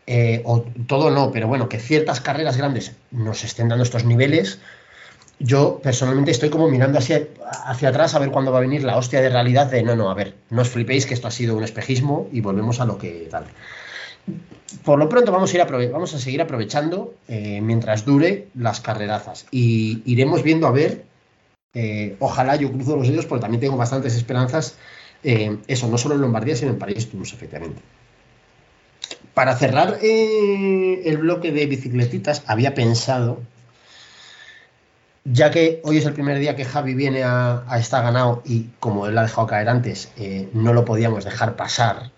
eh, 0.06 0.42
o 0.44 0.66
todo 0.86 1.10
no, 1.10 1.32
pero 1.32 1.48
bueno, 1.48 1.70
que 1.70 1.80
ciertas 1.80 2.20
carreras 2.20 2.58
grandes 2.58 2.92
nos 3.10 3.46
estén 3.46 3.70
dando 3.70 3.86
estos 3.86 4.04
niveles, 4.04 4.60
yo 5.40 5.80
personalmente 5.84 6.32
estoy 6.32 6.50
como 6.50 6.70
mirando 6.70 7.00
hacia, 7.00 7.28
hacia 7.66 7.90
atrás 7.90 8.16
a 8.16 8.20
ver 8.20 8.32
cuándo 8.32 8.52
va 8.52 8.60
a 8.60 8.62
venir 8.62 8.84
la 8.84 8.98
hostia 8.98 9.22
de 9.22 9.30
realidad 9.30 9.68
de 9.68 9.84
no, 9.84 9.96
no, 9.96 10.10
a 10.10 10.14
ver, 10.14 10.36
no 10.50 10.62
os 10.62 10.70
flipéis 10.70 11.06
que 11.06 11.14
esto 11.14 11.28
ha 11.28 11.32
sido 11.32 11.58
un 11.58 11.64
espejismo 11.64 12.30
y 12.32 12.42
volvemos 12.42 12.80
a 12.80 12.86
lo 12.86 12.98
que 12.98 13.28
tal. 13.30 13.46
Por 14.84 15.00
lo 15.00 15.10
pronto 15.10 15.32
vamos 15.32 15.54
a, 15.54 16.20
seguir 16.20 16.42
aprovechando 16.42 17.14
eh, 17.28 17.62
mientras 17.62 18.06
dure 18.06 18.48
las 18.56 18.80
carrerazas 18.82 19.46
y 19.52 20.02
iremos 20.06 20.44
viendo 20.44 20.68
a 20.68 20.72
ver, 20.72 21.04
eh, 21.74 22.16
ojalá 22.20 22.56
yo 22.56 22.72
cruzo 22.72 22.96
los 22.96 23.08
dedos 23.08 23.26
porque 23.26 23.42
también 23.42 23.62
tengo 23.62 23.78
bastantes 23.78 24.16
esperanzas, 24.16 24.78
eh, 25.24 25.58
eso, 25.68 25.88
no 25.88 25.98
solo 25.98 26.16
en 26.16 26.22
Lombardía, 26.22 26.56
sino 26.56 26.72
en 26.72 26.80
París, 26.80 27.10
Toulouse, 27.10 27.36
efectivamente. 27.36 27.82
Para 29.34 29.56
cerrar 29.58 29.98
el 30.02 31.18
bloque 31.18 31.52
de 31.52 31.66
bicicletitas, 31.66 32.44
había 32.46 32.74
pensado 32.74 33.40
ya 35.26 35.52
que 35.52 35.82
hoy 35.84 35.98
es 35.98 36.06
el 36.06 36.14
primer 36.14 36.40
día 36.40 36.56
que 36.56 36.66
Javi 36.66 36.94
viene 36.94 37.24
a, 37.24 37.64
a 37.68 38.02
ganado 38.02 38.42
y 38.46 38.70
como 38.80 39.08
él 39.08 39.18
ha 39.18 39.24
dejado 39.24 39.48
caer 39.48 39.70
antes, 39.70 40.12
eh, 40.18 40.50
no 40.54 40.74
lo 40.74 40.86
podíamos 40.86 41.24
dejar 41.24 41.56
pasar. 41.56 42.12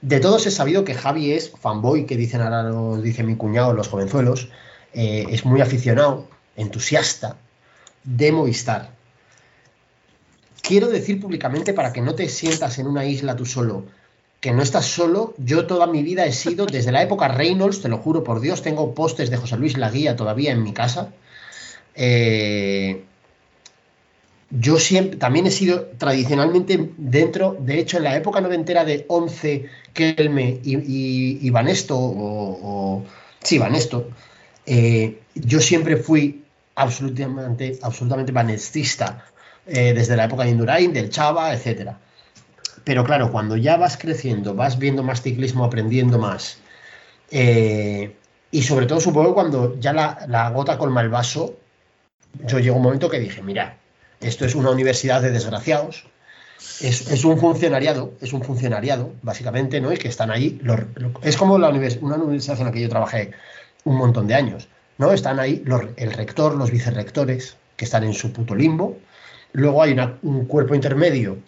De 0.00 0.20
todos 0.20 0.46
he 0.46 0.50
sabido 0.50 0.84
que 0.84 0.94
Javi 0.94 1.32
es 1.32 1.50
fanboy, 1.50 2.06
que 2.06 2.16
dicen 2.16 2.40
ahora 2.40 2.62
lo 2.64 3.00
dice 3.00 3.22
mi 3.22 3.36
cuñado, 3.36 3.72
los 3.72 3.88
jovenzuelos, 3.88 4.48
eh, 4.92 5.26
es 5.30 5.44
muy 5.44 5.60
aficionado, 5.60 6.28
entusiasta 6.56 7.36
de 8.04 8.32
Movistar. 8.32 8.90
Quiero 10.62 10.88
decir 10.88 11.20
públicamente 11.20 11.72
para 11.72 11.92
que 11.92 12.00
no 12.00 12.14
te 12.14 12.28
sientas 12.28 12.78
en 12.78 12.86
una 12.86 13.04
isla 13.04 13.36
tú 13.36 13.46
solo, 13.46 13.84
que 14.40 14.52
no 14.52 14.62
estás 14.62 14.86
solo. 14.86 15.34
Yo 15.38 15.66
toda 15.66 15.86
mi 15.86 16.02
vida 16.02 16.26
he 16.26 16.32
sido, 16.32 16.66
desde 16.66 16.92
la 16.92 17.02
época 17.02 17.28
Reynolds, 17.28 17.80
te 17.80 17.88
lo 17.88 17.98
juro 17.98 18.22
por 18.24 18.40
Dios, 18.40 18.62
tengo 18.62 18.94
postes 18.94 19.30
de 19.30 19.36
José 19.36 19.56
Luis 19.56 19.76
Laguía 19.76 20.16
todavía 20.16 20.52
en 20.52 20.62
mi 20.62 20.72
casa 20.72 21.12
eh, 22.00 23.02
yo 24.50 24.78
siempre, 24.78 25.18
también 25.18 25.48
he 25.48 25.50
sido 25.50 25.86
tradicionalmente 25.98 26.92
dentro, 26.96 27.56
de 27.58 27.80
hecho 27.80 27.96
en 27.96 28.04
la 28.04 28.16
época 28.16 28.40
noventera 28.40 28.84
de 28.84 29.04
11, 29.08 29.66
Kelme 29.92 30.60
y, 30.62 30.76
y, 30.76 31.38
y 31.42 31.50
Vanesto, 31.50 31.96
o, 31.98 33.04
sí, 33.42 33.58
Vanesto, 33.58 34.10
eh, 34.64 35.18
yo 35.34 35.60
siempre 35.60 35.96
fui 35.96 36.44
absolutamente, 36.76 37.80
absolutamente 37.82 38.30
vanestista, 38.30 39.26
eh, 39.66 39.92
desde 39.92 40.16
la 40.16 40.26
época 40.26 40.44
de 40.44 40.50
Indurain, 40.50 40.92
del 40.92 41.10
Chava, 41.10 41.52
etc. 41.52 41.90
Pero 42.84 43.02
claro, 43.02 43.32
cuando 43.32 43.56
ya 43.56 43.76
vas 43.76 43.96
creciendo, 43.96 44.54
vas 44.54 44.78
viendo 44.78 45.02
más 45.02 45.20
ciclismo, 45.20 45.64
aprendiendo 45.64 46.18
más, 46.18 46.58
y 47.30 48.62
sobre 48.62 48.86
todo 48.86 49.00
supongo 49.00 49.34
cuando 49.34 49.78
ya 49.80 49.92
la, 49.92 50.24
la 50.28 50.48
gota 50.50 50.78
colma 50.78 51.02
el 51.02 51.10
vaso, 51.10 51.56
yo 52.46 52.58
llegó 52.58 52.76
un 52.76 52.82
momento 52.82 53.10
que 53.10 53.20
dije, 53.20 53.42
mira, 53.42 53.76
esto 54.20 54.44
es 54.44 54.54
una 54.54 54.70
universidad 54.70 55.22
de 55.22 55.30
desgraciados, 55.30 56.06
es, 56.80 57.24
un 57.24 57.38
funcionariado, 57.38 58.12
es 58.20 58.32
un 58.32 58.42
funcionariado, 58.42 59.12
básicamente, 59.22 59.80
¿no? 59.80 59.92
Y 59.92 59.96
que 59.96 60.08
están 60.08 60.30
ahí, 60.30 60.60
es 61.22 61.36
como 61.36 61.58
la 61.58 61.68
una 61.68 62.16
universidad 62.16 62.58
en 62.58 62.66
la 62.66 62.72
que 62.72 62.80
yo 62.80 62.88
trabajé 62.88 63.32
un 63.84 63.96
montón 63.96 64.26
de 64.26 64.34
años, 64.34 64.68
¿no? 64.98 65.12
Están 65.12 65.38
ahí 65.38 65.62
el 65.96 66.12
rector, 66.12 66.56
los 66.56 66.70
vicerrectores, 66.70 67.56
que 67.76 67.84
están 67.84 68.04
en 68.04 68.12
su 68.12 68.32
puto 68.32 68.54
limbo, 68.54 68.98
luego 69.52 69.82
hay 69.82 69.96
un 70.22 70.46
cuerpo 70.46 70.74
intermedio, 70.74 71.38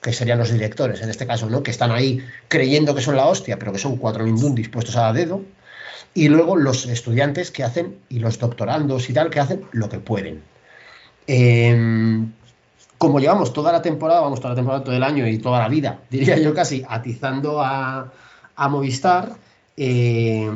que 0.00 0.12
serían 0.12 0.38
los 0.38 0.50
directores, 0.50 1.00
en 1.00 1.08
este 1.08 1.26
caso, 1.26 1.48
¿no? 1.48 1.62
Que 1.62 1.70
están 1.70 1.90
ahí 1.90 2.22
creyendo 2.48 2.94
que 2.94 3.00
son 3.00 3.16
la 3.16 3.26
hostia, 3.26 3.58
pero 3.58 3.72
que 3.72 3.78
son 3.78 3.96
cuatro 3.96 4.24
mindún 4.24 4.54
dispuestos 4.54 4.96
a 4.96 5.12
dedo, 5.12 5.42
y 6.14 6.28
luego 6.28 6.56
los 6.56 6.86
estudiantes 6.86 7.50
que 7.50 7.64
hacen, 7.64 7.98
y 8.08 8.18
los 8.18 8.38
doctorandos 8.38 9.10
y 9.10 9.12
tal, 9.12 9.30
que 9.30 9.40
hacen 9.40 9.64
lo 9.72 9.88
que 9.88 9.98
pueden. 9.98 10.42
Em, 11.26 12.32
como 12.98 13.20
llevamos 13.20 13.52
toda 13.52 13.72
la 13.72 13.82
temporada, 13.82 14.20
vamos 14.20 14.40
toda 14.40 14.50
la 14.50 14.56
temporada, 14.56 14.84
todo 14.84 14.94
el 14.94 15.02
año 15.02 15.26
y 15.26 15.38
toda 15.38 15.58
la 15.58 15.68
vida, 15.68 16.00
diría 16.10 16.38
yo 16.38 16.54
casi, 16.54 16.84
atizando 16.88 17.60
a, 17.62 18.12
Movistar, 18.56 19.32
eh, 19.76 20.48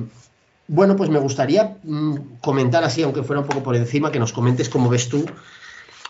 bueno, 0.69 0.95
pues 0.95 1.11
me 1.11 1.19
gustaría 1.19 1.79
mm, 1.83 2.39
comentar 2.41 2.85
así, 2.85 3.03
aunque 3.03 3.25
fuera 3.25 3.41
un 3.41 3.49
poco 3.49 3.63
por 3.63 3.75
encima, 3.75 4.13
que 4.13 4.21
nos 4.21 4.33
comentes 4.33 4.69
cómo 4.69 4.89
ves 4.89 5.09
tú, 5.09 5.27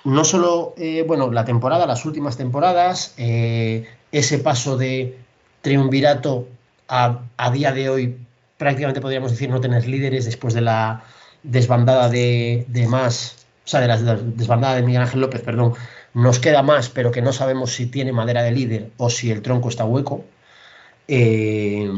no 0.05 0.25
solo, 0.25 0.75
eh, 0.77 1.05
bueno, 1.07 1.31
la 1.33 1.45
temporada, 1.45 1.87
las 1.87 2.05
últimas 2.05 2.37
temporadas, 2.37 3.15
eh, 3.17 3.89
ese 4.13 4.39
paso 4.39 4.77
de 4.77 5.19
triunvirato 5.63 6.47
a, 6.89 7.21
a 7.37 7.51
día 7.51 7.73
de 7.73 7.89
hoy 7.89 8.17
prácticamente 8.59 9.01
podríamos 9.01 9.31
decir 9.31 9.49
no 9.49 9.61
tener 9.61 9.87
líderes 9.87 10.27
después 10.27 10.53
de 10.53 10.61
la 10.61 11.05
desbandada 11.43 12.11
de, 12.11 12.67
más, 12.89 13.47
o 13.65 13.69
sea, 13.69 13.81
de 13.81 13.89
la 13.89 13.97
desbandada 13.97 14.75
de 14.75 14.83
Miguel 14.83 15.03
Ángel 15.03 15.21
López, 15.21 15.41
perdón, 15.41 15.75
nos 16.13 16.39
queda 16.41 16.63
más, 16.63 16.91
pero 16.91 17.11
que 17.11 17.23
no 17.23 17.33
sabemos 17.33 17.73
si 17.73 17.87
tiene 17.87 18.13
madera 18.13 18.43
de 18.43 18.51
líder 18.51 18.91
o 18.99 19.09
si 19.09 19.31
el 19.31 19.41
tronco 19.41 19.69
está 19.69 19.85
hueco. 19.85 20.25
Eh, 21.07 21.89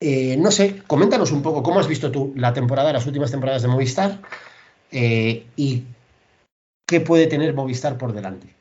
eh, 0.00 0.36
no 0.38 0.50
sé, 0.50 0.82
coméntanos 0.86 1.32
un 1.32 1.42
poco 1.42 1.62
cómo 1.62 1.80
has 1.80 1.88
visto 1.88 2.10
tú 2.10 2.32
la 2.36 2.52
temporada, 2.52 2.92
las 2.92 3.06
últimas 3.06 3.30
temporadas 3.30 3.62
de 3.62 3.68
Movistar 3.68 4.20
eh, 4.92 5.46
y 5.56 5.84
qué 6.86 7.00
puede 7.00 7.26
tener 7.26 7.54
Movistar 7.54 7.98
por 7.98 8.12
delante. 8.12 8.54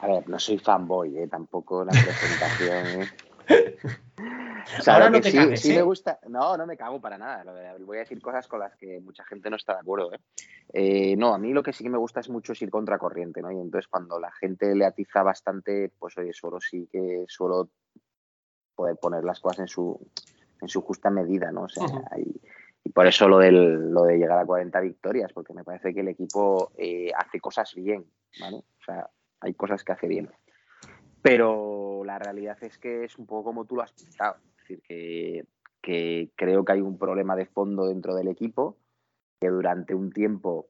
A 0.00 0.06
ver, 0.06 0.28
no 0.28 0.38
soy 0.38 0.58
fanboy, 0.58 1.26
tampoco 1.28 1.84
la 1.84 1.92
presentación. 1.92 3.08
Ahora 4.86 5.10
no 5.10 5.20
te 5.20 5.30
sí, 5.30 5.56
sí 5.56 5.68
me 5.72 5.78
¿eh? 5.78 5.82
gusta. 5.82 6.18
No, 6.28 6.56
no 6.56 6.66
me 6.66 6.76
cago 6.76 7.00
para 7.00 7.18
nada. 7.18 7.44
Voy 7.80 7.96
a 7.96 8.00
decir 8.00 8.20
cosas 8.20 8.46
con 8.48 8.60
las 8.60 8.76
que 8.76 9.00
mucha 9.00 9.24
gente 9.24 9.50
no 9.50 9.56
está 9.56 9.74
de 9.74 9.80
acuerdo. 9.80 10.12
¿eh? 10.12 10.18
Eh, 10.72 11.16
no, 11.16 11.34
a 11.34 11.38
mí 11.38 11.52
lo 11.52 11.62
que 11.62 11.72
sí 11.72 11.84
que 11.84 11.90
me 11.90 11.98
gusta 11.98 12.20
es 12.20 12.28
mucho 12.28 12.52
es 12.52 12.62
ir 12.62 12.70
contracorriente, 12.70 13.42
¿no? 13.42 13.50
Y 13.50 13.60
entonces 13.60 13.88
cuando 13.88 14.18
la 14.18 14.30
gente 14.32 14.74
le 14.74 14.84
atiza 14.84 15.22
bastante, 15.22 15.90
pues 15.98 16.16
oye, 16.18 16.32
solo 16.32 16.60
sí 16.60 16.88
que 16.90 17.24
suelo 17.28 17.70
poder 18.74 18.96
poner 18.96 19.24
las 19.24 19.40
cosas 19.40 19.60
en 19.60 19.68
su, 19.68 19.98
en 20.60 20.68
su 20.68 20.80
justa 20.82 21.10
medida, 21.10 21.50
¿no? 21.52 21.62
O 21.62 21.68
sea, 21.68 21.84
Ujú. 21.84 22.02
hay- 22.10 22.40
y 22.82 22.88
por 22.92 23.06
eso 23.06 23.28
lo, 23.28 23.38
del, 23.38 23.90
lo 23.90 24.04
de 24.04 24.16
llegar 24.16 24.38
a 24.38 24.46
40 24.46 24.80
victorias, 24.80 25.32
porque 25.34 25.52
me 25.52 25.64
parece 25.64 25.92
que 25.92 26.00
el 26.00 26.08
equipo 26.08 26.72
eh, 26.78 27.10
hace 27.14 27.38
cosas 27.38 27.74
bien, 27.74 28.06
¿vale? 28.40 28.56
O 28.56 28.84
sea, 28.84 29.10
hay 29.40 29.52
cosas 29.52 29.84
que 29.84 29.92
hace 29.92 30.06
bien. 30.08 30.30
Pero 31.20 32.02
la 32.04 32.18
realidad 32.18 32.56
es 32.62 32.78
que 32.78 33.04
es 33.04 33.18
un 33.18 33.26
poco 33.26 33.44
como 33.44 33.66
tú 33.66 33.76
lo 33.76 33.82
has 33.82 33.92
pintado. 33.92 34.36
Decir, 34.70 34.82
que, 34.86 35.44
que 35.82 36.30
creo 36.36 36.64
que 36.64 36.72
hay 36.72 36.80
un 36.80 36.98
problema 36.98 37.36
de 37.36 37.46
fondo 37.46 37.86
dentro 37.86 38.14
del 38.14 38.28
equipo, 38.28 38.76
que 39.40 39.48
durante 39.48 39.94
un 39.94 40.12
tiempo 40.12 40.68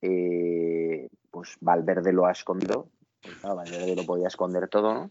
eh, 0.00 1.08
pues 1.30 1.56
Valverde 1.60 2.12
lo 2.12 2.26
ha 2.26 2.32
escondido. 2.32 2.88
Pues 3.20 3.40
Valverde 3.42 3.96
lo 3.96 4.04
podía 4.04 4.28
esconder 4.28 4.68
todo. 4.68 5.10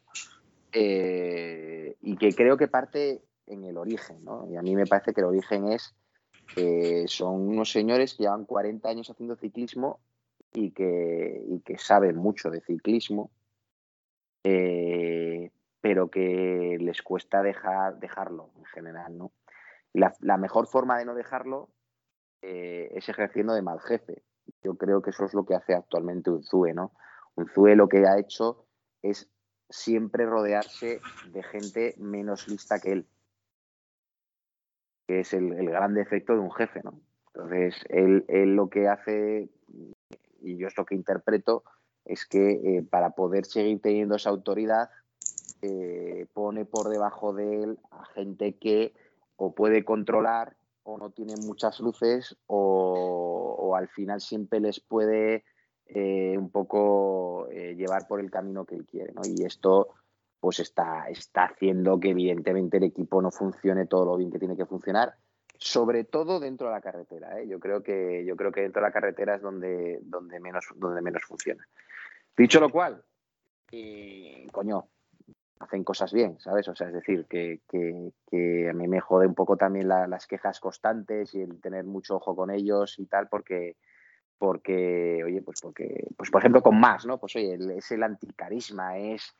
Eh, 0.72 1.96
y 2.02 2.18
que 2.18 2.34
creo 2.34 2.58
que 2.58 2.68
parte 2.68 3.22
en 3.48 3.64
el 3.64 3.78
origen. 3.78 4.24
Y 4.50 4.56
a 4.56 4.62
mí 4.62 4.76
me 4.76 4.86
parece 4.86 5.14
que 5.14 5.22
el 5.22 5.28
origen 5.28 5.72
es, 5.72 5.94
eh, 6.56 7.06
son 7.08 7.48
unos 7.48 7.72
señores 7.72 8.14
que 8.14 8.24
llevan 8.24 8.46
40 8.46 8.88
años 8.88 9.10
haciendo 9.10 9.36
ciclismo 9.36 10.00
y 10.54 10.72
que, 10.72 11.44
y 11.48 11.60
que 11.62 11.78
saben 11.78 12.16
mucho 12.16 12.50
de 12.50 12.62
ciclismo, 12.62 13.32
eh, 14.44 15.52
pero 15.84 16.10
que 16.10 16.78
les 16.80 17.02
cuesta 17.02 17.44
dejar, 17.44 18.00
dejarlo 18.00 18.52
en 18.56 18.64
general, 18.64 19.18
¿no? 19.18 19.34
La, 19.92 20.14
la 20.22 20.38
mejor 20.38 20.66
forma 20.68 20.98
de 20.98 21.04
no 21.04 21.14
dejarlo 21.14 21.72
eh, 22.42 22.90
es 22.96 23.10
ejerciendo 23.10 23.54
de 23.54 23.64
mal 23.64 23.82
jefe. 23.82 24.24
Yo 24.64 24.78
creo 24.78 25.02
que 25.02 25.10
eso 25.10 25.26
es 25.26 25.34
lo 25.34 25.46
que 25.46 25.56
hace 25.56 25.74
actualmente 25.74 26.30
Unzue, 26.30 26.74
¿no? 26.74 26.94
Unzue 27.36 27.76
lo 27.76 27.90
que 27.90 28.08
ha 28.08 28.18
hecho 28.18 28.66
es 29.02 29.30
siempre 29.70 30.26
rodearse 30.26 31.02
de 31.34 31.44
gente 31.44 31.96
menos 31.98 32.48
lista 32.48 32.80
que 32.80 32.94
él, 32.94 33.08
que 35.06 35.20
es 35.20 35.34
el, 35.34 35.54
gran 35.70 35.96
defecto 35.96 36.32
de 36.32 36.40
un 36.40 36.52
jefe, 36.54 36.80
¿no? 36.82 36.98
Entonces, 37.34 37.76
él, 37.90 38.24
él 38.30 38.56
lo 38.56 38.70
que 38.70 38.88
hace, 38.88 39.50
y 40.40 40.56
yo 40.56 40.68
es 40.68 40.78
lo 40.78 40.86
que 40.86 40.96
interpreto, 40.96 41.66
es 42.06 42.26
que 42.26 42.52
eh, 42.52 42.84
para 42.90 43.10
poder 43.10 43.44
seguir 43.44 43.82
teniendo 43.82 44.16
esa 44.16 44.30
autoridad, 44.30 44.90
eh, 45.66 46.28
pone 46.34 46.66
por 46.66 46.90
debajo 46.90 47.32
de 47.32 47.64
él 47.64 47.80
a 47.92 48.04
gente 48.08 48.58
que 48.58 48.94
o 49.38 49.56
puede 49.56 49.86
controlar 49.86 50.58
o 50.84 50.98
no 50.98 51.12
tiene 51.12 51.38
muchas 51.38 51.80
luces 51.80 52.36
o, 52.48 53.74
al 53.78 53.88
final 53.88 54.20
siempre 54.20 54.60
les 54.60 54.82
puede 54.82 55.46
eh, 55.88 56.38
un 56.38 56.52
poco 56.52 57.48
eh, 57.50 57.76
llevar 57.76 58.08
por 58.08 58.20
el 58.20 58.30
camino 58.30 58.66
que 58.66 58.76
él 58.76 58.86
quiere. 58.86 59.14
Y 59.24 59.46
esto 59.46 59.88
pues 60.42 60.60
está, 60.60 61.08
está 61.08 61.46
haciendo 61.46 61.98
que 61.98 62.10
evidentemente 62.10 62.76
el 62.76 62.84
equipo 62.84 63.22
no 63.22 63.32
funcione 63.32 63.86
todo 63.86 64.04
lo 64.04 64.18
bien 64.18 64.32
que 64.32 64.40
tiene 64.40 64.58
que 64.58 64.66
funcionar, 64.66 65.16
sobre 65.58 66.04
todo 66.04 66.42
dentro 66.42 66.68
de 66.68 66.74
la 66.74 66.82
carretera. 66.82 67.42
Yo, 67.46 67.62
creo 67.62 67.82
que, 67.82 68.26
yo 68.26 68.36
creo 68.36 68.52
que 68.52 68.62
dentro 68.62 68.82
de 68.82 68.90
la 68.90 68.94
carretera 68.94 69.36
es 69.36 69.42
donde, 69.42 70.00
donde, 70.04 70.42
menos, 70.42 70.66
donde 70.76 71.02
menos 71.02 71.24
funciona. 71.24 71.66
Dicho 72.36 72.60
lo 72.60 72.70
cual, 72.70 73.02
coño, 74.52 74.90
hacen 75.64 75.84
cosas 75.84 76.14
bien, 76.14 76.40
¿sabes? 76.40 76.68
O 76.68 76.76
sea, 76.76 76.88
es 76.88 76.94
decir, 76.94 77.26
que, 77.26 77.62
que, 77.68 78.70
a 78.70 78.74
mí 78.74 78.88
me 78.88 79.00
jode 79.00 79.28
un 79.28 79.36
poco 79.36 79.58
también 79.58 79.88
la, 79.88 80.08
las 80.08 80.28
quejas 80.28 80.60
constantes 80.60 81.34
y 81.34 81.42
el 81.42 81.60
tener 81.62 81.86
mucho 81.86 82.16
ojo 82.18 82.36
con 82.36 82.52
ellos 82.52 83.00
y 83.00 83.06
tal, 83.06 83.28
porque, 83.28 83.78
porque 84.38 85.24
oye, 85.26 85.42
pues 85.42 85.60
porque, 85.62 86.08
pues 86.18 86.30
por 86.30 86.42
ejemplo 86.42 86.62
con 86.62 86.80
más, 86.80 87.06
¿no? 87.06 87.20
Pues 87.20 87.36
oye, 87.36 87.54
el- 87.54 87.72
es 87.72 87.92
el 87.92 88.04
anticarisma, 88.04 88.98
es, 88.98 89.36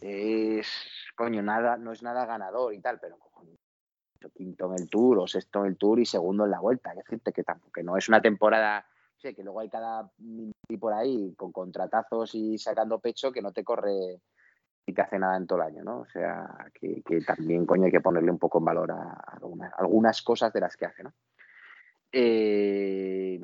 es, 0.00 0.68
coño, 1.16 1.42
nada, 1.42 1.76
no 1.76 1.92
es 1.92 2.02
nada 2.02 2.26
ganador 2.26 2.74
y 2.74 2.80
tal, 2.80 2.98
pero 3.00 3.18
coño, 3.18 3.54
quinto 4.34 4.66
en 4.74 4.82
el 4.82 4.90
Tour 4.90 5.18
o 5.20 5.26
sexto 5.26 5.60
en 5.60 5.66
el 5.72 5.76
Tour 5.76 6.00
y 6.00 6.06
segundo 6.06 6.44
en 6.44 6.50
la 6.50 6.60
Vuelta, 6.60 6.90
es 6.90 6.96
decirte 6.96 7.32
que 7.32 7.44
tampoco, 7.44 7.72
que 7.72 7.82
no 7.82 7.96
es 7.96 8.08
una 8.08 8.20
temporada, 8.20 8.86
sé, 9.18 9.34
que 9.34 9.42
luego 9.42 9.60
hay 9.60 9.68
cada 9.68 10.10
y 10.68 10.76
por 10.76 10.92
ahí 10.92 11.34
con 11.36 11.52
contratazos 11.52 12.34
y 12.34 12.58
sacando 12.58 13.00
pecho 13.00 13.32
que 13.32 13.42
no 13.42 13.52
te 13.52 13.64
corre 13.64 14.20
y 14.88 14.94
que 14.94 15.02
hace 15.02 15.18
nada 15.18 15.36
en 15.36 15.46
todo 15.46 15.60
el 15.60 15.66
año, 15.66 15.84
¿no? 15.84 16.00
O 16.00 16.06
sea, 16.06 16.70
que, 16.72 17.02
también, 17.26 17.66
coño, 17.66 17.84
hay 17.84 17.90
que 17.90 18.00
ponerle 18.00 18.30
un 18.30 18.38
poco 18.38 18.56
en 18.58 18.64
valor 18.64 18.90
a, 18.90 19.38
algunas, 19.76 20.22
cosas 20.22 20.50
de 20.50 20.60
las 20.60 20.78
que 20.78 20.86
hace, 20.86 21.02
¿no? 21.02 21.12
Eh, 22.10 23.38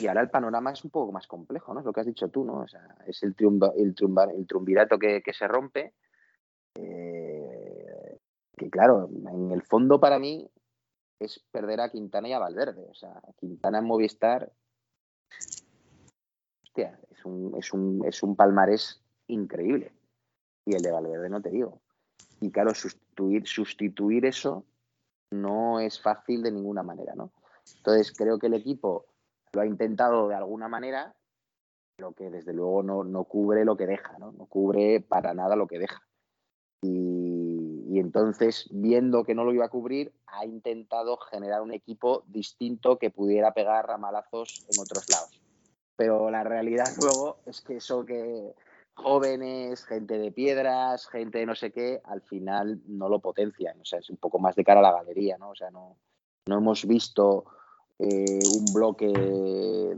y 0.00 0.06
ahora 0.08 0.22
el 0.22 0.30
panorama 0.30 0.72
es 0.72 0.82
un 0.82 0.90
poco 0.90 1.12
más 1.12 1.28
complejo, 1.28 1.72
¿no? 1.72 1.78
Es 1.78 1.86
lo 1.86 1.92
que 1.92 2.00
has 2.00 2.06
dicho 2.06 2.28
tú, 2.30 2.44
¿no? 2.44 2.62
O 2.62 2.66
sea, 2.66 2.96
es 3.06 3.22
el, 3.22 3.36
triunva, 3.36 3.70
el, 3.76 3.94
triunva, 3.94 4.24
el 4.24 4.44
triunvirato 4.44 4.98
que, 4.98 5.22
que 5.22 5.32
se 5.32 5.46
rompe. 5.46 5.94
Eh, 6.74 8.18
que 8.56 8.68
claro, 8.68 9.08
en 9.08 9.52
el 9.52 9.62
fondo 9.62 10.00
para 10.00 10.18
mí 10.18 10.50
es 11.20 11.38
perder 11.52 11.80
a 11.80 11.90
Quintana 11.90 12.28
y 12.28 12.32
a 12.32 12.40
Valverde. 12.40 12.88
O 12.90 12.94
sea, 12.94 13.22
Quintana 13.38 13.78
en 13.78 13.84
Movistar, 13.84 14.50
hostia, 16.64 16.98
es 17.08 17.24
un, 17.24 17.54
es 17.56 17.72
un, 17.72 18.04
es 18.04 18.24
un 18.24 18.34
palmarés 18.34 19.05
increíble. 19.28 19.92
Y 20.64 20.74
el 20.74 20.82
de 20.82 20.90
Valverde 20.90 21.28
no 21.28 21.40
te 21.40 21.50
digo. 21.50 21.80
Y 22.40 22.50
claro, 22.50 22.74
sustituir, 22.74 23.46
sustituir 23.46 24.26
eso 24.26 24.64
no 25.30 25.80
es 25.80 26.00
fácil 26.00 26.42
de 26.42 26.52
ninguna 26.52 26.82
manera, 26.82 27.14
¿no? 27.14 27.32
Entonces 27.76 28.12
creo 28.16 28.38
que 28.38 28.46
el 28.46 28.54
equipo 28.54 29.06
lo 29.52 29.62
ha 29.62 29.66
intentado 29.66 30.28
de 30.28 30.34
alguna 30.34 30.68
manera, 30.68 31.14
pero 31.96 32.12
que 32.12 32.30
desde 32.30 32.52
luego 32.52 32.82
no, 32.82 33.04
no 33.04 33.24
cubre 33.24 33.64
lo 33.64 33.76
que 33.76 33.86
deja, 33.86 34.18
¿no? 34.18 34.32
No 34.32 34.46
cubre 34.46 35.00
para 35.00 35.34
nada 35.34 35.56
lo 35.56 35.66
que 35.66 35.78
deja. 35.78 36.02
Y, 36.82 37.84
y, 37.88 37.98
entonces, 37.98 38.68
viendo 38.70 39.24
que 39.24 39.34
no 39.34 39.44
lo 39.44 39.52
iba 39.52 39.64
a 39.64 39.70
cubrir, 39.70 40.12
ha 40.26 40.44
intentado 40.44 41.16
generar 41.16 41.62
un 41.62 41.72
equipo 41.72 42.22
distinto 42.26 42.98
que 42.98 43.10
pudiera 43.10 43.54
pegar 43.54 43.86
ramalazos 43.86 44.66
en 44.68 44.80
otros 44.80 45.08
lados. 45.08 45.40
Pero 45.96 46.30
la 46.30 46.44
realidad 46.44 46.84
luego 47.00 47.38
es 47.46 47.62
que 47.62 47.76
eso 47.76 48.04
que 48.04 48.54
jóvenes, 48.96 49.84
gente 49.84 50.18
de 50.18 50.32
piedras, 50.32 51.06
gente 51.06 51.38
de 51.38 51.46
no 51.46 51.54
sé 51.54 51.70
qué, 51.70 52.00
al 52.04 52.22
final 52.22 52.80
no 52.86 53.08
lo 53.08 53.20
potencian. 53.20 53.80
O 53.80 53.84
sea, 53.84 54.00
es 54.00 54.10
un 54.10 54.16
poco 54.16 54.38
más 54.38 54.56
de 54.56 54.64
cara 54.64 54.80
a 54.80 54.82
la 54.82 54.92
galería, 54.92 55.38
¿no? 55.38 55.50
O 55.50 55.54
sea, 55.54 55.70
no, 55.70 55.98
no 56.46 56.58
hemos 56.58 56.86
visto 56.86 57.44
eh, 57.98 58.40
un 58.58 58.64
bloque 58.72 59.96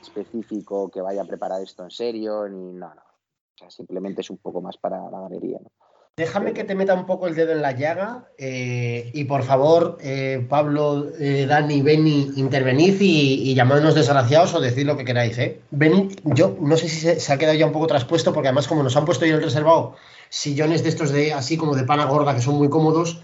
específico 0.00 0.88
que 0.90 1.02
vaya 1.02 1.22
a 1.22 1.26
preparar 1.26 1.60
esto 1.60 1.82
en 1.82 1.90
serio, 1.90 2.48
ni 2.48 2.72
no, 2.72 2.94
no. 2.94 3.02
O 3.02 3.58
sea, 3.58 3.70
simplemente 3.70 4.20
es 4.20 4.30
un 4.30 4.38
poco 4.38 4.60
más 4.60 4.76
para 4.76 5.10
la 5.10 5.20
galería, 5.20 5.58
¿no? 5.60 5.70
Déjame 6.18 6.54
que 6.54 6.64
te 6.64 6.74
meta 6.74 6.94
un 6.94 7.04
poco 7.04 7.26
el 7.26 7.34
dedo 7.34 7.52
en 7.52 7.60
la 7.60 7.72
llaga 7.72 8.24
eh, 8.38 9.10
y 9.12 9.24
por 9.24 9.42
favor, 9.42 9.98
eh, 10.00 10.46
Pablo, 10.48 11.08
eh, 11.20 11.44
Dani, 11.46 11.82
Beni, 11.82 12.32
intervenid 12.36 12.98
y, 13.02 13.50
y 13.50 13.54
llamadnos 13.54 13.94
desgraciados 13.94 14.54
o 14.54 14.60
decid 14.62 14.86
lo 14.86 14.96
que 14.96 15.04
queráis. 15.04 15.36
¿eh? 15.36 15.60
Beni, 15.72 16.08
yo 16.24 16.56
no 16.58 16.78
sé 16.78 16.88
si 16.88 17.00
se, 17.00 17.20
se, 17.20 17.32
ha 17.34 17.36
quedado 17.36 17.58
ya 17.58 17.66
un 17.66 17.72
poco 17.72 17.86
traspuesto 17.86 18.32
porque 18.32 18.48
además 18.48 18.66
como 18.66 18.82
nos 18.82 18.96
han 18.96 19.04
puesto 19.04 19.26
hoy 19.26 19.30
en 19.32 19.36
el 19.36 19.42
reservado 19.42 19.94
sillones 20.30 20.82
de 20.82 20.88
estos 20.88 21.10
de 21.10 21.34
así 21.34 21.58
como 21.58 21.76
de 21.76 21.84
pana 21.84 22.06
gorda 22.06 22.34
que 22.34 22.40
son 22.40 22.54
muy 22.54 22.70
cómodos, 22.70 23.20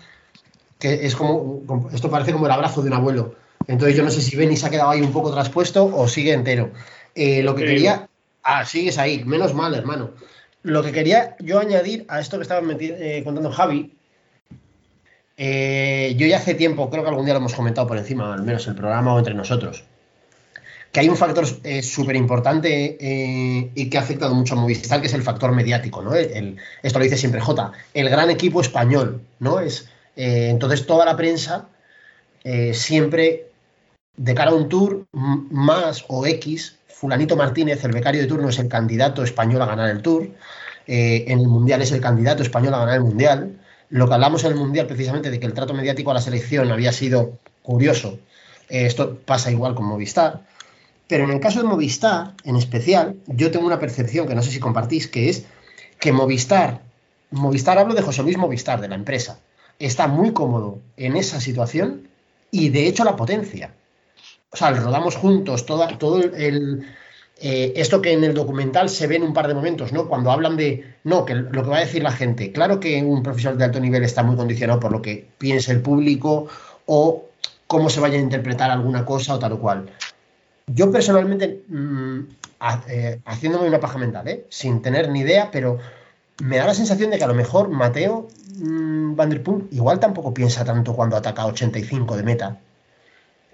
que 0.78 1.06
es 1.06 1.16
como, 1.16 1.89
esto 1.94 2.10
parece 2.10 2.35
como 2.35 2.44
el 2.44 2.52
abrazo 2.52 2.82
de 2.82 2.89
un 2.89 2.94
abuelo. 2.94 3.36
Entonces 3.69 3.97
yo 3.97 4.05
no 4.05 4.10
sé 4.10 4.20
si 4.20 4.36
Beni 4.36 4.59
se 4.59 4.66
ha 4.66 4.70
quedado 4.70 4.90
ahí 4.90 5.01
un 5.01 5.12
poco 5.12 5.32
traspuesto 5.32 5.90
o 5.97 6.09
sigue 6.09 6.35
entero. 6.35 6.73
Lo 7.14 7.55
que 7.55 7.64
quería... 7.64 8.06
Ah, 8.44 8.66
sigues 8.66 8.98
ahí, 8.98 9.24
menos 9.24 9.55
mal, 9.55 9.73
hermano. 9.73 10.10
Lo 10.62 10.82
que 10.82 10.93
quería 10.93 11.36
yo 11.40 11.59
añadir 11.59 12.05
a 12.09 12.20
esto 12.20 12.39
que 12.39 12.43
estaba 12.43 12.66
eh, 12.78 13.22
contando 13.24 13.51
Javi, 13.51 13.94
eh, 15.36 16.14
yo 16.16 16.26
ya 16.26 16.36
hace 16.36 16.55
tiempo, 16.55 16.89
creo 16.90 17.02
que 17.02 17.09
algún 17.09 17.24
día 17.24 17.34
lo 17.34 17.40
hemos 17.40 17.55
comentado 17.55 17.86
por 17.86 17.98
encima, 17.98 18.32
al 18.32 18.43
menos 18.43 18.66
el 18.66 18.74
programa 18.74 19.14
o 19.14 19.18
entre 19.18 19.34
nosotros, 19.34 19.84
que 20.93 21.01
hay 21.01 21.09
un 21.09 21.16
factor 21.16 21.47
eh, 21.64 21.82
súper 21.82 22.16
importante 22.16 22.97
y 23.74 23.90
que 23.90 23.98
ha 23.98 24.02
afectado 24.02 24.34
mucho 24.34 24.55
a 24.55 24.59
Movistar, 24.59 25.01
que 25.01 25.06
es 25.06 25.14
el 25.14 25.22
factor 25.22 25.51
mediático, 25.52 26.02
¿no? 26.02 26.14
El, 26.14 26.59
esto 26.82 26.98
lo 26.98 27.05
dice 27.05 27.16
siempre 27.16 27.40
J, 27.40 27.72
el 27.94 28.09
gran 28.10 28.30
equipo 28.30 28.60
español, 28.60 29.22
¿no? 29.40 29.59
Es, 29.59 29.89
eh, 30.16 30.48
entonces 30.51 30.86
toda 30.86 31.05
la 31.05 31.16
prensa 31.16 31.68
eh, 32.44 32.74
siempre 32.74 33.51
de 34.16 34.34
cara 34.34 34.51
a 34.51 34.55
un 34.55 34.68
tour 34.68 35.06
más 35.12 36.05
o 36.09 36.26
X 36.26 36.78
Fulanito 37.02 37.34
Martínez, 37.34 37.82
el 37.84 37.90
becario 37.90 38.20
de 38.22 38.28
turno, 38.28 38.48
es 38.48 38.60
el 38.60 38.68
candidato 38.68 39.24
español 39.24 39.60
a 39.62 39.66
ganar 39.66 39.90
el 39.90 40.02
Tour. 40.02 40.28
Eh, 40.86 41.24
en 41.26 41.40
el 41.40 41.48
Mundial 41.48 41.82
es 41.82 41.90
el 41.90 42.01
candidato 42.01 42.44
español 42.44 42.74
a 42.74 42.78
ganar 42.78 42.94
el 42.94 43.02
Mundial. 43.02 43.59
Lo 43.89 44.06
que 44.06 44.14
hablamos 44.14 44.44
en 44.44 44.52
el 44.52 44.56
Mundial, 44.56 44.86
precisamente, 44.86 45.28
de 45.28 45.40
que 45.40 45.47
el 45.47 45.52
trato 45.52 45.74
mediático 45.74 46.12
a 46.12 46.14
la 46.14 46.20
selección 46.20 46.70
había 46.70 46.93
sido 46.93 47.40
curioso. 47.62 48.20
Eh, 48.68 48.86
esto 48.86 49.18
pasa 49.18 49.51
igual 49.51 49.74
con 49.74 49.86
Movistar. 49.86 50.43
Pero 51.09 51.24
en 51.24 51.32
el 51.32 51.40
caso 51.40 51.60
de 51.60 51.66
Movistar, 51.66 52.34
en 52.44 52.55
especial, 52.55 53.16
yo 53.26 53.51
tengo 53.51 53.66
una 53.66 53.80
percepción 53.80 54.28
que 54.28 54.36
no 54.36 54.43
sé 54.43 54.52
si 54.52 54.60
compartís, 54.60 55.09
que 55.09 55.28
es 55.28 55.44
que 55.98 56.12
Movistar, 56.12 56.82
Movistar 57.32 57.78
hablo 57.78 57.94
de 57.94 58.02
José 58.02 58.22
Luis 58.22 58.39
Movistar, 58.39 58.80
de 58.80 58.86
la 58.86 58.94
empresa, 58.94 59.40
está 59.80 60.06
muy 60.06 60.32
cómodo 60.32 60.78
en 60.97 61.16
esa 61.16 61.40
situación 61.40 62.06
y 62.52 62.68
de 62.68 62.86
hecho 62.86 63.02
la 63.02 63.16
potencia 63.16 63.74
o 64.52 64.56
sea, 64.56 64.70
rodamos 64.72 65.16
juntos 65.16 65.64
toda, 65.64 65.98
todo 65.98 66.22
el, 66.22 66.86
eh, 67.40 67.72
esto 67.76 68.02
que 68.02 68.12
en 68.12 68.22
el 68.22 68.34
documental 68.34 68.88
se 68.90 69.06
ve 69.06 69.16
en 69.16 69.22
un 69.22 69.32
par 69.32 69.48
de 69.48 69.54
momentos, 69.54 69.92
¿no? 69.92 70.08
Cuando 70.08 70.30
hablan 70.30 70.56
de, 70.56 70.94
no, 71.04 71.24
que 71.24 71.34
lo 71.34 71.62
que 71.64 71.70
va 71.70 71.78
a 71.78 71.80
decir 71.80 72.02
la 72.02 72.12
gente, 72.12 72.52
claro 72.52 72.78
que 72.78 73.02
un 73.02 73.22
profesional 73.22 73.58
de 73.58 73.64
alto 73.64 73.80
nivel 73.80 74.04
está 74.04 74.22
muy 74.22 74.36
condicionado 74.36 74.78
por 74.78 74.92
lo 74.92 75.00
que 75.00 75.26
piense 75.38 75.72
el 75.72 75.80
público 75.80 76.48
o 76.86 77.24
cómo 77.66 77.88
se 77.88 78.00
vaya 78.00 78.18
a 78.18 78.20
interpretar 78.20 78.70
alguna 78.70 79.04
cosa 79.06 79.34
o 79.34 79.38
tal 79.38 79.52
o 79.52 79.58
cual. 79.58 79.90
Yo 80.66 80.92
personalmente, 80.92 81.62
mm, 81.66 82.20
eh, 82.88 83.20
haciéndome 83.24 83.66
una 83.66 83.80
paja 83.80 83.98
mental, 83.98 84.28
¿eh? 84.28 84.46
sin 84.50 84.82
tener 84.82 85.08
ni 85.08 85.20
idea, 85.20 85.50
pero 85.50 85.78
me 86.42 86.58
da 86.58 86.66
la 86.66 86.74
sensación 86.74 87.10
de 87.10 87.18
que 87.18 87.24
a 87.24 87.28
lo 87.28 87.34
mejor 87.34 87.70
Mateo 87.70 88.28
mm, 88.56 89.16
Van 89.16 89.30
der 89.30 89.42
Poel 89.42 89.66
igual 89.70 89.98
tampoco 89.98 90.34
piensa 90.34 90.64
tanto 90.64 90.94
cuando 90.94 91.16
ataca 91.16 91.46
85 91.46 92.16
de 92.16 92.22
meta, 92.22 92.60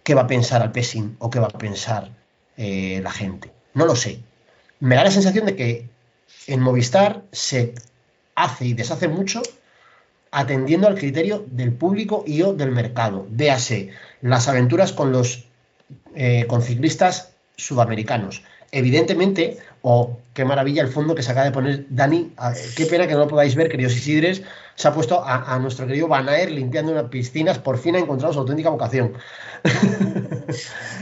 qué 0.09 0.15
va 0.15 0.23
a 0.23 0.27
pensar 0.27 0.63
al 0.63 0.73
pessing 0.73 1.17
o 1.19 1.29
qué 1.29 1.39
va 1.39 1.49
a 1.49 1.59
pensar 1.59 2.09
eh, 2.57 2.99
la 3.05 3.11
gente. 3.11 3.53
No 3.75 3.85
lo 3.85 3.95
sé. 3.95 4.21
Me 4.81 4.95
da 4.95 5.05
la 5.05 5.11
sensación 5.11 5.45
de 5.45 5.55
que 5.55 5.91
en 6.47 6.61
Movistar 6.61 7.25
se 7.31 7.75
hace 8.35 8.65
y 8.65 8.73
deshace 8.73 9.07
mucho 9.09 9.43
atendiendo 10.31 10.87
al 10.87 10.95
criterio 10.95 11.45
del 11.51 11.75
público 11.75 12.25
y 12.27 12.41
o 12.41 12.55
del 12.55 12.71
mercado. 12.71 13.27
Véase 13.29 13.91
las 14.23 14.49
aventuras 14.49 14.95
con 14.95 15.13
los 15.13 15.45
eh, 16.15 16.47
con 16.49 16.63
ciclistas 16.63 17.35
sudamericanos. 17.57 18.43
Evidentemente, 18.71 19.59
o 19.83 20.19
qué 20.35 20.45
maravilla 20.45 20.83
el 20.83 20.89
fondo 20.89 21.15
que 21.15 21.23
se 21.23 21.31
acaba 21.31 21.47
de 21.47 21.53
poner 21.53 21.87
Dani. 21.89 22.33
qué 22.77 22.87
pena 22.87 23.07
que 23.07 23.15
no 23.15 23.21
lo 23.21 23.29
podáis 23.29 23.55
ver, 23.55 23.69
queridos 23.69 23.97
Isidres. 23.97 24.43
Se 24.75 24.89
ha 24.89 24.95
puesto 24.95 25.23
a, 25.25 25.55
a 25.55 25.59
nuestro 25.59 25.87
querido 25.87 26.09
Van 26.09 26.29
Aer 26.29 26.51
limpiando 26.51 26.93
unas 26.93 27.09
piscinas. 27.11 27.59
Por 27.59 27.79
fin 27.79 27.97
ha 27.97 27.99
encontrado 27.99 28.33
su 28.33 28.41
auténtica 28.41 28.71
vocación. 28.71 29.15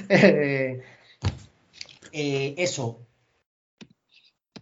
Eh, 0.08 0.82
eh, 2.12 2.54
eso. 2.58 3.05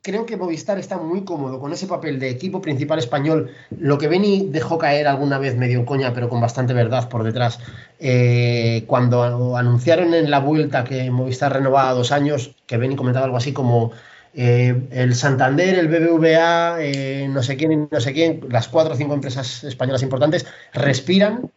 Creo 0.05 0.27
que 0.27 0.37
Movistar 0.37 0.79
está 0.79 0.99
muy 0.99 1.25
cómodo 1.25 1.59
con 1.59 1.73
ese 1.73 1.87
papel 1.87 2.21
de 2.21 2.29
equipo 2.29 2.61
principal 2.61 2.99
español. 2.99 3.53
Lo 3.79 3.97
que 3.97 4.07
Beni 4.07 4.49
dejó 4.51 4.77
caer 4.77 5.07
alguna 5.07 5.39
vez 5.39 5.57
medio 5.57 5.87
coña, 5.87 6.13
pero 6.13 6.29
con 6.29 6.43
bastante 6.43 6.75
verdad 6.75 7.09
por 7.09 7.25
detrás. 7.25 7.59
eh, 8.01 8.85
cuando 8.87 9.57
anunciaron 9.57 10.13
en 10.13 10.31
la 10.31 10.41
vuelta 10.41 10.85
que 10.85 11.11
Movistar 11.11 11.55
renovaba 11.55 11.95
dos 11.95 12.13
años, 12.13 12.55
que 12.67 12.77
Beni 12.77 12.97
comentaba 12.97 13.25
algo 13.25 13.39
así 13.39 13.55
como 13.55 13.93
eh, 14.35 14.89
el 14.91 15.15
Santander, 15.15 15.79
el 15.79 15.89
BBVA, 15.89 16.83
eh, 16.83 17.27
no 17.31 17.43
sé 17.43 17.57
quién 17.57 17.89
no 17.91 18.01
sé 18.01 18.13
quién, 18.13 18.41
las 18.51 18.69
cuatro 18.69 18.93
o 18.93 18.97
cinco 18.99 19.15
empresas 19.15 19.65
españolas 19.65 20.03
importantes, 20.03 20.45
respiran, 20.75 21.51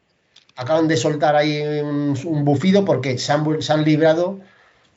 acaban 0.56 0.88
de 0.88 0.96
soltar 0.96 1.36
ahí 1.36 1.82
un, 1.82 2.46
bufido 2.46 2.86
porque 2.86 3.18
se 3.18 3.34
han 3.34 3.84
librado 3.84 4.40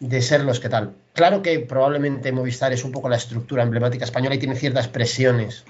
de 0.00 0.22
ser 0.22 0.42
los 0.44 0.58
que 0.60 0.68
tal. 0.68 0.94
Claro 1.12 1.42
que 1.42 1.60
probablemente 1.60 2.32
Movistar 2.32 2.72
es 2.72 2.84
un 2.84 2.90
poco 2.90 3.08
la 3.08 3.16
estructura 3.16 3.62
emblemática 3.62 4.04
española 4.04 4.34
y 4.34 4.38
tiene 4.38 4.56
ciertas 4.56 4.88
presiones. 4.88 5.64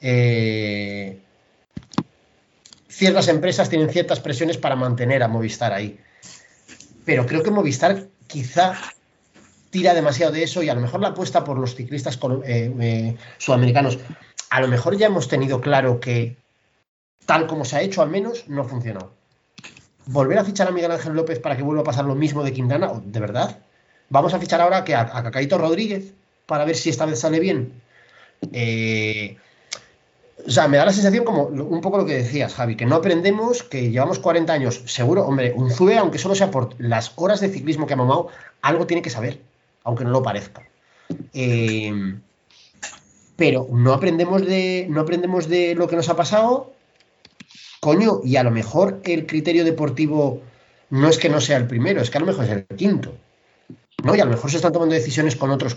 Eh, 0.00 1.18
ciertas 2.88 3.28
empresas 3.28 3.68
tienen 3.68 3.90
ciertas 3.90 4.20
presiones 4.20 4.56
para 4.56 4.76
mantener 4.76 5.22
a 5.22 5.28
Movistar 5.28 5.72
ahí. 5.72 5.98
Pero 7.04 7.26
creo 7.26 7.42
que 7.42 7.50
Movistar 7.50 8.04
quizá 8.28 8.74
tira 9.70 9.92
demasiado 9.92 10.32
de 10.32 10.44
eso 10.44 10.62
y 10.62 10.68
a 10.68 10.74
lo 10.74 10.80
mejor 10.80 11.00
la 11.00 11.08
apuesta 11.08 11.44
por 11.44 11.58
los 11.58 11.74
ciclistas 11.74 12.18
eh, 12.44 12.72
eh, 12.80 13.16
sudamericanos. 13.38 13.98
A 14.50 14.60
lo 14.60 14.68
mejor 14.68 14.96
ya 14.96 15.08
hemos 15.08 15.28
tenido 15.28 15.60
claro 15.60 15.98
que 15.98 16.36
tal 17.26 17.46
como 17.48 17.64
se 17.64 17.76
ha 17.76 17.82
hecho 17.82 18.02
al 18.02 18.08
menos 18.08 18.48
no 18.48 18.62
ha 18.62 18.64
funcionado. 18.64 19.17
Volver 20.10 20.38
a 20.38 20.44
fichar 20.44 20.68
a 20.68 20.70
Miguel 20.70 20.90
Ángel 20.90 21.12
López 21.12 21.38
para 21.38 21.54
que 21.54 21.62
vuelva 21.62 21.82
a 21.82 21.84
pasar 21.84 22.06
lo 22.06 22.14
mismo 22.14 22.42
de 22.42 22.52
Quintana, 22.54 22.90
¿de 23.04 23.20
verdad? 23.20 23.58
Vamos 24.08 24.32
a 24.32 24.38
fichar 24.38 24.60
ahora 24.60 24.78
a, 24.78 25.18
a 25.18 25.22
Cacaíto 25.22 25.58
Rodríguez 25.58 26.14
para 26.46 26.64
ver 26.64 26.76
si 26.76 26.88
esta 26.88 27.04
vez 27.04 27.20
sale 27.20 27.40
bien. 27.40 27.72
Eh, 28.52 29.36
o 30.46 30.50
sea, 30.50 30.66
me 30.66 30.78
da 30.78 30.86
la 30.86 30.92
sensación 30.92 31.26
como 31.26 31.42
un 31.42 31.80
poco 31.82 31.98
lo 31.98 32.06
que 32.06 32.14
decías, 32.14 32.54
Javi, 32.54 32.74
que 32.74 32.86
no 32.86 32.96
aprendemos, 32.96 33.62
que 33.62 33.90
llevamos 33.90 34.18
40 34.18 34.50
años, 34.50 34.82
seguro, 34.86 35.26
hombre, 35.26 35.52
un 35.54 35.70
Zue, 35.70 35.98
aunque 35.98 36.18
solo 36.18 36.34
sea 36.34 36.50
por 36.50 36.74
las 36.78 37.12
horas 37.16 37.40
de 37.40 37.50
ciclismo 37.50 37.86
que 37.86 37.92
ha 37.92 37.96
mamado, 37.96 38.28
algo 38.62 38.86
tiene 38.86 39.02
que 39.02 39.10
saber, 39.10 39.40
aunque 39.84 40.04
no 40.04 40.10
lo 40.10 40.22
parezca. 40.22 40.62
Eh, 41.34 41.92
pero 43.36 43.68
no 43.70 43.92
aprendemos 43.92 44.44
de, 44.46 44.86
no 44.88 45.02
aprendemos 45.02 45.48
de 45.48 45.74
lo 45.74 45.86
que 45.86 45.96
nos 45.96 46.08
ha 46.08 46.16
pasado, 46.16 46.72
coño, 47.80 48.20
y 48.24 48.36
a 48.36 48.42
lo 48.42 48.50
mejor 48.50 49.00
el 49.04 49.26
criterio 49.26 49.64
deportivo 49.64 50.42
no 50.90 51.08
es 51.08 51.18
que 51.18 51.28
no 51.28 51.40
sea 51.40 51.56
el 51.56 51.66
primero, 51.66 52.00
es 52.00 52.10
que 52.10 52.18
a 52.18 52.20
lo 52.20 52.26
mejor 52.26 52.44
es 52.44 52.50
el 52.50 52.64
quinto. 52.64 53.14
¿no? 54.02 54.14
Y 54.14 54.20
a 54.20 54.24
lo 54.24 54.30
mejor 54.30 54.50
se 54.50 54.56
están 54.56 54.72
tomando 54.72 54.94
decisiones 54.94 55.36
con 55.36 55.50
otros, 55.50 55.76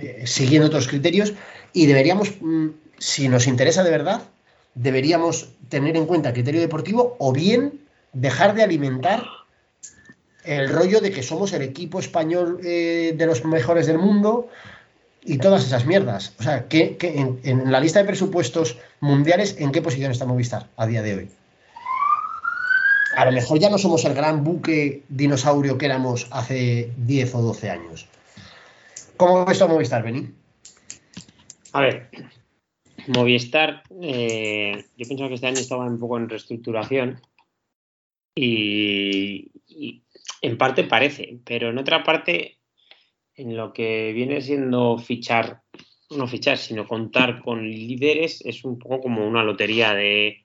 eh, 0.00 0.22
siguiendo 0.26 0.68
otros 0.68 0.88
criterios, 0.88 1.34
y 1.72 1.86
deberíamos, 1.86 2.32
mm, 2.40 2.68
si 2.98 3.28
nos 3.28 3.46
interesa 3.46 3.82
de 3.82 3.90
verdad, 3.90 4.22
deberíamos 4.74 5.48
tener 5.68 5.96
en 5.96 6.06
cuenta 6.06 6.28
el 6.28 6.34
criterio 6.34 6.60
deportivo 6.60 7.16
o 7.18 7.32
bien 7.32 7.80
dejar 8.12 8.54
de 8.54 8.62
alimentar 8.62 9.24
el 10.44 10.68
rollo 10.68 11.00
de 11.00 11.12
que 11.12 11.22
somos 11.22 11.52
el 11.52 11.62
equipo 11.62 12.00
español 12.00 12.60
eh, 12.64 13.14
de 13.16 13.26
los 13.26 13.44
mejores 13.44 13.86
del 13.86 13.98
mundo 13.98 14.48
y 15.24 15.38
todas 15.38 15.64
esas 15.64 15.86
mierdas. 15.86 16.34
O 16.40 16.42
sea, 16.42 16.66
que, 16.68 16.96
en 17.44 17.70
la 17.70 17.80
lista 17.80 18.00
de 18.00 18.06
presupuestos 18.06 18.76
mundiales, 19.00 19.56
¿en 19.58 19.70
qué 19.70 19.80
posición 19.80 20.10
está 20.10 20.26
Movistar 20.26 20.68
a 20.76 20.86
día 20.86 21.00
de 21.02 21.14
hoy? 21.14 21.30
A 23.16 23.24
lo 23.24 23.32
mejor 23.32 23.58
ya 23.58 23.68
no 23.68 23.78
somos 23.78 24.04
el 24.04 24.14
gran 24.14 24.42
buque 24.42 25.02
dinosaurio 25.08 25.76
que 25.76 25.86
éramos 25.86 26.26
hace 26.30 26.92
10 26.96 27.34
o 27.34 27.42
12 27.42 27.70
años. 27.70 28.08
¿Cómo 29.16 29.44
ves 29.44 29.60
a 29.60 29.66
Movistar, 29.66 30.02
Beni? 30.02 30.30
A 31.72 31.80
ver, 31.80 32.10
Movistar, 33.08 33.82
eh, 34.00 34.84
yo 34.96 35.08
pensaba 35.08 35.28
que 35.28 35.34
este 35.34 35.46
año 35.46 35.58
estaba 35.58 35.86
un 35.86 35.98
poco 35.98 36.16
en 36.18 36.28
reestructuración 36.28 37.20
y 38.34 39.50
en 40.42 40.58
parte 40.58 40.84
parece, 40.84 41.38
pero 41.44 41.70
en 41.70 41.78
otra 41.78 42.02
parte, 42.02 42.58
en 43.34 43.56
lo 43.56 43.72
que 43.72 44.12
viene 44.12 44.40
siendo 44.40 44.98
fichar, 44.98 45.62
no 46.10 46.26
fichar, 46.26 46.58
sino 46.58 46.86
contar 46.86 47.42
con 47.42 47.68
líderes, 47.68 48.44
es 48.44 48.64
un 48.64 48.78
poco 48.78 49.00
como 49.00 49.26
una 49.26 49.44
lotería 49.44 49.94
de 49.94 50.44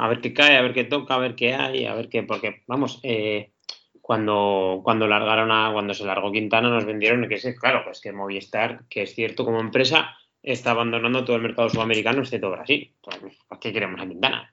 a 0.00 0.08
ver 0.08 0.20
qué 0.20 0.32
cae, 0.32 0.56
a 0.56 0.62
ver 0.62 0.72
qué 0.74 0.84
toca, 0.84 1.14
a 1.14 1.18
ver 1.18 1.34
qué 1.34 1.54
hay, 1.54 1.86
a 1.86 1.94
ver 1.94 2.08
qué, 2.08 2.22
porque 2.22 2.62
vamos, 2.66 3.00
eh, 3.02 3.52
cuando, 4.00 4.80
cuando 4.84 5.06
largaron 5.08 5.50
a, 5.50 5.70
cuando 5.72 5.92
se 5.94 6.04
largó 6.04 6.30
Quintana 6.30 6.68
nos 6.70 6.84
vendieron 6.84 7.28
que 7.28 7.34
es 7.36 7.58
claro, 7.58 7.82
pues 7.84 8.00
que 8.00 8.12
Movistar, 8.12 8.84
que 8.88 9.02
es 9.02 9.14
cierto 9.14 9.44
como 9.44 9.60
empresa, 9.60 10.16
está 10.42 10.70
abandonando 10.70 11.24
todo 11.24 11.36
el 11.36 11.42
mercado 11.42 11.68
sudamericano 11.68 12.20
excepto 12.20 12.50
Brasil. 12.50 12.94
Entonces, 13.02 13.38
¿para 13.48 13.58
qué 13.60 13.72
queremos 13.72 14.00
a 14.00 14.06
Quintana? 14.06 14.52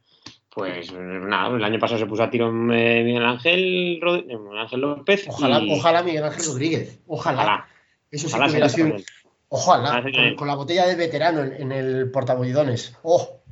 Pues 0.50 0.92
nada, 0.94 1.56
el 1.56 1.64
año 1.64 1.80
pasado 1.80 2.00
se 2.00 2.06
puso 2.06 2.24
a 2.24 2.30
tiro 2.30 2.48
eh, 2.74 3.04
Miguel 3.04 3.26
Ángel, 3.26 4.00
Rod- 4.02 4.26
eh, 4.30 4.38
Miguel 4.38 4.60
Ángel 4.60 4.82
López. 4.82 5.26
Ojalá, 5.28 5.60
y- 5.60 5.72
ojalá 5.72 6.04
Miguel 6.04 6.24
Ángel 6.24 6.46
Rodríguez. 6.46 7.02
Ojalá. 7.08 7.42
ojalá, 7.42 7.68
Eso 8.12 8.28
sí 8.28 8.34
ojalá 8.36 8.46
que 8.46 8.52
hubiera 8.52 8.70
sido. 8.70 8.96
Ojalá. 9.50 10.04
Con 10.36 10.48
la 10.48 10.56
botella 10.56 10.88
de 10.88 10.96
veterano 10.96 11.44
en, 11.44 11.54
en 11.62 11.72
el 11.72 12.10
portabollidones. 12.12 12.98
Oh, 13.04 13.43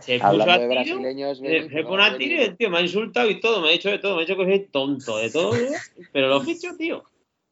Se 0.00 0.16
puso 0.16 0.26
Hablando 0.26 0.52
a 0.52 0.58
de 0.58 0.68
tiro, 0.68 0.98
brasileños, 1.00 1.38
se 1.38 1.82
pone 1.84 2.02
a 2.04 2.16
tiro 2.18 2.56
tío 2.56 2.70
me 2.70 2.78
ha 2.78 2.82
insultado 2.82 3.30
y 3.30 3.40
todo, 3.40 3.62
me 3.62 3.68
ha 3.68 3.72
dicho 3.72 3.90
de 3.90 3.98
todo, 3.98 4.16
me 4.16 4.22
ha 4.22 4.26
dicho 4.26 4.36
que 4.36 4.44
soy 4.44 4.68
tonto, 4.70 5.16
de 5.18 5.30
todo, 5.30 5.56
¿eh? 5.56 5.70
pero 6.12 6.28
lo 6.28 6.40
ficho, 6.42 6.76
tío. 6.76 7.04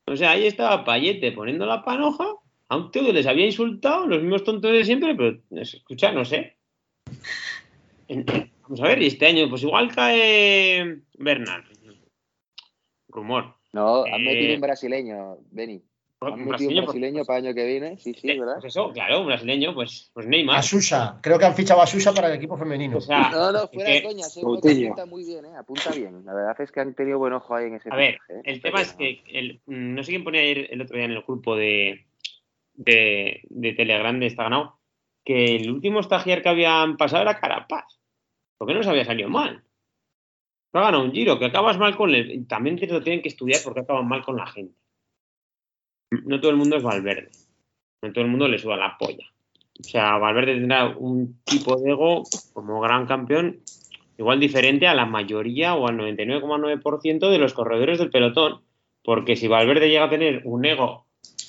O 0.07 0.17
sea, 0.17 0.33
ahí 0.33 0.47
estaba 0.47 0.85
Payete 0.85 1.33
poniendo 1.33 1.65
la 1.65 1.83
panoja 1.83 2.27
a 2.69 2.77
un 2.77 2.91
tío 2.91 3.05
que 3.07 3.13
les 3.13 3.27
había 3.27 3.47
insultado, 3.47 4.07
los 4.07 4.21
mismos 4.21 4.45
tontos 4.45 4.73
de 4.73 4.85
siempre, 4.85 5.15
pero 5.15 5.39
escucha, 5.51 6.13
no 6.13 6.25
sé. 6.25 6.57
Vamos 8.63 8.81
a 8.81 8.85
ver, 8.89 9.03
y 9.03 9.07
este 9.07 9.27
año, 9.27 9.49
pues 9.49 9.63
igual 9.63 9.95
cae 9.95 11.01
Bernal. 11.15 11.65
Rumor. 13.09 13.55
No, 13.73 14.05
han 14.05 14.21
Eh, 14.21 14.25
metido 14.25 14.55
un 14.55 14.61
brasileño, 14.61 15.39
Beni. 15.51 15.83
Un 16.31 16.49
brasileño, 16.49 16.83
brasileño 16.83 17.15
pues, 17.17 17.27
para 17.27 17.39
el 17.41 17.47
año 17.47 17.55
que 17.55 17.67
viene, 17.67 17.99
sí, 17.99 18.15
sí, 18.15 18.39
¿verdad? 18.39 18.55
pues 18.61 18.67
eso, 18.73 18.91
claro, 18.93 19.21
un 19.21 19.27
brasileño, 19.27 19.75
pues, 19.75 20.11
pues 20.15 20.27
Neymar. 20.27 20.59
a 20.59 20.63
Susa. 20.63 21.19
Creo 21.23 21.39
que 21.39 21.45
han 21.45 21.55
fichado 21.55 21.81
a 21.83 21.87
Susa 21.87 22.13
para 22.15 22.29
el 22.29 22.35
equipo 22.35 22.57
femenino. 22.57 22.99
O 22.99 23.01
sea, 23.01 23.31
No, 23.33 23.51
no, 23.53 23.67
fuera 23.69 23.91
de 23.91 24.03
coña, 24.03 24.25
seguro 24.25 24.61
que 24.61 24.69
Coutinho. 24.69 24.93
apunta 24.93 25.07
muy 25.07 25.25
bien, 25.25 25.45
¿eh? 25.47 25.57
Apunta 25.57 25.91
bien. 25.91 26.25
La 26.25 26.35
verdad 26.35 26.61
es 26.61 26.71
que 26.73 26.81
han 26.81 26.95
tenido 26.95 27.19
buen 27.19 27.33
ojo 27.33 27.55
ahí 27.55 27.67
en 27.67 27.75
ese 27.75 27.89
A 27.91 27.97
ver, 27.97 28.15
¿eh? 28.29 28.41
el 28.45 28.61
tema 28.63 28.81
es 28.83 28.93
que 28.93 29.23
el- 29.27 29.61
no 29.67 30.03
sé 30.03 30.11
quién 30.13 30.25
ponía 30.25 30.41
ayer 30.43 30.69
el 30.71 30.81
otro 30.83 30.97
día 30.97 31.05
en 31.07 31.13
el 31.13 31.23
grupo 31.23 31.57
de, 31.57 32.07
de, 32.75 33.41
de 33.49 33.73
Telegram 33.75 34.19
de 34.19 34.27
Está 34.27 34.45
Ganado 34.45 34.79
que 35.25 35.55
el 35.57 35.71
último 35.71 36.03
stagiar 36.03 36.43
que 36.43 36.49
habían 36.49 36.97
pasado 36.97 37.23
era 37.23 37.39
Carapaz. 37.39 37.85
¿Por 38.59 38.67
qué 38.67 38.75
no 38.75 38.83
se 38.83 38.91
había 38.91 39.05
salido 39.05 39.29
mal? 39.29 39.63
No 40.73 40.81
ha 40.81 40.85
ganado 40.85 41.05
un 41.05 41.13
giro, 41.13 41.39
que 41.39 41.45
acabas 41.45 41.79
mal 41.79 41.97
con 41.97 42.13
él. 42.15 42.31
y 42.33 42.45
También 42.45 42.77
te 42.77 42.87
lo 42.89 43.03
tienen 43.03 43.23
que 43.23 43.29
estudiar 43.29 43.61
porque 43.63 43.81
acaban 43.81 44.09
mal 44.09 44.25
con 44.25 44.37
la 44.37 44.47
gente. 44.47 44.75
No 46.25 46.41
todo 46.41 46.51
el 46.51 46.57
mundo 46.57 46.77
es 46.77 46.83
Valverde. 46.83 47.31
No 48.03 48.13
todo 48.13 48.25
el 48.25 48.31
mundo 48.31 48.49
le 48.49 48.59
suda 48.59 48.77
la 48.77 48.97
polla. 48.99 49.27
O 49.81 49.85
sea, 49.85 50.19
Valverde 50.19 50.55
tendrá 50.55 50.89
un 50.89 51.41
tipo 51.45 51.77
de 51.77 51.91
ego 51.91 52.25
como 52.53 52.81
gran 52.81 53.07
campeón 53.07 53.61
igual 54.19 54.39
diferente 54.39 54.87
a 54.87 54.95
la 54.95 55.07
mayoría 55.07 55.75
o 55.75 55.89
al 55.89 55.97
99,9% 55.97 57.31
de 57.31 57.39
los 57.39 57.55
corredores 57.55 57.99
del 57.99 58.11
pelotón. 58.11 58.63
Porque 59.03 59.37
si 59.37 59.49
Valverde 59.49 59.89
llega 59.89 60.05
a 60.05 60.11
tener 60.11 60.43
un 60.45 60.65
ego 60.65 61.07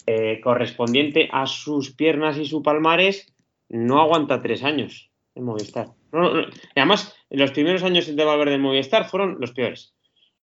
eh, 0.08 0.40
correspondiente 0.42 1.30
a 1.32 1.46
sus 1.46 1.94
piernas 1.94 2.38
y 2.38 2.46
su 2.46 2.64
palmares, 2.64 3.34
no 3.70 4.02
aguanta 4.02 4.42
tres 4.42 4.64
años 4.64 5.12
en 5.36 5.44
Movistar. 5.44 5.88
No, 6.12 6.32
además, 6.76 7.16
los 7.30 7.52
primeros 7.52 7.84
años 7.84 8.14
de 8.14 8.26
Valverde 8.26 8.56
en 8.56 8.62
Movistar 8.62 9.10
fueron 9.10 9.38
los 9.40 9.52
peores. 9.52 9.96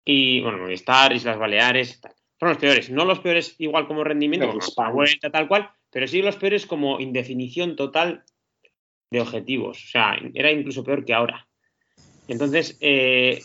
Y 0.04 0.42
bueno, 0.42 0.60
Movistar, 0.60 1.14
Islas 1.14 1.38
Baleares, 1.38 2.00
tal. 2.02 2.14
Fueron 2.38 2.54
los 2.54 2.62
peores. 2.62 2.90
No 2.90 3.06
los 3.06 3.20
peores 3.20 3.56
igual 3.58 3.88
como 3.88 4.04
rendimiento, 4.04 4.48
como 4.76 4.94
vuelta, 4.94 5.32
tal 5.32 5.48
cual, 5.48 5.72
pero 5.90 6.08
sí 6.08 6.22
los 6.22 6.36
peores 6.36 6.66
como 6.66 7.00
indefinición 7.00 7.76
total 7.76 8.24
de 9.10 9.22
objetivos. 9.22 9.84
O 9.84 9.88
sea, 9.88 10.18
era 10.34 10.52
incluso 10.52 10.84
peor 10.84 11.04
que 11.04 11.14
ahora. 11.14 11.48
Entonces, 12.28 12.78
eh, 12.82 13.42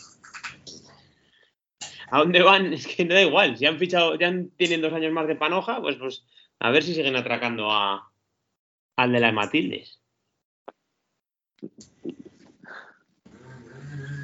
¿a 2.11 2.19
dónde 2.19 2.41
van? 2.41 2.73
Es 2.73 2.87
que 2.87 3.05
no 3.05 3.15
da 3.15 3.21
igual. 3.21 3.57
Si 3.57 3.65
han 3.65 3.79
fichado, 3.79 4.15
ya 4.15 4.31
tienen 4.57 4.81
dos 4.81 4.93
años 4.93 5.11
más 5.11 5.27
de 5.27 5.35
panoja, 5.35 5.81
pues, 5.81 5.95
pues 5.95 6.25
a 6.59 6.69
ver 6.69 6.83
si 6.83 6.93
siguen 6.93 7.15
atracando 7.15 7.71
a, 7.71 8.11
al 8.97 9.11
de 9.11 9.19
las 9.19 9.33
Matildes. 9.33 10.01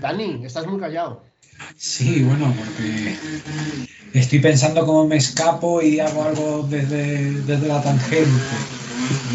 Dani, 0.01 0.45
estás 0.45 0.67
muy 0.67 0.79
callado. 0.79 1.28
Sí, 1.75 2.23
bueno, 2.23 2.53
porque 2.57 3.15
estoy 4.13 4.39
pensando 4.39 4.85
cómo 4.85 5.05
me 5.07 5.17
escapo 5.17 5.81
y 5.81 5.99
hago 5.99 6.23
algo 6.23 6.63
desde, 6.69 7.31
desde 7.41 7.67
la 7.67 7.81
tangente. 7.81 8.29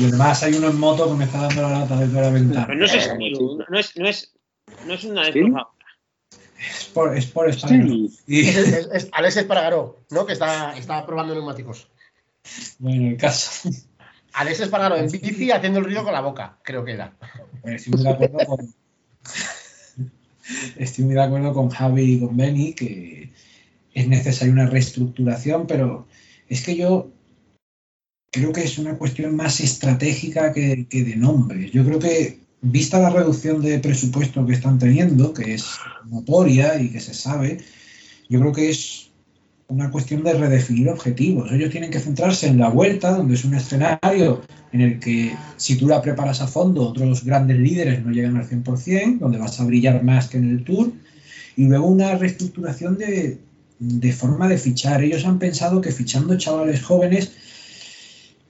Y 0.01 0.05
además 0.06 0.42
hay 0.42 0.55
uno 0.55 0.68
en 0.68 0.78
moto 0.78 1.09
que 1.10 1.14
me 1.16 1.24
está 1.24 1.42
dando 1.42 1.62
la 1.62 1.80
lata 1.80 1.96
desde 1.98 2.20
la 2.20 2.30
ventana. 2.30 2.66
Pero 2.66 2.78
no 2.78 2.84
es 2.84 2.94
estilo, 2.94 3.59
no 3.68 3.78
es, 3.78 3.96
no 3.96 4.09
es, 4.09 4.32
no 4.86 4.94
es 4.94 5.05
una 5.05 5.26
de 5.26 5.32
¿Sí? 5.32 5.40
estas- 5.40 5.66
Es 6.78 6.84
por, 6.94 7.16
es 7.16 7.26
por 7.26 7.48
España. 7.48 7.84
Sí. 7.86 8.10
Y, 8.26 8.48
Es, 8.48 8.56
es- 8.56 8.88
es 8.92 9.09
Alex 9.12 9.36
Espargaró, 9.38 10.05
¿no? 10.10 10.26
Que 10.26 10.32
está, 10.34 10.76
está 10.76 11.05
probando 11.06 11.34
neumáticos. 11.34 11.88
bueno, 12.78 13.09
el 13.10 13.16
caso. 13.16 13.68
Alex 14.34 14.60
Espargaró 14.60 14.96
en 14.96 15.10
bici 15.10 15.51
haciendo 15.51 15.78
el 15.78 15.84
ruido 15.84 16.05
con 16.05 16.12
la 16.12 16.20
boca, 16.20 16.59
creo 16.62 16.84
que 16.84 16.92
era. 16.92 17.12
Estoy 17.64 17.92
muy 17.94 18.02
de 18.02 18.10
acuerdo 18.10 18.38
con, 18.46 18.74
estoy 20.76 21.04
muy 21.04 21.14
de 21.14 21.22
acuerdo 21.22 21.52
con 21.52 21.70
Javi 21.70 22.14
y 22.14 22.20
con 22.20 22.36
Benny 22.36 22.72
que 22.72 23.30
es 23.92 24.08
necesaria 24.08 24.52
una 24.52 24.66
reestructuración, 24.66 25.66
pero 25.66 26.06
es 26.48 26.62
que 26.62 26.76
yo 26.76 27.10
creo 28.30 28.52
que 28.52 28.64
es 28.64 28.78
una 28.78 28.98
cuestión 28.98 29.36
más 29.36 29.60
estratégica 29.60 30.52
que, 30.52 30.86
que 30.88 31.04
de 31.04 31.16
nombres. 31.16 31.70
Yo 31.70 31.84
creo 31.84 31.98
que, 32.00 32.44
vista 32.64 32.98
la 32.98 33.10
reducción 33.10 33.60
de 33.60 33.78
presupuesto 33.78 34.46
que 34.46 34.54
están 34.54 34.78
teniendo, 34.78 35.34
que 35.34 35.54
es 35.54 35.66
notoria 36.06 36.80
y 36.80 36.88
que 36.88 37.00
se 37.00 37.14
sabe, 37.14 37.58
yo 38.28 38.40
creo 38.40 38.52
que 38.52 38.70
es 38.70 39.10
una 39.69 39.91
cuestión 39.91 40.23
de 40.23 40.35
redefinir 40.35 40.89
objetivos. 40.89 41.51
Ellos 41.53 41.70
tienen 41.70 41.91
que 41.91 42.01
centrarse 42.01 42.47
en 42.47 42.59
la 42.59 42.69
vuelta, 42.69 43.16
donde 43.16 43.35
es 43.35 43.45
un 43.45 43.55
escenario 43.55 44.43
en 44.73 44.81
el 44.81 45.01
que 45.01 45.35
si 45.57 45.77
tú 45.77 45.86
la 45.89 46.03
preparas 46.03 46.41
a 46.41 46.47
fondo, 46.47 46.89
otros 46.89 47.24
grandes 47.24 47.59
líderes 47.59 48.05
no 48.05 48.12
llegan 48.12 48.36
al 48.36 48.49
100%, 48.49 49.19
donde 49.19 49.39
vas 49.39 49.61
a 49.61 49.65
brillar 49.65 50.03
más 50.03 50.28
que 50.28 50.39
en 50.39 50.51
el 50.51 50.65
Tour, 50.65 50.93
y 51.57 51.65
luego 51.65 51.86
una 51.86 52.15
reestructuración 52.16 52.99
de, 52.99 53.39
de 53.78 54.12
forma 54.12 54.49
de 54.49 54.59
fichar. 54.59 55.03
Ellos 55.03 55.24
han 55.24 55.39
pensado 55.39 55.81
que 55.81 55.93
fichando 55.93 56.36
chavales 56.36 56.82
jóvenes 56.82 57.32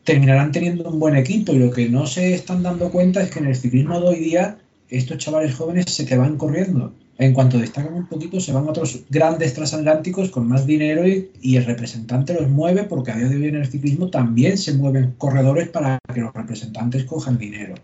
terminarán 0.05 0.53
teniendo 0.53 0.89
un 0.89 0.99
buen 0.99 1.17
equipo 1.17 1.53
y 1.53 1.59
lo 1.59 1.71
que 1.71 1.89
no 1.89 2.07
se 2.07 2.35
están 2.35 2.63
dando 2.63 2.91
cuenta 2.91 3.23
es 3.23 3.31
que 3.31 3.39
en 3.39 3.47
el 3.47 3.57
ciclismo 3.57 4.01
de 4.01 4.09
hoy 4.09 4.21
día 4.21 4.59
estos 4.91 5.19
chavales 5.19 5.55
jóvenes 5.55 5.87
se 5.89 6.05
te 6.05 6.17
van 6.17 6.37
corriendo. 6.37 6.93
En 7.17 7.33
cuanto 7.33 7.59
destacan 7.59 7.95
un 7.95 8.07
poquito, 8.07 8.41
se 8.41 8.53
van 8.53 8.69
otros 8.69 9.05
grandes 9.09 9.55
transatlánticos 9.55 10.31
con 10.31 10.49
más 10.49 10.67
dinero 10.67 11.07
y, 11.07 11.31
y 11.41 11.57
el 11.57 11.65
representante 11.65 12.35
los 12.35 12.49
mueve 12.49 12.85
porque 12.85 13.13
a 13.13 13.17
día 13.17 13.29
de 13.29 13.37
hoy 13.37 13.47
en 13.47 13.57
el 13.57 13.67
ciclismo 13.67 14.11
también 14.11 14.59
se 14.59 14.75
mueven 14.75 15.15
corredores 15.17 15.69
para 15.69 15.99
que 16.13 16.21
los 16.21 16.35
representantes 16.35 17.05
cojan 17.05 17.39
dinero. 17.39 17.75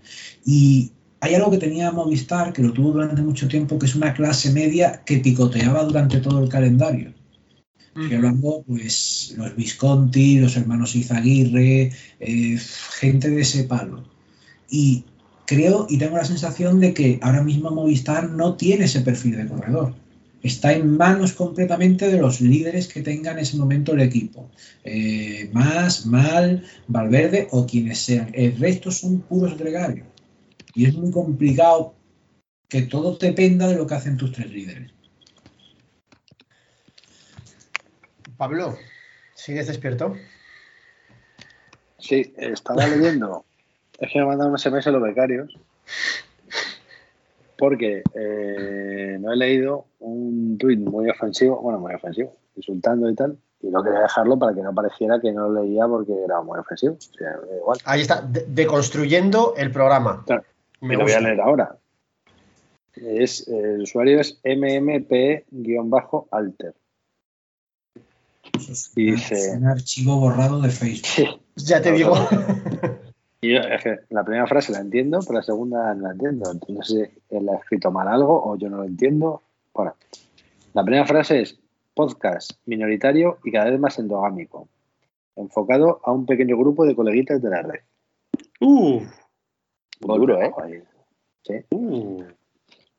Y 0.45 0.91
hay 1.21 1.35
algo 1.35 1.51
que 1.51 1.59
tenía 1.59 1.93
Movistar, 1.93 2.53
que 2.53 2.63
lo 2.63 2.73
tuvo 2.73 2.93
durante 2.93 3.23
mucho 3.23 3.47
tiempo, 3.47 3.79
que 3.79 3.87
es 3.87 3.95
una 3.95 4.15
clase 4.15 4.51
media 4.53 5.03
que 5.05 5.19
picoteaba 5.19 5.85
durante 5.85 6.19
todo 6.19 6.43
el 6.43 6.49
calendario. 6.49 7.13
Estoy 7.95 8.17
hablando, 8.17 8.65
pues, 8.67 9.35
los 9.37 9.55
Visconti, 9.55 10.39
los 10.39 10.57
hermanos 10.57 10.95
Izaguirre, 10.95 11.93
eh, 12.21 12.59
gente 12.99 13.29
de 13.29 13.43
ese 13.43 13.65
palo. 13.65 14.05
Y 14.71 15.05
creo 15.51 15.89
y 15.89 15.99
tengo 15.99 16.17
la 16.17 16.25
sensación 16.25 16.79
de 16.79 16.95
que 16.95 17.19
ahora 17.23 17.43
mismo 17.43 17.73
Movistar 17.73 18.31
no 18.31 18.55
tiene 18.55 18.85
ese 18.85 19.01
perfil 19.01 19.37
de 19.37 19.49
corredor. 19.49 19.95
Está 20.45 20.73
en 20.73 20.97
manos 20.97 21.33
completamente 21.33 22.09
de 22.09 22.21
los 22.21 22.41
líderes 22.41 22.87
que 22.87 23.03
tenga 23.03 23.33
en 23.33 23.41
ese 23.41 23.57
momento 23.57 23.93
el 23.93 24.01
equipo. 24.01 24.49
Eh, 24.85 25.51
más, 25.53 26.07
Mal, 26.07 26.65
Valverde 26.87 27.49
o 27.51 27.67
quienes 27.67 27.99
sean. 27.99 28.31
El 28.33 28.57
resto 28.59 28.93
son 28.93 29.23
puros 29.23 29.59
gregarios. 29.59 30.07
Y 30.73 30.87
es 30.87 30.95
muy 30.95 31.11
complicado 31.11 31.97
que 32.69 32.83
todo 32.83 33.17
dependa 33.17 33.67
de 33.67 33.75
lo 33.75 33.89
que 33.89 33.95
hacen 33.95 34.17
tus 34.17 34.31
tres 34.31 34.53
líderes. 34.53 34.93
Pablo, 38.37 38.79
¿sigues 39.35 39.67
despierto? 39.67 40.15
Sí, 41.99 42.33
estaba 42.37 42.87
leyendo. 42.87 43.45
Es 44.01 44.11
que 44.13 44.19
me 44.19 44.27
mandaron 44.27 44.53
un 44.53 44.59
SMS 44.59 44.87
a 44.87 44.91
los 44.91 45.03
becarios. 45.03 45.55
Porque 47.59 48.03
eh, 48.15 49.19
no 49.21 49.33
he 49.33 49.37
leído 49.37 49.87
un 49.99 50.57
tuit 50.59 50.81
muy 50.81 51.09
ofensivo, 51.11 51.61
bueno, 51.61 51.79
muy 51.79 51.93
ofensivo, 51.95 52.35
insultando 52.57 53.11
y 53.11 53.15
tal. 53.15 53.37
Y 53.63 53.69
no 53.69 53.83
quería 53.83 54.01
dejarlo 54.01 54.39
para 54.39 54.55
que 54.55 54.63
no 54.63 54.73
pareciera 54.75 55.21
que 55.21 55.31
no 55.33 55.51
lo 55.51 55.63
leía 55.63 55.87
porque 55.87 56.15
era 56.25 56.41
muy 56.41 56.59
ofensivo. 56.59 56.95
O 56.95 57.01
sea, 57.01 57.33
da 57.37 57.57
igual. 57.57 57.79
Ahí 57.85 58.01
está, 58.01 58.23
de- 58.23 58.47
deconstruyendo 58.49 59.53
el 59.59 59.71
programa. 59.71 60.25
Claro. 60.27 60.45
Me 60.81 60.95
y 60.95 60.97
lo 60.97 61.05
voy 61.05 61.13
a 61.13 61.21
leer 61.21 61.39
ahora. 61.43 61.77
Es, 62.95 63.47
el 63.49 63.83
usuario 63.83 64.19
es 64.21 64.41
mmp-alter. 64.43 65.45
Eso 68.57 68.73
es 68.73 68.91
Y 68.97 69.09
una- 69.09 69.17
dice- 69.17 69.57
un 69.59 69.67
archivo 69.67 70.17
borrado 70.19 70.63
de 70.63 70.71
Facebook. 70.71 71.41
Ya 71.57 71.83
te 71.83 71.93
digo. 71.93 72.15
Y 73.43 73.55
yo, 73.55 73.61
es 73.61 73.83
que 73.83 74.01
la 74.11 74.23
primera 74.23 74.47
frase 74.47 74.73
la 74.73 74.81
entiendo, 74.81 75.21
pero 75.21 75.39
la 75.39 75.43
segunda 75.43 75.95
no 75.95 76.03
la 76.09 76.13
entiendo. 76.13 76.53
No 76.69 76.83
sé 76.83 77.07
si 77.31 77.37
él 77.37 77.49
ha 77.49 77.57
escrito 77.57 77.91
mal 77.91 78.07
algo 78.09 78.43
o 78.45 78.57
yo 78.57 78.69
no 78.69 78.79
lo 78.79 78.85
entiendo. 78.85 79.43
Bueno, 79.73 79.95
la 80.75 80.85
primera 80.85 81.07
frase 81.07 81.41
es 81.41 81.59
podcast 81.95 82.53
minoritario 82.67 83.39
y 83.45 83.51
cada 83.51 83.71
vez 83.71 83.81
más 83.81 83.99
endogámico, 83.99 84.69
enfocado 85.37 86.01
a 86.05 86.13
un 86.13 86.27
pequeño 86.27 86.57
grupo 86.59 86.85
de 86.85 86.95
coleguitas 86.95 87.41
de 87.41 87.51
la 87.51 87.63
red. 87.63 87.81
Uh, 88.61 89.01
Muy 90.01 90.19
Duro, 90.19 90.41
¿eh? 90.43 90.53
Sí. 91.43 91.55
uh. 91.71 92.23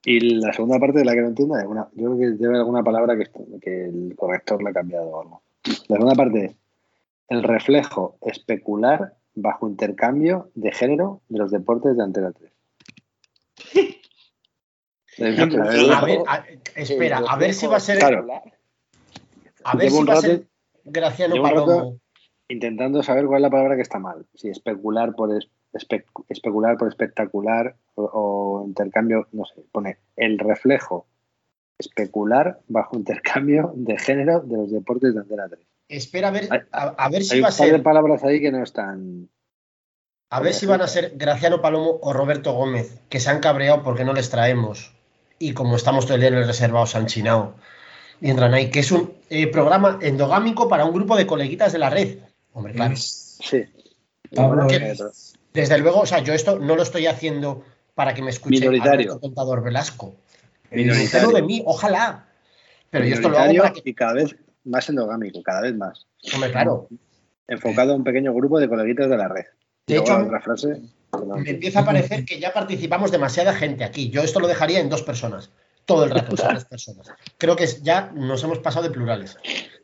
Y 0.04 0.20
la 0.40 0.52
segunda 0.54 0.80
parte 0.80 0.98
de 1.00 1.06
la 1.06 1.14
que 1.14 1.22
no 1.22 1.28
entiendo, 1.28 1.54
alguna- 1.54 1.88
yo 1.94 2.06
creo 2.16 2.18
que 2.18 2.44
debe 2.44 2.58
alguna 2.58 2.82
palabra 2.84 3.16
que, 3.16 3.30
que 3.62 3.86
el 3.86 4.16
corrector 4.16 4.64
le 4.64 4.72
ha 4.72 4.74
cambiado 4.74 5.08
o 5.08 5.22
algo. 5.22 5.42
La 5.88 5.98
segunda 5.98 6.16
parte 6.16 6.46
es 6.46 6.56
el 7.28 7.44
reflejo 7.44 8.18
especular 8.22 9.14
bajo 9.36 9.68
intercambio 9.68 10.50
de 10.56 10.72
género 10.72 11.22
de 11.30 11.40
los 11.40 11.52
deportes 11.52 11.96
de 11.98 12.04
Antena 12.04 12.32
3. 12.32 12.52
A 15.20 16.06
ver, 16.06 16.20
a- 16.28 16.46
espera, 16.76 17.18
a 17.28 17.36
ver 17.38 17.54
si 17.54 17.68
va 17.68 17.78
a 17.78 17.80
ser. 17.80 18.00
Claro. 18.00 18.26
A 19.64 19.76
ver 19.76 19.90
Llevo 19.92 20.02
si 20.02 20.08
va 20.08 20.14
a 20.14 20.22
ser 20.22 20.48
Graciano 20.86 21.42
Palomo. 21.42 22.00
intentando 22.48 23.04
saber 23.04 23.26
cuál 23.26 23.40
es 23.40 23.44
la 23.44 23.50
palabra 23.50 23.76
que 23.76 23.82
está 23.82 24.00
mal. 24.00 24.26
Si 24.34 24.50
especular 24.50 25.14
por 25.14 25.36
es- 25.36 25.50
espe- 25.74 26.06
especular 26.30 26.78
por 26.78 26.88
espectacular 26.88 27.76
o, 27.96 28.04
o 28.06 28.66
intercambio, 28.66 29.28
no 29.34 29.46
sé, 29.46 29.62
pone 29.72 29.98
el 30.16 30.40
reflejo 30.40 31.06
especular 31.82 32.60
bajo 32.68 32.96
intercambio 32.98 33.74
de 33.76 33.98
género 33.98 34.40
de 34.40 34.58
los 34.58 34.72
deportes 34.72 35.14
de 35.14 35.20
Antena 35.20 35.48
3. 35.50 35.60
Espera 35.90 36.30
a 36.30 36.32
ver, 36.32 36.48
Hay- 36.50 36.60
a, 36.72 36.84
a 36.98 37.10
ver 37.10 37.24
si 37.24 37.36
Hay 37.36 37.42
va 37.42 37.50
a 37.50 37.52
par 37.52 37.66
de 37.68 37.72
ser. 37.74 37.84
palabras 37.84 38.24
ahí 38.24 38.40
que 38.40 38.52
no 38.52 38.64
están. 38.64 39.28
A 40.30 40.40
ver 40.40 40.54
si 40.54 40.66
van 40.66 40.82
a 40.82 40.88
ser 40.88 41.14
Graciano 41.18 41.60
Palomo 41.62 42.00
o 42.02 42.14
Roberto 42.14 42.54
Gómez, 42.54 43.02
que 43.10 43.20
se 43.20 43.30
han 43.30 43.42
cabreado 43.42 43.84
porque 43.84 44.06
no 44.06 44.14
les 44.14 44.30
traemos. 44.30 44.94
Y 45.40 45.54
como 45.54 45.76
estamos 45.76 46.06
todo 46.06 46.16
el 46.16 46.22
día 46.22 46.30
en 46.30 46.36
el 46.36 46.48
reservado, 46.48 46.86
se 46.86 46.98
han 46.98 47.08
chinado. 47.08 47.56
Y 48.22 48.30
entran 48.30 48.54
ahí, 48.54 48.70
que 48.70 48.80
es 48.80 48.92
un 48.94 49.12
eh, 49.30 49.48
programa 49.48 50.00
endogámico 50.02 50.70
para 50.70 50.86
un 50.86 50.94
grupo 50.94 51.18
de 51.18 51.28
coleguitas 51.28 51.74
de 51.74 51.80
la 51.80 51.90
red. 51.90 52.20
Hombre, 52.54 52.74
claro. 52.74 52.94
Sí. 52.96 53.66
Pablo, 54.34 54.68
que- 54.68 54.96
Desde 55.54 55.78
luego, 55.80 56.00
o 56.02 56.06
sea, 56.06 56.20
yo 56.20 56.34
esto 56.34 56.58
no 56.60 56.78
lo 56.78 56.84
estoy 56.84 57.08
haciendo 57.08 57.66
para 57.94 58.14
que 58.14 58.22
me 58.22 58.30
escuche. 58.30 58.66
Alberto 58.66 59.20
Contador 59.20 59.62
Velasco. 59.64 60.16
Minoritario. 60.72 61.30
De 61.30 61.42
mí, 61.42 61.62
ojalá. 61.66 62.28
Pero 62.90 63.06
yo 63.06 63.16
esto 63.16 63.30
lo 63.30 63.38
hago 63.38 63.48
Minoritario 63.52 63.74
para 63.74 63.84
que. 63.84 63.90
y 63.90 63.94
cada 63.94 64.14
vez 64.14 64.36
más 64.64 64.90
endogámico, 64.90 65.42
cada 65.44 65.62
vez 65.62 65.76
más. 65.76 66.08
Hombre, 66.34 66.52
claro. 66.52 66.88
Enfocado 67.48 67.94
a 67.94 67.96
un 67.96 68.04
pequeño 68.04 68.34
grupo 68.34 68.60
de 68.60 68.70
coleguitas 68.70 69.10
de 69.10 69.18
la 69.18 69.28
red. 69.28 69.46
De 69.88 69.98
hecho, 69.98 70.18
otra 70.18 70.40
frase. 70.40 70.82
no 71.14 71.36
Me 71.38 71.50
empieza 71.50 71.80
a 71.82 71.86
parecer 71.86 72.24
que 72.24 72.40
ya 72.40 72.54
participamos 72.54 73.12
demasiada 73.12 73.54
gente 73.54 73.84
aquí. 73.84 74.10
Yo 74.10 74.22
esto 74.22 74.40
lo 74.40 74.48
dejaría 74.48 74.80
en 74.80 74.90
dos 74.90 75.02
personas. 75.04 75.50
todo 75.86 76.04
el 76.06 76.12
rato, 76.12 76.38
son 76.38 76.54
las 76.54 76.66
personas. 76.66 77.10
Creo 77.38 77.56
que 77.56 77.68
ya 77.82 78.12
nos 78.16 78.44
hemos 78.44 78.60
pasado 78.60 78.84
de 78.88 78.92
plurales. 78.92 79.38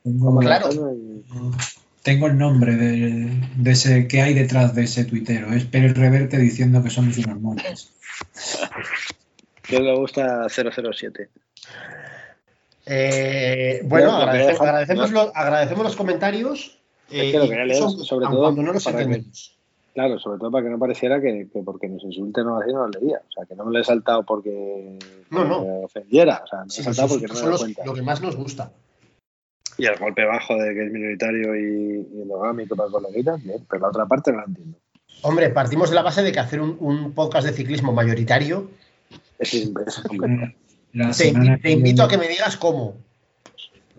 Tengo, 0.04 0.40
Claro. 0.40 0.70
tengo 2.04 2.28
el 2.28 2.38
nombre 2.38 2.76
de, 2.78 3.32
de 3.58 3.72
ese 3.72 4.08
que 4.08 4.22
hay 4.22 4.34
detrás 4.34 4.74
de 4.76 4.84
ese 4.84 5.04
tuitero. 5.04 5.52
Es 5.52 5.66
Pérez 5.66 5.98
Reverte 5.98 6.38
diciendo 6.38 6.82
que 6.84 6.90
somos 6.92 7.18
unos 7.18 7.42
monos. 7.42 7.92
Que 9.68 9.80
le 9.80 9.96
gusta 9.96 10.48
007. 10.50 11.30
Eh, 12.86 13.82
bueno, 13.84 14.18
que 14.18 14.24
agradece- 14.24 14.60
agradecemos, 14.62 15.12
los, 15.12 15.32
agradecemos 15.36 15.84
los 15.84 15.96
comentarios. 15.96 16.80
Es 17.10 17.24
eh, 17.24 17.32
que 17.32 17.38
lo 17.40 17.48
quería 17.50 17.66
leer, 17.66 17.82
incluso 17.84 18.06
sobre 18.06 18.28
todo 18.28 18.52
no 18.52 18.74
los 18.74 18.84
para 18.84 19.06
que-. 19.08 19.24
Claro, 19.94 20.20
sobre 20.20 20.38
todo 20.40 20.52
para 20.52 20.64
que 20.64 20.70
no 20.70 20.78
pareciera 20.80 21.20
que, 21.20 21.48
que 21.52 21.60
porque 21.64 21.88
nos 21.90 22.04
insulte 22.04 22.44
no 22.44 22.60
así 22.60 22.72
no 22.72 22.88
lo 22.88 23.00
leía. 23.00 23.20
O 23.28 23.32
sea, 23.32 23.46
que 23.46 23.56
no 23.56 23.66
me 23.66 23.74
lo 23.74 23.80
he 23.80 23.84
saltado 23.84 24.24
porque 24.24 24.98
No, 25.32 25.44
no. 25.44 25.62
me 25.66 25.86
ofendiera. 25.86 26.42
O 26.44 26.48
sea, 26.48 26.64
me 26.64 26.70
Sí, 26.70 26.82
he 26.82 26.84
saltado 26.84 27.10
porque 27.10 27.28
no 27.28 27.34
me 27.34 27.42
los- 27.50 27.62
cuenta. 27.62 27.86
lo 27.86 27.94
que 27.94 28.02
más 28.04 28.22
nos 28.22 28.36
gusta. 28.36 28.72
Y 29.80 29.86
el 29.86 29.98
golpe 29.98 30.24
bajo 30.26 30.56
de 30.56 30.74
que 30.74 30.86
es 30.86 30.92
minoritario 30.92 31.56
y, 31.56 32.08
y 32.16 32.22
endogámico 32.22 32.76
para 32.76 32.90
coleguitas, 32.90 33.44
bien, 33.44 33.66
pero 33.70 33.82
la 33.84 33.90
otra 33.90 34.06
parte 34.06 34.32
no 34.32 34.38
la 34.40 34.46
entiendo. 34.46 34.78
Hombre, 35.24 35.50
partimos 35.50 35.90
de 35.90 35.96
la 35.96 36.04
base 36.04 36.22
de 36.24 36.32
que 36.32 36.40
hacer 36.40 36.62
un, 36.62 36.78
un 36.80 37.14
podcast 37.14 37.48
de 37.48 37.54
ciclismo 37.54 37.92
mayoritario, 37.92 38.70
Es. 39.40 39.70
La 40.94 41.12
te, 41.12 41.72
invito 41.72 42.04
a 42.04 42.08
que 42.08 42.18
me 42.18 42.28
digas 42.28 42.58
cómo. 42.58 42.96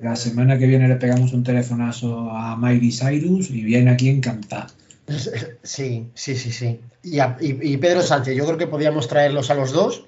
la 0.01 0.16
semana 0.16 0.59
que 0.59 0.66
viene 0.66 0.89
le 0.89 0.97
pegamos 0.97 1.32
un 1.32 1.44
telefonazo 1.44 2.31
a 2.31 2.56
Miley 2.56 2.90
Cyrus 2.90 3.51
y 3.51 3.62
viene 3.62 3.90
aquí 3.90 4.09
encantada. 4.09 4.66
Sí, 5.62 6.10
sí, 6.15 6.35
sí, 6.36 6.51
sí. 6.52 6.81
Y, 7.02 7.19
a- 7.20 7.36
y- 7.40 7.73
y 7.73 7.77
Pedro 7.78 8.02
Sánchez, 8.02 8.36
yo 8.36 8.44
creo 8.47 8.59
que 8.59 8.66
podíamos 8.66 9.09
traerlos 9.09 9.51
a 9.51 9.55
los 9.55 9.73
dos. 9.73 10.05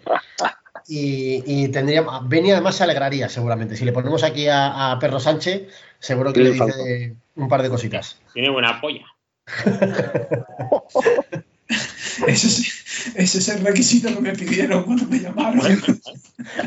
Y, 0.88 1.42
y 1.46 1.68
tendríamos. 1.68 2.28
Beni 2.28 2.50
además 2.52 2.74
se 2.76 2.84
alegraría, 2.84 3.28
seguramente. 3.28 3.76
Si 3.76 3.84
le 3.84 3.92
ponemos 3.92 4.22
aquí 4.24 4.48
a, 4.48 4.92
a 4.92 4.98
Perro 4.98 5.20
Sánchez, 5.20 5.68
seguro 5.98 6.32
que 6.32 6.40
Sí, 6.40 6.44
le 6.44 6.50
dice 6.52 6.58
falta. 6.64 6.76
un 7.36 7.48
par 7.48 7.62
de 7.62 7.68
cositas. 7.70 8.18
Tiene 8.34 8.50
buena 8.50 8.80
polla. 8.80 9.04
Ese 12.26 12.46
es, 12.46 12.79
ese 13.14 13.38
es 13.38 13.48
el 13.48 13.64
requisito 13.64 14.08
que 14.14 14.20
me 14.20 14.32
pidieron 14.32 14.84
cuando 14.84 15.04
me 15.06 15.18
llamaron. 15.18 15.60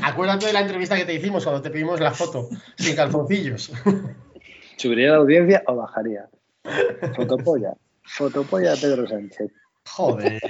Acuérdate 0.03 0.47
de 0.47 0.53
la 0.53 0.61
entrevista 0.61 0.95
que 0.95 1.05
te 1.05 1.14
hicimos 1.14 1.43
cuando 1.43 1.61
te 1.61 1.69
pedimos 1.69 1.99
la 1.99 2.11
foto, 2.11 2.49
sin 2.77 2.95
calzoncillos. 2.95 3.72
¿Subiría 4.77 5.11
la 5.11 5.18
audiencia 5.18 5.64
o 5.68 5.76
bajaría? 5.76 6.27
Fotopolla. 7.15 7.73
Fotopolla 8.03 8.72
de 8.72 8.77
Pedro 8.77 9.07
Sánchez. 9.07 9.51
Joder. 9.85 10.41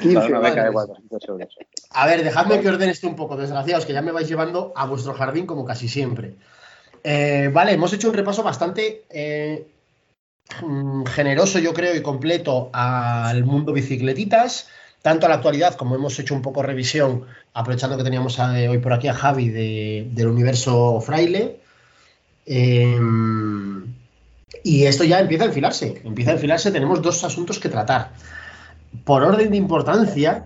15 0.00 0.14
Vale, 0.14 0.28
una 0.28 0.40
beca 0.40 0.54
vale. 0.54 0.66
de 0.66 0.72
400 0.72 1.28
euros. 1.28 1.56
A 1.90 2.06
ver, 2.06 2.24
dejadme 2.24 2.60
que 2.60 2.68
ordene 2.68 2.92
esto 2.92 3.08
un 3.08 3.16
poco, 3.16 3.36
desgraciados, 3.36 3.86
que 3.86 3.92
ya 3.92 4.02
me 4.02 4.12
vais 4.12 4.28
llevando 4.28 4.72
a 4.76 4.86
vuestro 4.86 5.14
jardín 5.14 5.46
como 5.46 5.64
casi 5.64 5.88
siempre. 5.88 6.36
Eh, 7.02 7.50
vale, 7.52 7.72
hemos 7.72 7.92
hecho 7.92 8.08
un 8.08 8.14
repaso 8.14 8.42
bastante 8.42 9.04
eh, 9.10 9.66
generoso, 11.06 11.58
yo 11.58 11.72
creo, 11.74 11.94
y 11.94 12.02
completo 12.02 12.70
al 12.72 13.44
mundo 13.44 13.72
bicicletitas, 13.72 14.68
tanto 15.02 15.26
a 15.26 15.28
la 15.28 15.36
actualidad 15.36 15.74
como 15.74 15.94
hemos 15.94 16.18
hecho 16.18 16.34
un 16.34 16.42
poco 16.42 16.62
revisión, 16.62 17.24
aprovechando 17.52 17.96
que 17.96 18.04
teníamos 18.04 18.38
a- 18.38 18.52
hoy 18.52 18.78
por 18.78 18.92
aquí 18.92 19.08
a 19.08 19.14
Javi 19.14 19.48
de- 19.48 20.08
del 20.12 20.28
universo 20.28 21.00
fraile. 21.00 21.56
Eh, 22.46 22.98
y 24.62 24.84
esto 24.84 25.04
ya 25.04 25.20
empieza 25.20 25.44
a 25.44 25.48
enfilarse, 25.48 26.00
empieza 26.04 26.30
a 26.30 26.34
enfilarse, 26.34 26.70
tenemos 26.70 27.02
dos 27.02 27.22
asuntos 27.24 27.58
que 27.58 27.68
tratar. 27.68 28.12
Por 29.04 29.22
orden 29.22 29.50
de 29.50 29.56
importancia, 29.56 30.44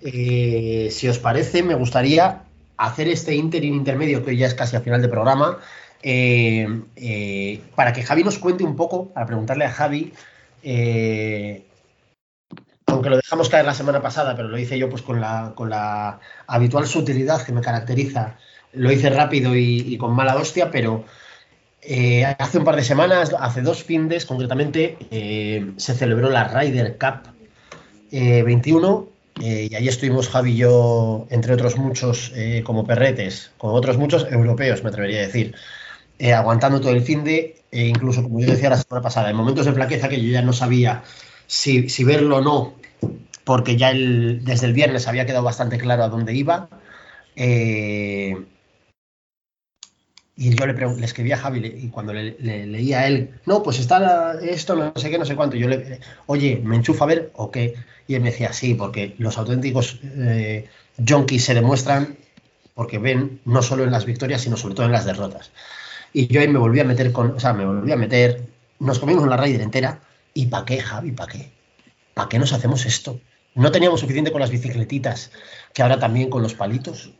eh, 0.00 0.88
si 0.90 1.08
os 1.08 1.18
parece, 1.18 1.62
me 1.62 1.74
gustaría 1.74 2.42
hacer 2.76 3.08
este 3.08 3.34
interim 3.34 3.74
intermedio, 3.74 4.24
que 4.24 4.30
hoy 4.30 4.38
ya 4.38 4.46
es 4.46 4.54
casi 4.54 4.76
a 4.76 4.80
final 4.80 5.00
de 5.00 5.08
programa, 5.08 5.58
eh, 6.02 6.82
eh, 6.96 7.60
para 7.74 7.92
que 7.92 8.02
Javi 8.02 8.24
nos 8.24 8.38
cuente 8.38 8.64
un 8.64 8.76
poco, 8.76 9.08
para 9.08 9.26
preguntarle 9.26 9.64
a 9.64 9.70
Javi, 9.70 10.12
eh, 10.62 11.64
aunque 12.86 13.10
lo 13.10 13.16
dejamos 13.16 13.48
caer 13.48 13.64
la 13.64 13.74
semana 13.74 14.00
pasada, 14.00 14.36
pero 14.36 14.48
lo 14.48 14.58
hice 14.58 14.78
yo 14.78 14.88
pues 14.88 15.02
con 15.02 15.20
la, 15.20 15.52
con 15.54 15.70
la 15.70 16.20
habitual 16.46 16.86
sutilidad 16.86 17.44
que 17.44 17.52
me 17.52 17.60
caracteriza, 17.60 18.36
lo 18.72 18.92
hice 18.92 19.10
rápido 19.10 19.56
y, 19.56 19.96
con 19.98 20.14
mala 20.14 20.36
hostia, 20.36 20.70
pero 20.70 21.04
hace 22.38 22.58
un 22.58 22.64
par 22.64 22.76
de 22.76 22.84
semanas, 22.84 23.34
hace 23.38 23.62
dos 23.62 23.82
findes 23.82 24.26
concretamente, 24.26 24.96
se 25.76 25.94
celebró 25.94 26.30
la 26.30 26.44
Ryder 26.44 26.98
Cup 26.98 27.36
eh, 28.12 28.42
21 28.42 29.08
eh, 29.42 29.68
y 29.70 29.74
ahí 29.74 29.88
estuvimos 29.88 30.28
Javi 30.28 30.52
y 30.52 30.56
yo, 30.56 31.26
entre 31.30 31.54
otros 31.54 31.76
muchos, 31.76 32.32
como 32.64 32.86
perretes, 32.86 33.50
como 33.58 33.74
otros 33.74 33.98
muchos 33.98 34.26
europeos, 34.30 34.82
me 34.82 34.90
atrevería 34.90 35.18
a 35.18 35.26
decir, 35.26 35.54
eh, 36.18 36.32
aguantando 36.32 36.80
todo 36.80 36.92
el 36.92 37.02
fin 37.02 37.24
de, 37.24 37.62
e 37.70 37.86
incluso 37.86 38.22
como 38.22 38.40
yo 38.40 38.46
decía 38.46 38.70
la 38.70 38.76
semana 38.78 39.02
pasada, 39.02 39.30
en 39.30 39.36
momentos 39.36 39.66
de 39.66 39.72
flaqueza 39.72 40.08
que 40.08 40.20
yo 40.22 40.30
ya 40.30 40.42
no 40.42 40.52
sabía 40.52 41.02
si, 41.46 41.86
verlo 42.04 42.38
o 42.38 42.40
no, 42.40 42.74
porque 43.44 43.76
ya 43.76 43.92
desde 43.94 44.66
el 44.66 44.72
viernes 44.74 45.08
había 45.08 45.26
quedado 45.26 45.44
bastante 45.44 45.78
claro 45.78 46.04
a 46.04 46.08
dónde 46.08 46.34
iba. 46.34 46.68
eh, 47.36 48.36
y 50.38 50.54
yo 50.54 50.66
le, 50.66 50.74
le 50.74 51.04
escribí 51.06 51.32
a 51.32 51.38
Javi 51.38 51.64
y 51.66 51.88
cuando 51.88 52.12
le, 52.12 52.36
le- 52.40 52.66
leía 52.66 53.00
a 53.00 53.06
él, 53.06 53.40
no, 53.46 53.62
pues 53.62 53.78
está 53.78 54.34
esto, 54.42 54.76
no 54.76 54.92
sé 54.96 55.10
qué, 55.10 55.18
no 55.18 55.24
sé 55.24 55.34
cuánto. 55.34 55.56
Yo 55.56 55.66
le, 55.68 56.00
oye, 56.26 56.60
¿me 56.62 56.76
enchufa 56.76 57.04
a 57.04 57.08
ver 57.08 57.30
o 57.34 57.50
qué? 57.50 57.74
Y 58.06 58.14
él 58.14 58.20
me 58.22 58.30
decía, 58.30 58.52
sí, 58.52 58.74
porque 58.74 59.14
los 59.18 59.38
auténticos 59.38 59.98
eh, 60.04 60.68
junkies 61.06 61.44
se 61.44 61.54
demuestran 61.54 62.18
porque 62.74 62.98
ven 62.98 63.40
no 63.46 63.62
solo 63.62 63.84
en 63.84 63.90
las 63.92 64.04
victorias, 64.04 64.42
sino 64.42 64.56
sobre 64.58 64.74
todo 64.74 64.86
en 64.86 64.92
las 64.92 65.06
derrotas. 65.06 65.50
Y 66.18 66.28
yo 66.28 66.40
ahí 66.40 66.48
me 66.48 66.58
volví 66.58 66.80
a 66.80 66.84
meter 66.84 67.12
con, 67.12 67.32
o 67.32 67.38
sea, 67.38 67.52
me 67.52 67.66
volví 67.66 67.92
a 67.92 67.96
meter, 67.96 68.40
nos 68.78 68.98
comimos 68.98 69.28
la 69.28 69.36
Raider 69.36 69.60
entera. 69.60 70.00
¿Y 70.32 70.46
para 70.46 70.64
qué, 70.64 70.80
Javi? 70.80 71.12
¿Para 71.12 71.30
qué? 71.30 71.52
¿Para 72.14 72.26
qué 72.30 72.38
nos 72.38 72.54
hacemos 72.54 72.86
esto? 72.86 73.20
¿No 73.54 73.70
teníamos 73.70 74.00
suficiente 74.00 74.32
con 74.32 74.40
las 74.40 74.48
bicicletitas 74.48 75.30
que 75.74 75.82
ahora 75.82 75.98
también 75.98 76.30
con 76.30 76.40
los 76.42 76.54
palitos? 76.54 77.12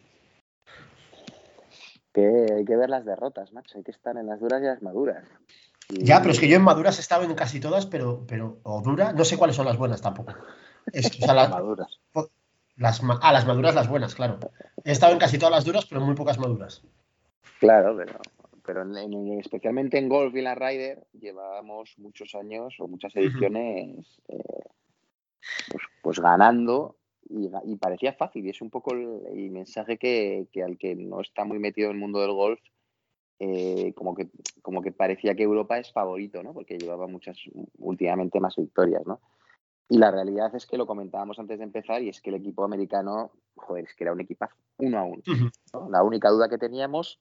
Que 2.14 2.46
hay 2.56 2.64
que 2.64 2.74
ver 2.74 2.88
las 2.88 3.04
derrotas, 3.04 3.52
macho. 3.52 3.76
Hay 3.76 3.84
que 3.84 3.90
estar 3.90 4.16
en 4.16 4.28
las 4.28 4.40
duras 4.40 4.62
y 4.62 4.64
las 4.64 4.80
maduras. 4.80 5.24
Y- 5.90 6.02
Ya, 6.02 6.20
pero 6.20 6.32
es 6.32 6.40
que 6.40 6.48
yo 6.48 6.56
en 6.56 6.62
maduras 6.62 6.96
he 6.96 7.02
estado 7.02 7.24
en 7.24 7.34
casi 7.34 7.60
todas, 7.60 7.84
pero, 7.84 8.24
pero 8.26 8.60
o 8.62 8.80
dura, 8.80 9.12
no 9.12 9.26
sé 9.26 9.36
cuáles 9.36 9.56
son 9.56 9.66
las 9.66 9.76
buenas 9.76 10.00
tampoco. 10.00 10.32
Es, 10.90 11.10
o 11.20 11.22
sea, 11.22 11.34
la- 11.34 11.48
Maduras. 11.50 12.00
las, 12.76 13.02
ah, 13.20 13.32
las 13.34 13.46
maduras, 13.46 13.74
las 13.74 13.88
buenas, 13.90 14.14
claro. 14.14 14.38
He 14.84 14.92
estado 14.92 15.12
en 15.12 15.18
casi 15.18 15.36
todas 15.36 15.52
las 15.54 15.66
duras, 15.66 15.84
pero 15.84 16.00
en 16.00 16.06
muy 16.06 16.14
pocas 16.16 16.38
maduras. 16.38 16.80
Claro, 17.60 17.94
pero, 17.96 18.18
pero 18.66 18.82
en- 18.82 18.96
en- 18.96 19.38
especialmente 19.40 19.98
en 19.98 20.08
golf 20.08 20.34
y 20.34 20.38
en 20.38 20.44
la 20.44 20.54
Ryder 20.54 21.06
llevábamos 21.12 21.94
muchos 21.98 22.34
años 22.34 22.74
o 22.80 22.88
muchas 22.88 23.14
ediciones 23.16 24.20
eh, 24.28 24.64
pues, 25.70 25.82
pues 26.02 26.20
ganando 26.20 26.96
y, 27.28 27.50
y 27.64 27.76
parecía 27.76 28.12
fácil. 28.12 28.44
Y 28.46 28.50
es 28.50 28.60
un 28.60 28.70
poco 28.70 28.92
el, 28.94 29.20
el 29.32 29.50
mensaje 29.50 29.98
que, 29.98 30.48
que 30.52 30.62
al 30.62 30.76
que 30.78 30.94
no 30.96 31.20
está 31.20 31.44
muy 31.44 31.58
metido 31.58 31.88
en 31.90 31.96
el 31.96 32.00
mundo 32.00 32.20
del 32.20 32.32
golf, 32.32 32.60
eh, 33.38 33.92
como, 33.94 34.14
que, 34.14 34.28
como 34.62 34.80
que 34.82 34.92
parecía 34.92 35.34
que 35.34 35.42
Europa 35.42 35.78
es 35.78 35.92
favorito, 35.92 36.42
¿no? 36.42 36.52
Porque 36.54 36.78
llevaba 36.78 37.06
muchas, 37.06 37.36
últimamente 37.78 38.40
más 38.40 38.56
victorias, 38.56 39.06
¿no? 39.06 39.20
Y 39.88 39.98
la 39.98 40.10
realidad 40.10 40.52
es 40.54 40.66
que 40.66 40.76
lo 40.78 40.86
comentábamos 40.86 41.38
antes 41.38 41.58
de 41.58 41.64
empezar 41.64 42.02
y 42.02 42.08
es 42.08 42.20
que 42.20 42.30
el 42.30 42.36
equipo 42.36 42.64
americano, 42.64 43.30
joder, 43.54 43.84
es 43.84 43.94
que 43.94 44.02
era 44.04 44.12
un 44.12 44.20
equipazo, 44.20 44.56
uno 44.78 44.98
a 44.98 45.04
uno. 45.04 45.22
¿no? 45.72 45.88
La 45.90 46.02
única 46.02 46.28
duda 46.30 46.48
que 46.48 46.58
teníamos 46.58 47.20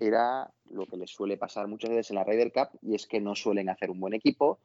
era 0.00 0.50
lo 0.70 0.86
que 0.86 0.96
les 0.96 1.10
suele 1.10 1.36
pasar 1.36 1.66
muchas 1.66 1.90
veces 1.90 2.10
en 2.10 2.16
la 2.16 2.24
Ryder 2.24 2.52
Cup 2.52 2.78
y 2.82 2.94
es 2.94 3.06
que 3.06 3.20
no 3.20 3.34
suelen 3.34 3.68
hacer 3.68 3.90
un 3.90 4.00
buen 4.00 4.14
equipo, 4.14 4.60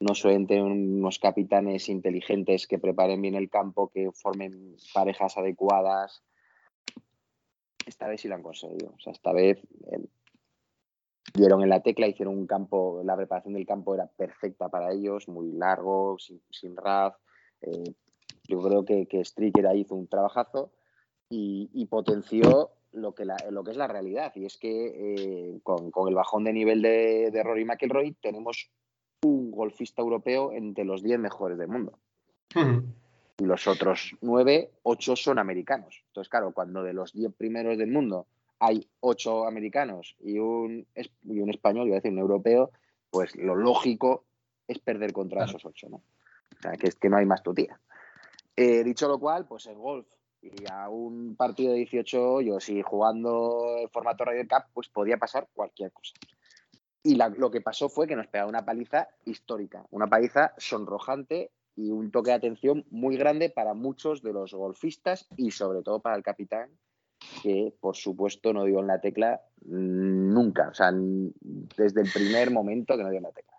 no 0.00 0.14
suelen 0.14 0.46
tener 0.46 0.64
unos 0.64 1.18
capitanes 1.18 1.88
inteligentes 1.88 2.66
que 2.66 2.78
preparen 2.78 3.22
bien 3.22 3.34
el 3.34 3.48
campo, 3.48 3.88
que 3.88 4.10
formen 4.12 4.76
parejas 4.92 5.36
adecuadas. 5.38 6.22
Esta 7.86 8.08
vez 8.08 8.20
sí 8.20 8.28
lo 8.28 8.34
han 8.34 8.42
conseguido. 8.42 8.94
O 8.96 9.00
sea, 9.00 9.12
esta 9.12 9.32
vez 9.32 9.60
dieron 11.34 11.62
en 11.62 11.68
la 11.68 11.80
tecla, 11.80 12.08
hicieron 12.08 12.36
un 12.36 12.46
campo, 12.46 13.02
la 13.04 13.16
preparación 13.16 13.54
del 13.54 13.66
campo 13.66 13.94
era 13.94 14.06
perfecta 14.06 14.68
para 14.68 14.92
ellos, 14.92 15.28
muy 15.28 15.52
largo, 15.52 16.18
sin, 16.18 16.42
sin 16.50 16.76
RAF. 16.76 17.16
Eh, 17.60 17.94
yo 18.48 18.60
creo 18.60 18.84
que, 18.84 19.06
que 19.06 19.24
Stricker 19.24 19.66
ahí 19.66 19.80
hizo 19.80 19.94
un 19.94 20.08
trabajazo 20.08 20.72
y 21.34 21.86
potenció 21.86 22.72
lo 22.92 23.14
que, 23.14 23.24
la- 23.24 23.36
lo 23.50 23.64
que 23.64 23.70
es 23.72 23.76
la 23.76 23.86
realidad. 23.88 24.32
Y 24.36 24.44
es 24.44 24.56
que 24.58 24.86
eh, 25.54 25.60
con, 25.62 25.90
con 25.90 26.08
el 26.08 26.14
bajón 26.14 26.44
de 26.44 26.52
nivel 26.52 26.82
de, 26.82 27.30
de 27.30 27.42
Rory 27.42 27.64
McIlroy 27.64 28.12
tenemos 28.20 28.70
un 29.24 29.50
golfista 29.50 30.02
europeo 30.02 30.52
entre 30.52 30.84
los 30.84 31.02
10 31.02 31.18
mejores 31.18 31.56
del 31.58 31.68
mundo. 31.68 31.98
Y 33.38 33.44
los 33.44 33.66
otros 33.66 34.14
9, 34.20 34.70
8 34.82 35.16
son 35.16 35.38
americanos. 35.38 36.02
Entonces, 36.08 36.28
claro, 36.28 36.52
cuando 36.52 36.82
de 36.82 36.92
los 36.92 37.12
10 37.12 37.32
primeros 37.34 37.78
del 37.78 37.90
mundo 37.90 38.26
hay 38.58 38.86
8 39.00 39.46
americanos 39.46 40.16
y 40.20 40.38
un, 40.38 40.86
y 41.24 41.40
un 41.40 41.50
español, 41.50 41.86
iba 41.88 41.96
a 41.96 42.00
decir 42.00 42.12
un 42.12 42.18
europeo, 42.18 42.70
pues 43.10 43.34
lo 43.36 43.54
lógico 43.56 44.24
es 44.68 44.78
perder 44.78 45.12
contra 45.12 45.38
Claro. 45.38 45.50
esos 45.50 45.64
8, 45.64 45.88
¿no? 45.88 45.96
O 45.96 46.62
sea, 46.62 46.72
que 46.72 46.88
es 46.88 46.94
que 46.96 47.08
no 47.08 47.16
hay 47.16 47.26
más 47.26 47.42
tutía. 47.42 47.80
Eh, 48.54 48.84
dicho 48.84 49.08
lo 49.08 49.18
cual, 49.18 49.46
pues 49.46 49.66
el 49.66 49.76
golf 49.76 50.06
Y 50.42 50.64
a 50.70 50.88
un 50.88 51.36
partido 51.36 51.70
de 51.72 51.78
18 51.78 52.32
hoyos 52.34 52.68
y 52.68 52.82
jugando 52.82 53.76
en 53.78 53.88
formato 53.90 54.24
Ryder 54.24 54.48
Cup, 54.48 54.64
pues 54.74 54.88
podía 54.88 55.16
pasar 55.16 55.48
cualquier 55.54 55.92
cosa. 55.92 56.14
Y 57.04 57.14
la- 57.14 57.28
lo 57.28 57.50
que 57.50 57.60
pasó 57.60 57.88
fue 57.88 58.06
que 58.06 58.16
nos 58.16 58.26
pegaba 58.26 58.48
una 58.50 58.64
paliza 58.64 59.08
histórica, 59.24 59.86
una 59.90 60.08
paliza 60.08 60.52
sonrojante 60.58 61.50
y 61.76 61.90
un 61.90 62.10
toque 62.10 62.30
de 62.30 62.36
atención 62.36 62.84
muy 62.90 63.16
grande 63.16 63.50
para 63.50 63.74
muchos 63.74 64.22
de 64.22 64.32
los 64.32 64.52
golfistas 64.52 65.28
y 65.36 65.52
sobre 65.52 65.82
todo 65.82 66.00
para 66.00 66.16
el 66.16 66.22
capitán, 66.22 66.70
que 67.42 67.72
por 67.80 67.96
supuesto 67.96 68.52
no 68.52 68.64
dio 68.64 68.80
en 68.80 68.88
la 68.88 69.00
tecla 69.00 69.40
nunca, 69.64 70.68
o 70.70 70.74
sea, 70.74 70.90
desde 70.92 72.02
el 72.02 72.10
primer 72.12 72.50
momento 72.50 72.96
que 72.96 73.02
no 73.04 73.10
dio 73.10 73.18
en 73.18 73.22
la 73.24 73.32
tecla. 73.32 73.56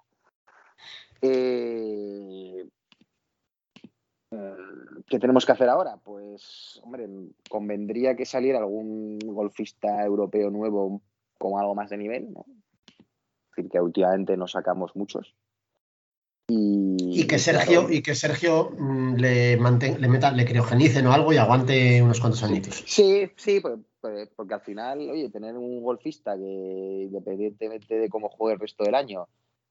Eh, 1.21 2.67
¿Qué 5.07 5.19
tenemos 5.19 5.45
que 5.45 5.51
hacer 5.51 5.69
ahora? 5.69 5.97
Pues, 6.03 6.79
hombre, 6.83 7.07
convendría 7.49 8.15
que 8.15 8.25
saliera 8.25 8.59
algún 8.59 9.19
golfista 9.19 10.03
europeo 10.03 10.49
nuevo 10.49 11.01
con 11.37 11.59
algo 11.59 11.75
más 11.75 11.89
de 11.89 11.97
nivel, 11.97 12.31
¿no? 12.33 12.45
Es 12.87 13.55
decir, 13.57 13.71
que 13.71 13.79
últimamente 13.79 14.35
no 14.37 14.47
sacamos 14.47 14.95
muchos. 14.95 15.35
Y, 16.47 17.21
Y 17.21 17.27
que 17.27 17.39
Sergio, 17.39 17.89
y 17.89 18.01
que 18.01 18.15
Sergio 18.15 18.71
mm, 18.77 19.15
le, 19.15 19.57
manten- 19.59 19.97
le 19.97 20.07
meta, 20.07 20.31
le 20.31 20.45
criogenicen 20.45 21.05
o 21.07 21.13
algo 21.13 21.31
y 21.31 21.37
aguante 21.37 22.01
unos 22.01 22.19
cuantos 22.19 22.43
añitos. 22.43 22.83
Sí, 22.85 23.29
sí, 23.37 23.59
pues, 23.61 23.79
pues, 24.01 24.29
porque 24.35 24.53
al 24.55 24.61
final, 24.61 25.09
oye, 25.09 25.29
tener 25.29 25.55
un 25.57 25.81
golfista 25.83 26.35
que 26.35 27.03
independientemente 27.05 27.95
de 27.97 28.09
cómo 28.09 28.29
juegue 28.29 28.55
el 28.55 28.59
resto 28.59 28.83
del 28.83 28.95
año, 28.95 29.27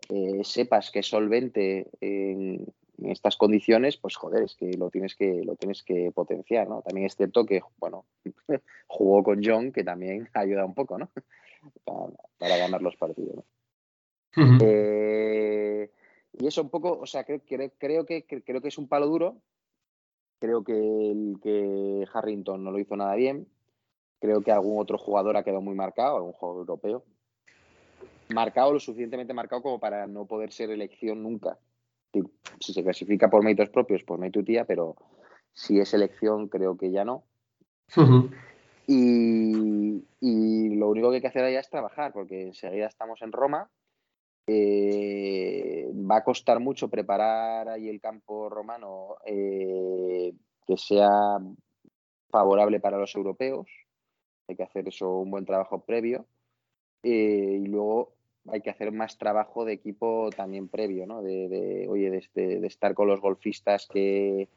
eh, 0.08 0.40
sepas 0.44 0.90
que 0.90 1.00
es 1.00 1.06
solvente 1.08 1.90
en, 2.00 2.66
en 3.04 3.10
estas 3.10 3.36
condiciones, 3.36 3.96
pues 3.96 4.16
joder, 4.16 4.44
es 4.44 4.54
que 4.54 4.72
lo 4.76 4.90
tienes 4.90 5.14
que, 5.16 5.42
lo 5.44 5.56
tienes 5.56 5.82
que 5.82 6.10
potenciar, 6.14 6.68
¿no? 6.68 6.82
También 6.82 7.06
es 7.06 7.16
cierto 7.16 7.44
que, 7.44 7.60
bueno, 7.78 8.04
jugó 8.86 9.22
con 9.22 9.40
John, 9.44 9.72
que 9.72 9.84
también 9.84 10.28
ayuda 10.34 10.64
un 10.64 10.74
poco, 10.74 10.98
¿no? 10.98 11.10
Para, 11.84 12.06
para 12.38 12.56
ganar 12.56 12.82
los 12.82 12.96
partidos. 12.96 13.44
Eh, 14.60 15.90
y 16.32 16.46
eso 16.46 16.62
un 16.62 16.70
poco, 16.70 16.98
o 16.98 17.06
sea, 17.06 17.22
creo, 17.22 17.40
creo, 17.46 17.70
creo 17.78 18.04
que, 18.06 18.22
que- 18.24 18.42
creo 18.42 18.60
que 18.60 18.66
es 18.68 18.78
un 18.78 18.88
palo 18.88 19.06
duro. 19.06 19.36
Creo 20.40 20.64
que, 20.64 20.72
el, 20.72 21.38
que 21.40 22.04
Harrington 22.12 22.64
no 22.64 22.72
lo 22.72 22.80
hizo 22.80 22.96
nada 22.96 23.14
bien. 23.14 23.46
Creo 24.20 24.40
que 24.42 24.50
algún 24.50 24.80
otro 24.80 24.98
jugador 24.98 25.36
ha 25.36 25.44
quedado 25.44 25.60
muy 25.60 25.76
marcado, 25.76 26.16
algún 26.16 26.32
jugador 26.32 26.60
europeo. 26.62 27.04
Marcado 28.30 28.72
lo 28.72 28.80
suficientemente 28.80 29.34
marcado 29.34 29.62
como 29.62 29.78
para 29.78 30.08
no 30.08 30.24
poder 30.26 30.52
ser 30.52 30.70
elección 30.70 31.22
nunca. 31.22 31.58
Si, 32.12 32.72
se 32.72 32.82
clasifica 32.82 33.30
por 33.30 33.42
méritos 33.42 33.70
propios, 33.70 34.02
pues 34.04 34.20
hay 34.20 34.30
tu 34.30 34.44
tía, 34.44 34.64
pero 34.64 34.96
si 35.52 35.78
es 35.78 35.94
elección, 35.94 36.48
creo 36.48 36.76
que 36.76 36.90
ya 36.90 37.04
no. 37.04 37.24
Y, 38.86 40.04
y 40.20 40.74
lo 40.76 40.88
único 40.88 41.10
que 41.10 41.16
hay 41.16 41.20
que 41.22 41.28
hacer 41.28 41.44
allá 41.44 41.60
es 41.60 41.70
trabajar, 41.70 42.12
porque 42.12 42.42
enseguida 42.48 42.86
estamos 42.86 43.22
en 43.22 43.32
Roma. 43.32 43.70
Eh, 44.46 45.88
va 45.92 46.16
a 46.16 46.24
costar 46.24 46.58
mucho 46.58 46.88
preparar 46.88 47.68
ahí 47.68 47.88
el 47.88 48.00
campo 48.00 48.48
romano 48.48 49.16
eh, 49.24 50.34
que 50.66 50.76
sea 50.76 51.38
favorable 52.28 52.80
para 52.80 52.98
los 52.98 53.14
europeos. 53.14 53.68
Hay 54.48 54.56
que 54.56 54.64
hacer 54.64 54.88
eso 54.88 55.18
un 55.18 55.30
buen 55.30 55.44
trabajo 55.44 55.84
previo. 55.84 56.26
Eh, 57.02 57.60
y 57.62 57.66
luego 57.66 58.14
hay 58.50 58.60
que 58.60 58.70
hacer 58.70 58.90
más 58.92 59.18
trabajo 59.18 59.64
de 59.64 59.72
equipo 59.74 60.30
también 60.36 60.68
previo, 60.68 61.06
¿no? 61.06 61.22
De, 61.22 61.48
de, 61.48 61.86
oye, 61.88 62.10
de, 62.10 62.18
este- 62.18 62.60
de 62.60 62.66
estar 62.66 62.94
con 62.94 63.06
los 63.08 63.20
golfistas 63.20 63.86
que, 63.92 64.48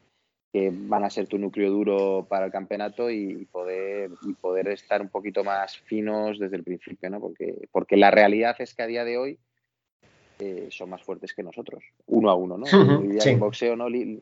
que 0.52 0.70
van 0.72 1.04
a 1.04 1.10
ser 1.10 1.28
tu 1.28 1.38
núcleo 1.38 1.70
duro 1.70 2.26
para 2.28 2.46
el 2.46 2.52
campeonato 2.52 3.10
y 3.10 3.44
poder, 3.46 4.10
y 4.26 4.32
poder 4.34 4.68
estar 4.68 5.00
un 5.02 5.08
poquito 5.08 5.44
más 5.44 5.78
finos 5.78 6.38
desde 6.38 6.56
el 6.56 6.64
principio, 6.64 7.10
¿no? 7.10 7.20
Porque, 7.20 7.68
porque 7.70 7.96
la 7.96 8.10
realidad 8.10 8.56
es 8.58 8.74
que 8.74 8.82
a 8.82 8.86
día 8.86 9.04
de 9.04 9.18
hoy 9.18 9.38
eh, 10.40 10.66
son 10.70 10.90
más 10.90 11.02
fuertes 11.02 11.32
que 11.34 11.42
nosotros, 11.42 11.82
uno 12.06 12.28
a 12.30 12.34
uno, 12.34 12.58
¿no? 12.58 12.66
Sí. 12.66 12.76
que 13.22 13.30
en 13.30 13.40
boxeo, 13.40 13.76
¿no? 13.76 13.88
Li- 13.88 14.20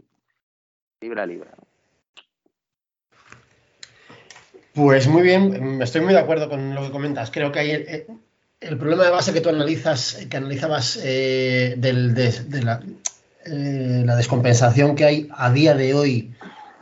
libra 1.00 1.22
a 1.22 1.26
libra. 1.26 1.52
¿no? 1.56 1.64
Pues 4.74 5.06
muy 5.08 5.22
bien, 5.22 5.80
estoy 5.80 6.00
muy 6.00 6.12
de 6.12 6.18
acuerdo 6.20 6.48
con 6.48 6.74
lo 6.74 6.82
que 6.82 6.90
comentas. 6.90 7.30
Creo 7.30 7.52
que 7.52 7.58
hay 7.60 7.86
el, 8.60 8.78
problema 8.78 9.04
de 9.04 9.10
base 9.10 9.32
que 9.32 9.40
tú 9.40 9.48
analizas, 9.48 10.26
que 10.28 10.36
analizabas 10.36 10.98
eh, 11.02 11.74
del- 11.78 12.14
de, 12.14 12.28
eh, 13.46 14.02
la 14.04 14.16
descompensación 14.16 14.96
que 14.96 15.04
hay 15.04 15.28
a 15.36 15.50
día 15.50 15.74
de 15.74 15.94
hoy 15.94 16.34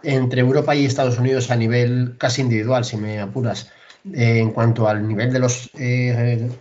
entre 0.02 0.40
Europa 0.40 0.74
y 0.74 0.84
Estados 0.84 1.18
Unidos 1.18 1.50
a 1.50 1.56
nivel 1.56 2.16
casi 2.18 2.42
individual, 2.42 2.84
si 2.84 2.96
me 2.96 3.20
apuras, 3.20 3.70
eh, 4.12 4.38
en 4.38 4.50
cuanto 4.50 4.88
al 4.88 5.06
nivel 5.06 5.32
de 5.32 5.38
los 5.38 5.70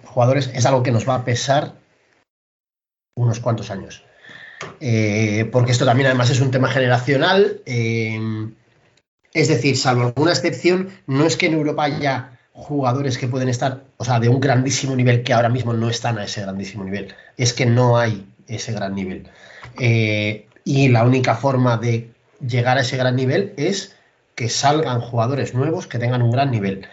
jugadores, 0.06 0.52
es 0.54 0.66
algo 0.66 0.84
que 0.84 0.92
nos 0.92 1.08
va 1.08 1.16
a 1.16 1.26
pesar 1.26 1.74
unos 3.16 3.40
cuantos 3.40 3.72
años. 3.72 4.04
Porque 5.52 5.72
esto 5.72 5.86
también 5.86 6.08
además 6.08 6.30
es 6.30 6.40
un 6.40 6.52
tema 6.52 6.70
generacional. 6.70 7.62
es 9.34 9.48
decir, 9.48 9.78
salvo 9.78 10.04
alguna 10.04 10.32
excepción, 10.32 10.90
no 11.08 11.26
es 11.26 11.36
que 11.38 11.48
en 11.48 11.54
Europa 11.54 11.86
haya 11.86 12.31
jugadores 12.54 13.18
que 13.18 13.28
pueden 13.28 13.50
estar, 13.50 13.84
o 13.98 14.06
sea, 14.06 14.20
de 14.20 14.30
un 14.30 14.40
grandísimo 14.40 14.96
nivel 14.96 15.24
que 15.24 15.34
ahora 15.34 15.50
mismo 15.50 15.74
no 15.74 15.90
están 15.90 16.18
a 16.18 16.26
ese 16.26 16.42
grandísimo 16.42 16.84
nivel. 16.84 17.14
Es 17.38 17.54
que 17.54 17.66
no 17.66 17.98
hay 17.98 18.28
ese 18.48 18.74
gran 18.74 18.96
nivel. 18.96 19.28
Eh, 19.80 20.48
y 20.64 20.90
la 20.90 21.04
única 21.04 21.36
forma 21.36 21.78
de 21.78 22.12
llegar 22.46 22.78
a 22.78 22.82
ese 22.82 22.98
gran 22.98 23.16
nivel 23.16 23.54
es 23.58 23.96
que 24.36 24.50
salgan 24.50 25.02
jugadores 25.02 25.54
nuevos 25.54 25.88
que 25.88 26.00
tengan 26.00 26.22
un 26.22 26.32
gran 26.32 26.52
nivel. 26.52 26.88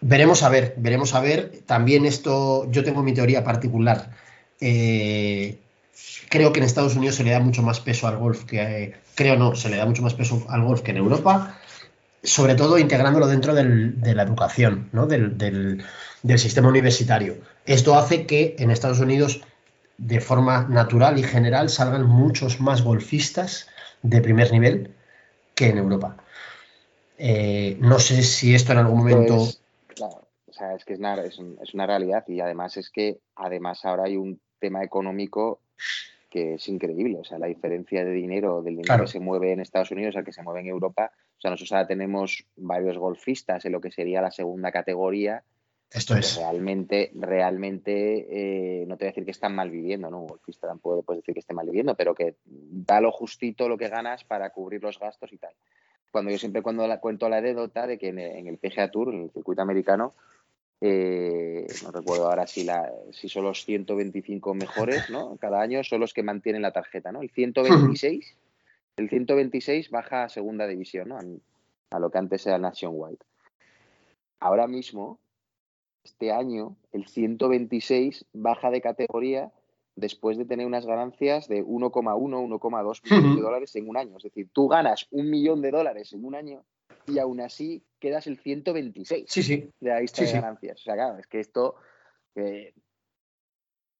Veremos 0.00 0.42
a 0.42 0.48
ver, 0.48 0.74
veremos 0.78 1.14
a 1.14 1.20
ver. 1.20 1.60
También 1.66 2.06
esto, 2.06 2.70
yo 2.70 2.82
tengo 2.84 3.02
mi 3.02 3.12
teoría 3.12 3.44
particular. 3.44 4.10
Eh, 4.60 5.58
creo 6.28 6.52
que 6.52 6.60
en 6.60 6.64
Estados 6.64 6.96
Unidos 6.96 7.16
se 7.16 7.24
le 7.24 7.32
da 7.32 7.40
mucho 7.40 7.62
más 7.62 7.80
peso 7.80 8.06
al 8.06 8.16
golf 8.16 8.44
que 8.44 8.60
eh, 8.60 8.94
creo 9.14 9.36
no, 9.36 9.54
se 9.54 9.68
le 9.68 9.76
da 9.76 9.86
mucho 9.86 10.02
más 10.02 10.14
peso 10.14 10.46
al 10.48 10.62
golf 10.62 10.80
que 10.80 10.92
en 10.92 10.98
Europa, 10.98 11.59
sobre 12.22 12.54
todo 12.54 12.78
integrándolo 12.78 13.26
dentro 13.26 13.54
del- 13.54 14.00
de 14.00 14.14
la 14.14 14.22
educación, 14.22 14.88
¿no? 14.92 15.06
del, 15.06 15.38
del- 15.38 15.82
del 16.22 16.38
sistema 16.38 16.68
universitario. 16.68 17.38
Esto 17.64 17.94
hace 17.96 18.26
que 18.26 18.56
en 18.58 18.70
Estados 18.70 19.00
Unidos, 19.00 19.40
de 19.98 20.20
forma 20.20 20.66
natural 20.68 21.18
y 21.18 21.22
general, 21.22 21.68
salgan 21.70 22.06
muchos 22.06 22.60
más 22.60 22.82
golfistas 22.82 23.68
de 24.02 24.20
primer 24.20 24.52
nivel 24.52 24.94
que 25.54 25.68
en 25.68 25.78
Europa. 25.78 26.16
Eh, 27.18 27.76
no 27.80 27.98
sé 27.98 28.22
si 28.22 28.54
esto 28.54 28.72
en 28.72 28.78
algún 28.78 28.98
momento. 28.98 29.36
Pues, 29.36 29.62
claro, 29.88 30.28
o 30.46 30.52
sea, 30.52 30.74
es 30.74 30.84
que 30.84 30.94
es 30.94 30.98
una, 30.98 31.14
es, 31.22 31.38
un- 31.38 31.58
es 31.62 31.74
una 31.74 31.86
realidad 31.86 32.24
y 32.28 32.40
además 32.40 32.76
es 32.76 32.90
que 32.90 33.18
además 33.36 33.84
ahora 33.84 34.04
hay 34.04 34.16
un 34.16 34.40
tema 34.58 34.82
económico 34.82 35.60
que 36.30 36.54
es 36.54 36.68
increíble. 36.68 37.18
O 37.18 37.24
sea, 37.24 37.38
la 37.38 37.46
diferencia 37.48 38.04
de 38.04 38.12
dinero, 38.12 38.62
del 38.62 38.74
dinero 38.76 38.86
Claro. 38.86 39.04
que 39.04 39.10
se 39.10 39.20
mueve 39.20 39.52
en 39.52 39.60
Estados 39.60 39.90
Unidos 39.90 40.16
al 40.16 40.24
que 40.24 40.32
se 40.32 40.42
mueve 40.42 40.60
en 40.60 40.68
Europa. 40.68 41.10
O 41.36 41.40
sea, 41.40 41.50
nosotros 41.50 41.72
ahora 41.72 41.86
tenemos 41.88 42.44
varios 42.56 42.96
golfistas 42.98 43.64
en 43.64 43.72
lo 43.72 43.80
que 43.80 43.90
sería 43.90 44.22
la 44.22 44.30
segunda 44.30 44.70
categoría. 44.72 45.42
esto 45.90 46.16
es. 46.16 46.36
Realmente, 46.36 47.10
realmente, 47.14 48.82
eh, 48.82 48.86
no 48.86 48.96
te 48.96 49.04
voy 49.04 49.08
a 49.08 49.12
decir 49.12 49.24
que 49.24 49.32
están 49.32 49.54
mal 49.56 49.70
viviendo, 49.70 50.08
¿no? 50.10 50.20
Un 50.20 50.26
golfista 50.28 50.68
tampoco 50.68 51.02
puedes 51.02 51.22
decir 51.22 51.34
que 51.34 51.40
esté 51.40 51.52
mal 51.52 51.66
viviendo, 51.66 51.96
pero 51.96 52.14
que 52.14 52.36
da 52.44 53.00
lo 53.00 53.10
justito 53.10 53.68
lo 53.68 53.76
que 53.76 53.88
ganas 53.88 54.22
para 54.24 54.50
cubrir 54.50 54.82
los 54.82 54.98
gastos 55.00 55.32
y 55.32 55.38
tal. 55.38 55.52
Cuando 56.12 56.30
yo 56.30 56.38
siempre 56.38 56.62
cuando 56.62 56.86
la, 56.86 57.00
cuento 57.00 57.28
la 57.28 57.38
anécdota 57.38 57.86
de 57.86 57.98
que 57.98 58.08
en, 58.08 58.18
en 58.20 58.46
el 58.46 58.58
PGA 58.58 58.90
Tour, 58.90 59.12
en 59.14 59.22
el 59.24 59.30
circuito 59.32 59.62
americano, 59.62 60.14
eh, 60.80 61.66
no 61.82 61.90
recuerdo 61.90 62.28
ahora 62.28 62.46
si, 62.46 62.64
la, 62.64 62.90
si 63.12 63.28
son 63.28 63.44
los 63.44 63.64
125 63.64 64.54
mejores, 64.54 65.10
¿no? 65.10 65.36
Cada 65.36 65.60
año 65.60 65.84
son 65.84 66.00
los 66.00 66.14
que 66.14 66.22
mantienen 66.22 66.62
la 66.62 66.72
tarjeta, 66.72 67.12
¿no? 67.12 67.20
El 67.20 67.30
126, 67.30 68.36
el 68.96 69.08
126 69.08 69.90
baja 69.90 70.24
a 70.24 70.28
segunda 70.28 70.66
división, 70.66 71.10
¿no? 71.10 71.18
A, 71.18 71.22
a 71.90 71.98
lo 71.98 72.10
que 72.10 72.18
antes 72.18 72.46
era 72.46 72.58
Nationwide. 72.58 73.18
Ahora 74.38 74.66
mismo, 74.66 75.18
este 76.02 76.32
año, 76.32 76.76
el 76.92 77.06
126 77.06 78.24
baja 78.32 78.70
de 78.70 78.80
categoría 78.80 79.52
después 79.96 80.38
de 80.38 80.46
tener 80.46 80.66
unas 80.66 80.86
ganancias 80.86 81.46
de 81.46 81.62
1,1, 81.62 81.90
1,2 81.92 83.02
millones 83.04 83.36
de 83.36 83.42
dólares 83.42 83.76
en 83.76 83.88
un 83.88 83.96
año. 83.98 84.16
Es 84.16 84.22
decir, 84.22 84.48
tú 84.52 84.68
ganas 84.68 85.06
un 85.10 85.28
millón 85.28 85.60
de 85.60 85.70
dólares 85.70 86.12
en 86.14 86.24
un 86.24 86.34
año 86.34 86.64
y 87.10 87.18
aún 87.18 87.40
así 87.40 87.84
quedas 87.98 88.26
el 88.26 88.38
126 88.38 89.24
Sí, 89.28 89.42
sí. 89.42 89.68
de 89.80 89.90
la 89.90 90.00
lista 90.00 90.18
Sí, 90.18 90.22
de 90.22 90.28
sí. 90.28 90.34
ganancias. 90.34 90.80
O 90.80 90.82
sea, 90.84 90.94
claro, 90.94 91.18
es 91.18 91.26
que 91.26 91.40
esto 91.40 91.76
eh, 92.34 92.72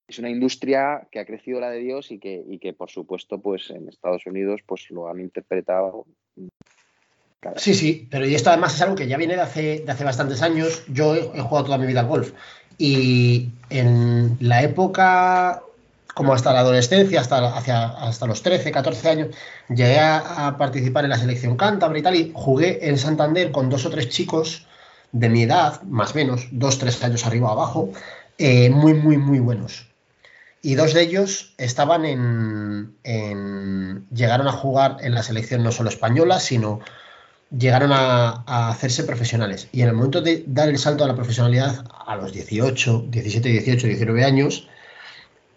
es 0.07 0.19
una 0.19 0.29
industria 0.29 1.07
que 1.11 1.19
ha 1.19 1.25
crecido 1.25 1.59
la 1.59 1.69
de 1.69 1.79
Dios 1.79 2.11
y 2.11 2.19
que, 2.19 2.43
y 2.47 2.59
que 2.59 2.73
por 2.73 2.89
supuesto, 2.89 3.39
pues 3.39 3.69
en 3.69 3.87
Estados 3.87 4.25
Unidos, 4.25 4.61
pues 4.65 4.89
lo 4.89 5.07
han 5.07 5.19
interpretado. 5.19 6.05
claro. 7.39 7.59
Sí, 7.59 7.73
sí, 7.73 8.07
pero 8.09 8.25
y 8.25 8.35
esto 8.35 8.49
además 8.49 8.75
es 8.75 8.81
algo 8.81 8.95
que 8.95 9.07
ya 9.07 9.17
viene 9.17 9.35
de 9.35 9.41
hace, 9.41 9.79
de 9.79 9.91
hace 9.91 10.03
bastantes 10.03 10.41
años. 10.41 10.85
Yo 10.87 11.15
he, 11.15 11.19
he 11.19 11.41
jugado 11.41 11.65
toda 11.65 11.77
mi 11.77 11.87
vida 11.87 12.01
al 12.01 12.07
golf 12.07 12.33
y 12.77 13.49
en 13.69 14.37
la 14.39 14.63
época 14.63 15.63
como 16.13 16.33
hasta 16.33 16.53
la 16.53 16.59
adolescencia, 16.59 17.21
hasta, 17.21 17.55
hacia, 17.55 17.87
hasta 17.87 18.25
los 18.27 18.41
13, 18.43 18.71
14 18.71 19.09
años, 19.09 19.27
llegué 19.69 19.99
a, 19.99 20.47
a 20.47 20.57
participar 20.57 21.03
en 21.05 21.11
la 21.11 21.17
selección 21.17 21.55
cántabra 21.57 21.97
y 21.99 22.01
tal, 22.01 22.15
y 22.15 22.31
jugué 22.35 22.87
en 22.89 22.97
Santander 22.97 23.51
con 23.51 23.69
dos 23.69 23.85
o 23.85 23.89
tres 23.89 24.09
chicos 24.09 24.65
de 25.11 25.29
mi 25.29 25.43
edad, 25.43 25.81
más 25.83 26.11
o 26.11 26.15
menos, 26.15 26.47
dos, 26.51 26.77
tres 26.79 27.03
años 27.03 27.25
arriba 27.25 27.49
o 27.49 27.51
abajo, 27.51 27.89
eh, 28.37 28.69
muy, 28.69 28.93
muy, 28.93 29.17
muy 29.17 29.39
buenos. 29.39 29.87
Y 30.61 30.75
dos 30.75 30.93
de 30.93 31.01
ellos 31.01 31.53
estaban 31.57 32.05
en, 32.05 32.95
en- 33.03 34.05
llegaron 34.09 34.47
a 34.47 34.51
jugar 34.51 34.97
en 35.01 35.13
la 35.15 35.23
selección 35.23 35.63
no 35.63 35.71
solo 35.71 35.89
española, 35.89 36.39
sino 36.39 36.79
llegaron 37.57 37.91
a, 37.91 38.43
a 38.45 38.69
hacerse 38.69 39.03
profesionales. 39.03 39.67
Y 39.71 39.81
en 39.81 39.89
el 39.89 39.93
momento 39.95 40.21
de 40.21 40.43
dar 40.47 40.69
el 40.69 40.77
salto 40.77 41.03
a 41.03 41.07
la 41.07 41.15
profesionalidad, 41.15 41.83
a 42.05 42.15
los 42.15 42.31
18, 42.31 43.05
17, 43.09 43.49
18, 43.49 43.87
19 43.87 44.23
años, 44.23 44.67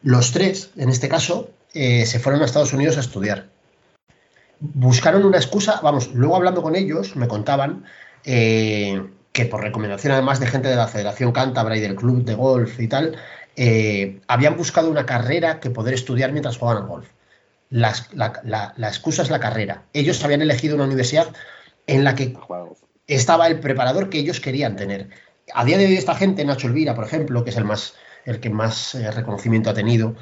los 0.05 0.31
tres, 0.32 0.70
en 0.76 0.89
este 0.90 1.09
caso, 1.09 1.51
eh, 1.72 2.06
se 2.06 2.20
fueron 2.20 2.40
a 2.43 2.44
Estados 2.44 2.72
Unidos 2.72 2.97
a 2.97 3.01
estudiar. 3.01 3.48
Buscaron 4.60 5.24
una 5.24 5.39
excusa, 5.39 5.81
vamos, 5.82 6.14
luego 6.14 6.36
hablando 6.36 6.62
con 6.62 6.76
ellos, 6.76 7.16
me 7.16 7.26
contaban 7.26 7.85
eh, 8.24 9.02
que 9.32 9.47
por 9.47 9.60
recomendación 9.62 10.12
además 10.12 10.39
de 10.40 10.47
gente 10.47 10.68
de 10.68 10.76
la 10.76 10.86
Federación 10.86 11.32
Cántabra 11.32 11.76
y 11.76 11.81
del 11.81 11.97
Club 11.97 12.24
de 12.24 12.35
Golf 12.35 12.78
y 12.78 12.86
tal, 12.86 13.16
eh, 13.56 14.20
habían 14.28 14.56
buscado 14.56 14.90
una 14.90 15.05
carrera 15.06 15.59
que 15.60 15.70
poder 15.70 15.94
estudiar 15.94 16.31
mientras 16.32 16.56
jugaban 16.59 16.82
al 16.85 16.89
golf. 16.89 17.09
La, 17.70 17.93
la- 18.12 18.72
la 18.76 18.89
excusa 18.89 19.22
es 19.22 19.31
la 19.31 19.40
carrera. 19.40 19.82
Ellos 19.93 20.22
habían 20.24 20.43
elegido 20.43 20.76
una 20.76 20.85
universidad 20.85 21.28
en 21.86 22.05
la 22.05 22.14
que 22.14 22.36
estaba 23.06 23.47
el 23.48 23.59
preparador 23.59 24.09
que 24.10 24.18
ellos 24.18 24.40
querían 24.40 24.76
tener. 24.76 25.10
A 25.52 25.64
día 25.64 25.76
de 25.76 25.86
hoy 25.86 25.97
esta 25.97 26.14
gente, 26.14 26.44
Nacho 26.44 26.68
Elvira, 26.68 26.94
por 26.94 27.05
ejemplo, 27.05 27.43
que 27.44 27.51
es 27.51 27.56
el 27.56 27.64
más 27.64 27.94
el 28.24 28.40
que 28.40 28.51
más 28.51 28.94
eh, 28.94 29.10
reconocimiento 29.10 29.70
ha 29.70 29.74
tenido 29.74 30.14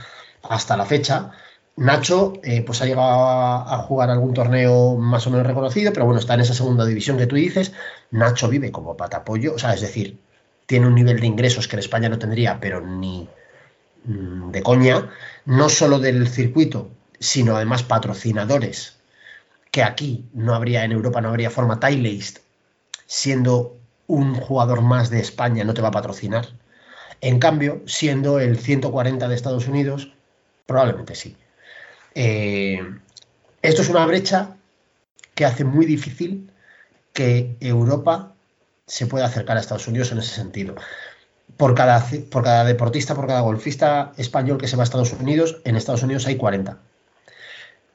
hasta 0.42 0.76
la 0.76 0.84
fecha, 0.84 1.32
Nacho 1.76 2.34
eh, 2.42 2.62
pues 2.62 2.82
ha 2.82 2.86
llegado 2.86 3.08
a, 3.08 3.78
jugar 3.78 4.10
algún 4.10 4.34
torneo 4.34 4.96
más 4.96 5.26
o 5.26 5.30
menos 5.30 5.46
reconocido, 5.46 5.92
pero 5.92 6.04
bueno, 6.04 6.20
está 6.20 6.34
en 6.34 6.40
esa 6.40 6.54
segunda 6.54 6.84
división 6.84 7.16
que 7.16 7.26
tú 7.26 7.36
dices. 7.36 7.72
Nacho 8.10 8.48
vive 8.48 8.70
como 8.70 8.96
patapollo, 8.96 9.54
o 9.54 9.58
sea, 9.58 9.72
es 9.72 9.80
decir, 9.80 10.18
tiene 10.66 10.86
un 10.86 10.94
nivel 10.94 11.20
de 11.20 11.26
ingresos 11.26 11.68
que 11.68 11.76
en 11.76 11.80
España 11.80 12.08
no 12.10 12.18
tendría, 12.18 12.60
pero 12.60 12.80
ni 12.82 13.28
mm, 14.04 14.50
de 14.50 14.62
coña, 14.62 15.10
no 15.46 15.68
solo 15.70 15.98
del 15.98 16.28
circuito, 16.28 16.90
sino 17.18 17.56
además 17.56 17.82
patrocinadores 17.84 18.98
que 19.70 19.82
aquí 19.82 20.28
no 20.34 20.54
habría, 20.54 20.84
en 20.84 20.92
Europa 20.92 21.20
no 21.22 21.30
habría 21.30 21.50
forma. 21.50 21.80
Tyleist, 21.80 22.40
siendo 23.06 23.78
un 24.06 24.34
jugador 24.34 24.82
más 24.82 25.08
de 25.08 25.20
España, 25.20 25.64
no 25.64 25.72
te 25.74 25.80
va 25.80 25.88
a 25.88 25.92
patrocinar. 25.92 26.48
En 27.22 27.38
cambio, 27.38 27.82
siendo 27.86 28.40
el 28.40 28.58
140 28.58 29.28
de 29.28 29.34
Estados 29.34 29.68
Unidos, 29.68 30.12
probablemente 30.66 31.14
sí. 31.14 31.36
Eh, 32.16 32.80
esto 33.62 33.82
es 33.82 33.88
una 33.88 34.04
brecha 34.04 34.56
que 35.34 35.44
hace 35.44 35.64
muy 35.64 35.86
difícil 35.86 36.50
que 37.12 37.56
Europa 37.60 38.34
se 38.86 39.06
pueda 39.06 39.26
acercar 39.26 39.56
a 39.56 39.60
Estados 39.60 39.86
Unidos 39.86 40.10
en 40.10 40.18
ese 40.18 40.34
sentido. 40.34 40.74
Por 41.56 41.76
cada, 41.76 42.04
por 42.28 42.42
cada 42.42 42.64
deportista, 42.64 43.14
por 43.14 43.28
cada 43.28 43.40
golfista 43.40 44.12
español 44.16 44.58
que 44.58 44.66
se 44.66 44.76
va 44.76 44.82
a 44.82 44.84
Estados 44.84 45.12
Unidos, 45.12 45.60
en 45.64 45.76
Estados 45.76 46.02
Unidos 46.02 46.26
hay 46.26 46.36
40. 46.36 46.80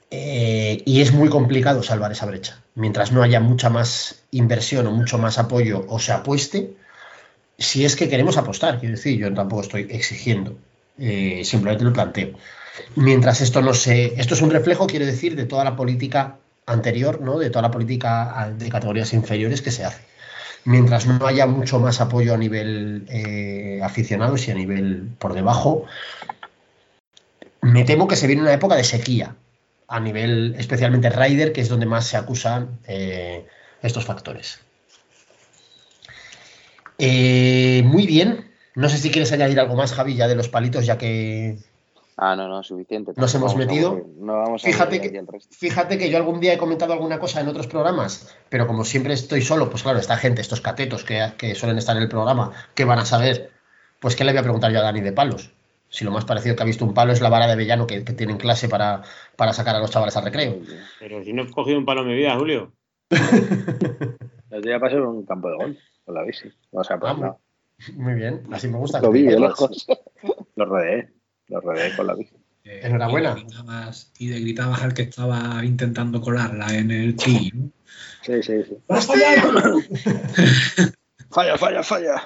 Eh, 0.09 0.83
y 0.85 1.01
es 1.01 1.11
muy 1.11 1.27
complicado 1.27 1.83
salvar 1.83 2.13
esa 2.13 2.25
brecha. 2.25 2.63
Mientras 2.75 3.11
no 3.11 3.23
haya 3.23 3.41
mucha 3.41 3.69
más 3.69 4.23
inversión 4.31 4.87
o 4.87 4.91
mucho 4.91 5.17
más 5.17 5.37
apoyo 5.37 5.85
o 5.89 5.99
se 5.99 6.13
apueste, 6.13 6.77
si 7.57 7.85
es 7.85 7.95
que 7.95 8.09
queremos 8.09 8.37
apostar, 8.37 8.79
quiero 8.79 8.95
decir, 8.95 9.17
yo 9.17 9.33
tampoco 9.33 9.63
estoy 9.63 9.87
exigiendo, 9.89 10.57
eh, 10.99 11.41
simplemente 11.43 11.83
lo 11.83 11.93
planteo. 11.93 12.37
Mientras 12.95 13.41
esto 13.41 13.61
no 13.61 13.73
se. 13.73 14.19
Esto 14.19 14.35
es 14.35 14.41
un 14.41 14.51
reflejo, 14.51 14.87
quiero 14.87 15.05
decir, 15.05 15.35
de 15.35 15.45
toda 15.45 15.63
la 15.63 15.75
política 15.75 16.37
anterior, 16.65 17.21
¿no? 17.21 17.39
De 17.39 17.49
toda 17.49 17.63
la 17.63 17.71
política 17.71 18.53
de 18.55 18.69
categorías 18.69 19.13
inferiores 19.13 19.61
que 19.61 19.71
se 19.71 19.85
hace. 19.85 20.01
Mientras 20.65 21.07
no 21.07 21.25
haya 21.25 21.47
mucho 21.47 21.79
más 21.79 22.01
apoyo 22.01 22.33
a 22.33 22.37
nivel 22.37 23.05
eh, 23.09 23.79
aficionados 23.81 24.47
y 24.47 24.51
a 24.51 24.55
nivel 24.55 25.09
por 25.17 25.33
debajo, 25.33 25.85
me 27.61 27.83
temo 27.85 28.07
que 28.07 28.17
se 28.17 28.27
viene 28.27 28.41
una 28.41 28.53
época 28.53 28.75
de 28.75 28.83
sequía 28.83 29.35
a 29.87 29.99
nivel, 29.99 30.55
especialmente 30.57 31.09
Ryder, 31.09 31.53
que 31.53 31.61
es 31.61 31.69
donde 31.69 31.85
más 31.85 32.05
se 32.05 32.17
acusan 32.17 32.79
eh, 32.85 33.45
estos 33.81 34.05
factores. 34.05 34.59
Eh, 36.99 37.81
muy 37.85 38.05
bien. 38.07 38.51
No 38.75 38.89
sé 38.89 38.97
si 38.97 39.09
quieres 39.11 39.31
añadir 39.31 39.59
algo 39.59 39.75
más, 39.75 39.93
Javi, 39.93 40.15
ya 40.15 40.27
de 40.27 40.35
los 40.35 40.49
palitos, 40.49 40.85
ya 40.85 40.97
que 40.97 41.57
Ah, 42.19 42.35
no, 42.35 42.47
no, 42.47 42.63
suficiente. 42.63 43.13
Nos 43.15 43.33
hemos 43.35 43.53
Vamos 43.53 43.55
a 43.55 43.67
metido. 43.67 44.07
No 44.17 44.33
vamos 44.37 44.63
a 44.63 44.67
Fíjate 44.67 44.99
que- 44.99 45.07
aquí 45.09 45.17
el 45.17 45.27
resto. 45.27 45.55
Fíjate 45.55 45.97
que 45.99 46.09
yo 46.09 46.17
algún 46.17 46.39
día 46.39 46.53
he 46.53 46.57
comentado 46.57 46.93
alguna 46.93 47.19
cosa 47.19 47.41
en 47.41 47.47
otros 47.47 47.67
programas, 47.67 48.35
pero 48.49 48.65
como 48.65 48.83
siempre 48.85 49.13
estoy 49.13 49.41
solo, 49.43 49.69
pues 49.69 49.83
claro, 49.83 49.99
esta 49.99 50.17
gente, 50.17 50.41
estos 50.41 50.59
catetos 50.61 51.03
que, 51.03 51.33
que 51.37 51.53
suelen 51.53 51.77
estar 51.77 51.95
en 51.95 52.01
el 52.03 52.09
programa, 52.09 52.53
que 52.73 52.85
van 52.85 52.97
a 52.97 53.05
saber, 53.05 53.51
pues 53.99 54.15
qué 54.15 54.23
le 54.23 54.31
voy 54.31 54.39
a 54.39 54.43
preguntar 54.43 54.71
yo 54.71 54.79
a 54.79 54.83
Dani 54.83 55.01
de 55.01 55.11
palos. 55.11 55.51
Si 55.89 56.03
lo 56.03 56.11
más 56.11 56.25
parecido 56.25 56.55
que 56.55 56.63
ha 56.63 56.65
visto 56.65 56.83
un 56.85 56.95
palo 56.95 57.13
es 57.13 57.21
la 57.21 57.29
vara 57.29 57.45
de 57.45 57.53
avellano 57.53 57.85
que, 57.85 58.03
que 58.03 58.13
tiene 58.13 58.31
en 58.33 58.39
clase 58.39 58.67
para, 58.67 59.03
para 59.35 59.53
sacar 59.53 59.75
a 59.75 59.79
los 59.79 59.91
chavales 59.91 60.17
al 60.17 60.25
recreo. 60.25 60.57
Pero 60.99 61.23
si 61.23 61.33
no 61.33 61.43
he 61.43 61.51
cogido 61.51 61.77
un 61.77 61.85
palo 61.85 62.01
en 62.01 62.07
mi 62.07 62.15
vida, 62.15 62.35
Julio. 62.35 62.73
El 64.49 64.61
día 64.63 64.79
pasé 64.79 64.95
por 64.95 65.07
un 65.07 65.25
campo 65.25 65.49
de 65.49 65.55
golf 65.55 65.77
con 66.07 66.15
la 66.15 66.23
bici. 66.23 66.49
O 66.71 66.83
sea, 66.83 66.97
pues 66.97 67.13
Ah, 67.15 67.19
no. 67.19 67.39
Muy 67.95 68.15
bien, 68.15 68.41
así 68.51 68.67
me 68.69 68.77
gusta. 68.77 68.99
Lo 69.01 69.11
vi 69.11 69.23
de 69.23 69.35
que- 69.35 69.39
lejos. 69.41 69.85
Lo 70.55 70.65
rodeé. 70.65 71.09
Lo 71.49 71.59
rodeé 71.61 71.95
con 71.95 72.07
la 72.07 72.15
bici. 72.15 72.33
Eh, 72.63 72.79
Enhorabuena. 72.83 73.33
Y 73.33 73.35
le, 73.35 73.41
gritabas, 73.43 74.11
y 74.17 74.29
le 74.29 74.39
gritabas 74.39 74.81
al 74.81 74.93
que 74.93 75.03
estaba 75.03 75.63
intentando 75.63 76.21
colarla 76.21 76.73
en 76.73 76.89
el. 76.91 77.15
¿no? 77.15 77.69
Sí, 78.23 78.41
sí, 78.41 78.63
sí. 78.63 78.77
Falla, 81.29 81.57
falla, 81.57 81.83
falla. 81.83 82.23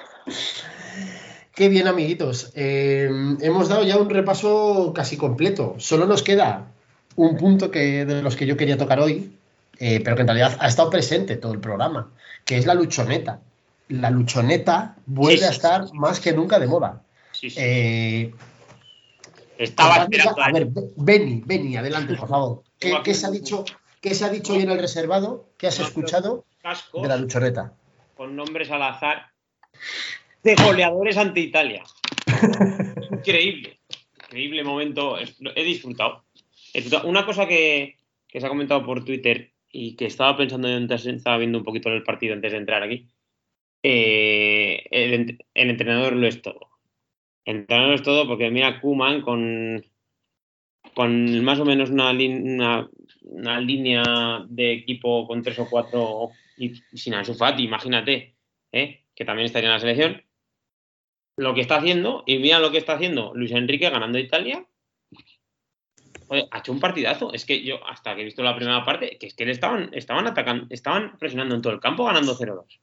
Qué 1.54 1.68
bien, 1.68 1.86
amiguitos. 1.88 2.52
Eh, 2.54 3.10
hemos 3.40 3.68
dado 3.68 3.84
ya 3.84 3.96
un 3.98 4.08
repaso 4.08 4.92
casi 4.94 5.16
completo. 5.16 5.74
Solo 5.78 6.06
nos 6.06 6.22
queda 6.22 6.68
un 7.16 7.36
punto 7.36 7.70
que, 7.70 8.06
de 8.06 8.22
los 8.22 8.36
que 8.36 8.46
yo 8.46 8.56
quería 8.56 8.78
tocar 8.78 9.00
hoy, 9.00 9.36
eh, 9.78 10.00
pero 10.02 10.16
que 10.16 10.22
en 10.22 10.28
realidad 10.28 10.56
ha 10.60 10.68
estado 10.68 10.88
presente 10.88 11.36
todo 11.36 11.52
el 11.52 11.60
programa, 11.60 12.10
que 12.44 12.56
es 12.56 12.64
la 12.64 12.74
luchoneta. 12.74 13.40
La 13.88 14.10
luchoneta 14.10 14.96
vuelve 15.06 15.38
Sí, 15.38 15.42
sí, 15.44 15.48
a 15.48 15.50
estar 15.50 15.86
sí, 15.86 15.92
más 15.94 16.20
que 16.20 16.32
nunca 16.32 16.58
de 16.58 16.66
moda. 16.66 17.02
Eh, 17.56 18.32
Estaba 19.58 20.04
esperando. 20.04 20.42
a 20.42 20.52
ver, 20.52 20.66
Be- 20.66 20.90
Beni, 20.96 21.42
Beni, 21.44 21.76
adelante, 21.76 22.14
por 22.14 22.28
favor. 22.28 22.62
¿Qué, 22.78 22.96
qué 23.04 23.14
se 23.14 23.26
ha 23.26 23.30
dicho, 23.30 23.64
¿Qué 24.00 24.14
se 24.14 24.24
ha 24.24 24.28
dicho 24.28 24.54
hoy 24.54 24.62
en 24.62 24.70
el 24.70 24.78
reservado? 24.78 25.48
¿Qué 25.58 25.66
has 25.68 25.78
escuchado 25.78 26.44
de 26.94 27.08
la 27.08 27.16
luchoneta? 27.16 27.72
con 28.16 28.36
nombres 28.36 28.70
al 28.70 28.82
azar 28.82 29.30
de 30.44 30.54
goleadores 30.54 31.16
ante 31.16 31.40
Italia. 31.40 31.82
Increíble. 33.10 33.80
Increíble 34.26 34.62
momento. 34.64 35.16
He 35.18 35.64
disfrutado. 35.64 36.24
He 36.72 36.80
disfrutado. 36.82 37.08
Una 37.08 37.26
cosa 37.26 37.46
que, 37.48 37.96
que 38.28 38.40
se 38.40 38.46
ha 38.46 38.48
comentado 38.48 38.84
por 38.84 39.04
Twitter 39.04 39.50
y 39.70 39.96
que 39.96 40.06
estaba 40.06 40.36
pensando 40.36 40.68
antes, 40.68 41.06
estaba 41.06 41.38
viendo 41.38 41.58
un 41.58 41.64
poquito 41.64 41.88
el 41.88 42.02
partido 42.04 42.34
antes 42.34 42.52
de 42.52 42.58
entrar 42.58 42.82
aquí. 42.82 43.08
Eh, 43.82 44.84
el, 44.90 45.12
ent- 45.14 45.46
el 45.54 45.70
entrenador 45.70 46.14
lo 46.14 46.26
es 46.26 46.42
todo. 46.42 46.68
El 47.44 47.56
entrenador 47.56 47.94
es 47.94 48.02
todo 48.02 48.26
porque 48.26 48.50
mira 48.50 48.80
Kuman 48.80 49.22
con, 49.22 49.84
con 50.94 51.44
más 51.44 51.58
o 51.58 51.64
menos 51.64 51.90
una, 51.90 52.10
una, 52.10 52.88
una 53.22 53.60
línea 53.60 54.44
de 54.48 54.72
equipo 54.72 55.26
con 55.26 55.42
tres 55.42 55.58
o 55.58 55.68
cuatro 55.68 56.30
y, 56.56 56.72
y 56.92 56.98
sin 56.98 57.14
imagínate, 57.58 58.36
¿eh? 58.72 59.04
que 59.14 59.24
también 59.24 59.46
estaría 59.46 59.68
en 59.68 59.74
la 59.74 59.80
selección. 59.80 60.22
Lo 61.36 61.54
que 61.54 61.62
está 61.62 61.76
haciendo, 61.76 62.24
y 62.26 62.38
mira 62.38 62.58
lo 62.60 62.70
que 62.70 62.78
está 62.78 62.94
haciendo 62.94 63.32
Luis 63.34 63.52
Enrique 63.52 63.88
ganando 63.90 64.18
Italia. 64.18 64.64
Ha 66.50 66.58
hecho 66.58 66.72
un 66.72 66.80
partidazo. 66.80 67.32
Es 67.32 67.44
que 67.44 67.62
yo, 67.62 67.84
hasta 67.86 68.14
que 68.14 68.22
he 68.22 68.24
visto 68.24 68.42
la 68.42 68.54
primera 68.56 68.84
parte, 68.84 69.18
que 69.18 69.26
es 69.26 69.34
que 69.34 69.44
le 69.44 69.52
estaban, 69.52 69.90
estaban 69.92 70.26
atacando, 70.26 70.66
estaban 70.70 71.18
presionando 71.18 71.54
en 71.54 71.62
todo 71.62 71.72
el 71.72 71.80
campo 71.80 72.04
ganando 72.04 72.34
0-2. 72.34 72.80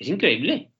Es 0.00 0.08
increíble. 0.08 0.72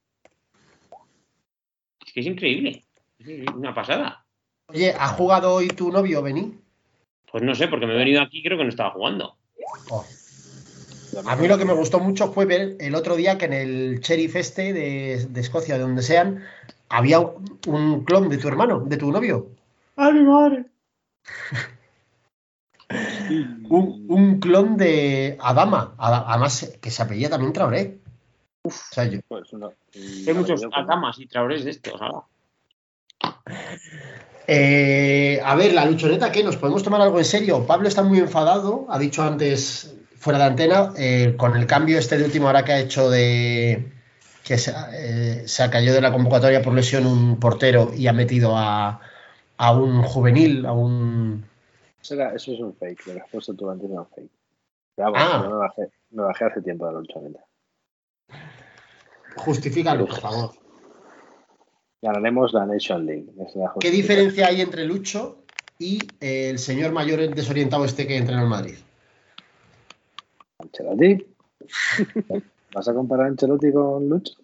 Es 2.05 2.13
que 2.13 2.21
es 2.21 2.27
increíble. 2.27 2.85
Es 3.19 3.47
una 3.55 3.75
pasada. 3.75 4.25
Oye, 4.69 4.95
¿ha 4.99 5.09
jugado 5.09 5.55
hoy 5.55 5.69
tu 5.69 5.93
novio, 5.93 6.23
Beni? 6.23 6.59
Pues 7.31 7.45
no 7.45 7.55
sé, 7.55 7.69
porque 7.69 7.87
me 7.87 7.95
he 7.95 7.99
venido 7.99 8.23
aquí 8.23 8.43
creo 8.43 8.57
que 8.57 8.65
no 8.65 8.71
estaba 8.71 8.91
jugando. 8.93 9.37
Oh. 9.91 10.05
A 11.27 11.37
mí 11.37 11.47
lo 11.49 11.59
que 11.59 11.65
me 11.67 11.75
gustó 11.75 12.01
mucho 12.01 12.33
fue 12.33 12.47
ver 12.47 12.77
el 12.81 12.95
otro 12.95 13.15
día 13.15 13.37
que 13.37 13.45
en 13.45 13.53
el 13.53 14.01
Sheriff 14.01 14.37
este 14.37 14.73
de, 14.73 15.27
de 15.29 15.41
Escocia, 15.41 15.75
de 15.75 15.83
donde 15.83 16.03
sean, 16.03 16.43
había 16.89 17.21
un, 17.21 18.05
clon 18.05 18.29
de 18.31 18.39
tu 18.39 18.49
hermano, 18.49 18.81
de 18.81 18.97
tu 18.97 19.13
novio. 19.13 19.51
¡Ay, 19.97 20.13
mi 20.15 20.23
madre! 20.23 20.65
Un, 23.69 24.07
un 24.09 24.41
clon 24.41 24.77
de 24.77 25.39
Adama, 25.41 25.95
Ada- 25.97 26.25
además 26.27 26.77
que 26.81 26.91
se 26.91 27.01
apellía 27.01 27.31
también 27.31 27.53
Traoré. 27.53 28.00
Yo- 28.65 29.21
Pues 29.29 29.53
no. 29.55 29.73
Hay 29.95 30.35
muchos 30.35 30.63
Atamas 30.73 31.19
y 31.19 31.27
Traorés 31.27 31.65
de 31.65 31.71
estos, 31.71 32.01
ahora. 32.01 32.27
Eh, 34.47 35.41
a 35.45 35.55
ver, 35.55 35.73
la 35.75 35.85
luchoneta, 35.85 36.33
¿qué? 36.33 36.43
¿Nos 36.43 36.57
podemos 36.57 36.83
tomar 36.83 37.01
algo 37.01 37.19
en 37.19 37.25
serio? 37.25 37.67
Pablo 37.67 37.89
está 37.89 38.03
muy 38.03 38.19
enfadado, 38.19 38.87
ha 38.91 38.99
dicho 38.99 39.23
antes 39.23 39.95
fuera 40.17 40.39
de 40.41 40.45
antena, 40.45 40.93
eh, 40.99 41.35
con 41.39 41.57
el 41.57 41.67
cambio 41.67 41.99
este 41.99 42.19
de 42.19 42.25
última 42.25 42.49
hora 42.49 42.65
que 42.65 42.73
ha 42.73 42.81
hecho 42.81 43.09
de 43.11 43.93
que 44.45 44.59
se, 44.59 44.73
eh, 44.93 45.47
se 45.47 45.63
ha 45.63 45.71
caído 45.71 45.95
de 45.95 46.01
la 46.01 46.13
convocatoria 46.13 46.61
por 46.63 46.75
lesión 46.75 47.07
un 47.07 47.39
portero 47.39 47.93
y 47.95 48.09
ha 48.09 48.13
metido 48.13 48.57
a, 48.57 49.01
a 49.57 49.73
un 49.73 50.03
juvenil, 50.03 50.67
a 50.67 50.73
un... 50.73 51.45
Eso, 52.03 52.15
es 52.35 52.49
un 52.49 52.75
fake, 52.75 53.07
lo 53.07 53.15
que 53.15 53.21
has 53.21 53.29
puesto 53.31 53.55
tú 53.55 53.71
antes 53.71 53.89
era 53.89 54.01
un 54.01 54.09
fake. 54.09 54.31
Pero 54.97 55.13
vamos, 55.13 55.29
Ah. 55.33 55.49
me 55.49 55.55
bajé, 55.55 55.83
me 56.11 56.23
bajé 56.25 56.45
hace 56.47 56.63
tiempo 56.63 56.87
de 56.87 56.93
la 56.93 56.99
luchoneta. 57.01 57.41
Justifícalo, 59.37 60.07
por 60.07 60.21
favor. 60.21 60.51
Ganaremos 62.03 62.53
la 62.53 62.67
Nation 62.67 63.05
League. 63.07 63.27
la 63.37 63.73
¿Qué 63.79 63.91
diferencia 63.91 64.47
hay 64.47 64.61
entre 64.63 64.85
Lucho 64.87 65.45
y 65.79 65.99
eh, 66.21 66.51
el 66.51 66.59
señor 66.59 66.93
mayor 66.93 67.35
desorientado 67.35 67.85
este 67.85 68.07
que 68.07 68.17
entrena 68.17 68.43
en 68.43 68.49
Madrid? 68.49 68.77
Ancelotti. 70.59 71.27
¿Vas 72.75 72.89
a 72.89 72.95
comparar 72.95 73.27
a 73.27 73.29
Ancelotti 73.29 73.73
con 73.73 74.09
Lucho? 74.09 74.35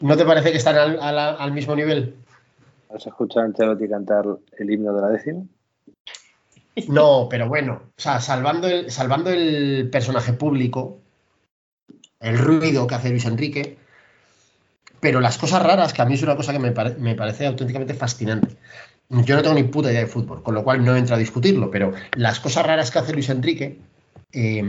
¿No 0.00 0.16
te 0.16 0.24
parece 0.24 0.50
que 0.50 0.58
están 0.58 0.76
al, 0.76 1.00
al- 1.00 1.18
al 1.38 1.52
mismo 1.52 1.74
nivel? 1.74 2.14
¿Has 2.94 3.06
escuchado 3.06 3.42
a 3.42 3.44
Ancelotti 3.46 3.88
cantar 3.88 4.24
el 4.58 4.70
himno 4.70 4.92
de 4.94 5.00
la 5.02 5.08
décima? 5.08 5.42
No, 6.88 7.26
pero 7.28 7.48
bueno, 7.48 7.82
o 7.96 8.00
sea, 8.00 8.20
salvando 8.20 8.66
el, 8.68 8.90
salvando 8.90 9.30
el 9.30 9.90
personaje 9.90 10.32
público, 10.32 10.99
el 12.20 12.38
ruido 12.38 12.86
que 12.86 12.94
hace 12.94 13.10
Luis 13.10 13.24
Enrique, 13.24 13.78
pero 15.00 15.20
las 15.20 15.38
cosas 15.38 15.62
raras, 15.62 15.92
que 15.92 16.02
a 16.02 16.04
mí 16.04 16.14
es 16.14 16.22
una 16.22 16.36
cosa 16.36 16.52
que 16.52 16.58
me, 16.58 16.72
pare- 16.72 16.96
me 16.96 17.14
parece 17.14 17.46
auténticamente 17.46 17.94
fascinante. 17.94 18.56
Yo 19.08 19.34
no 19.34 19.42
tengo 19.42 19.54
ni 19.54 19.64
puta 19.64 19.90
idea 19.90 20.00
de 20.02 20.06
fútbol, 20.06 20.42
con 20.42 20.54
lo 20.54 20.62
cual 20.62 20.84
no 20.84 20.94
entro 20.94 21.16
a 21.16 21.18
discutirlo, 21.18 21.70
pero 21.70 21.92
las 22.14 22.38
cosas 22.38 22.64
raras 22.66 22.90
que 22.90 22.98
hace 23.00 23.12
Luis 23.12 23.28
Enrique, 23.30 23.78
eh, 24.32 24.62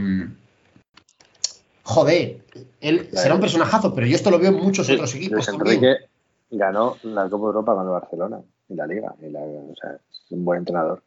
joder, 1.84 2.38
él 2.80 3.08
será 3.12 3.34
un 3.34 3.40
personajazo, 3.40 3.94
pero 3.94 4.06
yo 4.06 4.16
esto 4.16 4.30
lo 4.30 4.38
veo 4.38 4.50
en 4.50 4.56
muchos 4.56 4.88
otros 4.90 5.14
equipos 5.14 5.34
Luis 5.36 5.46
también. 5.46 5.84
Enrique 5.84 6.06
ganó 6.50 6.96
la 7.02 7.28
Copa 7.28 7.44
de 7.44 7.46
Europa 7.48 7.74
con 7.74 7.84
el 7.86 7.92
Barcelona 7.92 8.40
y 8.68 8.74
la 8.74 8.86
Liga. 8.86 9.14
Y 9.20 9.30
la, 9.30 9.40
o 9.40 9.74
sea, 9.80 9.92
es 9.92 10.22
un 10.30 10.44
buen 10.44 10.60
entrenador. 10.60 11.02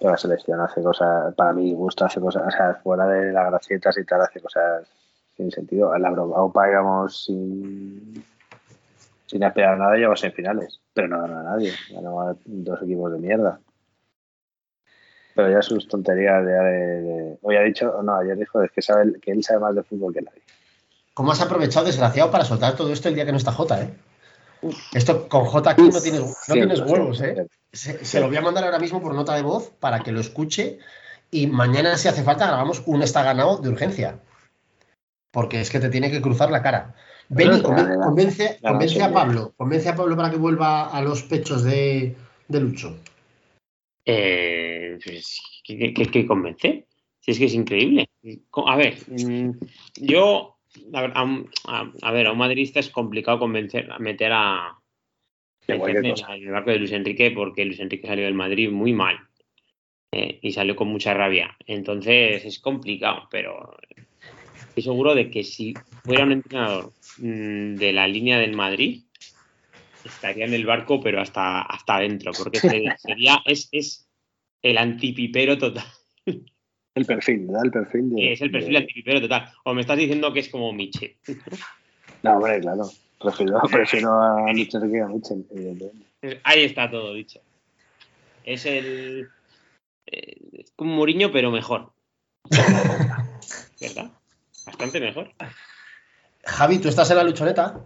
La 0.00 0.16
selección 0.16 0.60
hace 0.60 0.82
cosas, 0.82 1.32
para 1.34 1.52
mi 1.52 1.72
gusto, 1.72 2.04
hace 2.04 2.20
cosas, 2.20 2.42
o 2.46 2.50
sea, 2.50 2.74
fuera 2.82 3.06
de 3.06 3.32
las 3.32 3.50
gracietas 3.50 3.96
y 3.98 4.04
tal, 4.04 4.20
hace 4.22 4.40
cosas 4.40 4.82
sin 5.36 5.50
sentido. 5.50 5.92
A 5.92 5.98
la 5.98 6.08
Europa 6.08 6.68
íbamos 6.70 7.24
sin, 7.24 8.24
sin 9.26 9.42
esperar 9.42 9.78
nada, 9.78 9.94
llegamos 9.94 10.22
en 10.24 10.32
finales. 10.32 10.80
Pero 10.94 11.08
no 11.08 11.20
ganó 11.20 11.38
a 11.38 11.42
nadie. 11.42 11.72
Ganó 11.90 12.20
a 12.20 12.36
dos 12.44 12.82
equipos 12.82 13.12
de 13.12 13.18
mierda. 13.18 13.60
Pero 15.34 15.50
ya 15.50 15.62
sus 15.62 15.88
tonterías 15.88 16.44
de, 16.44 16.52
de- 16.52 17.00
de- 17.02 17.38
hoy 17.40 17.56
ha 17.56 17.62
dicho, 17.62 18.02
no, 18.02 18.16
ayer 18.16 18.36
dijo 18.36 18.62
es 18.62 18.70
que 18.70 18.82
sabe 18.82 19.18
que 19.20 19.30
él 19.30 19.42
sabe 19.42 19.60
más 19.60 19.74
de 19.74 19.82
fútbol 19.82 20.12
que 20.12 20.20
nadie. 20.20 20.42
¿Cómo 21.14 21.32
has 21.32 21.40
aprovechado, 21.40 21.86
desgraciado, 21.86 22.30
para 22.30 22.44
soltar 22.44 22.76
todo 22.76 22.92
esto 22.92 23.08
el 23.08 23.14
día 23.14 23.24
que 23.24 23.32
no 23.32 23.38
está 23.38 23.52
Jota, 23.52 23.82
eh? 23.82 23.94
Esto 24.94 25.28
con 25.28 25.44
Jota 25.46 25.70
aquí 25.70 25.82
no 25.82 26.00
tienes, 26.00 26.20
no 26.20 26.54
tienes 26.54 26.80
huevos, 26.80 27.20
eh. 27.22 27.46
Se, 27.72 28.04
se 28.04 28.20
lo 28.20 28.28
voy 28.28 28.36
a 28.36 28.42
mandar 28.42 28.64
ahora 28.64 28.78
mismo 28.78 29.00
por 29.00 29.14
nota 29.14 29.34
de 29.34 29.42
voz 29.42 29.70
para 29.80 30.00
que 30.00 30.12
lo 30.12 30.20
escuche 30.20 30.78
y 31.30 31.46
mañana, 31.46 31.96
si 31.96 32.08
hace 32.08 32.22
falta, 32.22 32.46
grabamos 32.46 32.82
un 32.86 33.02
está 33.02 33.22
ganado 33.22 33.56
de 33.56 33.70
urgencia. 33.70 34.18
Porque 35.32 35.60
es 35.60 35.70
que 35.70 35.80
te 35.80 35.88
tiene 35.88 36.10
que 36.10 36.20
cruzar 36.20 36.50
la 36.50 36.62
cara. 36.62 36.94
Conven- 37.28 37.62
ya. 37.62 38.04
convence, 38.04 38.58
convence 38.62 39.02
a. 39.02 39.12
Pablo. 39.12 39.54
Convence 39.56 39.88
a 39.88 39.96
Pablo 39.96 40.16
para 40.16 40.30
que 40.30 40.36
vuelva 40.36 40.90
a 40.90 41.02
los 41.02 41.22
pechos 41.24 41.64
de, 41.64 42.14
de 42.46 42.60
Lucho. 42.60 42.96
Eh, 44.04 44.98
pues, 45.04 45.40
¿qué, 45.64 45.92
qué- 45.94 46.06
qué- 46.06 46.26
convence? 46.26 46.86
Si 47.20 47.30
es 47.30 47.38
que 47.38 47.44
es 47.46 47.54
increíble. 47.54 48.08
A 48.66 48.76
ver, 48.76 48.98
mm, 49.08 49.50
yo, 49.96 50.58
a 50.92 51.00
ver, 51.02 51.12
a, 51.14 51.22
un- 51.22 51.48
a- 51.66 51.90
a 52.02 52.12
ver, 52.12 52.26
a 52.26 52.32
un 52.32 52.38
madridista 52.38 52.80
es 52.80 52.90
complicado 52.90 53.38
convencer, 53.38 53.90
a 53.90 53.98
meter 53.98 54.32
a 54.32 54.76
en 55.68 56.42
el 56.42 56.50
barco 56.50 56.70
de 56.70 56.78
Luis 56.78 56.92
Enrique 56.92 57.30
porque 57.30 57.64
Luis 57.64 57.78
Enrique 57.80 58.06
salió 58.08 58.24
del 58.24 58.34
Madrid 58.34 58.70
muy 58.70 58.92
mal 58.92 59.16
eh, 60.12 60.40
y 60.42 60.52
salió 60.52 60.74
con 60.76 60.88
mucha 60.88 61.14
rabia. 61.14 61.56
Entonces 61.66 62.44
es 62.44 62.58
complicado, 62.58 63.28
pero 63.30 63.76
estoy 64.68 64.82
seguro 64.82 65.14
de 65.14 65.30
que 65.30 65.44
si 65.44 65.74
fuera 66.04 66.24
un 66.24 66.32
entrenador 66.32 66.92
mm, 67.18 67.76
de 67.76 67.92
la 67.92 68.08
línea 68.08 68.38
del 68.38 68.54
Madrid, 68.56 69.02
estaría 70.04 70.44
en 70.44 70.54
el 70.54 70.66
barco, 70.66 71.00
pero 71.00 71.20
hasta, 71.20 71.62
hasta 71.62 71.96
adentro, 71.96 72.32
porque 72.32 72.58
se- 72.58 72.84
sería, 72.98 73.40
es, 73.44 73.68
es 73.72 74.08
el 74.62 74.78
antipipero 74.78 75.58
total. 75.58 75.84
El 76.94 77.06
perfil, 77.06 77.46
da 77.46 77.60
el 77.64 77.70
perfil 77.70 78.10
de. 78.10 78.32
Es 78.32 78.40
el 78.42 78.50
perfil 78.50 78.72
de- 78.72 78.78
antipipero 78.78 79.20
total. 79.20 79.50
O 79.64 79.72
me 79.74 79.80
estás 79.80 79.96
diciendo 79.98 80.32
que 80.32 80.40
es 80.40 80.48
como 80.48 80.72
Miche. 80.72 81.16
No, 82.22 82.36
hombre, 82.36 82.60
claro. 82.60 82.84
Prefiero, 83.18 83.60
prefiero 83.70 84.20
a 84.20 84.50
Enrique 84.50 84.78
que 84.78 85.00
a 85.00 85.06
evidentemente. 85.06 86.40
Ahí 86.44 86.64
está 86.64 86.90
todo 86.90 87.14
dicho. 87.14 87.40
Es 88.44 88.66
el. 88.66 89.28
eh, 90.06 90.36
es 90.52 90.72
como 90.72 90.94
Mourinho, 90.96 91.30
pero 91.32 91.50
mejor. 91.50 91.92
¿Verdad? 93.80 94.10
Bastante 94.66 95.00
mejor. 95.00 95.30
Javi, 96.44 96.78
¿tú 96.78 96.88
estás 96.88 97.10
en 97.10 97.16
la 97.16 97.24
luchoneta? 97.24 97.80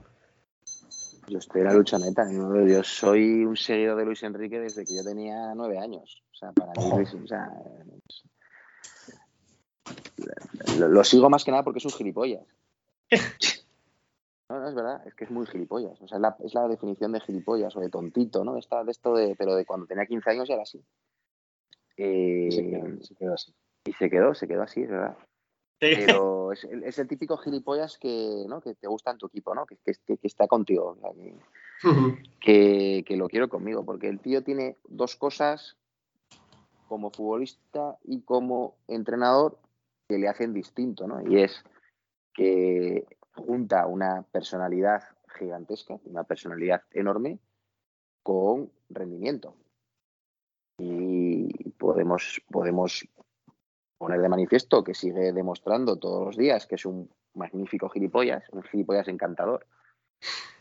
Yo 1.29 1.39
estoy 1.39 1.63
en 1.63 1.67
la 1.67 1.75
lucha 1.75 1.99
neta. 1.99 2.25
Yo, 2.31 2.85
soy 2.85 3.45
un 3.45 3.57
seguidor 3.57 3.97
de 3.97 4.05
Luis 4.05 4.23
Enrique 4.23 4.61
desde 4.61 4.85
que 4.85 4.95
yo 4.95 5.03
tenía 5.03 5.55
nueve 5.55 5.79
años. 5.79 6.23
O 6.33 6.35
sea, 6.37 6.53
para 6.53 6.73
mí. 6.73 6.91
Luis, 6.97 7.15
o 7.15 7.27
sea, 7.27 7.51
lo, 10.79 10.89
lo 10.89 11.05
sigo 11.05 11.29
más 11.29 11.45
que 11.45 11.51
nada 11.51 11.63
porque 11.63 11.79
es 11.79 11.85
un 11.85 11.93
gilipollas. 11.93 12.45
No, 14.49 14.61
no, 14.61 14.69
es 14.69 14.77
verdad, 14.77 15.05
es 15.05 15.13
que 15.15 15.25
es 15.25 15.31
muy 15.33 15.45
gilipollas. 15.45 16.01
O 16.01 16.07
sea, 16.07 16.19
es 16.19 16.23
la, 16.23 16.37
es 16.45 16.55
la 16.55 16.69
definición 16.69 17.11
de 17.11 17.19
gilipollas 17.19 17.75
o 17.75 17.81
de 17.81 17.89
tontito, 17.89 18.45
¿no? 18.45 18.57
Esta, 18.57 18.85
de 18.85 18.93
esto 18.93 19.13
de, 19.13 19.35
pero 19.35 19.57
de 19.57 19.67
cuando 19.67 19.87
tenía 19.87 20.07
15 20.07 20.31
años 20.31 20.47
ya 20.47 20.55
era 20.55 20.63
así. 20.63 20.81
Eh, 21.97 22.49
se 22.53 22.63
quedó, 22.63 23.03
se 23.03 23.15
quedó 23.17 23.35
así. 23.35 23.53
y 23.87 23.93
se 23.93 24.09
quedó, 24.09 24.35
se 24.37 24.47
quedó 24.47 24.63
así, 24.63 24.83
es 24.83 24.89
verdad. 24.89 25.17
Pero 25.79 26.53
es, 26.53 26.65
el- 26.65 26.85
es 26.85 26.99
el 26.99 27.07
típico 27.09 27.37
gilipollas 27.37 27.99
que, 27.99 28.45
¿no? 28.49 28.61
que 28.61 28.75
te 28.75 28.87
gusta 28.89 29.11
en 29.11 29.19
tu 29.19 29.27
equipo, 29.27 29.55
¿no? 29.55 29.67
Que, 29.67 29.77
que, 29.77 29.93
que- 30.17 30.19
está 30.27 30.47
contigo. 30.47 30.97
o 30.97 31.01
sea, 31.01 31.11
que- 31.13 31.35
que, 32.41 33.05
que 33.07 33.17
lo 33.17 33.29
quiero 33.29 33.49
conmigo, 33.49 33.85
porque 33.85 34.09
el 34.09 34.21
tío 34.21 34.43
tiene 34.43 34.77
dos 34.89 35.17
cosas 35.17 35.77
como 36.89 37.11
futbolista 37.11 37.99
y 38.05 38.23
como 38.23 38.77
entrenador 38.89 39.59
que 40.09 40.19
le 40.19 40.29
hacen 40.29 40.55
distinto, 40.55 41.07
¿no? 41.07 41.21
Y 41.29 41.43
es 41.43 41.65
que 42.33 43.05
junta 43.35 43.87
una 43.87 44.23
personalidad 44.23 45.03
gigantesca, 45.39 45.99
una 46.05 46.25
personalidad 46.25 46.83
enorme, 46.93 47.39
con 48.23 48.71
rendimiento. 48.89 49.55
Y 50.79 51.71
podemos, 51.73 52.41
podemos 52.51 53.07
poner 53.99 54.21
de 54.21 54.29
manifiesto 54.29 54.85
que 54.85 54.95
sigue 54.95 55.33
demostrando 55.33 55.97
todos 55.97 56.25
los 56.27 56.37
días 56.37 56.67
que 56.67 56.75
es 56.75 56.85
un 56.85 57.11
magnífico 57.35 57.89
gilipollas, 57.89 58.45
un 58.53 58.63
gilipollas 58.63 59.09
encantador. 59.09 59.67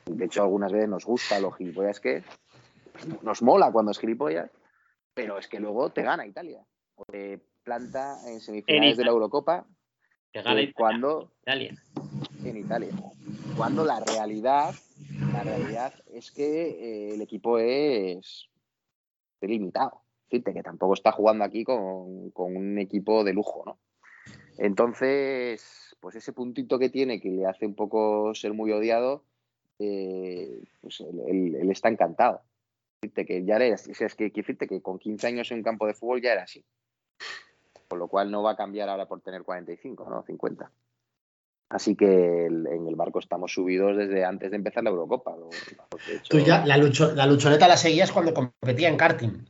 De 0.05 0.25
hecho, 0.25 0.43
algunas 0.43 0.71
veces 0.71 0.89
nos 0.89 1.05
gusta 1.05 1.39
lo 1.39 1.51
gilipollas 1.51 1.99
que 1.99 2.17
es, 2.17 2.25
nos 3.23 3.41
mola 3.41 3.71
cuando 3.71 3.91
es 3.91 3.99
gilipollas, 3.99 4.51
pero 5.13 5.37
es 5.37 5.47
que 5.47 5.59
luego 5.59 5.89
te 5.91 6.03
gana 6.03 6.25
Italia. 6.25 6.63
O 6.95 7.05
te 7.05 7.39
planta 7.63 8.17
en 8.27 8.39
semifinales 8.39 8.97
de 8.97 9.03
la 9.05 9.11
Eurocopa 9.11 9.65
Que 10.31 10.41
gana 10.41 10.61
Italia. 10.61 10.73
cuando 10.75 11.31
Italia. 11.41 11.75
en 12.43 12.57
Italia. 12.57 12.89
Cuando 13.57 13.83
la 13.85 13.99
realidad, 14.01 14.73
la 15.33 15.43
realidad 15.43 15.93
es 16.13 16.31
que 16.31 16.69
eh, 16.69 17.15
el 17.15 17.21
equipo 17.21 17.57
es 17.57 18.49
limitado. 19.41 20.04
Decirte 20.29 20.53
que 20.53 20.63
tampoco 20.63 20.93
está 20.93 21.11
jugando 21.11 21.43
aquí 21.43 21.63
con, 21.63 22.31
con 22.31 22.55
un 22.55 22.77
equipo 22.79 23.23
de 23.23 23.33
lujo, 23.33 23.63
¿no? 23.65 23.77
Entonces, 24.57 25.95
pues 25.99 26.15
ese 26.15 26.33
puntito 26.33 26.79
que 26.79 26.89
tiene 26.89 27.19
que 27.21 27.29
le 27.29 27.45
hace 27.45 27.65
un 27.65 27.75
poco 27.75 28.33
ser 28.33 28.53
muy 28.53 28.71
odiado, 28.71 29.23
eh, 29.79 30.63
pues 30.81 30.99
él, 31.01 31.21
él- 31.27 31.55
él 31.55 31.71
está 31.71 31.89
encantado. 31.89 32.41
Decirte 33.01 33.25
que 33.25 33.45
ya 33.45 33.57
era, 33.57 33.75
o 33.75 33.77
sea, 33.77 34.07
es 34.07 34.15
que 34.15 34.29
decirte 34.29 34.67
que 34.67 34.81
con 34.81 34.97
15 34.97 35.27
años 35.27 35.51
en 35.51 35.57
un 35.57 35.63
campo 35.63 35.85
de 35.85 35.93
fútbol 35.93 36.21
ya 36.21 36.31
era 36.33 36.43
así. 36.43 36.63
Con 37.87 37.99
lo 37.99 38.07
cual 38.07 38.31
no 38.31 38.41
va 38.41 38.51
a 38.51 38.55
cambiar 38.55 38.89
ahora 38.89 39.05
por 39.07 39.21
tener 39.21 39.43
45, 39.43 40.09
¿no? 40.09 40.23
50. 40.23 40.71
Así 41.69 41.95
que 41.95 42.45
el- 42.47 42.67
en 42.67 42.87
el 42.87 42.95
barco 42.95 43.19
estamos 43.19 43.53
subidos 43.53 43.97
desde 43.97 44.23
antes 44.23 44.49
de 44.51 44.57
empezar 44.57 44.83
la 44.83 44.89
Eurocopa. 44.91 45.35
Lo- 45.35 45.49
hecho- 46.11 46.29
Tú 46.29 46.39
ya, 46.39 46.65
la, 46.65 46.77
lucho- 46.77 47.13
la 47.13 47.25
luchoneta 47.27 47.67
la 47.67 47.77
seguías 47.77 48.11
cuando 48.11 48.33
competía 48.33 48.87
en 48.89 48.97
karting. 48.97 49.45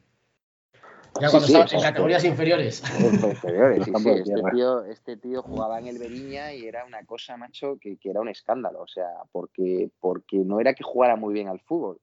Ya 1.19 1.27
Sí, 1.27 1.31
cuando 1.31 1.47
sí, 1.47 1.53
estabas 1.53 1.73
en 1.73 1.79
sí. 1.79 1.85
categorías 1.85 2.25
inferiores. 2.25 2.83
Inferiores, 3.23 3.85
sí, 3.85 3.91
Este 4.09 4.41
tío, 4.51 4.83
este 4.85 5.17
tío 5.17 5.41
jugaba 5.41 5.79
en 5.79 5.87
el 5.87 5.97
Beriña 5.97 6.53
y 6.53 6.65
era 6.65 6.83
una 6.85 7.05
cosa, 7.05 7.37
macho, 7.37 7.77
que, 7.79 7.97
que 7.97 8.09
era 8.09 8.19
un 8.21 8.27
escándalo. 8.29 8.81
O 8.81 8.87
sea, 8.87 9.07
porque, 9.31 9.89
porque 9.99 10.37
no 10.39 10.59
era 10.59 10.73
que 10.73 10.83
jugara 10.83 11.15
muy 11.15 11.33
bien 11.33 11.47
al 11.47 11.61
fútbol, 11.61 11.99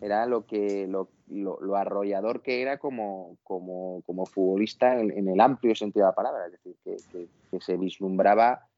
era 0.00 0.26
lo 0.26 0.46
que 0.46 0.86
lo, 0.88 1.10
lo- 1.26 1.58
lo 1.60 1.76
arrollador 1.76 2.42
que 2.42 2.62
era 2.62 2.78
como, 2.78 3.38
como, 3.42 4.02
como 4.06 4.26
futbolista 4.28 5.00
en, 5.00 5.10
en 5.10 5.28
el 5.28 5.40
amplio 5.40 5.74
sentido 5.74 6.06
de 6.06 6.10
la 6.10 6.14
palabra, 6.14 6.46
es 6.46 6.52
decir, 6.52 6.76
que, 6.84 7.00
que- 7.10 7.28
que 7.50 7.60
se 7.60 7.76
vislumbraba 7.76 8.68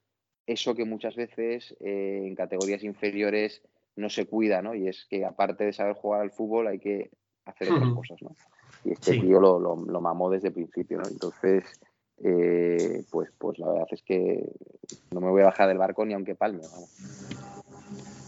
eso 0.46 0.74
que 0.74 0.84
muchas 0.84 1.16
veces 1.16 1.76
eh, 1.80 2.22
en 2.26 2.34
categorías 2.34 2.82
inferiores 2.84 3.62
no 3.96 4.08
se 4.08 4.26
cuida, 4.26 4.62
¿no? 4.62 4.74
Y 4.74 4.88
es 4.88 5.06
que 5.10 5.24
aparte 5.24 5.64
de 5.64 5.72
saber 5.72 5.94
jugar 5.96 6.20
al 6.20 6.30
fútbol 6.30 6.68
hay 6.68 6.78
que 6.78 7.10
hacer 7.46 7.68
otras 7.70 7.90
cosas, 7.94 8.22
¿no? 8.22 8.36
Y 8.86 8.92
este 8.92 9.14
Sí. 9.14 9.20
tío 9.20 9.40
lo, 9.40 9.58
lo, 9.58 9.74
lo 9.74 10.00
mamó 10.00 10.30
desde 10.30 10.48
el 10.48 10.54
principio, 10.54 10.98
¿no? 10.98 11.08
Entonces, 11.08 11.64
eh, 12.22 13.02
pues, 13.10 13.30
pues 13.36 13.58
la 13.58 13.66
verdad 13.66 13.88
es 13.90 14.02
que 14.02 14.48
no 15.10 15.20
me 15.20 15.28
voy 15.28 15.42
a 15.42 15.46
bajar 15.46 15.66
del 15.68 15.78
barco 15.78 16.04
ni 16.04 16.14
aunque 16.14 16.34
palme, 16.36 16.62
vamos. 16.70 16.88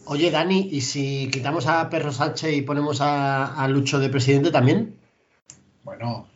Oye, 0.07 0.31
Dani, 0.31 0.69
¿y 0.73 0.81
si 0.81 1.29
quitamos 1.31 1.67
a 1.67 1.89
Perro 1.89 2.11
Sánchez 2.13 2.53
y 2.55 2.63
ponemos 2.63 3.01
a, 3.01 3.63
a 3.63 3.69
Lucho 3.69 3.99
de 4.01 4.09
presidente 4.09 4.51
también? 4.51 4.97
Bueno, 5.85 6.27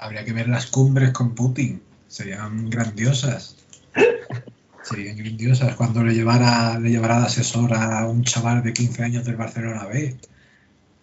habría 0.00 0.24
que 0.24 0.32
ver 0.32 0.48
las 0.48 0.66
cumbres 0.70 1.10
con 1.10 1.34
Putin. 1.34 1.82
Serían 2.08 2.70
grandiosas. 2.70 3.56
Serían 4.82 5.16
grandiosas 5.18 5.76
cuando 5.76 6.02
le 6.02 6.14
llevara, 6.14 6.78
le 6.78 6.90
llevara 6.90 7.20
de 7.20 7.26
asesor 7.26 7.74
a 7.74 8.06
un 8.08 8.22
chaval 8.24 8.62
de 8.62 8.72
15 8.72 9.02
años 9.04 9.24
del 9.24 9.36
Barcelona 9.36 9.86
B. 9.86 10.16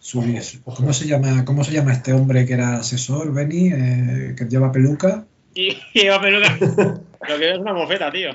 Su- 0.08 0.24
¿Cómo 0.64 0.94
se 0.94 1.06
llama, 1.06 1.44
cómo 1.44 1.66
se 1.66 1.74
llama 1.74 1.92
este 1.92 2.14
hombre 2.14 2.46
que 2.46 2.54
era 2.54 2.78
asesor, 2.78 3.34
Benny, 3.34 3.74
eh, 3.74 4.36
que 4.38 4.46
lleva 4.46 4.72
peluca? 4.72 5.26
Y, 5.54 5.76
lleva 5.94 6.22
peluca. 6.22 6.58
Lo 7.28 7.38
que 7.38 7.52
es 7.52 7.58
una 7.58 7.74
mofeta, 7.74 8.10
tío. 8.10 8.30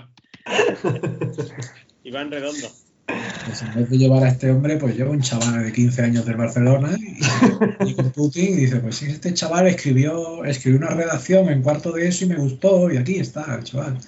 Iván 2.04 2.30
Redondo. 2.30 2.68
Pues 3.06 3.62
en 3.62 3.74
vez 3.74 3.88
de 3.88 3.96
llevar 3.96 4.22
a 4.22 4.28
este 4.28 4.50
hombre, 4.50 4.76
pues 4.76 4.94
lleva 4.94 5.12
un 5.12 5.22
chaval 5.22 5.64
de 5.64 5.72
15 5.72 6.02
años 6.02 6.26
del 6.26 6.36
Barcelona 6.36 6.90
y, 6.98 7.88
y 7.88 7.94
con 7.94 8.10
Putin 8.10 8.52
y 8.52 8.56
dice, 8.56 8.76
pues 8.80 8.96
sí, 8.96 9.06
este 9.06 9.32
chaval 9.32 9.66
escribió, 9.66 10.44
escribió 10.44 10.78
una 10.78 10.90
redacción 10.90 11.48
en 11.48 11.62
cuarto 11.62 11.92
de 11.92 12.06
eso 12.06 12.26
y 12.26 12.28
me 12.28 12.36
gustó 12.36 12.92
y 12.92 12.98
aquí 12.98 13.14
está 13.14 13.54
el 13.56 13.64
chaval. 13.64 13.98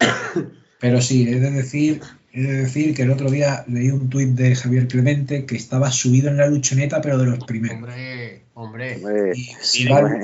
Pero 0.80 1.02
sí, 1.02 1.28
he 1.28 1.38
de 1.38 1.50
decir, 1.50 2.00
he 2.32 2.42
de 2.42 2.52
decir 2.62 2.94
que 2.94 3.02
el 3.02 3.10
otro 3.10 3.30
día 3.30 3.64
leí 3.68 3.90
un 3.90 4.08
tuit 4.08 4.30
de 4.30 4.54
Javier 4.54 4.88
Clemente 4.88 5.44
que 5.46 5.56
estaba 5.56 5.90
subido 5.90 6.28
en 6.30 6.36
la 6.38 6.46
luchoneta, 6.46 7.00
pero 7.00 7.18
de 7.18 7.26
los 7.26 7.44
primeros. 7.44 7.76
Hombre, 7.78 8.42
hombre. 8.54 8.96
Hombre, 8.96 9.32
Y 9.34 9.44
si, 9.60 9.86
va, 9.88 9.98
hombre, 9.98 10.20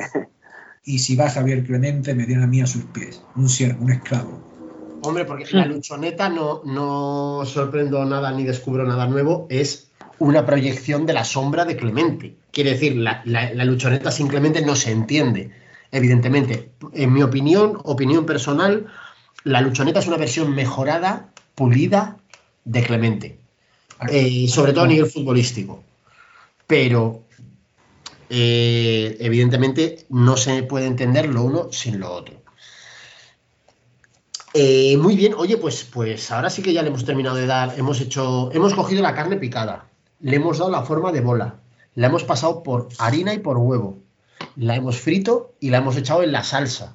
y 0.84 0.98
si 1.00 1.16
va 1.16 1.28
Javier 1.30 1.64
Clemente, 1.64 2.14
me 2.14 2.24
dieron 2.26 2.44
a 2.44 2.46
mí 2.46 2.60
a 2.60 2.66
sus 2.66 2.84
pies. 2.84 3.20
Un 3.36 3.48
siervo, 3.48 3.84
un 3.84 3.92
esclavo. 3.92 4.42
Hombre, 5.02 5.24
porque 5.26 5.44
la 5.52 5.66
luchoneta 5.66 6.28
no, 6.28 6.62
no 6.64 7.42
sorprendo 7.46 8.04
nada 8.04 8.32
ni 8.32 8.44
descubro 8.44 8.84
nada 8.86 9.06
nuevo, 9.06 9.46
es 9.50 9.90
una 10.18 10.44
proyección 10.44 11.06
de 11.06 11.12
la 11.12 11.24
sombra 11.24 11.64
de 11.64 11.76
Clemente. 11.76 12.34
Quiere 12.50 12.70
decir, 12.70 12.96
la, 12.96 13.22
la- 13.24 13.52
la 13.54 13.64
luchoneta 13.64 14.10
sin 14.10 14.26
Clemente 14.28 14.60
no 14.62 14.74
se 14.74 14.90
entiende, 14.90 15.50
evidentemente. 15.92 16.70
En 16.94 17.12
mi 17.12 17.22
opinión, 17.22 17.78
opinión 17.84 18.26
personal, 18.26 18.86
la 19.44 19.60
luchoneta 19.60 20.00
es 20.00 20.08
una 20.08 20.16
versión 20.16 20.54
mejorada, 20.54 21.28
pulida 21.58 22.16
de 22.64 22.84
Clemente. 22.84 23.40
Eh, 24.08 24.46
sobre 24.48 24.72
todo 24.72 24.84
a 24.84 24.86
nivel 24.86 25.10
futbolístico. 25.10 25.82
Pero 26.68 27.24
eh, 28.30 29.16
evidentemente 29.18 30.06
no 30.08 30.36
se 30.36 30.62
puede 30.62 30.86
entender 30.86 31.28
lo 31.28 31.42
uno 31.42 31.72
sin 31.72 31.98
lo 31.98 32.12
otro. 32.12 32.36
Eh, 34.54 34.96
muy 34.98 35.16
bien, 35.16 35.34
oye, 35.36 35.56
pues, 35.56 35.82
pues 35.82 36.30
ahora 36.30 36.48
sí 36.48 36.62
que 36.62 36.72
ya 36.72 36.82
le 36.82 36.88
hemos 36.88 37.04
terminado 37.04 37.36
de 37.36 37.46
dar, 37.46 37.74
hemos 37.76 38.00
hecho, 38.00 38.50
hemos 38.52 38.72
cogido 38.74 39.02
la 39.02 39.14
carne 39.14 39.36
picada, 39.36 39.88
le 40.20 40.36
hemos 40.36 40.58
dado 40.58 40.70
la 40.70 40.82
forma 40.82 41.12
de 41.12 41.20
bola, 41.20 41.56
la 41.96 42.06
hemos 42.06 42.24
pasado 42.24 42.62
por 42.62 42.88
harina 42.98 43.34
y 43.34 43.40
por 43.40 43.58
huevo, 43.58 43.98
la 44.56 44.76
hemos 44.76 44.96
frito 44.96 45.54
y 45.60 45.70
la 45.70 45.78
hemos 45.78 45.96
echado 45.96 46.22
en 46.22 46.32
la 46.32 46.44
salsa. 46.44 46.94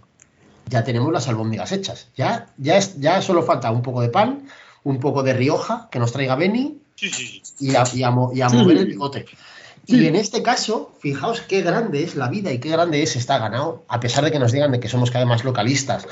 Ya 0.69 0.84
tenemos 0.84 1.11
las 1.11 1.27
albóndigas 1.27 1.72
hechas. 1.72 2.10
Ya, 2.15 2.48
ya, 2.57 2.77
es, 2.77 2.99
ya 2.99 3.22
solo 3.22 3.44
falta 3.44 3.72
un 3.72 3.81
poco 3.81 4.02
de 4.02 4.10
pan, 4.10 4.48
un 4.84 4.99
poco 4.99 5.23
de 5.23 5.34
Rioja 5.34 5.88
que 5.91 5.99
nos 5.99 6.11
traiga 6.11 6.35
Beni 6.35 6.80
Sí, 6.95 7.10
sí, 7.10 7.41
sí. 7.44 7.56
y 7.60 7.76
a, 7.76 7.84
y 7.94 8.03
a 8.03 8.14
y 8.34 8.41
a 8.41 8.49
mover 8.49 8.77
el 8.77 8.85
bigote. 8.85 9.26
Y 9.85 10.07
en 10.07 10.15
este 10.15 10.41
caso, 10.41 10.94
fijaos 10.99 11.41
qué 11.41 11.61
grande 11.61 12.03
es 12.03 12.15
la 12.15 12.30
vida 12.30 12.53
y 12.53 12.60
qué 12.60 12.69
grande 12.69 13.03
es 13.03 13.18
está 13.18 13.38
ganado, 13.38 13.84
a 13.90 13.99
pesar 13.99 14.23
de 14.23 14.31
que 14.31 14.40
nos 14.40 14.53
digan 14.53 14.72
de 14.72 14.80
que 14.80 14.88
somos 14.88 15.11
cada 15.11 15.26
vez 15.26 15.30
más 15.30 15.44
localistas 15.44 16.07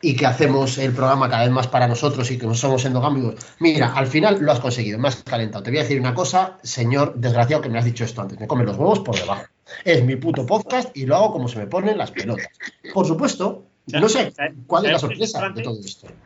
y 0.00 0.16
que 0.16 0.24
hacemos 0.24 0.78
el 0.78 0.92
programa 0.92 1.28
cada 1.28 1.42
vez 1.42 1.50
más 1.50 1.66
para 1.66 1.86
nosotros 1.86 2.30
y 2.30 2.38
que 2.38 2.46
no 2.46 2.54
somos 2.54 2.82
endogámicos. 2.86 3.34
Mira, 3.58 3.92
al 3.92 4.06
final 4.06 4.38
lo 4.40 4.52
has 4.52 4.60
conseguido, 4.60 4.98
me 4.98 5.08
has 5.08 5.16
calentado. 5.16 5.62
Te 5.62 5.70
voy 5.70 5.80
a 5.80 5.82
decir 5.82 6.00
una 6.00 6.14
cosa, 6.14 6.58
señor 6.62 7.14
desgraciado, 7.16 7.60
que 7.60 7.68
me 7.68 7.78
has 7.78 7.84
dicho 7.84 8.04
esto 8.04 8.22
antes, 8.22 8.40
me 8.40 8.46
come 8.46 8.64
los 8.64 8.78
huevos 8.78 9.00
por 9.00 9.14
debajo. 9.14 9.44
Es 9.84 10.02
mi 10.02 10.16
puto 10.16 10.46
podcast 10.46 10.96
y 10.96 11.04
lo 11.04 11.16
hago 11.16 11.32
como 11.32 11.48
se 11.48 11.58
me 11.58 11.66
ponen 11.66 11.98
las 11.98 12.12
pelotas. 12.12 12.48
Por 12.94 13.06
supuesto, 13.06 13.66
no 13.86 14.08
sé 14.08 14.32
cuál 14.66 14.86
es 14.86 14.92
la 14.92 14.98
sorpresa 14.98 15.48
de 15.50 15.62
todo 15.62 15.80
esto. 15.80 16.08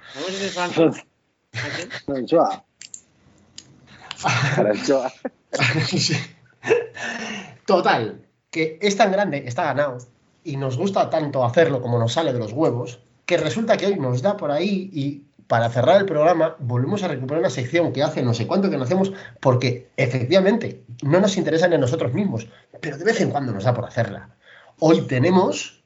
Total, 7.66 8.20
que 8.50 8.78
es 8.80 8.96
tan 8.96 9.12
grande, 9.12 9.44
está 9.46 9.64
ganado, 9.64 9.98
y 10.42 10.56
nos 10.56 10.76
gusta 10.76 11.10
tanto 11.10 11.44
hacerlo 11.44 11.80
como 11.80 11.98
nos 11.98 12.12
sale 12.12 12.32
de 12.32 12.38
los 12.38 12.52
huevos, 12.52 13.00
que 13.26 13.36
resulta 13.36 13.76
que 13.76 13.86
hoy 13.86 13.96
nos 13.96 14.22
da 14.22 14.36
por 14.36 14.50
ahí 14.50 14.90
y 14.92 15.24
para 15.46 15.70
cerrar 15.70 16.00
el 16.00 16.06
programa 16.06 16.56
volvemos 16.58 17.02
a 17.02 17.08
recuperar 17.08 17.40
una 17.40 17.50
sección 17.50 17.92
que 17.92 18.02
hace 18.02 18.22
no 18.22 18.34
sé 18.34 18.46
cuánto 18.46 18.70
que 18.70 18.76
no 18.76 18.84
hacemos 18.84 19.12
porque 19.40 19.88
efectivamente 19.96 20.82
no 21.02 21.20
nos 21.20 21.36
interesa 21.36 21.68
ni 21.68 21.74
a 21.74 21.78
nosotros 21.78 22.12
mismos, 22.12 22.48
pero 22.80 22.96
de 22.96 23.04
vez 23.04 23.20
en 23.20 23.30
cuando 23.30 23.52
nos 23.52 23.64
da 23.64 23.74
por 23.74 23.84
hacerla. 23.84 24.30
Hoy 24.78 25.02
tenemos 25.02 25.83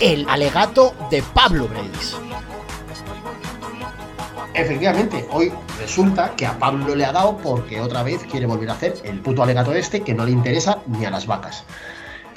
El 0.00 0.28
alegato 0.28 0.92
de 1.10 1.22
Pablo 1.34 1.68
Breis. 1.68 2.16
Efectivamente, 4.52 5.24
hoy 5.30 5.52
resulta 5.78 6.34
que 6.36 6.46
a 6.46 6.58
Pablo 6.58 6.94
le 6.94 7.04
ha 7.04 7.12
dado 7.12 7.36
porque 7.38 7.80
otra 7.80 8.02
vez 8.02 8.24
quiere 8.24 8.46
volver 8.46 8.70
a 8.70 8.72
hacer 8.72 8.94
el 9.04 9.20
puto 9.20 9.42
alegato 9.42 9.72
este 9.72 10.00
que 10.02 10.14
no 10.14 10.24
le 10.24 10.32
interesa 10.32 10.82
ni 10.86 11.04
a 11.04 11.10
las 11.10 11.26
vacas. 11.26 11.64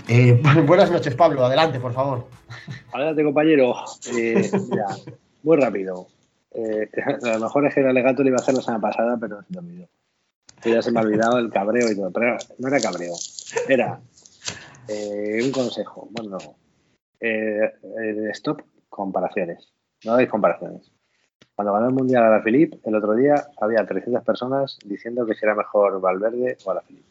Eh, 0.08 0.40
buenas 0.66 0.92
noches, 0.92 1.16
Pablo. 1.16 1.46
Adelante, 1.46 1.80
por 1.80 1.94
favor. 1.94 2.28
Adelante, 2.94 3.24
compañero. 3.24 3.76
Eh, 4.16 4.50
mira, 4.70 4.88
muy 5.42 5.58
rápido. 5.58 6.08
Eh, 6.54 6.90
a 7.24 7.38
lo 7.38 7.40
mejor 7.40 7.68
es 7.68 7.74
que 7.74 7.82
el 7.82 7.88
alegato 7.88 8.22
lo 8.22 8.30
iba 8.30 8.38
a 8.38 8.42
hacer 8.42 8.54
la 8.54 8.62
semana 8.62 8.82
pasada, 8.82 9.18
pero 9.20 9.42
se 9.42 9.48
me 9.50 9.60
olvidó. 9.60 9.88
Ya 10.64 10.82
se 10.82 10.92
me 10.92 11.00
ha 11.00 11.04
olvidado 11.04 11.40
el 11.40 11.50
cabreo 11.50 11.92
y 11.92 11.96
todo. 11.96 12.12
Pero 12.12 12.38
no 12.60 12.68
era 12.68 12.80
cabreo. 12.80 13.14
Era 13.68 14.00
eh, 14.88 15.40
un 15.44 15.52
consejo. 15.52 16.08
Bueno, 16.12 16.38
no. 16.38 16.67
Eh, 17.20 17.74
eh, 18.02 18.30
stop 18.32 18.62
comparaciones. 18.90 19.74
No 20.06 20.16
hay 20.16 20.28
comparaciones. 20.28 20.92
Cuando 21.56 21.74
ganó 21.74 21.88
el 21.88 21.94
Mundial 21.94 22.24
a 22.24 22.30
la 22.30 22.44
Philippe, 22.44 22.78
el 22.84 22.96
otro 22.96 23.16
día 23.16 23.34
había 23.60 23.86
300 23.86 24.24
personas 24.24 24.78
diciendo 24.86 25.26
que 25.26 25.34
si 25.34 25.44
era 25.44 25.56
mejor 25.56 26.00
Valverde 26.00 26.58
o 26.66 26.72
a 26.72 26.76
la 26.76 26.82
Philippe. 26.82 27.10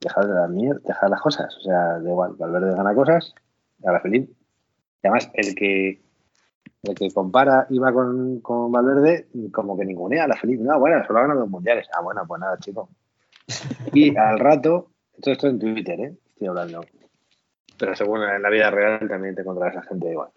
Dejar 0.00 0.26
de 0.26 0.34
dar 0.34 0.50
mierda, 0.50 0.80
dejar 0.84 1.08
las 1.08 1.22
cosas. 1.22 1.56
O 1.56 1.60
sea, 1.60 1.98
da 1.98 2.10
igual, 2.10 2.34
Valverde 2.38 2.76
gana 2.76 2.94
cosas, 2.94 3.34
a 3.84 3.92
la 3.92 4.00
Philippe. 4.00 4.32
Y 5.02 5.06
además, 5.06 5.30
el 5.32 5.54
que, 5.54 6.02
el 6.82 6.94
que 6.94 7.10
compara 7.10 7.66
iba 7.70 7.90
con, 7.92 8.42
Valverde, 8.70 9.28
como 9.50 9.78
que 9.78 9.86
ningunea 9.86 10.24
a 10.24 10.28
la 10.28 10.36
Philippe. 10.36 10.62
No, 10.62 10.78
bueno, 10.78 11.02
solo 11.06 11.20
ha 11.20 11.22
ganado 11.22 11.40
dos 11.40 11.50
mundiales. 11.50 11.88
Ah, 11.96 12.02
bueno, 12.02 12.22
pues 12.26 12.40
nada, 12.40 12.58
chico. 12.58 12.90
Y 13.94 14.14
al 14.16 14.38
rato, 14.38 14.90
todo 15.22 15.32
esto 15.32 15.48
en 15.48 15.58
Twitter, 15.58 16.00
¿eh? 16.00 16.14
Estoy 16.34 16.48
hablando. 16.48 16.84
Pero 17.78 17.94
según 17.94 18.22
en 18.22 18.42
la 18.42 18.50
vida 18.50 18.70
real 18.70 19.08
también 19.08 19.34
te 19.34 19.42
encontrarás 19.42 19.76
a 19.76 19.88
gente 19.88 20.10
igual. 20.10 20.30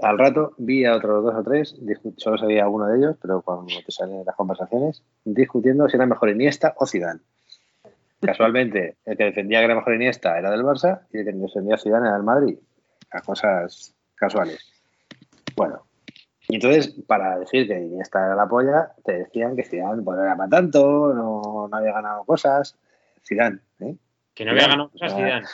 Al 0.00 0.18
rato 0.18 0.54
vi 0.58 0.84
a 0.84 0.96
otros 0.96 1.22
dos 1.22 1.34
o 1.34 1.42
tres, 1.44 1.76
solo 2.16 2.36
sabía 2.36 2.68
uno 2.68 2.86
de 2.86 2.98
ellos, 2.98 3.16
pero 3.22 3.40
cuando 3.40 3.72
te 3.86 3.92
salen 3.92 4.24
las 4.24 4.34
conversaciones, 4.34 5.04
discutiendo 5.24 5.88
si 5.88 5.96
era 5.96 6.06
mejor 6.06 6.30
Iniesta 6.30 6.74
o 6.76 6.86
Zidane. 6.86 7.20
Casualmente, 8.20 8.96
el 9.04 9.16
que 9.16 9.24
defendía 9.24 9.60
que 9.60 9.66
era 9.66 9.74
mejor 9.76 9.94
Iniesta 9.94 10.38
era 10.38 10.50
del 10.50 10.62
Barça 10.62 11.02
y 11.12 11.18
el 11.18 11.24
que 11.24 11.32
defendía 11.32 11.76
a 11.76 11.78
Zidane 11.78 12.06
era 12.06 12.16
del 12.16 12.24
Madrid. 12.24 12.58
Las 13.12 13.22
cosas 13.22 13.94
casuales. 14.16 14.72
Bueno, 15.54 15.84
y 16.48 16.56
entonces, 16.56 16.94
para 17.06 17.38
decir 17.38 17.68
que 17.68 17.78
Iniesta 17.78 18.24
era 18.24 18.34
la 18.34 18.48
polla, 18.48 18.92
te 19.04 19.12
decían 19.12 19.54
que 19.54 19.64
Zidane 19.64 20.02
pues, 20.02 20.18
no 20.18 20.24
era 20.24 20.36
para 20.36 20.50
tanto, 20.50 21.14
no, 21.14 21.68
no 21.68 21.76
había 21.76 21.92
ganado 21.92 22.24
cosas. 22.24 22.76
Zidane, 23.24 23.60
¿eh? 23.78 23.94
Que 24.34 24.44
no 24.44 24.50
había 24.50 24.66
ganado 24.66 24.90
cosas 24.90 25.14
Zidane. 25.14 25.46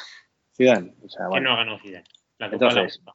Zidane. 0.59 0.95
O 1.05 1.09
sea, 1.09 1.29
Que 1.33 1.41
no 1.41 1.53
ha 1.53 1.57
ganado 1.57 1.79
Zidane. 1.79 2.05
La 2.39 2.47
Entonces, 2.49 3.01
la- 3.07 3.15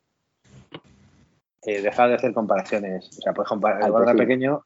eh, 1.65 1.81
dejar 1.81 2.09
de 2.09 2.15
hacer 2.15 2.33
comparaciones. 2.33 3.07
O 3.19 3.21
sea, 3.21 3.33
puedes 3.33 3.47
comparar. 3.49 3.83
Al 3.83 3.91
Cuando 3.91 4.09
era 4.11 4.17
pequeño. 4.17 4.65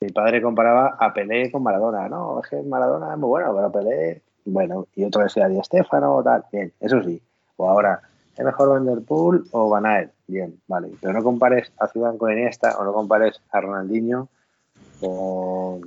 mi 0.00 0.08
padre 0.10 0.42
comparaba 0.42 0.96
a 1.00 1.12
Pelé 1.14 1.50
con 1.50 1.62
Maradona. 1.62 2.08
No, 2.08 2.40
es 2.42 2.48
que 2.50 2.60
Maradona 2.62 3.12
es 3.12 3.18
muy 3.18 3.28
bueno, 3.28 3.54
pero 3.56 3.72
Pelé, 3.72 4.22
bueno, 4.44 4.86
y 4.94 5.04
otro 5.04 5.22
decía 5.22 5.48
Di 5.48 5.58
Stefano, 5.64 6.22
tal, 6.22 6.44
bien, 6.52 6.72
eso 6.80 7.02
sí. 7.02 7.20
O 7.56 7.68
ahora, 7.68 8.02
¿es 8.36 8.44
mejor 8.44 8.68
Van 8.68 8.84
der 8.86 9.02
Poel 9.04 9.44
o 9.52 9.68
Van 9.70 9.86
Aert? 9.86 10.12
Bien, 10.28 10.60
vale. 10.68 10.90
Pero 11.00 11.12
no 11.14 11.22
compares 11.24 11.72
a 11.78 11.88
Zidane 11.88 12.18
con 12.18 12.30
Iniesta 12.30 12.76
o 12.78 12.84
no 12.84 12.92
compares 12.92 13.40
a 13.50 13.60
Ronaldinho 13.60 14.28
con 15.00 15.80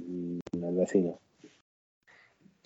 el 0.51 0.75
vecino. 0.75 1.19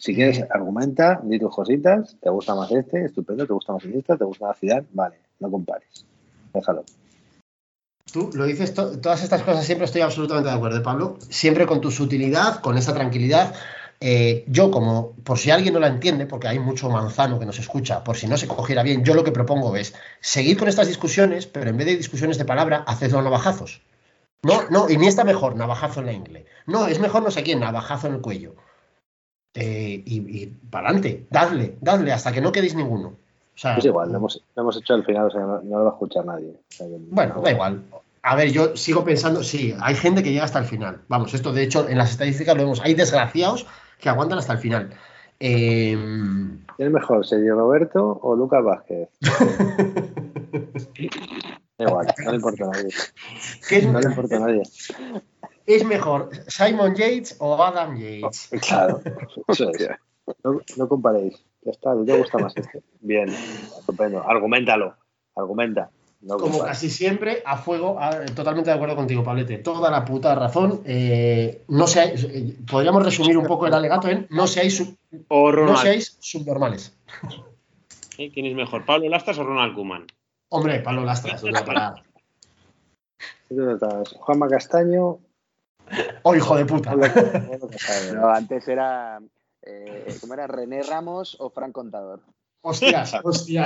Si 0.03 0.13
quieres, 0.13 0.43
argumenta, 0.49 1.21
di 1.23 1.39
tus 1.39 1.55
cositas, 1.55 2.17
te 2.21 2.29
gusta 2.29 2.53
más 2.55 2.69
este, 2.73 3.05
estupendo, 3.05 3.47
te 3.47 3.53
gusta 3.53 3.71
más 3.71 3.85
este, 3.85 4.17
te 4.17 4.25
gusta 4.25 4.47
más 4.47 4.59
ciudad, 4.59 4.83
vale, 4.91 5.15
no 5.39 5.49
compares. 5.49 6.05
Déjalo. 6.53 6.83
Tú 8.11 8.29
lo 8.33 8.43
dices, 8.43 8.73
to- 8.73 8.99
todas 8.99 9.23
estas 9.23 9.43
cosas 9.43 9.65
siempre 9.65 9.85
estoy 9.85 10.01
absolutamente 10.01 10.49
de 10.49 10.55
acuerdo, 10.55 10.83
Pablo. 10.83 11.15
Siempre 11.29 11.65
con 11.65 11.79
tu 11.79 11.89
sutilidad, 11.89 12.59
con 12.59 12.77
esa 12.77 12.93
tranquilidad. 12.93 13.55
Eh, 14.01 14.43
yo, 14.49 14.71
como, 14.71 15.13
por 15.23 15.39
si 15.39 15.51
alguien 15.51 15.73
no 15.73 15.79
la 15.79 15.87
entiende, 15.87 16.25
porque 16.25 16.49
hay 16.49 16.59
mucho 16.59 16.89
manzano 16.89 17.39
que 17.39 17.45
nos 17.45 17.57
escucha, 17.59 18.03
por 18.03 18.17
si 18.17 18.27
no 18.27 18.35
se 18.35 18.49
cogiera 18.49 18.83
bien, 18.83 19.05
yo 19.05 19.13
lo 19.13 19.23
que 19.23 19.31
propongo 19.31 19.73
es 19.77 19.95
seguir 20.19 20.57
con 20.59 20.67
estas 20.67 20.89
discusiones, 20.89 21.47
pero 21.47 21.69
en 21.69 21.77
vez 21.77 21.87
de 21.87 21.95
discusiones 21.95 22.37
de 22.37 22.43
palabra, 22.43 22.83
hacedlo 22.87 23.19
a 23.19 23.21
navajazos. 23.23 23.81
No, 24.41 24.69
no, 24.69 24.89
y 24.89 24.97
ni 24.97 25.07
está 25.07 25.23
mejor, 25.23 25.55
navajazo 25.55 26.01
en 26.01 26.07
la 26.07 26.11
ingle. 26.11 26.45
No, 26.67 26.87
es 26.87 26.99
mejor 26.99 27.23
no 27.23 27.31
sé 27.31 27.41
quién, 27.43 27.61
navajazo 27.61 28.07
en 28.07 28.15
el 28.15 28.21
cuello. 28.21 28.55
Eh, 29.55 30.01
y 30.05 30.15
y 30.43 30.47
para 30.69 30.87
adelante, 30.87 31.25
dadle, 31.29 31.75
dadle, 31.79 32.11
hasta 32.11 32.31
que 32.31 32.41
no 32.41 32.51
quedéis 32.51 32.75
ninguno. 32.75 33.09
O 33.09 33.57
sea, 33.57 33.77
Es 33.77 33.85
igual, 33.85 34.11
lo 34.11 34.17
hemos, 34.17 34.41
lo 34.55 34.61
hemos 34.63 34.77
hecho 34.77 34.95
al 34.95 35.05
final, 35.05 35.27
o 35.27 35.29
sea, 35.31 35.41
no, 35.41 35.61
no 35.61 35.77
lo 35.77 35.83
va 35.85 35.89
a 35.91 35.93
escuchar 35.93 36.25
nadie. 36.25 36.49
O 36.49 36.57
sea, 36.69 36.87
que- 36.87 36.97
bueno, 37.11 37.39
da 37.41 37.51
igual. 37.51 37.83
A 38.23 38.35
ver, 38.35 38.51
yo 38.51 38.75
sigo 38.75 39.03
pensando, 39.03 39.43
sí, 39.43 39.75
hay 39.81 39.95
gente 39.95 40.23
que 40.23 40.31
llega 40.31 40.45
hasta 40.45 40.57
el 40.59 40.65
final. 40.65 41.01
Vamos, 41.07 41.33
esto 41.33 41.51
de 41.53 41.61
hecho 41.63 41.87
en 41.87 41.97
las 41.97 42.09
estadísticas 42.11 42.55
lo 42.55 42.63
vemos. 42.63 42.81
Hay 42.81 42.93
desgraciados 42.95 43.67
que 43.99 44.09
aguantan 44.09 44.39
hasta 44.39 44.53
el 44.53 44.59
final. 44.59 44.89
Eh, 45.39 45.95
¿Quién 46.77 46.87
es 46.87 46.91
mejor, 46.91 47.25
Sergio 47.27 47.55
Roberto 47.55 48.17
o 48.23 48.35
Lucas 48.35 48.63
Vázquez? 48.63 49.09
Da 51.77 51.85
igual, 51.85 52.07
no 52.23 52.29
le 52.31 52.35
importa 52.35 52.63
a 52.65 52.67
nadie. 52.67 52.89
¿qué 53.67 53.77
es, 53.77 53.87
No 53.87 53.99
le 53.99 54.07
importa 54.07 54.35
a 54.37 54.39
nadie. 54.39 54.63
Es 55.65 55.85
mejor, 55.85 56.29
Simon 56.47 56.95
Yates 56.95 57.35
o 57.39 57.61
Adam 57.61 57.95
Yates? 57.97 58.49
Claro, 58.67 59.01
eso 59.47 59.69
es. 59.71 59.89
No, 60.43 60.59
no 60.77 60.87
comparéis. 60.87 61.43
Ya 61.63 61.71
está, 61.71 61.91
a 61.91 61.97
ti 61.97 62.05
te 62.05 62.17
gusta 62.17 62.37
más 62.37 62.55
este. 62.55 62.81
Bien, 63.01 63.29
estupendo. 63.29 64.21
Argumentalo, 64.27 64.95
argumenta. 65.35 65.89
No 66.21 66.37
Como 66.37 66.51
compares. 66.53 66.77
casi 66.77 66.89
siempre, 66.89 67.41
a 67.45 67.57
fuego, 67.57 67.99
a- 67.99 68.23
totalmente 68.27 68.69
de 68.69 68.75
acuerdo 68.77 68.95
contigo, 68.95 69.23
Pablete. 69.25 69.57
Toda 69.57 69.91
la 69.91 70.05
puta 70.05 70.33
razón. 70.35 70.81
eh, 70.85 71.63
no 71.67 71.85
seáis, 71.87 72.23
eh, 72.23 72.55
podríamos 72.69 73.03
resumir 73.03 73.37
un 73.37 73.45
poco 73.45 73.67
el 73.67 73.73
alegato 73.73 74.07
en 74.07 74.27
no 74.29 74.47
seáis, 74.47 74.77
sub- 74.77 74.97
O 75.27 75.47
no 75.51 75.57
Ronald. 75.57 75.79
seáis 75.79 76.17
subnormales. 76.21 76.95
¿eh? 78.17 78.31
¿Quién 78.33 78.45
es 78.45 78.55
mejor, 78.55 78.85
Pablo 78.85 79.09
Lastas 79.09 79.37
o 79.39 79.43
Ronald 79.43 79.75
Koeman? 79.75 80.07
Hombre, 80.49 80.79
Pablo 80.79 81.03
Lastras, 81.03 81.41
¿dónde 81.41 81.59
va 81.59 81.63
a 81.63 81.65
parar? 81.65 82.03
¿Dónde 83.49 83.73
estás? 83.73 84.15
Juanma 84.19 84.47
Castaño. 84.47 85.17
Oh, 86.23 86.35
hijo 86.35 86.55
de 86.55 86.65
puta. 86.65 86.95
No, 86.95 88.29
antes 88.33 88.67
era. 88.67 89.19
Eh, 89.61 90.17
¿Cómo 90.19 90.33
era? 90.33 90.47
¿René 90.47 90.81
Ramos 90.83 91.37
o 91.39 91.49
Fran 91.49 91.71
Contador? 91.71 92.21
Hostias, 92.61 93.13
hostia. 93.23 93.65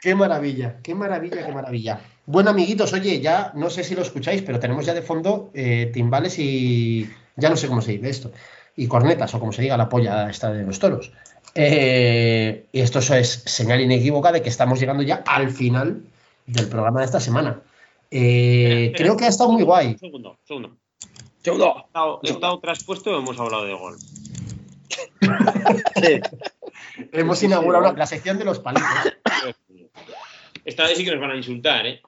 Qué 0.00 0.14
maravilla, 0.14 0.78
qué 0.82 0.94
maravilla, 0.94 1.46
qué 1.46 1.52
maravilla. 1.52 2.00
Bueno, 2.26 2.50
amiguitos, 2.50 2.92
oye, 2.92 3.20
ya 3.20 3.52
no 3.54 3.70
sé 3.70 3.84
si 3.84 3.94
lo 3.94 4.02
escucháis, 4.02 4.42
pero 4.42 4.58
tenemos 4.58 4.86
ya 4.86 4.94
de 4.94 5.02
fondo 5.02 5.50
eh, 5.54 5.90
timbales 5.92 6.38
y 6.38 7.08
ya 7.36 7.50
no 7.50 7.56
sé 7.56 7.68
cómo 7.68 7.82
se 7.82 7.92
dice 7.92 8.08
esto. 8.08 8.32
Y 8.76 8.88
cornetas, 8.88 9.34
o 9.34 9.40
como 9.40 9.52
se 9.52 9.62
diga 9.62 9.76
la 9.76 9.88
polla 9.88 10.28
esta 10.30 10.50
de 10.52 10.64
los 10.64 10.78
toros. 10.78 11.12
Eh, 11.54 12.66
y 12.72 12.80
esto 12.80 12.98
es 12.98 13.42
señal 13.44 13.80
inequívoca 13.80 14.32
de 14.32 14.42
que 14.42 14.48
estamos 14.48 14.80
llegando 14.80 15.02
ya 15.02 15.22
al 15.26 15.50
final 15.50 16.02
del 16.46 16.68
programa 16.68 17.00
de 17.00 17.06
esta 17.06 17.20
semana. 17.20 17.60
Eh, 18.16 18.84
Espera, 18.86 18.96
creo 18.96 19.16
que 19.16 19.24
ha 19.24 19.28
estado 19.28 19.50
muy 19.50 19.64
guay. 19.64 19.88
Un 19.88 19.98
segundo, 19.98 20.30
un 20.30 20.46
segundo. 20.46 20.76
¿He 21.42 21.50
estado, 21.50 22.20
he 22.22 22.30
estado 22.30 22.60
traspuesto 22.60 23.10
o 23.10 23.18
hemos 23.18 23.40
hablado 23.40 23.66
de 23.66 23.74
gol? 23.74 23.98
Sí, 24.00 26.20
Hemos 27.12 27.42
inaugurado 27.42 27.92
la 27.94 28.06
sección 28.06 28.38
de 28.38 28.44
los 28.44 28.60
palitos. 28.60 28.88
Esta 30.64 30.84
vez 30.84 30.96
sí 30.96 31.04
que 31.04 31.10
nos 31.10 31.20
van 31.20 31.32
a 31.32 31.36
insultar, 31.36 31.86
¿eh? 31.86 32.02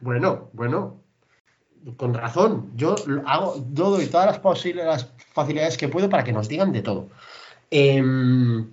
Bueno, 0.00 0.50
bueno, 0.52 1.02
con 1.96 2.14
razón. 2.14 2.70
Yo 2.76 2.94
hago, 3.26 3.56
yo 3.72 3.90
doy 3.90 4.06
todas 4.06 4.26
las, 4.26 4.38
posibles, 4.38 4.86
las 4.86 5.12
facilidades 5.32 5.76
que 5.76 5.88
puedo 5.88 6.08
para 6.08 6.22
que 6.22 6.32
nos 6.32 6.48
digan 6.48 6.72
de 6.72 6.82
todo. 6.82 7.08
Em, 7.70 8.70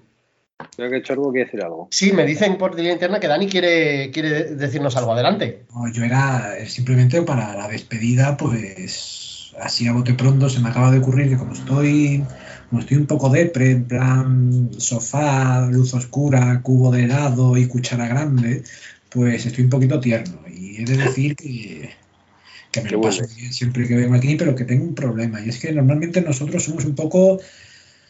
creo 0.76 0.90
que 0.90 1.02
Chorbo 1.02 1.32
quiere 1.32 1.46
decir 1.46 1.62
algo. 1.62 1.88
sí, 1.92 2.12
me 2.14 2.26
dicen 2.26 2.58
por 2.58 2.76
línea 2.76 2.94
interna 2.94 3.20
que 3.20 3.28
Dani 3.28 3.48
quiere, 3.48 4.12
quiere 4.12 4.56
decirnos 4.56 4.96
algo. 4.96 5.14
Adelante. 5.14 5.64
No, 5.74 5.92
yo 5.92 6.04
era 6.04 6.58
eh, 6.58 6.68
simplemente 6.68 7.22
para 7.22 7.56
la 7.56 7.68
despedida, 7.68 8.38
pues 8.38 9.54
así 9.60 9.88
a 9.88 9.94
bote 9.94 10.14
pronto 10.14 10.50
se 10.50 10.60
me 10.60 10.70
acaba 10.70 10.92
de 10.92 11.00
ocurrir 11.00 11.30
que 11.30 11.38
como 11.38 11.54
estoy, 11.54 12.24
como 12.70 12.82
estoy 12.82 12.98
un 12.98 13.08
poco 13.08 13.30
depre, 13.30 13.72
en 13.72 13.86
plan 13.86 14.70
sofá, 14.78 15.68
luz 15.70 15.94
oscura, 15.94 16.62
cubo 16.62 16.92
de 16.92 17.04
helado 17.04 17.58
y 17.58 17.68
cuchara 17.68 18.08
grande, 18.08 18.64
pues 19.10 19.46
estoy 19.46 19.66
un 19.66 19.70
poquito 19.70 20.00
tierno. 20.00 20.40
Y 20.48 20.82
he 20.82 20.86
de 20.86 20.98
decir 20.98 21.36
que, 21.36 21.90
que 22.72 22.82
me 22.82 22.92
lo 22.92 23.02
paso 23.02 23.24
bien 23.36 23.52
siempre 23.52 23.88
que 23.88 23.96
vengo 23.96 24.16
aquí, 24.16 24.36
pero 24.36 24.56
que 24.56 24.66
tengo 24.66 24.86
un 24.86 24.96
problema. 24.96 25.42
Y 25.42 25.50
es 25.50 25.60
que 25.60 25.74
normalmente 25.74 26.22
nosotros 26.22 26.64
somos 26.64 26.86
un 26.86 26.96
poco 26.96 27.40